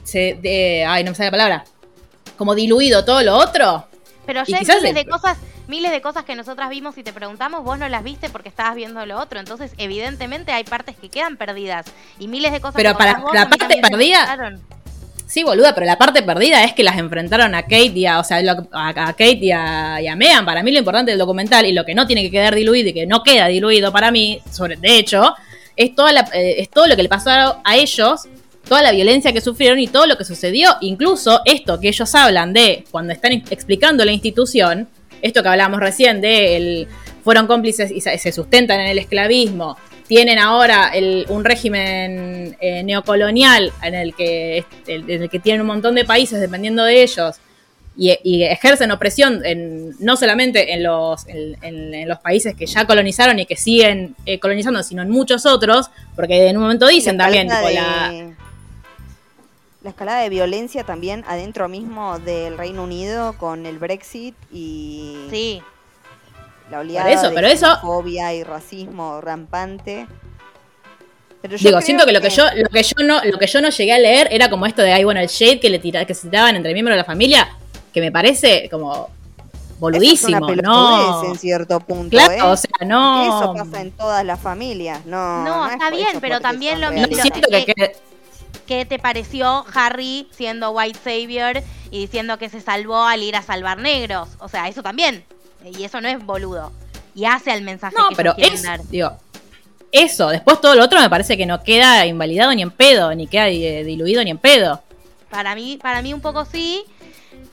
se, 0.03 0.35
de, 0.35 0.85
ay, 0.87 1.03
no 1.03 1.11
me 1.11 1.15
sale 1.15 1.27
la 1.27 1.31
palabra, 1.31 1.65
como 2.37 2.53
diluido 2.53 3.03
todo 3.03 3.23
lo 3.23 3.35
otro. 3.35 3.87
Pero 4.25 4.43
ya 4.43 4.57
hay 4.57 4.65
miles 4.65 4.93
de 4.93 5.05
cosas, 5.05 5.37
miles 5.67 5.91
de 5.91 6.01
cosas 6.01 6.23
que 6.23 6.35
nosotras 6.35 6.69
vimos 6.69 6.97
y 6.97 7.03
te 7.03 7.13
preguntamos, 7.13 7.63
vos 7.63 7.79
no 7.79 7.87
las 7.89 8.03
viste 8.03 8.29
porque 8.29 8.49
estabas 8.49 8.75
viendo 8.75 9.03
lo 9.05 9.19
otro. 9.19 9.39
Entonces, 9.39 9.73
evidentemente 9.77 10.51
hay 10.51 10.63
partes 10.63 10.95
que 10.95 11.09
quedan 11.09 11.37
perdidas 11.37 11.85
y 12.19 12.27
miles 12.27 12.51
de 12.51 12.61
cosas 12.61 12.75
Pero 12.75 12.97
para 12.97 13.23
la 13.33 13.49
parte 13.49 13.77
perdida. 13.81 14.59
Sí, 15.27 15.43
boluda, 15.43 15.73
pero 15.73 15.87
la 15.87 15.97
parte 15.97 16.21
perdida 16.21 16.63
es 16.63 16.73
que 16.73 16.83
las 16.83 16.97
enfrentaron 16.97 17.55
a 17.55 17.63
Kate 17.63 17.93
y 17.95 18.05
a, 18.05 18.19
o 18.19 18.23
sea, 18.23 18.37
a, 18.71 18.93
Kate 18.93 19.39
y 19.41 19.51
a, 19.51 19.99
y. 19.99 20.45
Para 20.45 20.61
mí 20.61 20.71
lo 20.71 20.79
importante 20.79 21.11
del 21.11 21.19
documental 21.19 21.65
y 21.65 21.73
lo 21.73 21.83
que 21.83 21.95
no 21.95 22.05
tiene 22.05 22.21
que 22.21 22.31
quedar 22.31 22.53
diluido 22.53 22.89
y 22.89 22.93
que 22.93 23.07
no 23.07 23.23
queda 23.23 23.47
diluido 23.47 23.91
para 23.91 24.11
mí, 24.11 24.41
sobre, 24.51 24.75
de 24.75 24.97
hecho, 24.97 25.33
es, 25.75 25.95
toda 25.95 26.11
eh, 26.33 26.55
es 26.59 26.69
todo 26.69 26.87
lo 26.87 26.95
que 26.95 27.03
le 27.03 27.09
pasó 27.09 27.29
a 27.63 27.75
ellos 27.75 28.27
toda 28.67 28.81
la 28.81 28.91
violencia 28.91 29.31
que 29.31 29.41
sufrieron 29.41 29.79
y 29.79 29.87
todo 29.87 30.07
lo 30.07 30.17
que 30.17 30.25
sucedió, 30.25 30.75
incluso 30.81 31.41
esto 31.45 31.79
que 31.79 31.87
ellos 31.89 32.13
hablan 32.15 32.51
de 32.51 32.83
cuando 32.91 33.13
están 33.13 33.31
explicando 33.31 34.03
la 34.03 34.11
institución, 34.11 34.87
esto 35.21 35.43
que 35.43 35.49
hablábamos 35.49 35.79
recién 35.79 36.19
de 36.19 36.57
el, 36.57 36.87
fueron 37.23 37.47
cómplices 37.47 37.91
y 37.91 38.01
se 38.01 38.31
sustentan 38.31 38.79
en 38.79 38.87
el 38.87 38.99
esclavismo, 38.99 39.77
tienen 40.07 40.39
ahora 40.39 40.91
un 41.29 41.43
régimen 41.43 42.55
eh, 42.59 42.83
neocolonial 42.83 43.71
en 43.81 43.95
el, 43.95 44.15
que, 44.15 44.65
en 44.87 45.23
el 45.23 45.29
que 45.29 45.39
tienen 45.39 45.61
un 45.61 45.67
montón 45.67 45.95
de 45.95 46.05
países 46.05 46.39
dependiendo 46.39 46.83
de 46.83 47.03
ellos 47.03 47.37
y, 47.97 48.43
ejercen 48.43 48.91
opresión 48.91 49.45
en, 49.45 49.95
no 49.99 50.17
solamente 50.17 50.73
en 50.73 50.83
los, 50.83 51.25
en, 51.27 52.07
los 52.07 52.19
países 52.19 52.55
que 52.55 52.65
ya 52.65 52.85
colonizaron 52.85 53.39
y 53.39 53.45
que 53.45 53.55
siguen 53.55 54.15
eh, 54.25 54.39
colonizando, 54.39 54.83
sino 54.83 55.01
en 55.01 55.09
muchos 55.09 55.45
otros, 55.45 55.89
porque 56.15 56.47
en 56.47 56.57
un 56.57 56.63
momento 56.63 56.87
dicen 56.87 57.17
también, 57.17 57.47
tipo, 57.47 57.69
la, 57.69 58.35
la 59.81 59.89
escalada 59.89 60.21
de 60.21 60.29
violencia 60.29 60.83
también 60.83 61.23
adentro 61.27 61.69
mismo 61.69 62.19
del 62.19 62.57
Reino 62.57 62.83
Unido 62.83 63.37
con 63.37 63.65
el 63.65 63.79
Brexit 63.79 64.35
y 64.51 65.15
sí. 65.29 65.61
La 66.71 66.79
oleada 66.79 67.07
de 67.07 67.13
eso, 67.13 67.31
y 68.33 68.43
racismo 68.43 69.21
rampante. 69.21 70.07
Pero 71.41 71.57
Digo, 71.57 71.81
siento 71.81 72.05
que 72.05 72.11
lo 72.11 72.21
que, 72.21 72.29
yo 72.31 72.43
lo 72.55 72.69
que 72.69 72.81
yo 72.81 73.05
no 73.05 73.23
lo 73.23 73.37
que 73.37 73.45
yo 73.47 73.61
no 73.61 73.69
llegué 73.69 73.93
a 73.93 73.99
leer 73.99 74.27
era 74.31 74.49
como 74.49 74.65
esto 74.65 74.81
de 74.81 74.91
ay 74.93 75.03
bueno 75.03 75.19
el 75.19 75.27
shade 75.27 75.59
que 75.59 75.69
le 75.69 75.77
tira, 75.79 76.03
que 76.05 76.13
se 76.15 76.27
tiraban 76.27 76.55
entre 76.55 76.73
miembros 76.73 76.93
de 76.95 76.97
la 76.97 77.03
familia 77.05 77.47
que 77.93 78.01
me 78.01 78.11
parece 78.11 78.67
como 78.69 78.93
Eso 78.93 79.09
es 79.73 79.79
boludísimo, 79.79 80.47
una 80.47 80.55
¿no? 80.63 81.23
en 81.25 81.37
cierto 81.37 81.79
punto, 81.81 82.09
Claro, 82.09 82.33
¿eh? 82.33 82.41
o 82.41 82.57
sea, 82.57 82.71
no. 82.87 83.23
Eso 83.41 83.53
pasa 83.53 83.81
en 83.81 83.91
todas 83.91 84.25
las 84.25 84.39
familias, 84.39 85.05
no. 85.05 85.43
No, 85.43 85.67
es 85.67 85.73
está 85.73 85.91
bien, 85.91 86.07
eso 86.09 86.19
pero 86.21 86.39
también 86.39 86.81
lo 86.81 86.91
mismo- 86.91 87.15
que- 87.75 87.95
¿Qué 88.65 88.83
te 88.85 88.97
pareció 88.97 89.63
Harry 89.75 90.27
siendo 90.31 90.71
White 90.71 90.97
Savior 91.03 91.61
y 91.91 91.99
diciendo 91.99 92.39
que 92.39 92.49
se 92.49 92.61
salvó 92.61 93.03
al 93.03 93.21
ir 93.21 93.35
a 93.35 93.43
salvar 93.43 93.77
negros? 93.77 94.29
O 94.39 94.47
sea, 94.49 94.67
eso 94.67 94.81
también. 94.81 95.23
Y 95.77 95.83
eso 95.83 96.01
no 96.01 96.07
es 96.07 96.23
boludo. 96.23 96.71
Y 97.13 97.25
hace 97.25 97.51
al 97.51 97.61
mensaje 97.61 97.95
No, 97.97 98.09
que 98.09 98.15
pero 98.15 98.33
ellos 98.37 98.53
es, 98.55 98.63
dar. 98.63 98.83
digo, 98.87 99.17
eso, 99.91 100.27
después 100.29 100.59
todo 100.59 100.75
lo 100.75 100.83
otro 100.83 100.99
me 100.99 101.09
parece 101.09 101.37
que 101.37 101.45
no 101.45 101.63
queda 101.63 102.05
invalidado 102.05 102.53
ni 102.53 102.61
en 102.61 102.71
pedo, 102.71 103.13
ni 103.15 103.27
queda 103.27 103.47
eh, 103.47 103.83
diluido 103.83 104.23
ni 104.23 104.31
en 104.31 104.37
pedo. 104.37 104.81
Para 105.29 105.55
mí, 105.55 105.79
para 105.81 106.01
mí 106.01 106.13
un 106.13 106.21
poco 106.21 106.45
sí. 106.45 106.83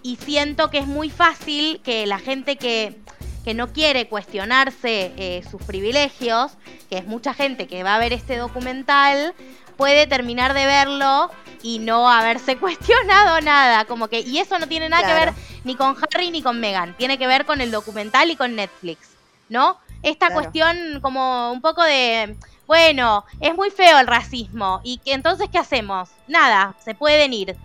Y 0.03 0.17
siento 0.17 0.69
que 0.71 0.79
es 0.79 0.87
muy 0.87 1.11
fácil 1.11 1.81
que 1.85 2.07
la 2.07 2.19
gente 2.19 2.57
que, 2.57 2.97
que 3.45 3.55
no 3.55 3.73
quiere 3.73 4.09
cuestionarse 4.09 5.13
eh, 5.17 5.45
sus 5.49 5.63
privilegios, 5.63 6.53
que 6.91 6.99
es 6.99 7.07
mucha 7.07 7.35
gente 7.35 7.69
que 7.69 7.85
va 7.85 7.95
a 7.95 7.99
ver 8.01 8.13
este 8.13 8.37
documental, 8.37 9.33
puede 9.73 10.07
terminar 10.07 10.55
de 10.55 10.67
verlo 10.67 11.31
y 11.63 11.79
no 11.79 12.11
haberse 12.11 12.57
cuestionado 12.59 13.41
nada. 13.41 13.85
Como 13.85 14.09
que, 14.09 14.21
y 14.21 14.39
eso 14.39 14.59
no 14.59 14.67
tiene 14.69 14.89
nada 14.89 15.07
que 15.07 15.15
ver 15.15 15.35
ni 15.65 15.75
con 15.77 15.97
Harry 15.97 16.31
ni 16.31 16.43
con 16.43 16.61
Meghan. 16.61 16.97
Tiene 16.97 17.19
que 17.19 17.27
ver 17.27 17.45
con 17.47 17.61
el 17.61 17.71
documental 17.71 18.31
y 18.31 18.37
con 18.37 18.55
Netflix. 18.57 19.09
¿No? 19.49 19.79
Esta 20.03 20.27
Claro. 20.29 20.41
cuestión 20.43 21.01
como 21.01 21.53
un 21.53 21.61
poco 21.61 21.83
de. 21.85 22.37
Bueno, 22.67 23.25
es 23.41 23.55
muy 23.55 23.71
feo 23.71 23.99
el 23.99 24.07
racismo. 24.07 24.81
¿Y 24.83 24.99
que 24.99 25.13
entonces 25.13 25.49
qué 25.51 25.59
hacemos? 25.59 26.09
Nada, 26.27 26.75
se 26.85 26.95
pueden 26.95 27.33
ir. 27.35 27.57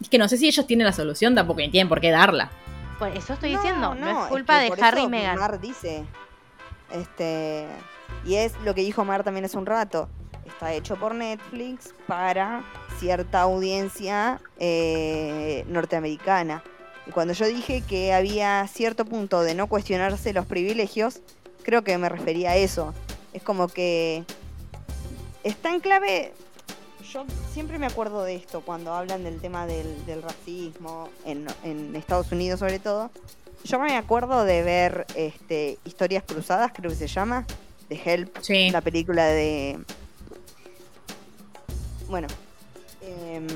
Es 0.00 0.08
que 0.08 0.18
no 0.18 0.28
sé 0.28 0.36
si 0.36 0.48
ellos 0.48 0.66
tienen 0.66 0.86
la 0.86 0.92
solución, 0.92 1.34
tampoco 1.34 1.60
ni 1.60 1.70
tienen 1.70 1.88
por 1.88 2.00
qué 2.00 2.10
darla. 2.10 2.50
Por 2.98 3.08
eso 3.16 3.32
estoy 3.32 3.52
No, 3.52 3.62
diciendo, 3.62 3.94
no, 3.94 4.12
no, 4.12 4.22
es 4.24 4.28
culpa 4.28 4.58
que 4.58 4.62
de 4.64 4.68
por 4.68 4.84
Harry 4.84 4.98
eso 5.00 5.06
y 5.08 5.10
Meghan. 5.10 5.60
Dice, 5.60 6.04
este, 6.90 7.66
y 8.24 8.36
es 8.36 8.52
lo 8.64 8.74
que 8.74 8.82
dijo 8.82 9.04
Mar 9.04 9.24
también 9.24 9.44
hace 9.44 9.58
un 9.58 9.66
rato, 9.66 10.08
está 10.46 10.72
hecho 10.72 10.96
por 10.96 11.14
Netflix 11.14 11.94
para 12.06 12.64
cierta 12.98 13.42
audiencia 13.42 14.40
eh, 14.58 15.64
norteamericana. 15.68 16.62
Y 17.06 17.10
cuando 17.10 17.34
yo 17.34 17.46
dije 17.46 17.82
que 17.82 18.12
había 18.12 18.66
cierto 18.68 19.04
punto 19.04 19.42
de 19.42 19.54
no 19.54 19.66
cuestionarse 19.66 20.32
los 20.32 20.46
privilegios, 20.46 21.20
creo 21.64 21.82
que 21.82 21.98
me 21.98 22.08
refería 22.08 22.52
a 22.52 22.56
eso. 22.56 22.94
Es 23.32 23.42
como 23.42 23.68
que 23.68 24.24
está 25.42 25.70
en 25.70 25.80
clave. 25.80 26.32
Yo 27.10 27.24
siempre 27.52 27.78
me 27.78 27.86
acuerdo 27.86 28.22
de 28.22 28.36
esto 28.36 28.62
cuando 28.62 28.94
hablan 28.94 29.24
del 29.24 29.40
tema 29.40 29.66
del, 29.66 30.22
racismo 30.22 31.08
en, 31.24 31.46
en 31.64 31.96
Estados 31.96 32.30
Unidos 32.30 32.60
sobre 32.60 32.78
todo. 32.78 33.10
Yo 33.64 33.78
me 33.78 33.96
acuerdo 33.96 34.44
de 34.44 34.62
ver 34.62 35.06
este, 35.14 35.78
Historias 35.84 36.24
Cruzadas, 36.24 36.72
creo 36.74 36.90
que 36.90 36.96
se 36.96 37.06
llama, 37.06 37.46
de 37.92 38.00
Help, 38.04 38.38
Sí. 38.40 38.70
la 38.70 38.80
película 38.80 39.24
de... 39.26 39.78
Bueno, 42.08 42.28
em, 43.02 43.46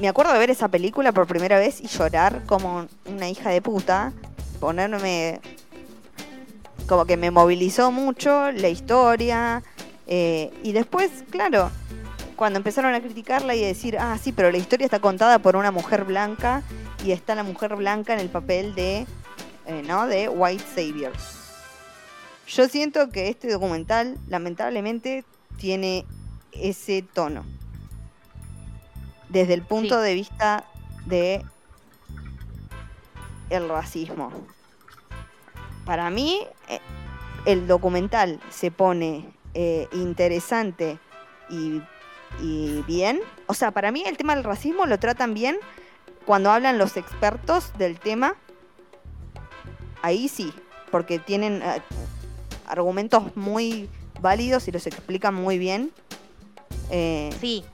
me 0.00 0.08
acuerdo 0.08 0.32
de 0.32 0.38
ver 0.38 0.50
esa 0.50 0.68
película 0.68 1.12
por 1.12 1.26
primera 1.26 1.58
vez 1.58 1.80
y 1.80 1.86
llorar 1.86 2.42
como 2.46 2.86
una 3.06 3.28
hija 3.28 3.50
de 3.50 3.62
puta, 3.62 4.12
ponerme... 4.60 5.40
Como 6.88 7.04
que 7.04 7.16
me 7.16 7.30
movilizó 7.30 7.92
mucho 7.92 8.50
la 8.52 8.68
historia. 8.68 9.62
eh, 10.08 10.52
y 10.62 10.72
después, 10.72 11.10
claro, 11.30 11.70
cuando 12.36 12.58
empezaron 12.58 12.92
a 12.94 13.00
criticarla 13.00 13.54
y 13.54 13.62
a 13.62 13.68
decir, 13.68 13.96
ah, 13.98 14.18
sí, 14.20 14.32
pero 14.32 14.50
la 14.50 14.58
historia 14.58 14.84
está 14.84 14.98
contada 14.98 15.38
por 15.38 15.54
una 15.56 15.70
mujer 15.70 16.04
blanca 16.04 16.62
y 17.04 17.12
está 17.12 17.34
la 17.34 17.44
mujer 17.44 17.76
blanca 17.76 18.12
en 18.14 18.20
el 18.20 18.28
papel 18.28 18.74
de, 18.74 19.06
eh, 19.66 19.82
¿no? 19.86 20.06
De 20.06 20.28
White 20.28 20.64
Savior. 20.74 21.12
Yo 22.46 22.68
siento 22.68 23.08
que 23.10 23.28
este 23.28 23.50
documental, 23.50 24.18
lamentablemente, 24.28 25.24
tiene 25.56 26.04
ese 26.52 27.02
tono. 27.02 27.44
Desde 29.28 29.54
el 29.54 29.62
punto 29.62 29.98
Sí. 29.98 30.04
de 30.08 30.14
vista 30.14 30.64
de 31.06 31.44
el 33.50 33.68
racismo. 33.68 34.32
Para 35.84 36.10
mí, 36.10 36.40
eh, 36.68 36.80
el 37.46 37.66
documental 37.66 38.40
se 38.50 38.70
pone 38.70 39.32
eh, 39.54 39.88
interesante 39.92 40.98
y, 41.50 41.82
y 42.40 42.82
bien. 42.86 43.20
O 43.46 43.54
sea, 43.54 43.70
para 43.72 43.90
mí 43.92 44.02
el 44.06 44.16
tema 44.16 44.34
del 44.34 44.44
racismo 44.44 44.86
lo 44.86 44.98
tratan 44.98 45.34
bien 45.34 45.56
cuando 46.24 46.50
hablan 46.50 46.78
los 46.78 46.96
expertos 46.96 47.72
del 47.78 47.98
tema. 47.98 48.34
Ahí 50.02 50.28
sí, 50.28 50.52
porque 50.90 51.18
tienen 51.18 51.62
eh, 51.62 51.82
argumentos 52.72 53.36
muy 53.36 53.88
válidos 54.20 54.66
y 54.68 54.72
los 54.72 54.86
explican 54.86 55.34
muy 55.34 55.58
bien. 55.58 55.90
Eh, 56.90 57.30
Sí, 57.40 57.64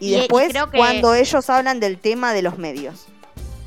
y, 0.00 0.06
y- 0.10 0.14
y 0.14 0.18
después 0.18 0.50
creo 0.50 0.70
que- 0.70 0.78
cuando 0.78 1.14
ellos 1.14 1.48
hablan 1.50 1.80
del 1.80 1.98
tema 1.98 2.32
de 2.32 2.42
los 2.42 2.58
medios. 2.58 3.06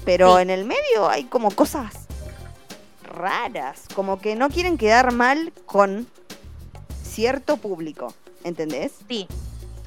Pero 0.06 0.36
Sí. 0.38 0.42
en 0.44 0.50
el 0.50 0.66
medio 0.66 1.10
hay 1.10 1.26
como 1.26 1.52
cosas 1.52 1.94
raras, 3.04 3.84
como 3.94 4.20
que 4.20 4.36
no 4.36 4.50
quieren 4.50 4.78
quedar 4.78 5.12
mal 5.14 5.54
con 5.66 6.08
cierto 7.04 7.58
público, 7.58 8.14
¿entendés? 8.44 8.94
sí. 9.08 9.28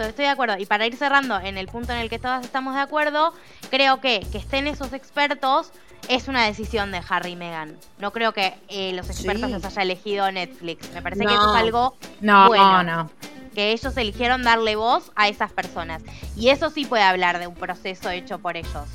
Estoy 0.02 0.24
de 0.24 0.30
acuerdo. 0.30 0.56
Y 0.58 0.66
para 0.66 0.86
ir 0.86 0.96
cerrando 0.96 1.38
en 1.40 1.56
el 1.58 1.68
punto 1.68 1.92
en 1.92 1.98
el 2.00 2.10
que 2.10 2.18
todas 2.18 2.44
estamos 2.44 2.74
de 2.74 2.80
acuerdo, 2.80 3.32
creo 3.70 4.00
que 4.00 4.26
que 4.32 4.38
estén 4.38 4.66
esos 4.66 4.92
expertos 4.92 5.70
es 6.08 6.28
una 6.28 6.44
decisión 6.44 6.90
de 6.92 7.00
Harry 7.08 7.30
y 7.32 7.36
Meghan. 7.36 7.76
No 7.98 8.12
creo 8.12 8.32
que 8.32 8.54
eh, 8.68 8.92
los 8.94 9.08
expertos 9.08 9.46
Sí. 9.46 9.52
los 9.52 9.64
haya 9.64 9.82
elegido 9.82 10.30
Netflix. 10.30 10.90
Me 10.92 11.00
parece 11.00 11.24
que 11.24 11.32
eso 11.34 11.54
es 11.54 11.60
algo 11.62 11.96
No, 12.20 12.48
Bueno. 12.48 12.82
no. 12.82 13.10
que 13.54 13.70
ellos 13.72 13.96
eligieron 13.96 14.42
darle 14.42 14.74
voz 14.76 15.12
a 15.14 15.28
esas 15.28 15.52
personas. 15.52 16.02
Y 16.36 16.48
eso 16.50 16.70
sí 16.70 16.84
puede 16.84 17.04
hablar 17.04 17.38
de 17.38 17.46
un 17.46 17.54
proceso 17.54 18.10
hecho 18.10 18.38
por 18.40 18.56
ellos. 18.56 18.88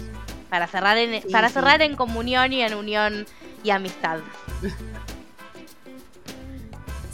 Para 0.50 0.68
cerrar 0.68 0.98
en, 0.98 1.22
Sí, 1.22 1.30
para 1.32 1.48
sí. 1.48 1.54
cerrar 1.54 1.82
en 1.82 1.96
comunión 1.96 2.52
y 2.54 2.62
en 2.62 2.74
unión 2.74 3.26
y 3.64 3.70
amistad. 3.70 4.20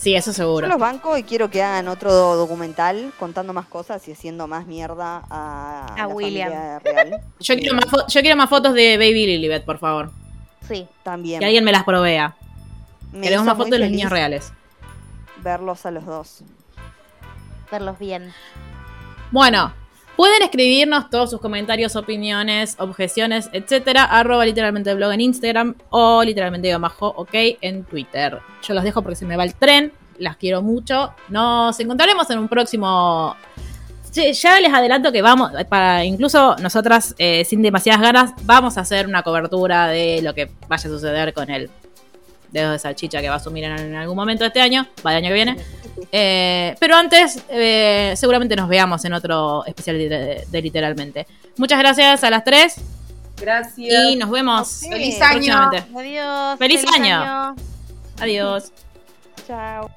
Sí, 0.06 0.16
eso 0.16 0.30
Yo 0.30 0.34
seguro. 0.36 0.68
los 0.68 0.78
banco 0.78 1.18
y 1.18 1.24
quiero 1.24 1.50
que 1.50 1.64
hagan 1.64 1.88
otro 1.88 2.14
documental 2.36 3.12
contando 3.18 3.54
más 3.54 3.66
cosas 3.66 4.08
y 4.08 4.12
haciendo 4.12 4.46
más 4.46 4.68
mierda 4.68 5.24
a, 5.32 5.88
A 5.96 5.98
la 5.98 6.08
William. 6.08 6.52
familia 6.52 6.80
real. 6.80 7.22
Yo 7.40 7.56
quiero, 7.56 7.74
más 7.76 7.86
fo- 7.86 8.06
yo 8.08 8.22
quiero 8.22 8.36
más 8.38 8.48
fotos 8.48 8.76
de 8.76 8.98
Baby 8.98 9.26
Lilibet, 9.26 9.66
por 9.66 9.80
favor. 9.80 10.12
Sí. 10.68 10.88
También. 11.02 11.40
Que 11.40 11.46
alguien 11.48 11.64
me 11.64 11.72
las 11.72 11.84
provea. 11.86 12.36
Me 13.14 13.22
Queremos 13.22 13.48
más 13.48 13.58
fotos 13.58 13.72
de 13.72 13.80
los 13.80 13.90
niños 13.90 14.12
reales. 14.12 14.54
Verlos 15.42 15.88
a 15.88 15.92
los 15.92 16.06
dos. 16.06 16.44
Verlos 17.72 17.98
bien. 17.98 18.32
Bueno, 19.32 19.74
pueden 20.16 20.42
escribirnos 20.42 21.10
todos 21.10 21.30
sus 21.30 21.42
comentarios, 21.42 21.96
opiniones, 21.96 22.76
objeciones, 22.80 23.50
etcétera, 23.52 24.04
arroba 24.04 24.46
literalmente 24.46 24.94
blog 24.94 25.12
en 25.14 25.22
Instagram 25.22 25.76
o 25.90 26.24
literalmente 26.24 26.76
bajo 26.78 27.08
ok 27.08 27.34
en 27.62 27.84
Twitter. 27.84 28.40
Yo 28.62 28.74
los 28.74 28.84
dejo 28.84 29.02
porque 29.02 29.16
se 29.16 29.26
me 29.26 29.38
va 29.38 29.44
el 29.44 29.56
tren, 29.56 29.92
las 30.20 30.38
quiero 30.38 30.62
mucho. 30.62 31.14
Nos 31.30 31.80
encontraremos 31.80 32.30
en 32.30 32.40
un 32.40 32.48
próximo. 32.48 33.36
Ya 34.14 34.62
les 34.62 34.74
adelanto 34.74 35.12
que 35.12 35.22
vamos, 35.22 35.52
para 35.68 36.06
incluso 36.06 36.56
nosotras, 36.62 37.14
eh, 37.18 37.44
sin 37.44 37.62
demasiadas 37.62 38.02
ganas, 38.02 38.34
vamos 38.44 38.78
a 38.78 38.82
hacer 38.82 39.08
una 39.08 39.24
cobertura 39.24 39.88
de 39.88 40.22
lo 40.22 40.34
que 40.34 40.50
vaya 40.70 40.90
a 40.90 40.94
suceder 40.94 41.34
con 41.34 41.50
el 41.50 41.70
dedo 42.56 42.72
de 42.72 42.80
salchicha 42.80 43.22
que 43.22 43.28
va 43.30 43.36
a 43.36 43.38
asumir 43.38 43.64
en, 43.66 43.78
en 43.78 43.96
algún 43.96 44.16
momento 44.16 44.44
de 44.44 44.48
este 44.48 44.62
año, 44.62 44.88
va 45.06 45.12
el 45.12 45.18
año 45.18 45.28
que 45.30 45.34
viene. 45.34 45.58
Eh, 46.12 46.76
pero 46.80 46.96
antes, 46.96 47.44
eh, 47.50 48.14
seguramente 48.18 48.56
nos 48.56 48.68
veamos 48.68 49.06
en 49.06 49.14
otro 49.14 49.64
especial 49.66 49.98
de, 49.98 50.44
de 50.50 50.62
Literalmente. 50.62 51.28
Muchas 51.58 51.80
gracias 51.80 52.24
a 52.24 52.30
las 52.30 52.44
tres 52.44 52.76
Gracias. 53.40 54.04
y 54.10 54.16
nos 54.16 54.30
vemos 54.30 54.68
Sí. 54.68 54.90
Feliz 54.90 55.22
año. 55.22 55.70
Adiós. 55.96 56.58
Feliz 56.58 56.84
año. 56.94 57.56
Adiós. 58.20 58.72
Chao. 59.48 59.90